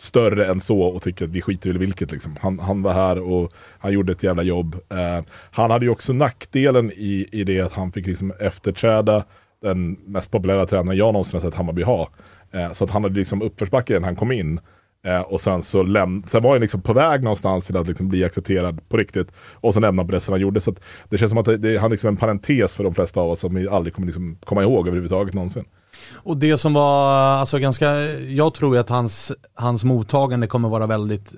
större 0.01 0.47
än 0.47 0.61
så 0.61 0.81
och 0.81 1.03
tycker 1.03 1.25
att 1.25 1.31
vi 1.31 1.43
skiter 1.43 1.75
i 1.75 1.79
vilket. 1.79 2.13
Liksom. 2.13 2.37
Han, 2.41 2.59
han 2.59 2.83
var 2.83 2.93
här 2.93 3.19
och 3.19 3.53
han 3.79 3.93
gjorde 3.93 4.13
ett 4.13 4.23
jävla 4.23 4.43
jobb. 4.43 4.75
Eh, 4.89 5.25
han 5.51 5.71
hade 5.71 5.85
ju 5.85 5.91
också 5.91 6.13
nackdelen 6.13 6.91
i, 6.91 7.29
i 7.33 7.45
det 7.45 7.61
att 7.61 7.73
han 7.73 7.93
fick 7.93 8.07
liksom 8.07 8.33
efterträda 8.41 9.25
den 9.63 9.93
mest 9.93 10.31
populära 10.31 10.67
tränaren 10.67 10.99
jag 10.99 11.13
någonsin 11.13 11.41
har 11.41 11.51
sett 11.51 11.59
Hammarby 11.59 11.83
ha. 11.83 12.11
Eh, 12.53 12.73
så 12.73 12.85
att 12.85 12.91
han 12.91 13.03
hade 13.03 13.19
liksom 13.19 13.43
uppförsbacke 13.43 14.01
när 14.01 14.07
han 14.07 14.17
kom 14.17 14.33
in. 14.33 14.61
Eh, 15.05 15.21
och 15.21 15.41
sen 15.41 15.63
så 15.63 15.83
läm 15.83 16.23
sen 16.27 16.43
var 16.43 16.51
han 16.51 16.61
liksom 16.61 16.83
på 16.83 16.93
väg 16.93 17.23
någonstans 17.23 17.67
till 17.67 17.77
att 17.77 17.89
liksom 17.89 18.09
bli 18.09 18.25
accepterad 18.25 18.89
på 18.89 18.97
riktigt. 18.97 19.29
Och 19.53 19.75
så 19.75 19.81
lämnade 19.81 20.07
på 20.07 20.13
det 20.13 20.21
som 20.21 20.33
han 20.33 20.41
gjorde. 20.41 20.61
Så 20.61 20.75
det 21.09 21.19
känns 21.19 21.31
som 21.31 21.39
att 21.39 21.47
det, 21.47 21.57
det, 21.57 21.79
han 21.79 21.91
liksom 21.91 22.09
en 22.09 22.17
parentes 22.17 22.75
för 22.75 22.85
de 22.85 22.95
flesta 22.95 23.21
av 23.21 23.31
oss 23.31 23.41
som 23.41 23.55
vi 23.55 23.69
aldrig 23.69 23.95
kommer 23.95 24.07
liksom 24.07 24.39
komma 24.45 24.63
ihåg 24.63 24.87
överhuvudtaget 24.87 25.35
någonsin. 25.35 25.65
Och 26.13 26.37
det 26.37 26.59
som 26.59 26.73
var, 26.75 27.13
alltså 27.37 27.59
ganska, 27.59 27.91
jag 28.13 28.55
tror 28.55 28.75
ju 28.75 28.81
att 28.81 28.89
hans, 28.89 29.33
hans 29.55 29.85
mottagande 29.85 30.47
kommer 30.47 30.69
vara 30.69 30.87
väldigt 30.87 31.33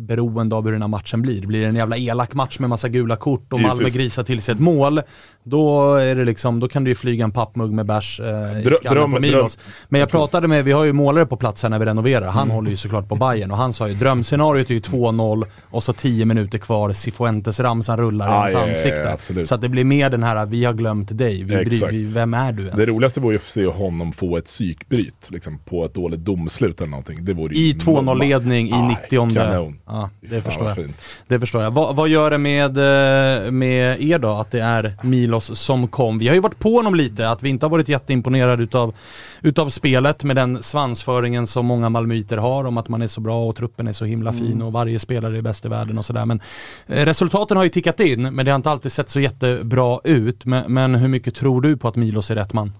beroende 0.00 0.56
av 0.56 0.64
hur 0.64 0.72
den 0.72 0.82
här 0.82 0.88
matchen 0.88 1.22
blir. 1.22 1.46
Blir 1.46 1.60
det 1.60 1.66
en 1.66 1.76
jävla 1.76 1.96
elak 1.96 2.34
match 2.34 2.58
med 2.58 2.70
massa 2.70 2.88
gula 2.88 3.16
kort 3.16 3.52
och 3.52 3.60
Malmö 3.60 3.88
grisar 3.88 4.22
till 4.22 4.42
sig 4.42 4.52
ett 4.52 4.60
mål, 4.60 5.00
då 5.42 5.94
är 5.94 6.14
det 6.14 6.24
liksom, 6.24 6.60
då 6.60 6.68
kan 6.68 6.84
det 6.84 6.90
ju 6.90 6.94
flyga 6.94 7.24
en 7.24 7.30
pappmugg 7.30 7.72
med 7.72 7.86
bärs 7.86 8.20
eh, 8.20 8.60
i 8.60 8.74
skallen 8.74 9.12
på 9.12 9.20
Milos. 9.20 9.58
Men 9.88 10.00
jag 10.00 10.10
pratade 10.10 10.48
med, 10.48 10.64
vi 10.64 10.72
har 10.72 10.84
ju 10.84 10.92
målare 10.92 11.26
på 11.26 11.36
plats 11.36 11.62
här 11.62 11.70
när 11.70 11.78
vi 11.78 11.86
renoverar, 11.86 12.26
han 12.26 12.42
mm. 12.42 12.54
håller 12.54 12.70
ju 12.70 12.76
såklart 12.76 13.08
på 13.08 13.14
Bayern 13.14 13.50
och 13.50 13.56
han 13.56 13.72
sa 13.72 13.88
ju 13.88 13.94
drömscenariot 13.94 14.70
är 14.70 14.74
ju 14.74 14.80
2-0 14.80 15.46
och 15.70 15.84
så 15.84 15.92
10 15.92 16.24
minuter 16.24 16.58
kvar, 16.58 16.90
Cifuentes-ramsan 16.90 17.96
rullar 17.96 18.28
i 18.28 18.30
hans 18.30 18.54
ansikte. 18.54 19.18
Ja, 19.36 19.44
så 19.44 19.54
att 19.54 19.60
det 19.60 19.68
blir 19.68 19.84
mer 19.84 20.10
den 20.10 20.22
här, 20.22 20.46
vi 20.46 20.64
har 20.64 20.72
glömt 20.72 21.18
dig, 21.18 21.42
vi 21.42 21.64
bryr, 21.64 21.88
vi, 21.90 22.04
vem 22.04 22.34
är 22.34 22.52
du 22.52 22.62
ens? 22.62 22.76
Det 22.76 22.86
roligaste 22.86 23.20
vore 23.20 23.34
ju 23.34 23.38
att 23.38 23.46
se 23.46 23.66
honom 23.66 24.12
få 24.12 24.36
ett 24.36 24.46
psykbryt, 24.46 25.28
liksom 25.30 25.58
på 25.58 25.84
ett 25.84 25.94
dåligt 25.94 26.20
domslut 26.20 26.80
eller 26.80 26.90
någonting. 26.90 27.18
I 27.52 27.72
2-0 27.72 28.18
ledning 28.18 28.66
i 28.66 28.96
90 29.10 29.34
Kanon. 29.34 29.78
Ja, 30.00 30.10
det 30.20 30.42
förstår 30.42 30.68
jag. 30.68 30.92
Det 31.28 31.40
förstår 31.40 31.62
jag. 31.62 31.70
Va, 31.70 31.92
vad 31.92 32.08
gör 32.08 32.30
det 32.30 32.38
med, 32.38 32.76
eh, 32.76 33.50
med 33.50 34.02
er 34.02 34.18
då, 34.18 34.28
att 34.28 34.50
det 34.50 34.60
är 34.60 34.96
Milos 35.02 35.58
som 35.58 35.88
kom? 35.88 36.18
Vi 36.18 36.28
har 36.28 36.34
ju 36.34 36.40
varit 36.40 36.58
på 36.58 36.76
honom 36.76 36.94
lite, 36.94 37.30
att 37.30 37.42
vi 37.42 37.48
inte 37.48 37.66
har 37.66 37.70
varit 37.70 37.88
jätteimponerade 37.88 38.62
utav, 38.62 38.94
utav 39.40 39.68
spelet 39.68 40.24
med 40.24 40.36
den 40.36 40.62
svansföringen 40.62 41.46
som 41.46 41.66
många 41.66 41.88
malmöiter 41.88 42.36
har 42.36 42.64
om 42.64 42.78
att 42.78 42.88
man 42.88 43.02
är 43.02 43.08
så 43.08 43.20
bra 43.20 43.48
och 43.48 43.56
truppen 43.56 43.88
är 43.88 43.92
så 43.92 44.04
himla 44.04 44.32
fin 44.32 44.52
mm. 44.52 44.62
och 44.62 44.72
varje 44.72 44.98
spelare 44.98 45.38
är 45.38 45.42
bäst 45.42 45.64
i 45.64 45.68
världen 45.68 45.98
och 45.98 46.04
sådär. 46.04 46.26
Men 46.26 46.40
eh, 46.86 47.04
resultaten 47.04 47.56
har 47.56 47.64
ju 47.64 47.70
tickat 47.70 48.00
in, 48.00 48.22
men 48.22 48.44
det 48.44 48.50
har 48.50 48.56
inte 48.56 48.70
alltid 48.70 48.92
sett 48.92 49.10
så 49.10 49.20
jättebra 49.20 50.00
ut. 50.04 50.44
Men, 50.44 50.74
men 50.74 50.94
hur 50.94 51.08
mycket 51.08 51.34
tror 51.34 51.60
du 51.60 51.76
på 51.76 51.88
att 51.88 51.96
Milos 51.96 52.30
är 52.30 52.34
rätt 52.34 52.52
man? 52.52 52.72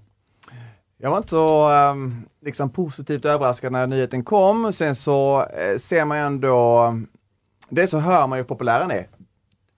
Jag 1.03 1.11
var 1.11 1.17
inte 1.17 1.29
så 1.29 1.71
um, 1.71 2.29
liksom 2.41 2.71
positivt 2.71 3.25
överraskad 3.25 3.73
när 3.73 3.87
nyheten 3.87 4.25
kom. 4.25 4.73
Sen 4.73 4.95
så 4.95 5.47
eh, 5.47 5.79
ser 5.79 6.05
man 6.05 6.19
ju 6.19 6.25
ändå 6.25 6.95
det 7.69 7.87
så 7.87 7.99
hör 7.99 8.27
man 8.27 8.39
ju 8.39 8.43
hur 8.43 8.49
populär 8.49 8.81
han 8.81 8.91
är. 8.91 9.09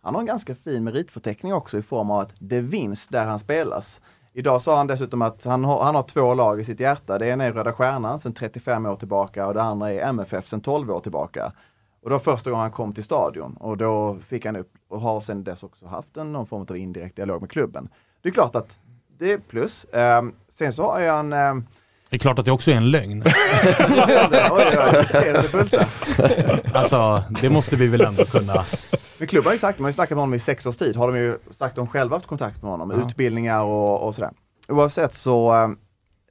Han 0.02 0.14
har 0.14 0.20
en 0.20 0.26
ganska 0.26 0.54
fin 0.54 0.84
meritförteckning 0.84 1.54
också 1.54 1.78
i 1.78 1.82
form 1.82 2.10
av 2.10 2.20
att 2.20 2.32
det 2.38 2.60
vinns 2.60 3.08
där 3.08 3.24
han 3.24 3.38
spelas. 3.38 4.00
Idag 4.32 4.62
sa 4.62 4.76
han 4.76 4.86
dessutom 4.86 5.22
att 5.22 5.44
han 5.44 5.64
har, 5.64 5.84
han 5.84 5.94
har 5.94 6.02
två 6.02 6.34
lag 6.34 6.60
i 6.60 6.64
sitt 6.64 6.80
hjärta. 6.80 7.18
Det 7.18 7.26
ena 7.26 7.44
är 7.44 7.52
Röda 7.52 7.72
Stjärnan 7.72 8.18
sedan 8.18 8.32
35 8.32 8.86
år 8.86 8.96
tillbaka 8.96 9.46
och 9.46 9.54
det 9.54 9.62
andra 9.62 9.92
är 9.92 10.00
MFF 10.00 10.48
sedan 10.48 10.60
12 10.60 10.90
år 10.90 11.00
tillbaka. 11.00 11.52
Och 12.02 12.10
det 12.10 12.14
var 12.14 12.20
första 12.20 12.50
gången 12.50 12.62
han 12.62 12.72
kom 12.72 12.92
till 12.92 13.04
stadion 13.04 13.56
och 13.56 13.76
då 13.76 14.18
fick 14.26 14.46
han 14.46 14.56
upp 14.56 14.72
och 14.88 15.00
har 15.00 15.20
sedan 15.20 15.44
dess 15.44 15.62
också 15.62 15.86
haft 15.86 16.16
en, 16.16 16.32
någon 16.32 16.46
form 16.46 16.66
av 16.70 16.76
indirekt 16.76 17.16
dialog 17.16 17.40
med 17.40 17.50
klubben. 17.50 17.88
Det 18.22 18.28
är 18.28 18.32
klart 18.32 18.54
att 18.54 18.80
det 19.18 19.32
är 19.32 19.38
plus. 19.38 19.84
Eh, 19.84 20.22
sen 20.48 20.72
så 20.72 20.90
har 20.90 21.06
han 21.06 21.32
eh, 21.32 21.54
det 22.12 22.16
är 22.16 22.18
klart 22.18 22.38
att 22.38 22.44
det 22.44 22.52
också 22.52 22.70
är 22.70 22.74
en 22.74 22.90
lögn. 22.90 23.22
alltså, 26.74 27.22
det 27.42 27.50
måste 27.50 27.76
vi 27.76 27.86
väl 27.86 28.00
ändå 28.00 28.24
kunna. 28.24 28.64
Men 29.18 29.28
klubben 29.28 29.46
har 29.46 29.52
ju 29.52 29.58
sagt, 29.58 29.78
man 29.78 29.84
har 29.84 29.88
ju 29.88 29.92
snackat 29.92 30.16
med 30.16 30.22
honom 30.22 30.34
i 30.34 30.38
sex 30.38 30.66
års 30.66 30.76
tid, 30.76 30.96
har 30.96 31.12
de 31.12 31.18
ju 31.18 31.38
sagt 31.50 31.76
de 31.76 31.86
själva 31.86 32.16
haft 32.16 32.26
kontakt 32.26 32.62
med 32.62 32.70
honom, 32.70 32.90
ja. 32.90 33.06
utbildningar 33.06 33.62
och, 33.62 34.06
och 34.06 34.14
sådär. 34.14 34.30
Oavsett 34.68 35.14
så, 35.14 35.54
eh, 35.54 35.68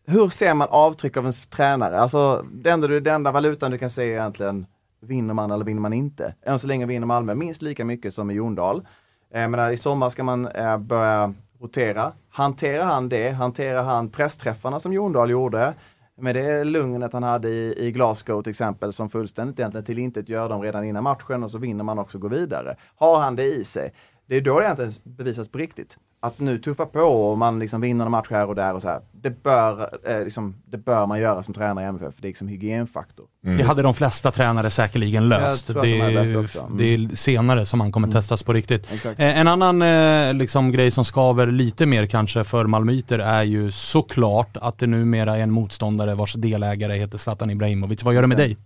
hur 0.08 0.30
ser 0.30 0.54
man 0.54 0.68
avtryck 0.72 1.18
av 1.18 1.26
en 1.26 1.34
tränare? 1.34 2.00
Alltså, 2.00 2.46
det 2.52 2.70
enda, 2.70 2.88
du, 2.88 3.00
den 3.00 3.16
enda 3.16 3.32
valutan 3.32 3.72
du 3.72 3.78
kan 3.78 3.90
se 3.90 4.04
är 4.04 4.08
egentligen, 4.08 4.66
vinner 5.02 5.34
man 5.34 5.52
eller 5.52 5.66
vinner 5.66 5.82
man 5.82 5.94
inte? 5.94 6.36
Än 6.46 6.60
så 6.60 6.68
länge 6.68 6.86
vinner 6.86 7.08
Malmö 7.08 7.36
minst 7.36 7.62
lika 7.62 7.86
mycket 7.86 8.14
som 8.14 8.32
i 8.32 8.34
Jondal. 8.34 8.88
Eh, 9.34 9.48
men 9.48 9.74
I 9.74 9.78
sommar 9.78 10.10
ska 10.10 10.24
man 10.24 10.48
eh, 10.48 10.78
börja 10.78 11.34
rotera. 11.62 12.14
Hanterar 12.30 12.86
han 12.86 13.10
det? 13.10 13.30
Hanterar 13.30 13.84
han 13.84 14.10
pressträffarna 14.10 14.80
som 14.80 14.94
Jondal 14.94 15.30
gjorde? 15.30 15.74
Med 16.18 16.36
det 16.36 16.64
lugnet 16.64 17.14
han 17.14 17.24
hade 17.24 17.50
i, 17.50 17.88
i 17.88 17.92
Glasgow 17.92 18.42
till 18.42 18.50
exempel 18.50 18.94
som 18.94 19.10
fullständigt 19.10 19.60
egentligen 19.60 19.86
till 19.86 20.00
intet 20.00 20.30
gör 20.30 20.50
dem 20.50 20.62
redan 20.62 20.84
innan 20.84 21.04
matchen 21.04 21.44
och 21.44 21.52
så 21.52 21.58
vinner 21.58 21.84
man 21.84 22.00
också 22.00 22.18
och 22.18 22.22
går 22.22 22.30
vidare. 22.30 22.76
Har 22.96 23.20
han 23.20 23.36
det 23.36 23.44
i 23.44 23.64
sig? 23.64 23.94
Det 24.26 24.36
är 24.36 24.42
då 24.42 24.60
det 24.60 24.66
egentligen 24.66 24.92
bevisas 25.04 25.50
på 25.50 25.58
riktigt 25.58 25.98
att 26.24 26.40
nu 26.40 26.60
tuffa 26.60 26.86
på 26.86 27.00
och 27.00 27.38
man 27.38 27.60
liksom 27.60 27.82
vinner 27.82 28.06
en 28.06 28.12
match 28.12 28.28
här 28.30 28.48
och 28.48 28.56
där 28.56 28.74
och 28.74 28.82
så 28.82 28.88
här. 28.88 29.02
Det 29.12 29.44
bör, 29.44 30.00
eh, 30.04 30.24
liksom, 30.24 30.56
det 30.66 30.78
bör 30.78 31.08
man 31.08 31.20
göra 31.20 31.44
som 31.44 31.54
tränare 31.54 31.86
i 31.86 31.88
MFF, 31.88 32.16
för 32.16 32.22
det 32.22 32.28
är 32.28 32.30
liksom 32.30 32.48
hygienfaktor. 32.48 33.26
Mm. 33.46 33.58
Det 33.58 33.64
hade 33.64 33.82
de 33.82 33.94
flesta 33.94 34.32
tränare 34.32 34.70
säkerligen 34.70 35.30
löst. 35.30 35.68
Det, 35.68 35.74
de 35.74 36.02
mm. 36.02 36.78
det, 36.78 36.84
är 36.84 37.16
senare 37.16 37.66
som 37.66 37.80
man 37.80 37.92
kommer 37.92 38.08
mm. 38.08 38.16
testas 38.16 38.44
på 38.44 38.54
riktigt. 38.54 39.06
Eh, 39.06 39.40
en 39.40 39.48
annan 39.48 39.82
eh, 39.82 40.34
liksom, 40.34 40.72
grej 40.72 40.92
som 40.92 41.06
skaver 41.06 41.48
lite 41.48 41.86
mer 41.86 42.06
kanske 42.06 42.44
för 42.44 42.66
malmöiter 42.66 43.20
är 43.20 43.44
ju 43.44 43.72
såklart 43.72 44.58
att 44.58 44.78
det 44.78 44.88
numera 44.88 45.38
är 45.38 45.44
en 45.44 45.52
motståndare 45.52 46.16
vars 46.16 46.34
delägare 46.34 46.98
heter 46.98 47.18
Zlatan 47.18 47.50
Ibrahimovic. 47.50 48.04
Vad 48.04 48.14
gör 48.14 48.22
det 48.22 48.28
med 48.28 48.38
dig? 48.38 48.58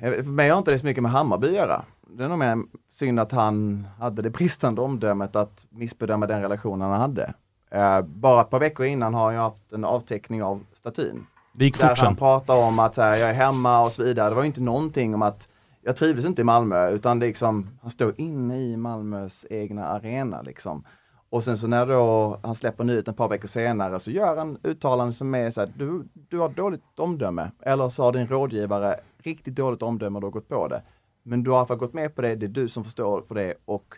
För 0.00 0.22
mig 0.22 0.50
har 0.50 0.58
inte 0.58 0.70
det 0.70 0.78
så 0.78 0.86
mycket 0.86 1.02
med 1.02 1.12
Hammarby 1.12 1.48
att 1.48 1.54
göra 1.54 1.82
det 2.16 2.24
är 2.24 2.28
nog 2.28 2.38
mer 2.38 2.58
synd 2.90 3.20
att 3.20 3.32
han 3.32 3.86
hade 3.98 4.22
det 4.22 4.30
bristande 4.30 4.80
omdömet 4.80 5.36
att 5.36 5.66
missbedöma 5.70 6.26
den 6.26 6.42
relationen 6.42 6.90
han 6.90 7.00
hade. 7.00 7.34
Eh, 7.70 8.02
bara 8.02 8.40
ett 8.40 8.50
par 8.50 8.60
veckor 8.60 8.86
innan 8.86 9.14
har 9.14 9.32
jag 9.32 9.40
haft 9.40 9.72
en 9.72 9.84
avteckning 9.84 10.42
av 10.42 10.64
statyn. 10.74 11.26
Det 11.52 11.64
gick 11.64 11.78
Där 11.78 11.96
han 11.96 12.16
pratar 12.16 12.56
om 12.56 12.78
att 12.78 12.96
här, 12.96 13.16
jag 13.16 13.30
är 13.30 13.34
hemma 13.34 13.82
och 13.82 13.92
så 13.92 14.02
vidare. 14.02 14.28
Det 14.28 14.34
var 14.34 14.44
inte 14.44 14.60
någonting 14.60 15.14
om 15.14 15.22
att 15.22 15.48
jag 15.82 15.96
trivdes 15.96 16.24
inte 16.24 16.42
i 16.42 16.44
Malmö 16.44 16.90
utan 16.90 17.18
det 17.18 17.26
liksom, 17.26 17.68
han 17.82 17.90
står 17.90 18.14
inne 18.16 18.60
i 18.60 18.76
Malmös 18.76 19.46
egna 19.50 19.86
arena 19.86 20.42
liksom. 20.42 20.84
Och 21.30 21.44
sen 21.44 21.58
så 21.58 21.66
när 21.66 21.86
då 21.86 22.38
han 22.42 22.54
släpper 22.54 22.84
nyheten 22.84 23.12
ett 23.12 23.18
par 23.18 23.28
veckor 23.28 23.48
senare 23.48 24.00
så 24.00 24.10
gör 24.10 24.36
han 24.36 24.58
uttalanden 24.62 25.12
som 25.12 25.34
är 25.34 25.50
så 25.50 25.60
här, 25.60 25.72
du, 25.76 26.04
du 26.28 26.38
har 26.38 26.48
dåligt 26.48 26.98
omdöme. 26.98 27.50
Eller 27.60 27.88
så 27.88 28.02
har 28.02 28.12
din 28.12 28.26
rådgivare 28.26 28.96
riktigt 29.18 29.54
dåligt 29.54 29.82
omdöme 29.82 30.16
och 30.16 30.20
du 30.20 30.26
har 30.26 30.32
gått 30.32 30.48
på 30.48 30.68
det. 30.68 30.82
Men 31.22 31.42
du 31.42 31.50
har 31.50 31.56
i 31.56 31.58
alla 31.58 31.66
fall 31.66 31.76
gått 31.76 31.94
med 31.94 32.14
på 32.14 32.22
det, 32.22 32.34
det 32.34 32.46
är 32.46 32.48
du 32.48 32.68
som 32.68 32.84
förstår 32.84 33.22
för 33.28 33.34
det 33.34 33.54
och 33.64 33.94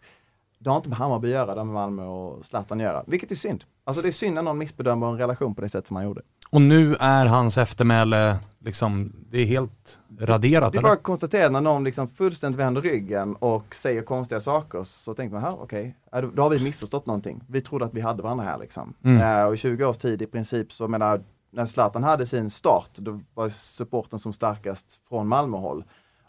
det 0.59 0.71
har 0.71 0.77
inte 0.77 0.89
med 0.89 0.99
Hammarby 0.99 1.29
att 1.29 1.33
göra, 1.33 1.55
det 1.55 1.61
har 1.61 1.65
med 1.65 1.75
Malmö 1.75 2.05
och 2.05 2.45
Zlatan 2.45 2.81
att 2.81 2.85
göra. 2.85 3.05
Vilket 3.07 3.31
är 3.31 3.35
synd. 3.35 3.65
Alltså 3.85 4.03
det 4.03 4.09
är 4.09 4.13
synd 4.13 4.35
när 4.35 4.43
någon 4.43 4.59
missbedömer 4.59 5.07
en 5.07 5.19
relation 5.19 5.55
på 5.55 5.61
det 5.61 5.69
sätt 5.69 5.87
som 5.87 5.97
han 5.97 6.05
gjorde. 6.05 6.23
Och 6.51 6.63
nu 6.63 6.97
är 7.01 7.27
hans 7.27 7.59
eftermäle 7.59 8.37
liksom, 8.59 9.13
det 9.31 9.39
är 9.39 9.45
helt 9.45 9.99
raderat? 10.19 10.73
Det 10.73 10.79
är 10.79 10.83
bara 10.83 10.93
att 10.93 11.03
konstatera 11.03 11.49
när 11.49 11.61
någon 11.61 11.85
liksom 11.85 12.09
fullständigt 12.09 12.61
vänder 12.61 12.83
ryggen 12.83 13.37
och 13.37 13.75
säger 13.75 14.03
konstiga 14.03 14.41
saker 14.41 14.83
så 14.83 15.15
tänker 15.15 15.41
man, 15.41 15.55
okej, 15.55 15.97
okay, 16.13 16.31
då 16.35 16.43
har 16.43 16.51
vi 16.51 16.65
missförstått 16.65 17.07
någonting. 17.07 17.41
Vi 17.49 17.61
trodde 17.61 17.85
att 17.85 17.95
vi 17.95 18.01
hade 18.01 18.23
varandra 18.23 18.45
här 18.45 18.59
liksom. 18.59 18.95
Mm. 19.05 19.41
Uh, 19.41 19.47
och 19.47 19.55
i 19.55 19.57
20 19.57 19.85
års 19.85 19.99
tid 19.99 20.23
i 20.23 20.27
princip 20.27 20.73
så 20.73 20.89
menar, 20.89 21.21
när 21.51 21.67
Zlatan 21.67 22.05
hade 22.05 22.27
sin 22.27 22.51
start, 22.51 22.91
då 22.95 23.21
var 23.35 23.49
supporten 23.49 24.19
som 24.19 24.33
starkast 24.33 25.01
från 25.09 25.29
Malmöhåll. 25.29 25.85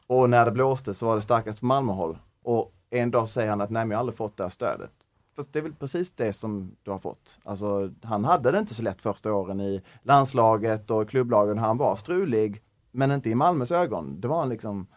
Och 0.07 0.29
när 0.29 0.45
det 0.45 0.51
blåste 0.51 0.93
så 0.93 1.05
var 1.05 1.15
det 1.15 1.21
starkast 1.21 1.59
för 1.59 1.65
Malmöhåll. 1.65 2.17
Och 2.43 2.71
en 2.89 3.11
dag 3.11 3.27
säger 3.27 3.49
han 3.49 3.61
att 3.61 3.69
nej, 3.69 3.85
men 3.85 3.91
jag 3.91 3.97
har 3.97 3.99
aldrig 3.99 4.17
fått 4.17 4.37
det 4.37 4.43
här 4.43 4.49
stödet. 4.49 4.91
Fast 5.35 5.53
det 5.53 5.59
är 5.59 5.63
väl 5.63 5.73
precis 5.73 6.11
det 6.11 6.33
som 6.33 6.75
du 6.83 6.91
har 6.91 6.99
fått. 6.99 7.39
Alltså, 7.43 7.91
han 8.03 8.25
hade 8.25 8.51
det 8.51 8.59
inte 8.59 8.73
så 8.73 8.81
lätt 8.81 9.01
första 9.01 9.33
åren 9.33 9.61
i 9.61 9.81
landslaget 10.03 10.91
och 10.91 11.09
klubblagen. 11.09 11.57
Han 11.57 11.77
var 11.77 11.95
strulig, 11.95 12.61
men 12.91 13.11
inte 13.11 13.29
i 13.29 13.35
Malmös 13.35 13.71
ögon. 13.71 14.21
Det 14.21 14.27
var 14.27 14.39
han 14.39 14.49
liksom 14.49 14.87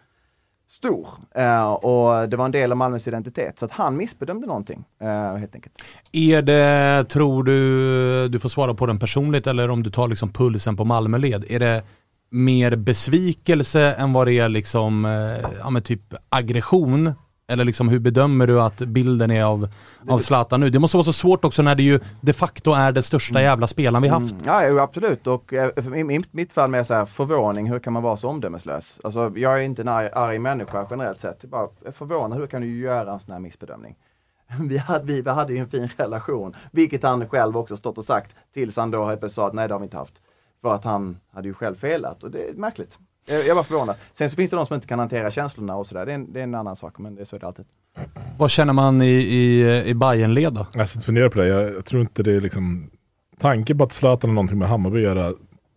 stor 0.68 1.08
eh, 1.34 1.72
och 1.72 2.28
det 2.28 2.36
var 2.36 2.44
en 2.44 2.52
del 2.52 2.72
av 2.72 2.78
Malmös 2.78 3.08
identitet. 3.08 3.58
Så 3.58 3.64
att 3.64 3.72
han 3.72 3.96
missbedömde 3.96 4.46
någonting 4.46 4.84
eh, 5.00 5.34
helt 5.34 5.54
enkelt. 5.54 5.82
Är 6.12 6.42
det, 6.42 7.04
tror 7.04 7.42
du, 7.42 8.28
du 8.28 8.38
får 8.38 8.48
svara 8.48 8.74
på 8.74 8.86
den 8.86 8.98
personligt 8.98 9.46
eller 9.46 9.70
om 9.70 9.82
du 9.82 9.90
tar 9.90 10.08
liksom 10.08 10.32
pulsen 10.32 10.76
på 10.76 10.84
Malmöled, 10.84 11.44
är 11.48 11.58
det 11.58 11.82
mer 12.30 12.76
besvikelse 12.76 13.92
än 13.92 14.12
vad 14.12 14.26
det 14.26 14.38
är 14.38 14.48
liksom, 14.48 15.04
eh, 15.04 15.50
ja 15.60 15.70
men 15.70 15.82
typ 15.82 16.14
aggression 16.28 17.12
Eller 17.50 17.64
liksom 17.64 17.88
hur 17.88 17.98
bedömer 17.98 18.46
du 18.46 18.60
att 18.60 18.78
bilden 18.78 19.30
är 19.30 19.44
av, 19.44 19.68
av 20.08 20.18
Zlatan 20.18 20.60
nu? 20.60 20.70
Det 20.70 20.78
måste 20.78 20.96
vara 20.96 21.04
så 21.04 21.12
svårt 21.12 21.44
också 21.44 21.62
när 21.62 21.74
det 21.74 21.82
ju 21.82 22.00
de 22.20 22.32
facto 22.32 22.72
är 22.72 22.92
den 22.92 23.02
största 23.02 23.42
jävla 23.42 23.66
spelaren 23.66 24.02
vi 24.02 24.08
haft. 24.08 24.32
Mm, 24.32 24.44
ja, 24.44 24.82
absolut. 24.82 25.26
Och 25.26 25.52
eh, 25.52 25.70
i 25.96 26.04
mitt, 26.32 26.52
fall 26.52 26.70
med 26.70 26.86
så 26.86 26.94
här, 26.94 27.04
förvåning, 27.04 27.70
hur 27.70 27.78
kan 27.78 27.92
man 27.92 28.02
vara 28.02 28.16
så 28.16 28.28
omdömeslös? 28.28 29.00
Alltså, 29.04 29.32
jag 29.36 29.58
är 29.58 29.62
inte 29.62 29.82
en 29.82 29.88
arg, 29.88 30.10
arg 30.12 30.38
människa 30.38 30.86
generellt 30.90 31.20
sett. 31.20 31.44
Bara 31.44 31.68
förvånad, 31.92 32.38
hur 32.38 32.46
kan 32.46 32.60
du 32.60 32.78
göra 32.78 33.12
en 33.12 33.20
sån 33.20 33.32
här 33.32 33.40
missbedömning? 33.40 33.96
Vi 34.68 34.78
hade, 34.78 35.04
vi, 35.04 35.22
vi 35.22 35.30
hade 35.30 35.52
ju 35.52 35.58
en 35.58 35.70
fin 35.70 35.90
relation, 35.96 36.56
vilket 36.70 37.02
han 37.02 37.28
själv 37.28 37.56
också 37.56 37.76
stått 37.76 37.98
och 37.98 38.04
sagt 38.04 38.34
tills 38.54 38.76
han 38.76 38.90
då 38.90 39.18
sa 39.28 39.46
att 39.46 39.54
nej 39.54 39.68
det 39.68 39.74
har 39.74 39.78
vi 39.78 39.84
inte 39.84 39.96
haft. 39.96 40.22
För 40.62 40.74
att 40.74 40.84
han 40.84 41.16
hade 41.32 41.48
ju 41.48 41.54
själv 41.54 41.74
felat 41.74 42.24
och 42.24 42.30
det 42.30 42.48
är 42.48 42.52
märkligt. 42.52 42.98
Jag, 43.26 43.46
jag 43.46 43.54
var 43.54 43.62
förvånad. 43.62 43.96
Sen 44.12 44.30
så 44.30 44.36
finns 44.36 44.50
det 44.50 44.56
de 44.56 44.66
som 44.66 44.74
inte 44.74 44.86
kan 44.86 44.98
hantera 44.98 45.30
känslorna 45.30 45.76
och 45.76 45.86
sådär. 45.86 46.06
Det, 46.06 46.12
är 46.12 46.14
en- 46.14 46.32
det 46.32 46.38
är 46.40 46.44
en 46.44 46.54
annan 46.54 46.76
sak, 46.76 46.98
men 46.98 47.14
det 47.14 47.20
är 47.20 47.24
så 47.24 47.36
är 47.36 47.40
det 47.40 47.46
alltid. 47.46 47.64
Vad 48.38 48.50
känner 48.50 48.72
man 48.72 49.02
i, 49.02 49.06
i, 49.06 49.60
i 49.86 49.94
Bayern-led 49.94 50.50
då? 50.52 50.66
Jag 50.74 50.88
sitter 50.88 51.00
och 51.00 51.04
funderar 51.04 51.28
på 51.28 51.38
det. 51.38 51.46
Jag, 51.46 51.62
jag 51.74 51.84
tror 51.84 52.02
inte 52.02 52.22
det 52.22 52.32
är 52.36 52.40
liksom... 52.40 52.90
Tanken 53.40 53.78
på 53.78 53.84
att 53.84 53.92
Zlatan 53.92 54.30
har 54.30 54.34
någonting 54.34 54.58
med 54.58 54.68
Hammarby 54.68 54.96
att 54.98 55.02
göra 55.02 55.32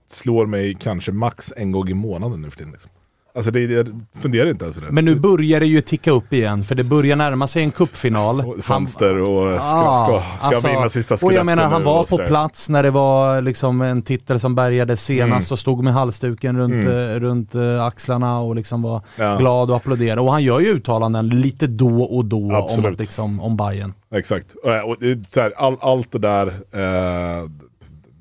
slår 0.09 0.45
mig 0.45 0.77
kanske 0.79 1.11
max 1.11 1.53
en 1.57 1.71
gång 1.71 1.89
i 1.89 1.93
månaden 1.93 2.41
nu 2.41 2.49
för 2.49 2.57
tiden. 2.57 2.71
Liksom. 2.71 2.91
Alltså 3.35 3.51
det, 3.51 3.59
jag 3.59 4.01
funderar 4.21 4.49
inte 4.49 4.65
ens 4.65 4.77
på 4.79 4.85
det. 4.85 4.91
Men 4.91 5.05
nu 5.05 5.15
börjar 5.15 5.59
det 5.59 5.65
ju 5.65 5.81
ticka 5.81 6.11
upp 6.11 6.33
igen, 6.33 6.63
för 6.63 6.75
det 6.75 6.83
börjar 6.83 7.15
närma 7.15 7.47
sig 7.47 7.63
en 7.63 7.71
cupfinal. 7.71 8.39
Och 8.41 8.63
Fönster 8.63 9.21
och 9.21 9.55
ska, 9.55 9.61
ska, 9.61 10.23
ska 10.39 10.47
alltså, 10.47 10.67
vinna 10.67 10.89
sista 10.89 11.15
Och 11.21 11.33
jag 11.33 11.45
menar, 11.45 11.69
han 11.69 11.83
var 11.83 11.99
och 11.99 12.07
på 12.07 12.17
plats 12.17 12.69
när 12.69 12.83
det 12.83 12.89
var 12.91 13.41
liksom 13.41 13.81
en 13.81 14.01
titel 14.01 14.39
som 14.39 14.55
bärgades 14.55 15.03
senast 15.05 15.51
Mm. 15.51 15.53
och 15.53 15.59
stod 15.59 15.83
med 15.83 15.93
halsduken 15.93 16.57
runt, 16.57 16.73
Mm. 16.85 16.87
eh, 17.11 17.19
runt 17.19 17.55
eh, 17.55 17.83
axlarna 17.85 18.39
och 18.39 18.55
liksom 18.55 18.81
var 18.81 19.01
Ja. 19.15 19.37
glad 19.37 19.69
och 19.69 19.75
applåderade. 19.75 20.21
Och 20.21 20.31
han 20.31 20.43
gör 20.43 20.59
ju 20.59 20.67
uttalanden 20.67 21.29
lite 21.29 21.67
då 21.67 22.01
och 22.03 22.25
då 22.25 22.37
om, 22.37 22.51
Absolut. 22.55 22.93
att 22.93 22.99
liksom, 22.99 23.39
om 23.41 23.57
Bayern. 23.57 23.93
Exakt. 24.13 24.47
Och, 24.63 24.69
och 24.89 25.03
är 25.03 25.23
så 25.33 25.39
här, 25.41 25.53
all, 25.57 25.77
allt 25.81 26.11
det 26.11 26.19
där, 26.19 26.47
eh, 26.47 27.49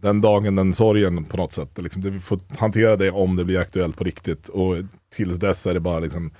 den 0.00 0.20
dagen, 0.20 0.56
den 0.56 0.74
sorgen 0.74 1.24
på 1.24 1.36
något 1.36 1.52
sätt. 1.52 1.78
Liksom, 1.78 2.02
det, 2.02 2.10
vi 2.10 2.20
får 2.20 2.40
hantera 2.58 2.96
det 2.96 3.10
om 3.10 3.36
det 3.36 3.44
blir 3.44 3.58
aktuellt 3.58 3.96
på 3.96 4.04
riktigt. 4.04 4.48
Och 4.48 4.76
tills 5.14 5.36
dess 5.36 5.66
är 5.66 5.74
det 5.74 5.80
bara 5.80 5.98
liksom 5.98 6.30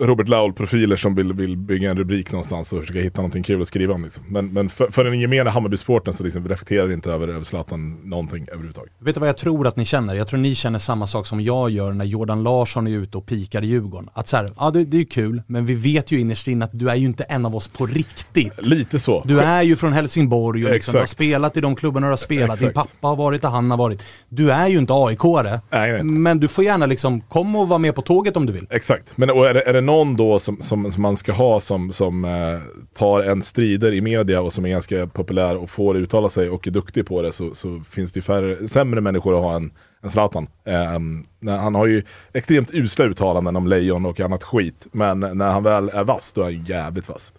Robert 0.00 0.28
Laul-profiler 0.28 0.96
som 0.96 1.14
vill, 1.14 1.32
vill 1.32 1.56
bygga 1.56 1.90
en 1.90 1.98
rubrik 1.98 2.32
någonstans 2.32 2.72
och 2.72 2.80
försöka 2.80 3.00
hitta 3.00 3.20
någonting 3.20 3.42
kul 3.42 3.62
att 3.62 3.68
skriva 3.68 3.94
om. 3.94 4.04
Liksom. 4.04 4.24
Men, 4.28 4.52
men 4.52 4.68
för, 4.68 4.90
för 4.90 5.04
den 5.04 5.20
gemene 5.20 5.50
Hammarby-sporten 5.50 6.14
så 6.14 6.24
liksom 6.24 6.48
reflekterar 6.48 6.92
inte 6.92 7.10
över, 7.10 7.28
över 7.28 7.44
Zlatan 7.44 8.00
någonting 8.04 8.46
överhuvudtaget. 8.48 8.92
Vet 8.98 9.14
du 9.14 9.20
vad 9.20 9.28
jag 9.28 9.36
tror 9.36 9.66
att 9.66 9.76
ni 9.76 9.84
känner? 9.84 10.14
Jag 10.14 10.28
tror 10.28 10.40
ni 10.40 10.54
känner 10.54 10.78
samma 10.78 11.06
sak 11.06 11.26
som 11.26 11.40
jag 11.40 11.70
gör 11.70 11.92
när 11.92 12.04
Jordan 12.04 12.42
Larsson 12.42 12.86
är 12.86 12.90
ute 12.90 13.18
och 13.18 13.26
pikar 13.26 13.64
i 13.64 13.66
Djurgården. 13.66 14.08
Att 14.14 14.28
så 14.28 14.36
här, 14.36 14.48
ja 14.56 14.70
det, 14.70 14.84
det 14.84 14.96
är 14.96 15.04
kul, 15.04 15.42
men 15.46 15.66
vi 15.66 15.74
vet 15.74 16.10
ju 16.10 16.20
innerst 16.20 16.48
inne 16.48 16.64
att 16.64 16.78
du 16.78 16.90
är 16.90 16.96
ju 16.96 17.06
inte 17.06 17.24
en 17.24 17.46
av 17.46 17.56
oss 17.56 17.68
på 17.68 17.86
riktigt. 17.86 18.66
Lite 18.66 18.98
så. 18.98 19.22
Du 19.26 19.40
är 19.40 19.62
ju 19.62 19.76
från 19.76 19.92
Helsingborg 19.92 20.66
och 20.66 20.72
liksom, 20.72 20.92
du 20.92 20.98
har 20.98 21.06
spelat 21.06 21.56
i 21.56 21.60
de 21.60 21.76
klubbarna 21.76 22.06
du 22.06 22.12
har 22.12 22.16
spelat. 22.16 22.58
Din 22.58 22.68
Exakt. 22.68 22.92
pappa 22.92 23.08
har 23.08 23.16
varit 23.16 23.42
där 23.42 23.48
han 23.48 23.70
har 23.70 23.78
varit. 23.78 24.02
Du 24.28 24.52
är 24.52 24.68
ju 24.68 24.78
inte 24.78 24.92
AIK-are. 24.92 26.02
Men 26.02 26.40
du 26.40 26.48
får 26.48 26.64
gärna 26.64 26.86
liksom 26.86 27.20
komma 27.20 27.58
och 27.58 27.68
vara 27.68 27.78
med 27.78 27.94
på 27.94 28.02
tåget 28.02 28.36
om 28.36 28.46
du 28.46 28.52
vill. 28.52 28.66
Exakt, 28.70 29.12
men 29.16 29.30
och 29.30 29.48
är, 29.48 29.54
det, 29.54 29.62
är 29.62 29.72
det 29.72 29.81
någon 29.82 30.16
då 30.16 30.38
som, 30.38 30.62
som, 30.62 30.92
som 30.92 31.02
man 31.02 31.16
ska 31.16 31.32
ha 31.32 31.60
som, 31.60 31.92
som 31.92 32.24
eh, 32.24 32.60
tar 32.94 33.20
en 33.20 33.42
strider 33.42 33.92
i 33.92 34.00
media 34.00 34.40
och 34.40 34.52
som 34.52 34.64
är 34.64 34.68
ganska 34.68 35.06
populär 35.06 35.56
och 35.56 35.70
får 35.70 35.96
uttala 35.96 36.28
sig 36.28 36.50
och 36.50 36.66
är 36.66 36.70
duktig 36.70 37.06
på 37.06 37.22
det 37.22 37.32
så, 37.32 37.54
så 37.54 37.80
finns 37.90 38.12
det 38.12 38.18
ju 38.18 38.22
färre, 38.22 38.68
sämre 38.68 39.00
människor 39.00 39.36
att 39.36 39.44
ha 39.44 39.56
än, 39.56 39.70
än 40.02 40.10
Zlatan. 40.10 40.46
Eh, 40.64 41.52
han 41.58 41.74
har 41.74 41.86
ju 41.86 42.02
extremt 42.32 42.70
usla 42.72 43.04
uttalanden 43.04 43.56
om 43.56 43.66
lejon 43.66 44.06
och 44.06 44.20
annat 44.20 44.42
skit, 44.42 44.86
men 44.92 45.20
när 45.20 45.50
han 45.50 45.62
väl 45.62 45.90
är 45.94 46.04
vass 46.04 46.32
då 46.32 46.40
är 46.40 46.44
han 46.44 46.64
jävligt 46.64 47.08
vass. 47.08 47.32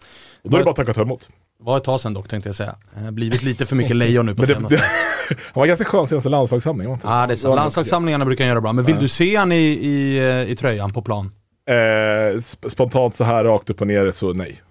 Och 0.44 0.50
då 0.50 0.58
är 0.58 0.60
det 0.60 0.66
bara 0.66 0.72
att 0.72 0.76
tacka 0.76 0.92
och 0.92 0.96
ta 0.96 1.02
emot. 1.02 1.30
var 1.60 1.78
ett 1.78 1.84
tag 1.84 2.00
sedan 2.02 2.14
dock 2.14 2.30
tänkte 2.30 2.50
jag 2.50 2.56
säga. 2.56 2.76
Blivit 3.12 3.44
lite 3.44 3.66
för 3.66 3.76
mycket 3.76 3.96
lejon 3.96 4.26
nu 4.26 4.36
på 4.36 4.42
det, 4.42 4.48
senaste. 4.48 4.76
det, 4.76 4.84
han 5.54 5.62
var 5.62 5.68
ganska 5.68 5.86
skön 5.86 6.08
senaste 6.08 6.30
landslagssamlingen. 6.30 6.98
Ja 7.04 7.28
det 7.28 7.34
är 7.34 7.36
sant. 7.36 7.56
Landslagssamlingarna 7.56 8.26
brukar 8.26 8.44
han 8.44 8.50
göra 8.50 8.62
bra. 8.62 8.74
Men 8.74 8.86
vill 8.86 9.00
du 9.00 9.08
se 9.08 9.36
han 9.36 9.52
i, 9.52 9.56
i, 9.56 10.18
eh, 10.18 10.52
i 10.52 10.56
tröjan 10.56 10.90
på 10.90 11.02
plan? 11.02 11.32
Eh, 11.66 12.38
sp- 12.38 12.70
spontant 12.70 13.16
så 13.16 13.24
här 13.24 13.44
rakt 13.44 13.70
upp 13.70 13.82
och 13.82 13.88
ner 13.88 14.12
så 14.12 14.34
nej. 14.34 14.62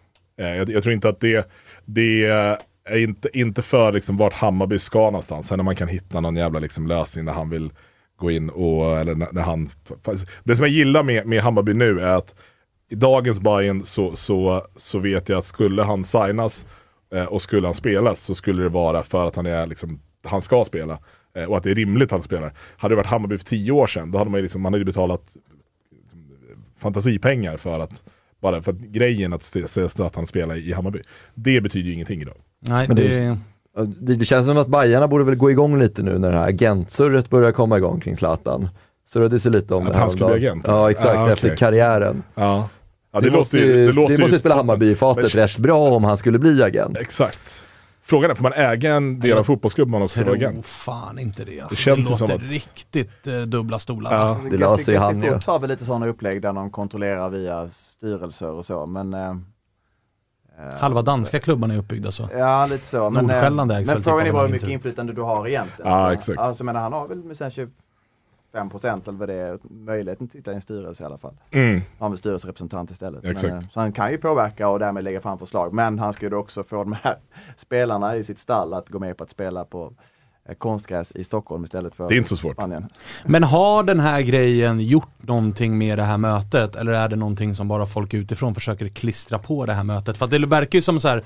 Eh, 0.40 0.56
jag, 0.56 0.70
jag 0.70 0.82
tror 0.82 0.92
inte 0.94 1.08
att 1.08 1.20
det, 1.20 1.50
det 1.84 2.24
är 2.84 2.98
inte, 2.98 3.38
inte 3.38 3.62
för 3.62 3.92
liksom 3.92 4.16
vart 4.16 4.32
Hammarby 4.32 4.78
ska 4.78 4.98
någonstans. 4.98 5.46
Sen 5.46 5.58
när 5.58 5.64
man 5.64 5.76
kan 5.76 5.88
hitta 5.88 6.20
någon 6.20 6.36
jävla 6.36 6.58
liksom 6.58 6.86
lösning 6.86 7.24
när 7.24 7.32
han 7.32 7.50
vill 7.50 7.72
gå 8.16 8.30
in 8.30 8.50
och, 8.50 8.98
eller 8.98 9.14
när, 9.14 9.32
när 9.32 9.42
han... 9.42 9.70
Det 10.44 10.56
som 10.56 10.64
jag 10.64 10.74
gillar 10.74 11.02
med, 11.02 11.26
med 11.26 11.42
Hammarby 11.42 11.74
nu 11.74 12.00
är 12.00 12.14
att 12.16 12.34
i 12.88 12.94
dagens 12.94 13.40
Bayern 13.40 13.84
så, 13.84 14.16
så, 14.16 14.66
så 14.76 14.98
vet 14.98 15.28
jag 15.28 15.38
att 15.38 15.44
skulle 15.44 15.82
han 15.82 16.04
signas 16.04 16.66
eh, 17.14 17.24
och 17.24 17.42
skulle 17.42 17.66
han 17.66 17.74
spelas 17.74 18.20
så 18.20 18.34
skulle 18.34 18.62
det 18.62 18.68
vara 18.68 19.02
för 19.02 19.26
att 19.26 19.36
han 19.36 19.46
är 19.46 19.66
liksom, 19.66 20.00
han 20.24 20.42
ska 20.42 20.64
spela. 20.64 20.98
Eh, 21.36 21.44
och 21.44 21.56
att 21.56 21.62
det 21.62 21.70
är 21.70 21.74
rimligt 21.74 22.06
att 22.06 22.10
han 22.10 22.22
spelar. 22.22 22.52
Hade 22.76 22.92
det 22.92 22.96
varit 22.96 23.06
Hammarby 23.06 23.38
för 23.38 23.44
tio 23.44 23.72
år 23.72 23.86
sedan, 23.86 24.10
då 24.10 24.18
hade 24.18 24.30
man 24.30 24.38
ju 24.38 24.42
liksom, 24.42 24.60
man 24.60 24.72
hade 24.72 24.80
ju 24.80 24.84
betalat 24.84 25.36
fantasipengar 26.82 27.56
för 27.56 27.80
att 27.80 28.02
bara 28.40 28.62
för 28.62 28.72
att 28.72 28.78
grejen 28.78 29.32
att 29.32 29.42
se, 29.42 29.68
se 29.68 29.82
att 29.98 30.16
han 30.16 30.26
spelar 30.26 30.56
i 30.56 30.72
Hammarby. 30.72 30.98
Det 31.34 31.60
betyder 31.60 31.86
ju 31.88 31.94
ingenting 31.94 32.22
idag. 32.22 32.34
Nej, 32.60 32.86
Men 32.88 32.96
det- 32.96 33.08
det... 33.08 33.38
Det, 34.00 34.14
det 34.14 34.24
känns 34.24 34.46
som 34.46 34.58
att 34.58 34.66
Bajarna 34.66 35.08
borde 35.08 35.24
väl 35.24 35.34
gå 35.34 35.50
igång 35.50 35.78
lite 35.78 36.02
nu 36.02 36.18
när 36.18 36.30
det 36.32 36.38
här 36.38 36.48
agentsurret 36.48 37.30
börjar 37.30 37.52
komma 37.52 37.76
igång 37.78 38.00
kring 38.00 38.16
Zlatan. 38.16 38.68
Surrades 39.08 39.46
ju 39.46 39.50
lite 39.50 39.74
om 39.74 39.82
Att 39.86 39.92
det 39.92 39.94
här 39.98 40.00
han 40.00 40.10
skulle 40.10 40.26
bli 40.34 40.46
agent? 40.48 40.64
Ja 40.66 40.90
exakt, 40.90 41.16
Ah, 41.16 41.22
okej. 41.22 41.32
efter 41.32 41.56
karriären. 41.56 42.22
Ja. 42.34 42.68
Ja, 43.12 43.20
det, 43.20 43.30
måste 43.30 43.58
ju, 43.58 43.86
det, 43.86 43.92
låter 43.92 44.14
ju 44.14 44.20
måste 44.20 44.34
ju 44.36 44.38
spela. 44.38 44.54
Hammarby 44.54 44.90
i 44.90 44.94
fatet 44.94 45.34
Men- 45.34 45.42
rätt 45.46 45.58
bra 45.58 45.88
om 45.90 46.04
han 46.04 46.16
skulle 46.18 46.38
bli 46.38 46.62
agent. 46.62 46.96
Exakt. 46.96 47.64
Frågan 48.12 48.30
är, 48.30 48.34
får 48.34 48.42
man 48.42 48.52
äga 48.52 48.94
en 48.94 49.20
del 49.20 49.38
av 49.38 49.44
fotbollsklubben 49.44 49.94
om 49.94 50.00
man 50.00 50.08
tror 50.08 50.34
agent? 50.34 50.66
fan 50.66 51.18
inte 51.18 51.44
det. 51.44 51.60
Alltså. 51.60 51.74
Det 51.76 51.80
känns 51.80 52.08
det 52.08 52.16
som 52.16 52.28
låter 52.28 52.44
att- 52.44 52.50
riktigt 52.50 53.26
eh, 53.26 53.40
dubbla 53.40 53.78
stolar. 53.78 54.12
Ja. 54.14 54.40
Det 54.50 54.56
löser 54.58 54.92
ju 54.92 54.98
han 54.98 55.22
ju. 55.22 55.38
Har 55.46 55.58
väl 55.58 55.70
lite 55.70 55.84
sådana 55.84 56.06
upplägg 56.06 56.42
där 56.42 56.52
de 56.52 56.70
kontrollerar 56.70 57.30
via 57.30 57.68
styrelser 57.70 58.50
och 58.50 58.64
så, 58.64 58.86
men... 58.86 59.14
eh, 59.14 59.20
eh, 59.30 60.74
Halva 60.80 61.02
danska 61.02 61.40
klubbarna 61.40 61.74
är 61.74 61.78
uppbyggda 61.78 62.12
så. 62.12 62.28
Ja, 62.38 62.66
lite 62.66 62.86
så. 62.86 63.10
Men, 63.10 63.30
eh, 63.30 63.36
Nordsjälland 63.36 63.72
ägs 63.72 63.86
men 63.86 63.94
väl 63.96 64.04
frågan 64.04 64.20
typ 64.20 64.28
är 64.28 64.32
bara 64.32 64.42
hur 64.42 64.48
mycket 64.48 64.62
agentur. 64.62 64.74
inflytande 64.74 65.12
du 65.12 65.20
har 65.22 65.48
egentligen. 65.48 65.90
Ja, 65.90 66.06
Så, 66.06 66.12
exakt. 66.12 66.38
Alltså, 66.38 66.64
men 66.64 66.76
han 66.76 66.92
har 66.92 67.08
väl 67.08 67.18
med 67.24 67.36
sina 67.36 67.50
25 68.52 68.70
procent 68.70 69.08
eller 69.08 69.18
vad 69.18 69.28
det 69.28 69.34
är, 69.34 69.58
möjligheten 69.70 70.24
att 70.26 70.32
sitta 70.32 70.52
i 70.52 70.54
en 70.54 70.60
styrelse 70.60 71.02
i 71.02 71.06
alla 71.06 71.18
fall. 71.18 71.34
Mm. 71.50 71.82
Han 71.98 72.06
är 72.06 72.10
väl 72.10 72.18
styrelserepresentant 72.18 72.90
istället. 72.90 73.22
Men, 73.22 73.36
eh, 73.36 73.60
så 73.70 73.80
han 73.80 73.92
kan 73.92 74.10
ju 74.10 74.18
påverka 74.18 74.68
och 74.68 74.78
därmed 74.78 75.04
lägga 75.04 75.20
fram 75.20 75.38
förslag. 75.38 75.72
Men 75.72 75.98
han 75.98 76.12
ska 76.12 76.26
ju 76.26 76.30
då 76.30 76.36
också 76.36 76.64
få 76.64 76.76
de 76.76 76.96
här 77.02 77.16
spelarna 77.56 78.16
i 78.16 78.24
sitt 78.24 78.38
stall 78.38 78.74
att 78.74 78.88
gå 78.88 78.98
med 78.98 79.16
på 79.16 79.24
att 79.24 79.30
spela 79.30 79.64
på 79.64 79.92
eh, 80.48 80.54
konstgräs 80.54 81.12
i 81.12 81.24
Stockholm 81.24 81.64
istället 81.64 81.94
för 81.94 82.08
Det 82.08 82.14
är 82.14 82.18
inte 82.18 82.28
så 82.28 82.36
svårt. 82.36 82.52
Spanien. 82.52 82.88
Men 83.24 83.42
har 83.42 83.82
den 83.82 84.00
här 84.00 84.22
grejen 84.22 84.80
gjort 84.80 85.22
någonting 85.22 85.78
med 85.78 85.98
det 85.98 86.04
här 86.04 86.18
mötet? 86.18 86.76
Eller 86.76 86.92
är 86.92 87.08
det 87.08 87.16
någonting 87.16 87.54
som 87.54 87.68
bara 87.68 87.86
folk 87.86 88.14
utifrån 88.14 88.54
försöker 88.54 88.88
klistra 88.88 89.38
på 89.38 89.66
det 89.66 89.72
här 89.72 89.84
mötet? 89.84 90.16
För 90.16 90.24
att 90.24 90.30
det 90.30 90.46
verkar 90.46 90.78
ju 90.78 90.82
som 90.82 91.00
så 91.00 91.08
här, 91.08 91.24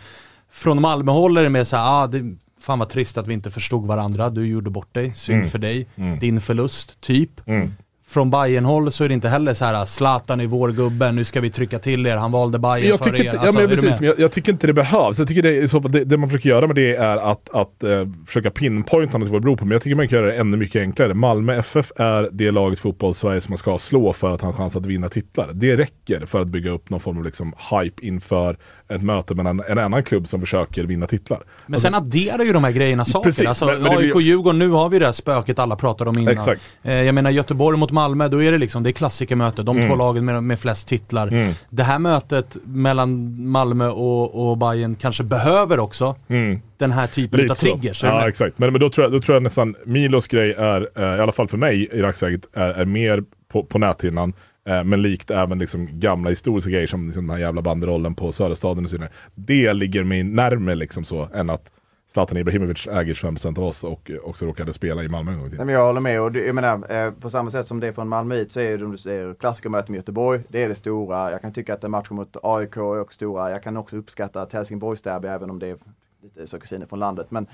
från 0.50 0.80
Malmöhåll 0.80 1.36
är 1.36 1.42
det 1.42 1.50
mer 1.50 1.64
så 1.64 1.76
här, 1.76 2.02
ah, 2.02 2.06
det, 2.06 2.36
fan 2.60 2.78
vad 2.78 2.88
trist 2.88 3.18
att 3.18 3.26
vi 3.28 3.34
inte 3.34 3.50
förstod 3.50 3.86
varandra, 3.86 4.30
du 4.30 4.46
gjorde 4.46 4.70
bort 4.70 4.94
dig, 4.94 5.12
synd 5.14 5.38
Mm. 5.38 5.50
för 5.50 5.58
dig, 5.58 5.86
Mm. 5.96 6.18
din 6.18 6.40
förlust, 6.40 7.00
typ. 7.00 7.48
Mm. 7.48 7.72
Från 8.08 8.30
Bayern-håll 8.30 8.92
så 8.92 9.04
är 9.04 9.08
det 9.08 9.14
inte 9.14 9.28
heller 9.28 9.54
så 9.54 9.64
här, 9.64 9.84
Zlatan 9.86 10.40
är 10.40 10.46
vår 10.46 10.70
gubbe, 10.72 11.12
nu 11.12 11.24
ska 11.24 11.40
vi 11.40 11.50
trycka 11.50 11.78
till 11.78 12.06
er, 12.06 12.16
han 12.16 12.32
valde 12.32 12.58
Bayern 12.58 12.88
Jag 12.88 12.98
för 12.98 13.14
er. 13.14 13.24
inte, 13.24 13.30
Alltså, 13.40 13.60
ja, 13.62 13.68
men 13.68 13.76
precis, 13.76 14.00
men 14.00 14.08
jag, 14.08 14.18
jag 14.18 14.32
tycker 14.32 14.52
inte 14.52 14.66
det 14.66 14.72
behövs. 14.72 15.18
Jag 15.18 15.28
tycker 15.28 15.42
det, 15.42 15.58
är 15.58 15.66
så 15.66 15.78
det, 15.78 16.04
det 16.04 16.16
man 16.16 16.28
försöker 16.30 16.48
göra 16.48 16.66
med 16.66 16.76
det 16.76 16.96
är 16.96 17.16
att, 17.16 17.48
att 17.52 17.82
eh, 17.82 18.08
försöka 18.26 18.50
pinpointa 18.50 19.18
något 19.18 19.28
vad 19.28 19.40
det 19.40 19.44
beror 19.44 19.56
på. 19.56 19.64
Men 19.64 19.72
jag 19.72 19.82
tycker 19.82 19.96
man 19.96 20.08
kan 20.08 20.18
göra 20.18 20.26
det 20.28 20.36
ännu 20.36 20.56
mycket 20.56 20.80
enklare. 20.80 21.14
Malmö 21.14 21.54
FF 21.54 21.92
är 21.96 22.28
det 22.32 22.50
laget 22.50 22.78
fotboll 22.78 23.14
Sverige 23.14 23.40
som 23.40 23.50
man 23.52 23.58
ska 23.58 23.78
slå 23.78 24.12
för 24.12 24.34
att 24.34 24.40
ha 24.40 24.48
en 24.48 24.54
chans 24.54 24.76
att 24.76 24.86
vinna 24.86 25.08
titlar. 25.08 25.50
Det 25.52 25.76
räcker 25.76 26.26
för 26.26 26.40
att 26.40 26.48
bygga 26.48 26.70
upp 26.70 26.90
någon 26.90 27.00
form 27.00 27.18
av 27.18 27.24
liksom 27.24 27.54
hype 27.70 28.06
inför 28.06 28.56
ett 28.88 29.02
möte 29.02 29.34
med 29.34 29.46
en, 29.68 29.78
annan 29.78 30.02
klubb 30.02 30.28
som 30.28 30.40
försöker 30.40 30.84
vinna 30.84 31.06
titlar. 31.06 31.40
Men 31.66 31.80
sen 31.80 31.94
adderar 31.94 32.44
ju 32.44 32.52
de 32.52 32.64
här 32.64 32.70
grejerna 32.70 33.04
saker. 33.04 33.24
Precis, 33.30 33.46
alltså, 33.46 33.66
men- 33.66 33.80
blir- 33.82 33.98
AIK 33.98 34.14
och 34.14 34.22
Djurgården, 34.22 34.58
nu 34.58 34.68
har 34.68 34.88
vi 34.88 34.98
det 34.98 35.04
här 35.06 35.12
spöket 35.12 35.58
alla 35.58 35.76
pratade 35.76 36.10
om 36.10 36.18
innan. 36.18 36.32
Exakt. 36.34 36.62
Eh, 36.82 36.94
jag 36.94 37.14
menar 37.14 37.30
Göteborg 37.30 37.78
mot 37.78 37.90
Malmö, 37.90 38.28
då 38.28 38.42
är 38.42 38.52
det 38.52 38.58
liksom, 38.58 38.82
det 38.82 38.90
är 38.90 38.92
klassikermöte. 38.92 39.62
De 39.62 39.76
Mm. 39.76 39.88
två 39.88 39.96
lagen 39.96 40.24
med, 40.24 40.42
med 40.42 40.60
flest 40.60 40.88
titlar. 40.88 41.28
Mm. 41.28 41.52
Det 41.70 41.82
här 41.82 41.98
mötet 41.98 42.56
mellan 42.64 43.40
Malmö 43.50 43.88
och, 43.88 44.50
och 44.50 44.58
Bayern 44.58 44.94
kanske 44.94 45.22
behöver 45.22 45.78
också 45.78 46.14
Mm. 46.28 46.60
den 46.78 46.92
här 46.92 47.06
typen 47.06 47.40
Lite 47.40 47.52
av 47.52 47.56
triggers. 47.56 48.02
Ja 48.02 48.28
exakt, 48.28 48.58
men, 48.58 48.72
men 48.72 48.80
då, 48.80 48.90
tror 48.90 49.04
jag, 49.04 49.12
då 49.12 49.20
tror 49.20 49.36
jag 49.36 49.42
nästan 49.42 49.74
Milos 49.86 50.28
grej 50.28 50.52
är, 50.58 50.88
eh, 50.94 51.16
i 51.18 51.20
alla 51.20 51.32
fall 51.32 51.48
för 51.48 51.56
mig 51.58 51.88
i 51.92 52.00
dagsläget, 52.00 52.40
är, 52.52 52.68
är 52.70 52.84
mer 52.84 53.22
på, 53.52 53.62
på 53.64 53.78
näthinnan. 53.78 54.32
Eh, 54.66 54.84
men 54.84 55.02
likt 55.02 55.30
även 55.30 55.58
liksom 55.58 55.88
gamla 56.00 56.30
historiska 56.30 56.70
grejer 56.70 56.86
som 56.86 57.06
liksom 57.06 57.26
den 57.26 57.36
här 57.36 57.42
jävla 57.42 57.62
banderollen 57.62 58.14
på 58.14 58.32
Söderstaden 58.32 58.84
och 58.84 58.90
så 58.90 58.96
vidare. 58.96 59.10
Det 59.34 59.72
ligger 59.72 60.04
mig 60.04 60.22
närmare 60.22 60.74
liksom 60.74 61.04
så 61.04 61.28
än 61.34 61.50
att 61.50 61.72
Zlatan 62.12 62.36
Ibrahimovic 62.36 62.86
äger 62.86 63.14
25% 63.14 63.58
av 63.58 63.64
oss 63.64 63.84
och 63.84 64.10
eh, 64.10 64.18
också 64.18 64.46
råkade 64.46 64.72
spela 64.72 65.02
i 65.02 65.08
Malmö 65.08 65.32
en 65.32 65.38
gång 65.38 65.46
i 65.46 65.50
tiden. 65.50 65.68
jag 65.68 65.86
håller 65.86 66.00
med 66.00 66.20
och 66.20 66.32
det, 66.32 66.46
jag 66.46 66.54
menar, 66.54 67.06
eh, 67.06 67.12
på 67.12 67.30
samma 67.30 67.50
sätt 67.50 67.66
som 67.66 67.80
det 67.80 67.86
är 67.86 67.92
från 67.92 68.08
Malmö 68.08 68.34
hit 68.34 68.52
så 68.52 68.60
är 68.60 68.78
det, 68.78 68.90
du 68.90 68.96
säger, 68.96 69.34
klassikermötet 69.34 69.88
med 69.88 69.96
Göteborg. 69.96 70.40
Det 70.48 70.64
är 70.64 70.68
det 70.68 70.74
stora. 70.74 71.30
Jag 71.30 71.40
kan 71.40 71.52
tycka 71.52 71.74
att 71.74 71.84
en 71.84 71.90
match 71.90 72.10
mot 72.10 72.36
AIK 72.42 72.76
är 72.76 73.00
också 73.00 73.14
stora. 73.14 73.50
Jag 73.50 73.62
kan 73.62 73.76
också 73.76 73.96
uppskatta 73.96 74.42
ett 74.42 74.52
Helsingborgsderby 74.52 75.28
även 75.28 75.50
om 75.50 75.58
det 75.58 75.66
är 75.66 75.76
lite 76.22 76.46
så 76.46 76.58
kusiner 76.58 76.86
från 76.86 76.98
landet. 76.98 77.30
Men 77.30 77.46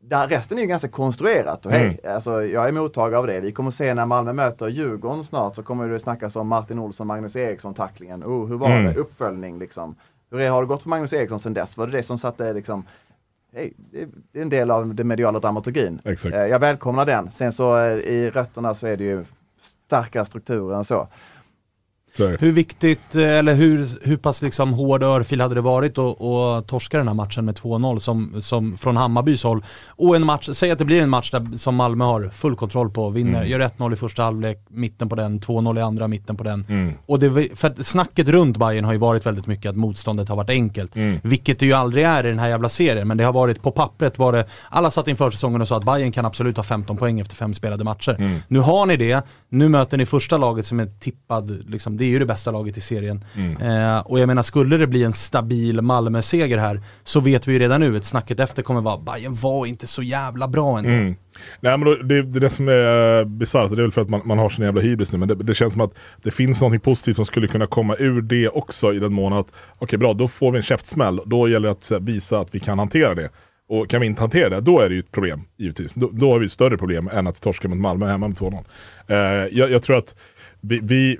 där, 0.00 0.28
resten 0.28 0.58
är 0.58 0.62
ju 0.62 0.68
ganska 0.68 0.88
konstruerat 0.88 1.66
och 1.66 1.72
hej, 1.72 2.00
alltså, 2.08 2.42
jag 2.44 2.68
är 2.68 2.72
mottagare 2.72 3.18
av 3.18 3.26
det. 3.26 3.40
Vi 3.40 3.52
kommer 3.52 3.70
se 3.70 3.94
när 3.94 4.06
Malmö 4.06 4.32
möter 4.32 4.68
Djurgården 4.68 5.24
snart 5.24 5.56
så 5.56 5.62
kommer 5.62 5.88
det 5.88 5.98
snackas 5.98 6.36
om 6.36 6.48
Martin 6.48 6.78
Olsson, 6.78 7.06
Magnus 7.06 7.36
Eriksson 7.36 7.74
tacklingen. 7.74 8.24
Oh, 8.24 8.46
hur 8.48 8.56
var 8.56 8.70
Mm. 8.70 8.84
det? 8.84 8.94
Uppföljning 9.00 9.58
liksom. 9.58 9.94
Hur 10.30 10.48
har 10.50 10.62
det 10.62 10.66
gått 10.68 10.82
för 10.82 10.88
Magnus 10.90 11.12
Eriksson 11.12 11.38
sedan 11.40 11.54
dess? 11.54 11.76
Var 11.76 11.86
det 11.86 11.92
det 11.92 12.02
som 12.02 12.18
satte 12.18 12.52
liksom 12.52 12.84
Hej, 13.52 13.72
det 13.76 14.02
är- 14.02 14.08
en 14.42 14.48
del 14.48 14.70
av 14.70 14.94
den 14.94 15.08
mediala 15.08 15.38
dramaturgin. 15.38 16.00
Exakt. 16.04 16.34
Eh, 16.34 16.46
Jag 16.46 16.58
välkomnar 16.58 17.06
den. 17.06 17.30
Sen 17.30 17.52
så 17.52 17.76
eh, 17.78 17.92
i 17.92 18.30
rötterna 18.30 18.74
så 18.74 18.86
är 18.86 18.96
det 18.96 19.04
ju 19.04 19.24
starkare 19.60 20.24
strukturer 20.24 20.76
än 20.76 20.84
så. 20.84 21.08
Hur 22.40 22.52
viktigt, 22.52 23.14
eh, 23.16 23.38
eller 23.38 23.54
hur, 23.54 23.88
hur 24.02 24.16
pass 24.16 24.42
liksom 24.42 24.72
hård 24.72 25.02
örfil 25.02 25.40
hade 25.40 25.54
det 25.54 25.60
varit 25.60 25.98
att 25.98 26.68
torska 26.68 26.98
den 26.98 27.08
här 27.08 27.14
matchen 27.14 27.44
med 27.44 27.54
2-0 27.54 27.98
som, 27.98 28.42
som 28.42 28.76
från 28.78 28.96
Hammarbys 28.96 29.44
håll? 29.44 29.64
Och 29.88 30.16
en 30.16 30.26
match, 30.26 30.48
säg 30.52 30.70
att 30.70 30.78
det 30.78 30.84
blir 30.84 31.02
en 31.02 31.10
match 31.10 31.30
där, 31.30 31.58
som 31.58 31.74
Malmö 31.74 32.04
har 32.04 32.28
full 32.28 32.56
kontroll 32.56 32.90
på, 32.90 33.10
vinner, 33.10 33.30
Mm. 33.40 33.50
gör 33.50 33.60
1-0 33.60 33.92
i 33.92 33.96
första 33.96 34.22
halvlek, 34.22 34.58
mitten 34.68 35.08
på 35.08 35.16
den, 35.16 35.40
2-0 35.40 35.78
i 35.78 35.82
andra, 35.82 36.08
mitten 36.08 36.36
på 36.36 36.44
den. 36.44 36.64
Mm. 36.68 36.92
Och 37.06 37.18
det, 37.18 37.30
för 37.58 37.82
snacket 37.82 38.28
runt 38.28 38.56
Bayern 38.56 38.84
har 38.84 38.92
ju 38.92 38.98
varit 38.98 39.26
väldigt 39.26 39.46
mycket 39.46 39.70
att 39.70 39.76
motståndet 39.76 40.28
har 40.28 40.36
varit 40.36 40.50
enkelt. 40.50 40.96
Mm. 40.96 41.20
Vilket 41.22 41.58
det 41.58 41.66
ju 41.66 41.72
aldrig 41.72 42.04
är 42.04 42.26
i 42.26 42.28
den 42.28 42.38
här 42.38 42.48
jävla 42.48 42.68
serien, 42.68 43.08
men 43.08 43.16
det 43.16 43.24
har 43.24 43.32
varit 43.32 43.62
på 43.62 43.70
pappret 43.70 44.18
var 44.18 44.32
det, 44.32 44.44
alla 44.68 44.90
satt 44.90 45.08
inför 45.08 45.30
säsongen 45.30 45.60
och 45.60 45.68
sa 45.68 45.76
att 45.76 45.84
Bayern 45.84 46.12
kan 46.12 46.24
absolut 46.24 46.56
ha 46.56 46.64
15 46.64 46.96
poäng 46.96 47.20
efter 47.20 47.36
fem 47.36 47.54
spelade 47.54 47.84
matcher. 47.84 48.16
Mm. 48.18 48.38
Nu 48.48 48.58
har 48.58 48.86
ni 48.86 48.96
det, 48.96 49.22
nu 49.48 49.68
möter 49.68 49.96
ni 49.96 50.06
första 50.06 50.36
laget 50.36 50.66
som 50.66 50.80
är 50.80 50.86
tippad, 51.00 51.70
liksom, 51.70 51.96
det 52.00 52.04
är 52.04 52.08
ju 52.08 52.18
det 52.18 52.26
bästa 52.26 52.50
laget 52.50 52.76
i 52.76 52.80
serien. 52.80 53.24
Mm. 53.36 53.56
Eh, 53.56 53.98
och 53.98 54.20
jag 54.20 54.26
menar, 54.26 54.42
skulle 54.42 54.76
det 54.76 54.86
bli 54.86 55.04
en 55.04 55.12
stabil 55.12 55.80
Malmö-seger 55.80 56.58
här, 56.58 56.80
så 57.04 57.20
vet 57.20 57.48
vi 57.48 57.52
ju 57.52 57.58
redan 57.58 57.80
nu 57.80 57.96
att 57.96 58.04
snacket 58.04 58.40
efter 58.40 58.62
kommer 58.62 58.80
vara, 58.80 58.98
Bayern 58.98 59.34
var 59.34 59.66
inte 59.66 59.86
så 59.86 60.02
jävla 60.02 60.48
bra 60.48 60.78
ändå. 60.78 60.90
Mm. 60.90 61.14
Nej 61.60 61.78
men 61.78 61.80
då, 61.80 61.94
det, 61.94 62.22
det 62.22 62.38
är 62.38 62.40
det 62.40 62.50
som 62.50 62.68
är 62.68 63.24
bisarrt, 63.24 63.70
det 63.70 63.76
är 63.76 63.82
väl 63.82 63.92
för 63.92 64.00
att 64.00 64.08
man, 64.08 64.20
man 64.24 64.38
har 64.38 64.50
sin 64.50 64.64
jävla 64.64 64.80
hybris 64.80 65.12
nu, 65.12 65.18
men 65.18 65.28
det, 65.28 65.34
det 65.34 65.54
känns 65.54 65.72
som 65.72 65.82
att 65.82 65.94
det 66.22 66.30
finns 66.30 66.60
något 66.60 66.82
positivt 66.82 67.16
som 67.16 67.24
skulle 67.24 67.46
kunna 67.46 67.66
komma 67.66 67.96
ur 67.98 68.22
det 68.22 68.48
också 68.48 68.94
i 68.94 68.98
den 68.98 69.12
mån 69.12 69.32
att, 69.32 69.46
okej 69.78 69.98
bra, 69.98 70.14
då 70.14 70.28
får 70.28 70.50
vi 70.52 70.56
en 70.56 70.62
käftsmäll, 70.62 71.20
då 71.26 71.48
gäller 71.48 71.68
det 71.68 71.72
att 71.72 71.90
här, 71.90 72.00
visa 72.00 72.38
att 72.38 72.54
vi 72.54 72.60
kan 72.60 72.78
hantera 72.78 73.14
det. 73.14 73.30
Och 73.68 73.90
kan 73.90 74.00
vi 74.00 74.06
inte 74.06 74.20
hantera 74.20 74.48
det, 74.48 74.60
då 74.60 74.80
är 74.80 74.88
det 74.88 74.94
ju 74.94 75.00
ett 75.00 75.12
problem, 75.12 75.42
givetvis. 75.56 75.92
Då, 75.94 76.10
då 76.12 76.32
har 76.32 76.38
vi 76.38 76.46
ett 76.46 76.52
större 76.52 76.78
problem 76.78 77.10
än 77.12 77.26
att 77.26 77.40
torska 77.40 77.68
mot 77.68 77.78
Malmö 77.78 78.06
hemma 78.06 78.28
med 78.28 78.36
2-0. 78.36 78.64
Eh, 79.06 79.16
jag, 79.58 79.70
jag 79.70 79.82
tror 79.82 79.98
att 79.98 80.14
vi, 80.60 80.80
vi, 80.82 81.18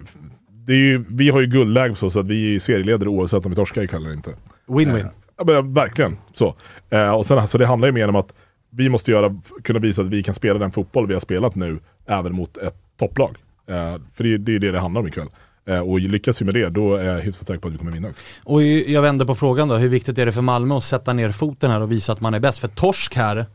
det 0.70 0.74
är 0.74 0.78
ju, 0.78 1.04
vi 1.08 1.30
har 1.30 1.40
ju 1.40 1.46
guldläge 1.46 1.96
så, 1.96 2.10
så 2.10 2.20
att 2.20 2.26
vi 2.28 2.54
är 2.54 2.60
serieledare 2.60 3.08
oavsett 3.08 3.44
om 3.44 3.50
vi 3.50 3.56
torskar 3.56 3.82
ikväll 3.82 4.04
eller 4.04 4.14
inte. 4.14 4.30
Win-win. 4.66 5.06
Ja, 5.38 5.44
men, 5.44 5.74
verkligen 5.74 6.16
så. 6.34 6.54
Eh, 6.90 7.10
och 7.14 7.26
sen, 7.26 7.48
så 7.48 7.58
det 7.58 7.66
handlar 7.66 7.88
ju 7.88 7.92
mer 7.92 8.08
om 8.08 8.16
att 8.16 8.34
vi 8.70 8.88
måste 8.88 9.10
göra, 9.10 9.40
kunna 9.64 9.78
visa 9.78 10.02
att 10.02 10.08
vi 10.08 10.22
kan 10.22 10.34
spela 10.34 10.58
den 10.58 10.72
fotboll 10.72 11.06
vi 11.06 11.14
har 11.14 11.20
spelat 11.20 11.54
nu, 11.54 11.78
även 12.06 12.34
mot 12.34 12.56
ett 12.56 12.76
topplag. 12.98 13.36
Eh, 13.66 13.74
för 14.14 14.24
det, 14.24 14.34
är- 14.34 14.38
det 14.38 14.54
är 14.54 14.58
det 14.58 14.70
det 14.70 14.80
handlar 14.80 15.00
om 15.00 15.08
ikväll. 15.08 15.28
Eh, 15.66 15.80
och 15.80 16.00
lyckas 16.00 16.40
vi 16.40 16.44
med 16.44 16.54
det, 16.54 16.68
då 16.68 16.94
är 16.94 17.04
jag 17.04 17.20
hyfsat 17.20 17.46
säker 17.46 17.60
på 17.60 17.68
att 17.68 17.74
vi 17.74 17.78
kommer 17.78 17.92
vinna. 17.92 18.08
Och 18.44 18.62
jag 18.62 19.02
vänder 19.02 19.26
på 19.26 19.34
frågan 19.34 19.68
då, 19.68 19.74
hur 19.76 19.88
viktigt 19.88 20.18
är 20.18 20.26
det 20.26 20.32
för 20.32 20.42
Malmö 20.42 20.76
att 20.76 20.84
sätta 20.84 21.12
ner 21.12 21.32
foten 21.32 21.70
här 21.70 21.80
och 21.80 21.92
visa 21.92 22.12
att 22.12 22.20
man 22.20 22.34
är 22.34 22.40
bäst? 22.40 22.58
För 22.58 22.68
torsk 22.68 23.16
här, 23.16 23.46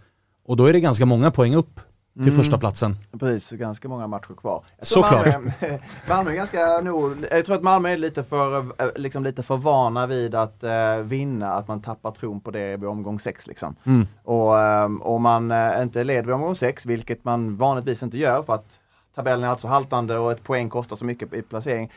och 0.48 0.58
då 0.58 0.66
är 0.66 0.74
det 0.74 0.80
ganska 0.80 1.06
många 1.06 1.32
poäng 1.32 1.56
upp 1.56 1.80
till 2.16 2.24
Mm. 2.24 2.36
första 2.36 2.58
platsen. 2.58 2.96
Precis, 3.20 3.60
ganska 3.60 3.90
många 3.90 4.08
matcher 4.08 4.34
kvar. 4.38 4.64
Såklart. 4.82 5.26
Malmö, 5.26 5.52
Malmö 6.10 6.32
är 6.32 6.36
ganska 6.36 6.82
nog, 6.84 7.26
jag 7.32 7.46
tror 7.46 7.56
att 7.56 7.64
Malmö 7.64 7.90
är 7.90 7.98
lite 7.98 8.24
för, 8.24 8.58
eh, 8.60 8.88
liksom 8.96 9.24
lite 9.24 9.44
för 9.44 9.58
vana 9.58 10.08
vid 10.08 10.36
att 10.36 10.64
eh, 10.64 10.96
vinna, 11.04 11.54
att 11.54 11.68
man 11.68 11.82
tappar 11.82 12.12
tron 12.12 12.42
på 12.42 12.52
det 12.52 12.78
vid 12.78 12.90
omgång 12.90 13.20
sex 13.20 13.48
liksom. 13.48 13.76
Mm. 13.84 14.08
Och 14.24 14.60
eh, 14.60 14.90
om 15.02 15.22
man 15.22 15.52
eh, 15.52 15.82
inte 15.82 16.04
leder 16.04 16.24
vid 16.24 16.34
omgång 16.36 16.56
sex, 16.56 16.86
vilket 16.86 17.24
man 17.26 17.58
vanligtvis 17.58 18.04
inte 18.04 18.18
gör 18.18 18.44
för 18.44 18.54
att 18.54 18.80
tabellen 19.16 19.44
är 19.44 19.48
alltså 19.48 19.68
haltande 19.68 20.18
och 20.18 20.32
ett 20.32 20.44
poäng 20.44 20.70
kostar 20.70 20.96
så 20.96 21.06
mycket 21.06 21.34
i 21.34 21.42
placering. 21.42 21.92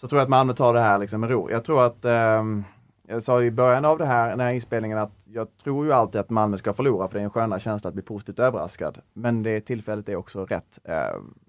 Så 0.00 0.08
tror 0.08 0.18
jag 0.18 0.24
att 0.24 0.30
Malmö 0.30 0.52
tar 0.52 0.74
det 0.74 0.80
här 0.80 0.98
liksom 0.98 1.20
med 1.20 1.30
ro. 1.30 1.50
Jag 1.50 1.64
tror 1.64 1.86
att, 1.86 2.04
ehm, 2.04 2.64
jag 3.10 3.22
sa 3.22 3.42
i 3.42 3.50
början 3.50 3.84
av 3.84 3.98
det 3.98 4.06
här, 4.06 4.28
den 4.28 4.40
här 4.40 4.50
inspelningen 4.50 4.98
att 4.98 5.12
jag 5.24 5.46
tror 5.64 5.86
ju 5.86 5.92
alltid 5.92 6.20
att 6.20 6.30
Malmö 6.30 6.56
ska 6.56 6.72
förlora 6.72 7.08
för 7.08 7.14
det 7.14 7.20
är 7.20 7.24
en 7.24 7.30
skönare 7.30 7.60
känsla 7.60 7.88
att 7.88 7.94
bli 7.94 8.02
positivt 8.02 8.38
överraskad. 8.38 8.98
Men 9.12 9.42
det 9.42 9.60
tillfället 9.60 10.08
är 10.08 10.16
också 10.16 10.44
rätt. 10.44 10.78
Eh, 10.84 10.94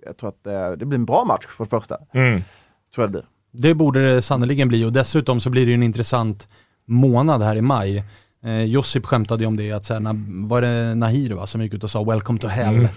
jag 0.05 0.17
tror 0.17 0.29
att 0.29 0.47
eh, 0.47 0.71
det 0.71 0.85
blir 0.85 0.99
en 0.99 1.05
bra 1.05 1.25
match 1.25 1.45
för 1.47 1.63
det 1.63 1.69
första. 1.69 1.97
Mm. 2.11 2.41
Tror 2.95 3.03
jag 3.03 3.09
det 3.09 3.11
blir. 3.11 3.25
Det 3.51 3.73
borde 3.73 4.15
det 4.15 4.21
sannoliken 4.21 4.67
bli 4.67 4.85
och 4.85 4.93
dessutom 4.93 5.39
så 5.39 5.49
blir 5.49 5.65
det 5.65 5.69
ju 5.69 5.75
en 5.75 5.83
intressant 5.83 6.47
månad 6.85 7.41
här 7.41 7.55
i 7.55 7.61
maj. 7.61 8.03
Eh, 8.45 8.63
Josip 8.63 9.05
skämtade 9.05 9.43
ju 9.43 9.47
om 9.47 9.57
det, 9.57 9.71
att 9.71 9.85
så 9.85 9.93
här, 9.93 9.99
när, 9.99 10.15
var 10.47 10.61
det 10.61 10.95
Nahir 10.95 11.31
va, 11.33 11.47
som 11.47 11.61
gick 11.61 11.73
ut 11.73 11.83
och 11.83 11.89
sa 11.91 12.03
'Welcome 12.03 12.39
to 12.39 12.47
hell' 12.47 12.87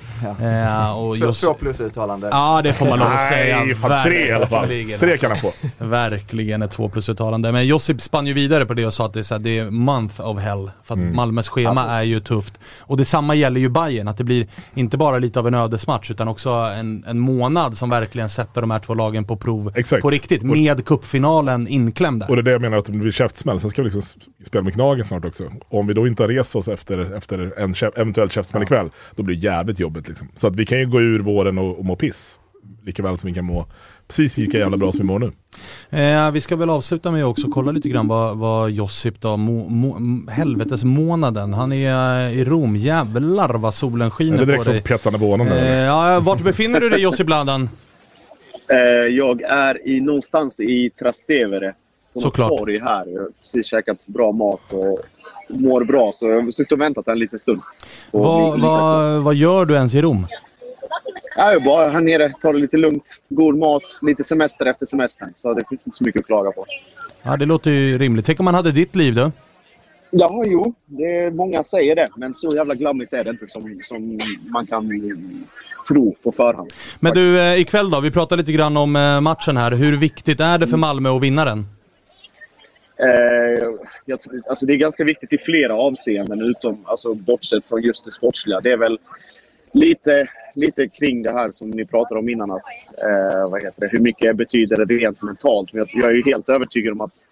eh, 0.41 0.99
och 0.99 1.17
Två, 1.17 1.25
Jos- 1.27 1.41
två 1.41 1.55
plus 1.55 1.81
uttalande. 1.81 2.29
Ja 2.33 2.61
det 2.65 2.73
får 2.73 2.87
man 2.87 2.99
lov 2.99 3.09
att 3.09 3.29
säga. 3.29 3.65
Nej, 3.65 3.75
fan, 3.75 4.05
tre 4.05 4.29
i 4.29 4.33
alla 4.33 4.47
fall. 4.47 4.61
Verkligen, 4.69 4.99
Tre 4.99 5.11
alltså. 5.11 5.27
kan 5.27 5.31
han 5.31 5.41
få. 5.79 5.85
Verkligen 5.85 6.63
ett 6.63 6.71
två 6.71 6.89
plus 6.89 7.09
uttalande. 7.09 7.53
Men 7.53 7.67
Josip 7.67 8.01
spann 8.01 8.27
ju 8.27 8.33
vidare 8.33 8.67
på 8.67 8.75
det 8.75 8.87
och 8.87 8.95
sa 8.95 9.07
att 9.07 9.13
det 9.13 9.19
är, 9.19 9.23
så 9.23 9.35
här, 9.35 9.39
det 9.39 9.59
är 9.59 9.71
month 9.71 10.21
of 10.21 10.39
hell. 10.39 10.71
För 10.85 10.95
att 10.95 11.01
Mm. 11.01 11.17
Malmös 11.17 11.49
schema 11.49 11.85
är 11.85 12.03
ju 12.03 12.21
tufft. 12.21 12.61
Och 12.81 12.97
detsamma 12.97 13.35
gäller 13.35 13.61
ju 13.61 13.69
Bayern 13.69 14.09
att 14.09 14.19
det 14.19 14.25
blir 14.25 14.47
inte 14.75 14.97
bara 14.97 15.19
lite 15.19 15.39
av 15.39 15.47
en 15.47 15.55
ödesmatch 15.55 16.11
utan 16.11 16.29
också 16.29 16.51
en, 16.51 17.05
en 17.07 17.19
månad 17.19 17.77
som 17.77 17.91
verkligen 17.91 18.29
sätter 18.29 18.61
de 18.61 18.71
här 18.71 18.79
två 18.79 18.95
lagen 18.95 19.25
på 19.25 19.37
prov 19.37 19.73
Exakt. 19.77 20.03
på 20.03 20.11
riktigt. 20.11 20.43
Med 20.43 20.85
cupfinalen 20.87 21.69
inklämd 21.69 22.21
där. 22.21 22.31
Och 22.31 22.37
det 22.37 22.41
är 22.41 22.45
det 22.45 22.51
jag 22.51 22.61
menar 22.61 22.77
att 22.77 22.87
det 22.87 22.93
blir 22.93 23.13
käftsmäll. 23.13 23.61
Sen 23.61 23.71
ska 23.71 23.83
vi 23.83 23.91
liksom 23.91 24.21
spela 24.47 24.63
med 24.65 24.75
Gnagen 24.75 25.05
snart 25.05 25.25
också. 25.25 25.34
Och 25.41 25.79
om 25.79 25.87
vi 25.87 25.95
då 25.95 26.07
inte 26.07 26.23
har 26.23 26.29
rest 26.29 26.57
oss 26.57 26.69
efter, 26.69 27.17
efter 27.17 27.59
en 27.59 27.75
käf, 27.75 27.95
eventuell 27.97 28.31
käftsmäll 28.31 28.63
ikväll, 28.63 28.91
då 29.17 29.23
blir 29.23 29.37
det 29.37 29.43
jävligt 29.43 29.79
jobbigt. 29.81 30.09
Liksom. 30.09 30.29
Så 30.37 30.47
att 30.47 30.57
vi 30.57 30.67
kan 30.67 30.79
ju 30.79 30.87
gå 30.87 31.01
ur 31.01 31.21
våren 31.21 31.59
och, 31.59 31.79
och 31.79 31.85
må 31.85 31.97
piss. 31.97 32.39
Lika 32.83 33.03
väl 33.03 33.19
som 33.19 33.27
vi 33.29 33.35
kan 33.35 33.45
må 33.45 33.67
precis 34.09 34.37
lika 34.37 34.59
jävla 34.59 34.77
bra 34.77 34.93
som 34.93 35.01
vi 35.01 35.07
mår 35.07 35.19
nu. 35.19 35.33
Eh, 36.01 36.31
vi 36.31 36.41
ska 36.41 36.57
väl 36.57 36.71
avsluta 36.71 37.11
med 37.11 37.25
att 37.25 37.31
också 37.31 37.49
kolla 37.49 37.73
lite 37.73 37.89
grann 37.89 38.09
vad, 38.09 38.39
vad 38.39 38.71
Josip 38.71 39.21
då, 39.21 39.37
mo, 39.37 39.69
mo, 39.69 40.31
helvetesmånaden, 40.31 41.55
han 41.55 41.73
är 41.73 42.27
eh, 42.29 42.39
i 42.39 42.45
Rom, 42.45 42.77
jävlar 42.77 43.55
vad 43.55 43.75
solen 43.75 44.07
Är 44.07 44.11
skiner 44.11 44.39
det 44.39 44.39
på 44.39 44.47
direkt 44.47 44.65
dig. 44.65 44.75
från 44.75 44.83
Piazzana 44.83 45.19
Buono? 45.19 45.45
Eh, 45.45 45.79
ja, 45.79 46.21
vart 46.21 46.41
befinner 46.43 46.81
du 46.81 46.89
dig 46.89 47.01
Josip 47.01 47.27
Bladan? 47.27 47.69
Eh, 48.73 48.79
jag 49.17 49.43
är 49.43 49.89
i, 49.89 50.01
någonstans 50.01 50.61
i 50.61 50.91
Trastevere. 50.91 51.75
På 52.15 52.21
Såklart. 52.21 52.59
torg 52.59 52.81
här. 52.81 53.07
Jag 53.07 53.21
har 53.21 53.29
precis 53.43 53.67
käkat 53.67 54.07
bra 54.07 54.33
mat 54.33 54.73
och 54.73 54.99
mår 55.49 55.85
bra. 55.85 56.11
Så 56.13 56.29
jag 56.29 56.43
har 56.43 56.51
suttit 56.51 56.73
och 56.73 56.81
väntat 56.81 57.09
en 57.09 57.19
liten 57.19 57.39
stund. 57.39 57.61
Vad, 58.11 58.61
vad, 58.61 59.23
vad 59.23 59.35
gör 59.35 59.65
du 59.65 59.75
ens 59.75 59.95
i 59.95 60.03
Rom? 60.03 60.27
Ja, 61.37 61.45
jag 61.45 61.55
är 61.55 61.61
bara 61.61 61.91
här 61.91 62.01
nere, 62.01 62.33
tar 62.41 62.53
det 62.53 62.59
lite 62.59 62.77
lugnt. 62.77 63.21
God 63.29 63.59
mat, 63.59 63.83
lite 64.03 64.25
semester 64.25 64.67
efter 64.67 64.87
semestern. 64.87 65.31
Så 65.35 65.55
det 65.55 65.65
finns 65.69 65.87
inte 65.87 65.97
så 65.97 66.05
mycket 66.05 66.21
att 66.21 66.27
klaga 66.27 66.53
på. 66.53 66.67
Ja 67.23 67.37
det 67.37 67.47
låter 67.47 67.71
ju 67.71 67.99
rimligt. 67.99 68.27
Tänk 68.27 68.41
om 68.41 68.45
man 68.45 68.55
hade 68.55 68.73
ditt 68.73 68.97
liv 68.97 69.15
du? 69.15 69.31
Ja, 70.11 70.45
jo. 70.47 70.75
Det 70.87 71.35
många 71.35 71.65
säger 71.65 71.97
det. 71.97 72.09
Men 72.17 72.35
så 72.35 72.57
jävla 72.57 72.75
glammigt 72.75 73.13
är 73.13 73.25
det 73.25 73.31
inte 73.31 73.47
som, 73.47 73.79
som 73.83 74.19
man 74.49 74.67
kan 74.67 74.85
mm, 74.85 75.45
tro 75.89 76.17
på 76.23 76.33
förhand. 76.33 76.73
Men 77.01 77.15
du, 77.15 77.41
eh, 77.41 77.61
ikväll 77.61 77.91
då? 77.91 78.01
Vi 78.01 78.11
pratar 78.11 78.37
lite 78.37 78.53
grann 78.53 78.77
om 78.77 78.97
eh, 78.97 79.21
matchen 79.21 79.57
här. 79.57 79.73
Hur 79.73 79.97
viktigt 79.97 80.41
är 80.41 80.59
det 80.59 80.67
för 80.67 80.77
Malmö 80.77 81.17
att 81.17 81.23
vinna 81.23 81.45
den? 81.45 81.67
Eh, 83.05 83.69
jag, 84.05 84.19
alltså 84.49 84.67
det 84.67 84.73
är 84.73 84.77
ganska 84.77 85.05
viktigt 85.05 85.33
i 85.33 85.39
flera 85.39 85.75
avseenden, 85.75 86.43
utom, 86.43 86.85
alltså, 86.87 87.15
bortsett 87.15 87.65
från 87.65 87.83
just 87.83 88.05
det 88.05 88.11
sportsliga. 88.11 88.61
Det 88.61 88.71
är 88.71 88.77
väl 88.77 88.99
lite, 89.73 90.27
lite 90.55 90.89
kring 90.89 91.23
det 91.23 91.33
här 91.33 91.51
som 91.51 91.71
ni 91.71 91.87
pratade 91.87 92.21
om 92.21 92.29
innan. 92.29 92.51
Att, 92.51 92.63
eh, 92.99 93.51
vad 93.51 93.63
heter 93.63 93.81
det, 93.81 93.89
hur 93.93 94.01
mycket 94.01 94.37
betyder 94.37 94.85
det 94.85 94.95
rent 94.95 95.23
mentalt? 95.23 95.73
Men 95.73 95.79
Jag, 95.79 96.03
jag 96.03 96.11
är 96.11 96.15
ju 96.15 96.23
helt 96.23 96.49
övertygad 96.49 96.93
om 96.93 97.01
att 97.01 97.27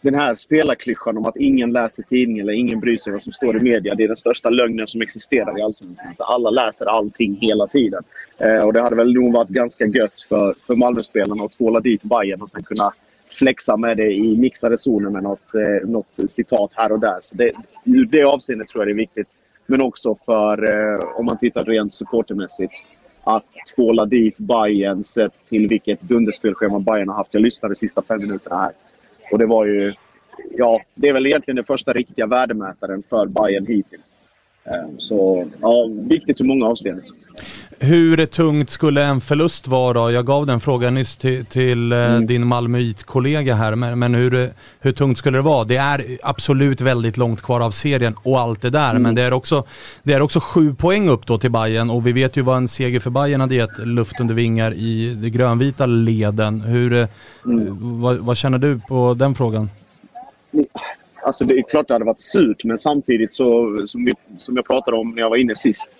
den 0.00 0.14
här 0.14 0.34
spelarklyschan 0.34 1.16
om 1.16 1.24
att 1.26 1.36
ingen 1.36 1.72
läser 1.72 2.02
tidningen 2.02 2.44
eller 2.44 2.52
ingen 2.52 2.80
bryr 2.80 2.96
sig 2.96 3.12
vad 3.12 3.22
som 3.22 3.32
står 3.32 3.56
i 3.56 3.60
media. 3.60 3.94
Det 3.94 4.02
är 4.02 4.06
den 4.06 4.16
största 4.16 4.50
lögnen 4.50 4.86
som 4.86 5.02
existerar 5.02 5.58
i 5.58 5.62
Allsvenskan. 5.62 6.14
Så 6.14 6.24
alla 6.24 6.50
läser 6.50 6.86
allting 6.86 7.38
hela 7.40 7.66
tiden. 7.66 8.02
Eh, 8.38 8.64
och 8.64 8.72
det 8.72 8.80
hade 8.80 8.96
väl 8.96 9.12
nog 9.12 9.32
varit 9.32 9.48
ganska 9.48 9.86
gött 9.86 10.26
för, 10.28 10.54
för 10.66 10.76
Malmöspelarna 10.76 11.44
att 11.44 11.52
tvåla 11.52 11.80
dit 11.80 12.02
Bayern 12.02 12.42
och 12.42 12.50
sen 12.50 12.62
kunna 12.62 12.92
flexa 13.32 13.76
med 13.76 13.96
det 13.96 14.12
i 14.12 14.36
mixade 14.36 14.78
zoner 14.78 15.10
med 15.10 15.22
något, 15.22 15.54
eh, 15.54 15.88
något 15.88 16.30
citat 16.30 16.70
här 16.74 16.92
och 16.92 17.00
där. 17.00 17.18
Så 17.22 17.36
det, 17.36 17.50
ur 17.84 18.04
det 18.04 18.22
avseendet 18.22 18.68
tror 18.68 18.80
jag 18.80 18.88
det 18.88 18.92
är 18.92 19.06
viktigt. 19.06 19.28
Men 19.66 19.80
också 19.80 20.16
för, 20.24 20.70
eh, 20.72 21.00
om 21.16 21.26
man 21.26 21.38
tittar 21.38 21.64
rent 21.64 21.94
supportermässigt, 21.94 22.72
att 23.24 23.46
tvåla 23.76 24.06
dit 24.06 24.38
Bayern 24.38 25.04
sett 25.04 25.46
till 25.46 25.68
vilket 25.68 26.00
dunderspelschema 26.00 26.78
Bayern 26.78 27.08
har 27.08 27.16
haft. 27.16 27.34
Jag 27.34 27.42
lyssnade 27.42 27.74
de 27.74 27.78
sista 27.78 28.02
fem 28.02 28.20
minuterna 28.20 28.56
här. 28.56 28.72
Och 29.32 29.38
det 29.38 29.46
var 29.46 29.66
ju 29.66 29.92
ja, 30.56 30.82
det 30.94 31.08
är 31.08 31.12
väl 31.12 31.26
egentligen 31.26 31.56
den 31.56 31.64
första 31.64 31.92
riktiga 31.92 32.26
värdemätaren 32.26 33.02
för 33.08 33.26
Bayern 33.26 33.66
hittills. 33.66 34.18
Eh, 34.64 34.88
Så 34.98 35.46
ja, 35.60 35.88
viktigt 35.90 36.40
i 36.40 36.44
många 36.44 36.66
avseenden. 36.66 37.04
Hur 37.82 38.26
tungt 38.26 38.70
skulle 38.70 39.04
en 39.04 39.20
förlust 39.20 39.68
vara? 39.68 40.12
Jag 40.12 40.26
gav 40.26 40.46
den 40.46 40.60
frågan 40.60 40.94
nyss 40.94 41.16
till, 41.16 41.46
till 41.46 41.92
eh, 41.92 42.18
din 42.18 42.46
Malmöit-kollega 42.46 43.54
här, 43.54 43.74
men, 43.74 43.98
men 43.98 44.14
hur, 44.14 44.50
hur 44.80 44.92
tungt 44.92 45.18
skulle 45.18 45.38
det 45.38 45.42
vara? 45.42 45.64
Det 45.64 45.76
är 45.76 46.04
absolut 46.22 46.80
väldigt 46.80 47.16
långt 47.16 47.42
kvar 47.42 47.60
av 47.60 47.70
serien 47.70 48.14
och 48.22 48.40
allt 48.40 48.62
det 48.62 48.70
där, 48.70 48.98
men 48.98 49.14
det 49.14 49.22
är, 49.22 49.32
också, 49.32 49.64
det 50.02 50.12
är 50.12 50.22
också 50.22 50.40
sju 50.40 50.74
poäng 50.74 51.08
upp 51.08 51.26
då 51.26 51.38
till 51.38 51.50
Bayern 51.50 51.90
och 51.90 52.06
vi 52.06 52.12
vet 52.12 52.36
ju 52.36 52.42
vad 52.42 52.56
en 52.56 52.68
seger 52.68 53.00
för 53.00 53.10
Bayern 53.10 53.40
hade 53.40 53.54
gett 53.54 53.78
luft 53.78 54.20
under 54.20 54.34
vingar 54.34 54.72
i 54.72 55.14
de 55.22 55.30
grönvita 55.30 55.86
leden. 55.86 56.60
Hur, 56.60 56.92
eh, 56.92 57.06
vad, 57.80 58.16
vad 58.16 58.36
känner 58.36 58.58
du 58.58 58.80
på 58.88 59.14
den 59.14 59.34
frågan? 59.34 59.70
Alltså 61.22 61.44
det 61.44 61.54
är 61.54 61.62
klart 61.62 61.88
det 61.88 61.94
hade 61.94 62.04
varit 62.04 62.20
surt, 62.20 62.64
men 62.64 62.78
samtidigt 62.78 63.34
så, 63.34 63.78
som, 63.86 64.04
vi, 64.04 64.12
som 64.38 64.56
jag 64.56 64.66
pratade 64.66 64.96
om 64.96 65.10
när 65.10 65.22
jag 65.22 65.30
var 65.30 65.36
inne 65.36 65.54
sist. 65.54 65.90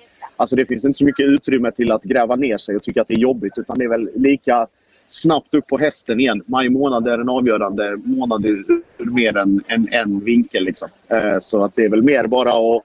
Alltså 0.41 0.57
det 0.57 0.67
finns 0.67 0.85
inte 0.85 0.97
så 0.97 1.05
mycket 1.05 1.27
utrymme 1.27 1.71
till 1.71 1.93
att 1.93 2.03
gräva 2.03 2.37
ner 2.37 2.59
sig 2.59 2.77
och 2.77 2.83
tycka 2.83 3.03
att 3.03 3.09
det 3.09 3.15
är 3.15 3.19
jobbigt. 3.19 3.59
Utan 3.59 3.79
det 3.79 3.85
är 3.85 3.89
väl 3.89 4.11
lika 4.15 4.67
snabbt 5.09 5.55
upp 5.55 5.67
på 5.67 5.79
hästen 5.79 6.21
igen. 6.21 6.43
Maj 6.47 6.69
månad 6.69 7.09
är 7.09 7.19
en 7.19 7.29
avgörande 7.29 7.97
månad 8.05 8.47
ur, 8.47 8.83
mer 8.99 9.37
än 9.37 9.63
en, 9.67 9.89
en 9.91 10.21
vinkel. 10.21 10.65
Liksom. 10.65 10.89
Eh, 11.09 11.39
så 11.41 11.65
att 11.65 11.77
det 11.77 11.85
är 11.85 11.89
väl 11.89 12.03
mer 12.03 12.25
bara 12.25 12.51
att 12.51 12.85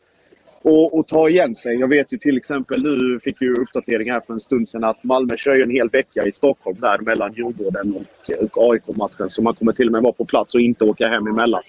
och, 0.62 1.00
och 1.00 1.08
ta 1.08 1.30
igen 1.30 1.56
sig. 1.56 1.76
Jag 1.80 1.88
vet 1.88 2.14
ju 2.14 2.18
till 2.18 2.38
exempel, 2.38 2.84
nu 2.84 3.20
fick 3.20 3.42
ju 3.42 3.54
uppdatering 3.54 4.12
här 4.12 4.22
för 4.28 4.34
en 4.34 4.40
stund 4.40 4.70
sedan 4.70 4.84
att 4.84 5.04
Malmö 5.04 5.38
kör 5.38 5.56
ju 5.56 5.64
en 5.64 5.70
hel 5.70 5.90
vecka 5.90 6.24
i 6.24 6.32
Stockholm 6.32 6.78
där 6.82 6.98
mellan 6.98 7.34
Djurgården 7.34 7.94
och, 7.96 8.32
och 8.44 8.72
AIK-matchen. 8.72 9.30
Så 9.30 9.42
man 9.42 9.54
kommer 9.54 9.72
till 9.72 9.88
och 9.88 9.92
med 9.92 10.02
vara 10.02 10.14
på 10.14 10.26
plats 10.26 10.56
och 10.56 10.62
inte 10.62 10.84
åka 10.84 11.08
hem 11.08 11.28
emellan. 11.28 11.62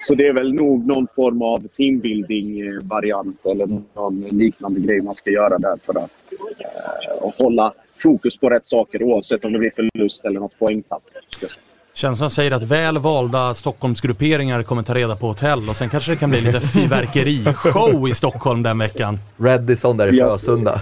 Så 0.00 0.14
det 0.14 0.26
är 0.26 0.32
väl 0.32 0.54
nog 0.54 0.86
någon 0.86 1.06
form 1.16 1.42
av 1.42 1.68
teambuilding-variant 1.68 3.46
eller 3.46 3.82
någon 3.94 4.20
liknande 4.20 4.80
grej 4.80 5.00
man 5.00 5.14
ska 5.14 5.30
göra 5.30 5.58
där 5.58 5.78
för 5.84 5.98
att 5.98 6.30
eh, 6.58 7.32
hålla 7.38 7.72
fokus 7.96 8.38
på 8.38 8.50
rätt 8.50 8.66
saker 8.66 9.02
oavsett 9.02 9.44
om 9.44 9.52
det 9.52 9.58
blir 9.58 9.70
förlust 9.70 10.24
eller 10.24 10.40
något 10.40 10.58
poängtapp. 10.58 11.02
Ska 11.26 11.44
jag 11.44 11.50
säga. 11.50 11.67
Känslan 11.98 12.30
säger 12.30 12.50
att 12.50 12.62
väl 12.62 12.98
valda 12.98 13.54
Stockholmsgrupperingar 13.54 14.62
kommer 14.62 14.82
ta 14.82 14.94
reda 14.94 15.16
på 15.16 15.26
hotell 15.26 15.68
och 15.68 15.76
sen 15.76 15.88
kanske 15.88 16.12
det 16.12 16.16
kan 16.16 16.30
bli 16.30 16.40
lite 16.40 16.60
fyrverkerishow 16.60 18.08
i 18.08 18.14
Stockholm 18.14 18.62
den 18.62 18.78
veckan. 18.78 19.18
Reddison 19.36 19.96
där 19.96 20.14
i 20.14 20.18
Frösunda. 20.18 20.80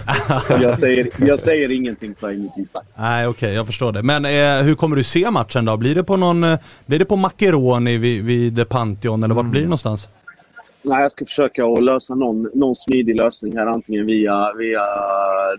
Jag 0.61 0.77
säger, 0.77 1.09
jag 1.17 1.39
säger 1.39 1.71
ingenting 1.71 2.15
så 2.15 2.25
har 2.25 2.31
jag 2.31 2.39
ingenting 2.39 2.67
sagt. 2.67 2.87
Nej 2.95 3.27
okej, 3.27 3.53
jag 3.53 3.65
förstår 3.65 3.91
det. 3.91 4.03
Men 4.03 4.25
eh, 4.25 4.65
hur 4.65 4.75
kommer 4.75 4.95
du 4.95 5.03
se 5.03 5.31
matchen 5.31 5.65
då? 5.65 5.77
Blir 5.77 5.95
det 5.95 6.03
på 6.03 6.17
någon, 6.17 6.43
eh, 6.43 6.59
blir 6.85 6.99
det 6.99 7.05
på 7.05 7.15
Macaroni 7.15 7.97
vid, 7.97 8.25
vid 8.25 8.69
Pantheon 8.69 9.23
eller 9.23 9.35
vart 9.35 9.45
blir 9.45 9.61
det 9.61 9.67
någonstans? 9.67 10.07
Nej, 10.81 11.01
jag 11.01 11.11
ska 11.11 11.25
försöka 11.25 11.65
att 11.65 11.83
lösa 11.83 12.15
någon, 12.15 12.49
någon 12.53 12.75
smidig 12.75 13.15
lösning 13.15 13.57
här. 13.57 13.65
Antingen 13.65 14.05
via, 14.05 14.53
via 14.53 14.85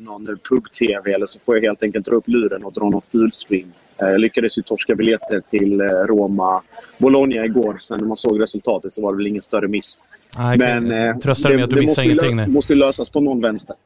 någon 0.01 0.27
pub-tv 0.49 1.13
eller 1.13 1.27
så 1.27 1.39
får 1.47 1.57
jag 1.57 1.63
helt 1.63 1.83
enkelt 1.83 2.07
dra 2.07 2.15
upp 2.15 2.29
luren 2.29 2.65
och 2.65 2.73
dra 2.73 2.91
någon 2.91 3.03
fullstream. 3.13 3.73
Eh, 4.03 4.09
Jag 4.09 4.21
lyckades 4.21 4.59
ju 4.59 4.63
torska 4.63 4.95
biljetter 4.95 5.41
till 5.51 5.81
eh, 5.81 5.85
Roma 5.87 6.63
Bologna 6.99 7.45
igår. 7.45 7.77
Sen 7.81 7.99
när 8.01 8.07
man 8.09 8.17
såg 8.17 8.41
resultatet 8.43 8.93
så 8.95 9.03
var 9.03 9.13
det 9.13 9.17
väl 9.17 9.27
ingen 9.27 9.43
större 9.43 9.69
miss. 9.69 10.01
Nej, 10.39 10.57
okej. 10.59 10.81
Men 10.81 11.09
eh, 11.09 11.17
Tröstar 11.19 11.49
dig 11.49 11.57
med 11.59 11.65
att 11.65 11.71
du 11.71 11.77
det 11.77 11.81
missar 11.83 11.91
måste 11.91 12.03
ju 12.03 12.11
ingenting 12.11 12.39
lö- 12.39 12.47
nu. 12.47 12.53
måste 12.53 12.73
ju 12.73 12.79
lösas 12.79 13.11
på 13.11 13.21
någon 13.21 13.41
vänster. 13.41 13.77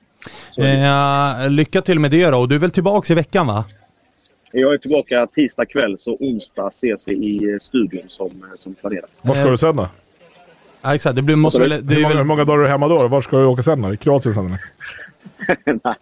Det. 0.56 0.68
Eh, 1.44 1.50
lycka 1.50 1.82
till 1.82 1.98
med 2.00 2.10
det 2.10 2.26
då. 2.30 2.38
Och 2.38 2.48
du 2.48 2.54
är 2.54 2.58
väl 2.58 2.70
tillbaks 2.70 3.10
i 3.10 3.14
veckan 3.14 3.46
va? 3.46 3.64
Jag 4.52 4.74
är 4.74 4.78
tillbaka 4.78 5.26
tisdag 5.26 5.66
kväll 5.66 5.98
så 5.98 6.16
onsdag 6.20 6.68
ses 6.68 7.08
vi 7.08 7.14
i 7.14 7.58
studion 7.60 8.02
som, 8.08 8.30
som 8.54 8.74
planerat. 8.74 9.10
Var 9.22 9.34
ska 9.34 9.50
du 9.50 9.56
sen 9.56 9.76
då? 9.76 9.88
Ja, 10.82 10.94
exakt, 10.94 11.16
det 11.16 11.22
blir, 11.22 11.36
måste 11.36 11.60
väl, 11.60 11.70
det 11.86 11.94
hur, 11.94 11.98
är 11.98 12.02
många, 12.02 12.08
hur 12.08 12.14
väl, 12.16 12.24
många 12.26 12.44
dagar 12.44 12.58
är 12.58 12.62
du 12.62 12.68
hemma 12.68 12.88
då? 12.88 13.08
Var 13.08 13.20
ska 13.22 13.36
du 13.38 13.44
åka 13.44 13.62
sen 13.62 13.82
då? 13.82 13.94
I 13.94 13.96
Kroatien 13.96 14.34
sen 14.34 14.46
eller? 14.46 14.60
Nej, 15.84 15.94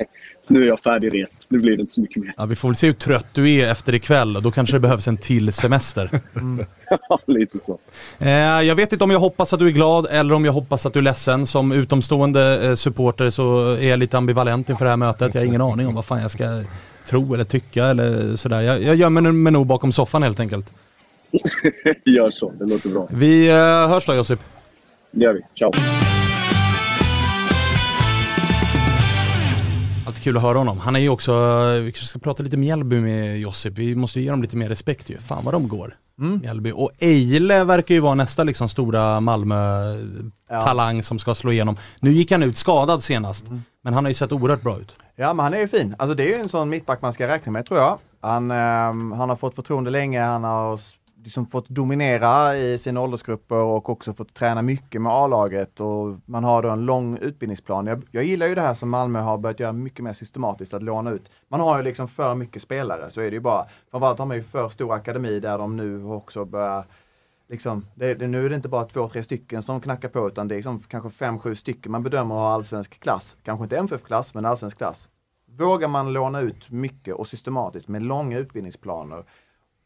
nu 0.51 0.63
är 0.63 0.67
jag 0.67 0.81
färdigrest. 0.81 1.47
Nu 1.49 1.59
blir 1.59 1.77
det 1.77 1.81
inte 1.81 1.93
så 1.93 2.01
mycket 2.01 2.23
mer. 2.23 2.35
ja, 2.37 2.47
vi 2.47 2.57
får 2.57 2.69
väl 2.69 2.77
se 2.77 2.87
hur 2.87 2.95
trött 2.95 3.27
du 3.33 3.51
är 3.51 3.71
efter 3.71 3.95
ikväll 3.95 4.33
då 4.43 4.51
kanske 4.51 4.77
det 4.77 4.81
behövs 4.81 5.09
en 5.09 5.17
till 5.17 5.53
semester. 5.53 6.11
Ja, 7.09 7.19
lite 7.27 7.59
så. 7.59 7.79
Eh, 8.19 8.31
jag 8.39 8.75
vet 8.75 8.93
inte 8.93 9.05
om 9.05 9.11
jag 9.11 9.21
hoppas 9.21 9.53
att 9.53 9.59
du 9.61 9.67
är 9.67 9.71
glad 9.71 10.07
eller 10.11 10.35
om 10.35 10.45
jag 10.45 10.53
hoppas 10.53 10.87
att 10.87 10.93
du 10.93 10.99
är 10.99 11.03
ledsen. 11.03 11.47
Som 11.47 11.73
utomstående 11.73 12.69
eh, 12.69 12.75
supporter 12.75 13.31
så 13.31 13.75
är 13.75 13.89
jag 13.89 13.99
lite 13.99 14.19
ambivalent 14.19 14.71
inför 14.71 14.85
det 14.85 14.91
här 14.91 14.97
mötet. 14.97 15.35
Jag 15.35 15.41
har 15.41 15.47
ingen 15.47 15.61
aning 15.61 15.87
om 15.87 15.95
vad 15.95 16.05
fan 16.05 16.23
jag 16.23 16.31
ska 16.31 16.63
tro 17.07 17.35
eller 17.35 17.45
tycka 17.45 17.85
eller 17.85 18.37
sådär. 18.37 18.61
Jag, 18.61 18.83
jag 18.83 18.97
gömmer 18.97 19.21
mig 19.21 19.53
nog 19.53 19.67
bakom 19.67 19.93
soffan 19.93 20.23
helt 20.23 20.41
enkelt. 20.41 20.73
Gör 22.05 22.31
så, 22.31 22.51
det 22.51 22.67
låter 22.67 22.89
bra. 22.89 23.09
Vi 23.11 23.49
eh, 23.49 23.89
hörs 23.89 24.07
då 24.07 24.15
Josip. 24.15 24.41
Det 25.11 25.25
gör 25.25 25.33
vi. 25.33 25.41
Ciao. 25.59 25.73
Alltid 30.11 30.23
kul 30.23 30.37
att 30.37 30.43
höra 30.43 30.59
honom. 30.59 30.79
Han 30.79 30.97
är 30.97 31.01
ju 31.01 31.09
också, 31.09 31.33
eh, 31.33 31.83
vi 31.83 31.93
kanske 31.93 32.07
ska 32.07 32.19
prata 32.19 32.43
lite 32.43 32.57
Mjällby 32.57 33.01
med 33.01 33.41
Josip. 33.41 33.79
Vi 33.79 33.95
måste 33.95 34.21
ge 34.21 34.31
dem 34.31 34.43
lite 34.43 34.57
mer 34.57 34.69
respekt 34.69 35.11
ju. 35.11 35.19
Fan 35.19 35.45
vad 35.45 35.55
de 35.55 35.69
går. 35.69 35.95
Mjällby. 36.43 36.73
Och 36.73 36.91
Eile 36.99 37.65
verkar 37.65 37.95
ju 37.95 38.01
vara 38.01 38.15
nästa 38.15 38.45
liksom 38.45 38.69
stora 38.69 39.21
Malmö-talang 39.21 41.03
som 41.03 41.19
ska 41.19 41.35
slå 41.35 41.53
igenom. 41.53 41.77
Nu 42.01 42.13
gick 42.13 42.33
han 42.33 42.43
ut 42.43 42.57
skadad 42.57 43.03
senast, 43.03 43.45
men 43.85 43.95
han 43.95 44.05
har 44.05 44.11
ju 44.11 44.15
sett 44.15 44.33
oerhört 44.33 44.63
bra 44.63 44.79
ut. 44.79 44.95
Ja 45.17 45.35
men 45.35 45.45
han 45.45 45.55
är 45.55 45.59
ju 45.59 45.69
fin. 45.69 45.95
Alltså 45.99 46.15
det 46.15 46.23
är 46.23 46.37
ju 46.37 46.43
en 46.43 46.49
sån 46.49 46.69
mittback 46.69 47.03
man 47.03 47.13
ska 47.13 47.29
räkna 47.29 47.53
med 47.53 47.67
tror 47.67 47.81
jag. 47.81 47.99
Han, 48.21 48.51
ehm, 48.51 49.13
han 49.13 49.29
har 49.29 49.37
fått 49.37 49.55
förtroende 49.55 49.91
länge, 49.91 50.23
han 50.23 50.45
har 50.45 50.81
liksom 51.25 51.47
fått 51.47 51.69
dominera 51.69 52.57
i 52.57 52.79
sina 52.79 53.01
åldersgrupper 53.01 53.57
och 53.57 53.89
också 53.89 54.15
fått 54.15 54.35
träna 54.35 54.63
mycket 54.63 55.03
med 55.03 55.13
A-laget 55.13 55.81
och 55.81 56.17
man 56.25 56.45
har 56.45 56.63
då 56.63 56.69
en 56.69 56.85
lång 56.85 57.19
utbildningsplan. 57.19 57.87
Jag, 57.87 58.03
jag 58.11 58.25
gillar 58.25 58.47
ju 58.47 58.55
det 58.55 58.61
här 58.61 58.75
som 58.75 58.91
Malmö 58.91 59.21
har 59.21 59.39
börjat 59.39 59.61
göra 59.61 59.73
mycket 59.73 60.05
mer 60.05 60.13
systematiskt, 60.13 60.75
att 60.75 60.83
låna 60.83 61.11
ut. 61.11 61.31
Man 61.49 61.61
har 61.61 61.79
ju 61.79 61.85
liksom 61.85 62.09
för 62.09 62.35
mycket 62.35 62.63
spelare, 62.63 63.11
så 63.11 63.21
är 63.21 63.31
det 63.31 63.35
ju 63.35 63.41
bara. 63.41 63.67
Framförallt 63.91 64.19
har 64.19 64.27
man 64.27 64.37
ju 64.37 64.43
för 64.43 64.69
stor 64.69 64.95
akademi 64.95 65.41
där 65.41 65.59
de 65.59 65.77
nu 65.77 66.05
också 66.05 66.45
börjar 66.45 66.85
Liksom, 67.51 67.87
det, 67.95 68.15
det, 68.15 68.27
nu 68.27 68.45
är 68.45 68.51
det 68.51 68.57
inte 68.57 68.69
bara 68.69 68.85
två, 68.85 69.09
tre 69.09 69.23
stycken 69.23 69.63
som 69.63 69.81
knackar 69.81 70.09
på 70.09 70.29
utan 70.29 70.49
det 70.49 70.55
är 70.55 70.57
liksom 70.57 70.83
kanske 70.83 71.11
fem, 71.11 71.39
sju 71.39 71.55
stycken 71.55 71.93
man 71.93 72.03
bedömer 72.03 72.35
har 72.35 72.49
allsvensk 72.49 73.01
klass. 73.01 73.37
Kanske 73.43 73.65
inte 73.65 73.77
MFF-klass, 73.77 74.35
men 74.35 74.45
allsvensk 74.45 74.79
klass. 74.79 75.09
Vågar 75.59 75.89
man 75.89 76.13
låna 76.13 76.41
ut 76.41 76.71
mycket 76.71 77.15
och 77.15 77.27
systematiskt 77.27 77.89
med 77.89 78.03
långa 78.03 78.39
utbildningsplaner 78.39 79.25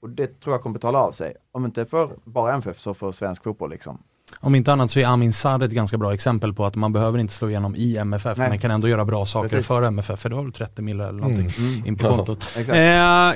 och 0.05 0.11
det 0.11 0.41
tror 0.41 0.55
jag 0.55 0.63
kommer 0.63 0.75
betala 0.75 0.99
av 0.99 1.13
sig. 1.13 1.35
Om 1.53 1.65
inte 1.65 1.87
för 1.87 2.09
bara 2.25 2.53
MFF 2.53 2.79
så 2.79 2.95
för 2.95 3.13
svensk 3.13 3.45
fotboll 3.45 3.71
liksom. 3.71 3.99
Om 4.41 4.55
inte 4.55 4.73
annat 4.73 4.91
så 4.91 4.99
är 5.01 5.05
Amin 5.07 5.33
Sad 5.33 5.63
ett 5.63 5.71
ganska 5.71 5.99
bra 5.99 6.15
exempel 6.15 6.53
på 6.55 6.67
att 6.67 6.75
man 6.75 6.93
behöver 6.93 7.19
inte 7.19 7.33
slå 7.35 7.49
igenom 7.49 7.75
i 7.77 7.97
MFF, 7.97 8.39
Nej. 8.39 8.49
men 8.49 8.59
kan 8.59 8.71
ändå 8.71 8.89
göra 8.89 9.05
bra 9.05 9.27
saker 9.27 9.49
Precis. 9.49 9.67
för 9.67 9.83
MFF, 9.83 10.21
för 10.21 10.29
det 10.29 10.35
var 10.37 10.43
väl 10.43 10.53
30 10.53 10.83
miljoner 10.83 11.09
eller 11.09 11.21
någonting 11.21 11.53
Mm. 11.59 11.87
in 11.87 11.97
på 11.97 12.09
kontot. 12.09 12.39
Exakt. 12.57 12.69
Eh, 12.69 12.77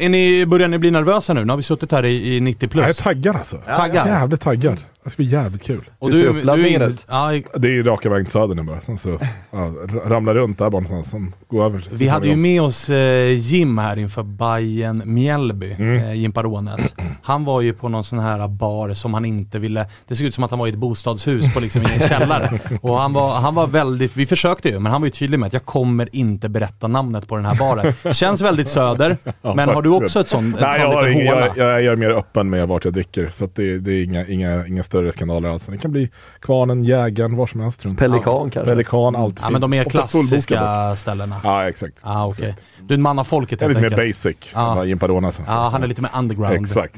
är 0.04 0.08
ni, 0.08 0.46
börjar 0.46 0.68
ni 0.68 0.78
bli 0.78 0.90
nervösa 0.90 1.34
nu? 1.34 1.44
Nu 1.44 1.52
har 1.52 1.56
vi 1.56 1.62
suttit 1.62 1.92
här 1.92 2.04
i, 2.04 2.36
i 2.36 2.40
90 2.40 2.68
plus. 2.68 2.82
Jag 2.82 2.90
är 2.90 2.94
taggad 2.94 3.36
alltså. 3.36 3.56
Taggad? 3.76 4.06
Jävligt 4.06 4.40
taggad. 4.40 4.78
Det 5.08 5.12
ska 5.12 5.22
bli 5.22 5.32
jävligt 5.32 5.62
kul. 5.62 5.84
Och 5.98 6.08
Hur 6.12 6.18
ser 6.18 6.26
du, 6.26 6.32
du 6.32 6.38
uppladdningen 6.38 6.82
är 6.82 6.86
in, 6.86 6.92
ut? 6.92 7.06
ja, 7.08 7.32
Det 7.54 7.68
är 7.68 7.72
ju 7.72 7.82
raka 7.82 8.08
vägen 8.10 8.24
till 8.26 8.32
söder 8.32 8.54
nu 8.54 8.62
bara. 8.62 8.80
Sen 8.80 8.98
så 8.98 9.18
ja, 9.50 9.72
ramlar 10.04 10.34
runt 10.34 10.58
där 10.58 10.70
bara 10.70 10.80
någonstans. 10.82 11.10
Sen 11.10 11.34
går 11.48 11.64
över. 11.64 11.84
Vi 11.92 12.08
hade 12.08 12.28
ju 12.28 12.36
med 12.36 12.62
oss 12.62 12.90
eh, 12.90 13.32
Jim 13.38 13.78
här 13.78 13.98
inför 13.98 14.22
Bayern 14.22 15.02
Mjällby, 15.04 15.72
Mm. 15.78 15.96
eh, 16.04 16.12
Jim 16.12 16.32
Parones. 16.32 16.94
Han 17.22 17.44
var 17.44 17.60
ju 17.60 17.72
på 17.72 17.88
någon 17.88 18.04
sån 18.04 18.18
här 18.18 18.48
bar 18.48 18.94
som 18.94 19.14
han 19.14 19.24
inte 19.24 19.58
ville, 19.58 19.86
det 20.08 20.16
såg 20.16 20.26
ut 20.26 20.34
som 20.34 20.44
att 20.44 20.50
han 20.50 20.58
var 20.58 20.66
i 20.66 20.70
ett 20.70 20.76
bostadshus 20.76 21.54
på 21.54 21.60
liksom 21.60 21.82
i 21.82 21.86
en 21.94 22.00
källare. 22.00 22.58
Och 22.82 22.98
han 22.98 23.12
var, 23.12 23.34
han 23.34 23.54
var 23.54 23.66
väldigt, 23.66 24.16
vi 24.16 24.26
försökte 24.26 24.68
ju, 24.68 24.78
men 24.78 24.92
han 24.92 25.00
var 25.00 25.06
ju 25.06 25.10
tydlig 25.10 25.38
med 25.40 25.46
att 25.46 25.52
jag 25.52 25.64
kommer 25.64 26.08
inte 26.16 26.48
berätta 26.48 26.88
namnet 26.88 27.28
på 27.28 27.36
den 27.36 27.44
här 27.44 27.54
baren. 27.56 28.14
Känns 28.14 28.42
väldigt 28.42 28.68
söder, 28.68 29.16
Ja, 29.42 29.54
men 29.54 29.68
har 29.68 29.82
du 29.82 29.90
också 29.90 30.20
ett 30.20 30.28
sånt, 30.28 30.54
ett 30.56 30.60
Nej, 30.62 30.80
sån 30.80 30.90
jag, 30.90 30.96
har 30.96 31.08
liten 31.08 31.22
inga, 31.22 31.34
håla? 31.34 31.46
jag, 31.46 31.56
jag, 31.56 31.82
jag 31.82 31.92
är 31.92 31.96
mer 31.96 32.10
öppen 32.10 32.50
med 32.50 32.68
vart 32.68 32.84
jag 32.84 32.94
dricker. 32.94 33.30
Så 33.32 33.44
att 33.44 33.54
det, 33.54 33.78
det 33.78 33.92
är 33.92 34.04
inga, 34.04 34.26
inga, 34.26 34.66
inga 34.66 34.82
större 34.82 34.97
skandaler 35.12 35.48
alls. 35.48 35.66
Det 35.66 35.78
kan 35.78 35.92
bli 35.92 36.10
Kvarnen, 36.40 36.84
Jägaren, 36.84 37.36
var 37.36 37.46
som 37.46 37.60
helst. 37.60 37.84
Runt. 37.84 37.98
Pelikan 37.98 38.50
kanske? 38.50 38.64
Pelikan, 38.64 39.16
allt 39.16 39.40
Ja 39.42 39.50
men 39.50 39.60
de 39.60 39.70
fullbokade. 39.70 39.90
klassiska 39.90 40.96
ställena. 40.96 41.40
Ja, 41.44 41.68
exakt. 41.68 41.98
Ah, 42.02 42.26
okej. 42.26 42.56
Du 42.82 42.94
är 42.94 42.98
en 42.98 43.02
man 43.02 43.18
av 43.18 43.24
folket 43.24 43.60
Jag 43.60 43.70
är 43.70 43.74
helt 43.74 43.84
lite 43.84 43.96
mer 43.96 44.02
enkelt. 44.02 44.24
basic. 44.24 44.36
Ja. 44.54 44.76
Ja. 44.76 44.84
Jim 44.84 44.98
Padona. 44.98 45.32
så. 45.32 45.42
Ja, 45.46 45.68
han 45.72 45.82
är 45.82 45.86
lite 45.86 46.02
mer 46.02 46.10
underground. 46.18 46.54
Exakt. 46.60 46.96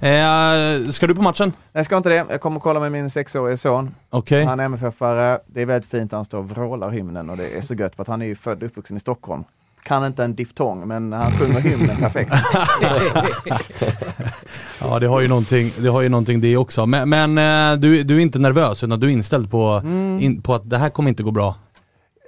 Eh, 0.00 0.90
ska 0.92 1.06
du 1.06 1.14
på 1.14 1.22
matchen? 1.22 1.52
Jag 1.72 1.86
ska 1.86 1.96
inte 1.96 2.08
det. 2.08 2.24
Jag 2.30 2.40
kommer 2.40 2.60
kolla 2.60 2.80
med 2.80 2.92
min 2.92 3.10
sexårige 3.10 3.56
son. 3.56 3.94
Okej. 4.10 4.44
Han 4.44 4.60
är 4.60 4.64
MFF-are. 4.68 5.38
Det 5.46 5.62
är 5.62 5.66
väldigt 5.66 5.90
fint. 5.90 6.12
Han 6.12 6.24
står 6.24 6.38
och 6.38 6.50
vrålar 6.50 6.90
hymnen 6.90 7.30
och 7.30 7.36
det 7.36 7.56
är 7.56 7.60
så 7.60 7.74
gött 7.74 7.94
för 7.96 8.02
att 8.02 8.08
han 8.08 8.22
är 8.22 8.26
ju 8.26 8.36
född 8.36 8.62
och 8.62 8.66
uppvuxen 8.66 8.96
i 8.96 9.00
Stockholm. 9.00 9.44
Kan 9.84 10.06
inte 10.06 10.24
en 10.24 10.34
diftong, 10.34 10.88
men 10.88 11.12
han 11.12 11.32
sjunger 11.38 11.60
hymnen 11.60 11.96
perfekt. 11.96 12.32
Ja 14.82 14.98
det 14.98 15.06
har 15.06 15.20
ju 15.20 15.28
någonting 15.28 15.72
det, 15.78 15.88
har 15.88 16.02
ju 16.02 16.08
någonting 16.08 16.40
det 16.40 16.56
också. 16.56 16.86
Men, 16.86 17.08
men 17.10 17.38
eh, 17.72 17.78
du, 17.80 18.02
du 18.02 18.16
är 18.16 18.20
inte 18.20 18.38
nervös 18.38 18.82
utan 18.82 19.00
du 19.00 19.06
är 19.06 19.10
inställd 19.10 19.50
på, 19.50 19.82
in, 20.20 20.42
på 20.42 20.54
att 20.54 20.70
det 20.70 20.78
här 20.78 20.88
kommer 20.88 21.08
inte 21.08 21.22
gå 21.22 21.30
bra? 21.30 21.54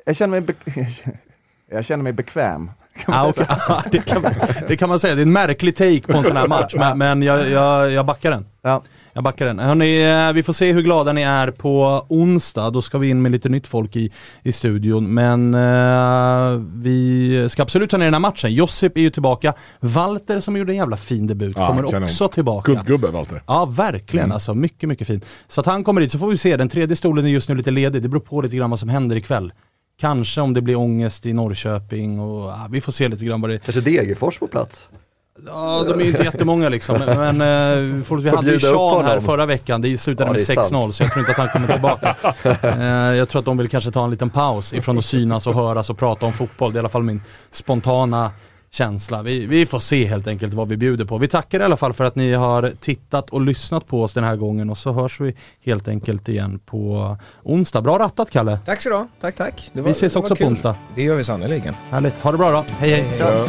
Jag 0.07 0.17
känner 0.17 0.31
mig, 0.31 0.41
be- 0.41 0.87
jag 1.71 1.85
känner 1.85 2.03
mig 2.05 2.13
bekväm. 2.13 2.71
Kan 3.05 3.15
Ah? 3.15 3.33
Ja, 3.69 3.83
det, 3.91 3.99
kan, 3.99 4.25
det 4.69 4.77
kan 4.77 4.89
man 4.89 5.01
säga, 5.01 5.15
det 5.15 5.21
är 5.21 5.27
en 5.27 5.33
märklig 5.33 5.77
take 5.77 6.01
på 6.01 6.13
en 6.19 6.25
sån 6.25 6.37
här 6.37 6.49
match 6.49 6.75
men, 6.79 6.99
men 6.99 7.23
jag, 7.23 7.51
jag, 7.51 7.91
jag 7.91 8.07
backar 8.07 8.31
den. 8.31 8.47
Ja. 8.63 8.83
Jag 9.17 9.25
backar 9.25 9.47
den. 9.47 9.59
Hörrni, 9.59 10.03
eh, 10.29 10.33
vi 10.33 10.43
får 10.43 10.53
se 10.53 10.73
hur 10.73 10.83
glada 10.83 11.13
ni 11.13 11.23
är 11.23 11.51
på 11.51 12.05
onsdag. 12.09 12.71
Då 12.71 12.83
ska 12.83 12.99
vi 12.99 13.09
in 13.09 13.23
med 13.23 13.33
lite 13.33 13.49
nytt 13.49 13.67
folk 13.67 13.97
i, 13.97 14.13
i 14.43 14.53
studion. 14.53 15.15
Men 15.15 15.55
eh, 15.55 16.61
vi 16.75 17.47
ska 17.51 17.63
absolut 17.63 17.91
ta 17.91 17.97
ner 17.97 18.05
den 18.05 18.15
här 18.15 18.21
matchen. 18.21 18.55
Josip 18.55 18.97
är 18.97 19.01
ju 19.01 19.11
tillbaka. 19.11 19.55
Walter 19.81 20.41
som 20.41 20.57
gjorde 20.57 20.73
en 20.73 20.77
jävla 20.77 20.97
fin 20.97 21.27
debut 21.27 21.57
Ja, 21.59 21.67
kommer 21.69 21.83
kanon. 21.91 22.03
också 22.03 22.29
tillbaka. 22.29 22.73
Guldgubbe 22.73 23.09
Walter. 23.11 23.43
Ja, 23.47 23.65
verkligen. 23.65 24.25
Mm. 24.25 24.35
Alltså 24.35 24.55
mycket, 24.55 24.89
mycket 24.89 25.07
fin. 25.07 25.21
Så 25.49 25.61
att 25.61 25.67
han 25.67 25.85
kommer 25.85 26.01
dit, 26.01 26.13
så 26.13 26.19
får 26.19 26.29
vi 26.29 26.37
se. 26.37 26.57
Den 26.57 26.69
tredje 26.69 26.97
stolen 26.97 27.25
är 27.25 27.29
just 27.29 27.49
nu 27.49 27.55
lite 27.55 27.71
ledig. 27.71 28.03
Det 28.03 28.09
beror 28.09 28.21
på 28.21 28.41
lite 28.43 28.57
grann 28.57 28.71
vad 28.71 28.81
som 28.81 28.89
händer 28.89 29.17
ikväll. 29.17 29.53
Kanske 30.01 30.41
om 30.41 30.55
det 30.55 30.63
blir 30.63 30.77
ångest 30.77 31.27
i 31.27 31.33
Norrköping 31.33 32.21
och 32.21 32.51
ja, 32.51 32.67
vi 32.71 32.81
får 32.81 32.93
se 32.93 33.09
lite 33.09 33.25
grann 33.25 33.41
vad 33.41 33.51
det 33.51 33.59
Kanske 33.59 33.81
Degerfors 33.81 34.39
på 34.39 34.47
plats? 34.47 34.87
Ja, 35.47 35.85
de 35.89 36.01
är 36.01 36.05
ju 36.05 36.11
inte 36.11 36.23
jättemånga 36.23 36.69
liksom. 36.69 36.99
Men, 36.99 37.37
men 37.39 37.41
eh, 38.11 38.17
vi 38.19 38.29
hade 38.29 38.51
ju 38.53 38.61
Sean 38.61 39.05
här 39.05 39.21
förra 39.21 39.47
veckan. 39.47 39.83
Det 39.83 39.99
slutade 39.99 40.29
Ja, 40.29 40.33
med 40.33 40.41
det 40.47 40.53
är 40.53 40.57
6-0 40.57 40.63
sant. 40.63 40.95
så 40.95 41.03
jag 41.03 41.13
tror 41.13 41.21
inte 41.21 41.33
att 41.33 41.39
han 41.39 41.49
kommer 41.49 41.73
tillbaka. 41.73 42.17
Eh, 42.63 43.17
jag 43.17 43.29
tror 43.29 43.39
att 43.39 43.45
de 43.45 43.57
vill 43.59 43.69
kanske 43.69 43.91
ta 43.91 44.05
en 44.05 44.11
liten 44.11 44.31
paus 44.31 44.73
ifrån 44.73 44.99
att 44.99 45.05
synas 45.05 45.47
och 45.47 45.55
höras 45.55 45.91
och 45.91 45.99
prata 45.99 46.27
om 46.27 46.33
fotboll. 46.33 46.73
Det 46.73 46.77
är 46.77 46.79
i 46.79 46.81
alla 46.81 46.89
fall 46.89 47.03
min 47.03 47.23
spontana 47.51 48.31
känsla. 48.71 49.23
Vi, 49.23 49.47
vi 49.47 49.67
får 49.67 49.79
se 49.81 50.05
helt 50.07 50.27
enkelt 50.27 50.55
vad 50.55 50.69
vi 50.69 50.77
bjuder 50.77 51.05
på. 51.05 51.19
Vi 51.19 51.29
tackar 51.29 51.61
i 51.61 51.63
alla 51.65 51.77
fall 51.77 51.93
för 51.93 52.05
att 52.05 52.15
ni 52.17 52.33
har 52.33 52.73
tittat 52.81 53.31
och 53.31 53.41
lyssnat 53.41 53.87
på 53.87 54.03
oss 54.03 54.13
den 54.13 54.25
här 54.25 54.37
gången 54.37 54.71
och 54.71 54.79
så 54.79 54.93
hörs 54.93 55.21
vi 55.21 55.35
helt 55.65 55.89
enkelt 55.89 56.29
igen 56.29 56.61
på 56.67 57.17
onsdag. 57.43 57.83
Bra 57.83 57.99
rattat 57.99 58.31
Kalle! 58.31 58.59
Tack 58.67 58.81
så 58.81 58.89
du 58.89 58.95
ha. 58.95 59.09
Tack, 59.21 59.35
tack. 59.37 59.71
Det 59.73 59.83
Vi 59.83 59.91
ses 59.91 60.15
var 60.15 60.23
också 60.23 60.37
på 60.37 60.45
onsdag. 60.45 60.77
Det 60.95 61.03
gör 61.03 61.17
vi 61.17 61.25
sannerligen. 61.25 61.75
Härligt, 61.91 62.15
ha 62.23 62.33
det 62.33 62.39
bra 62.39 62.51
då. 62.51 62.65
Hej 62.79 62.91
hej! 62.91 63.19
Ja. 63.19 63.27
Mom 63.31 63.49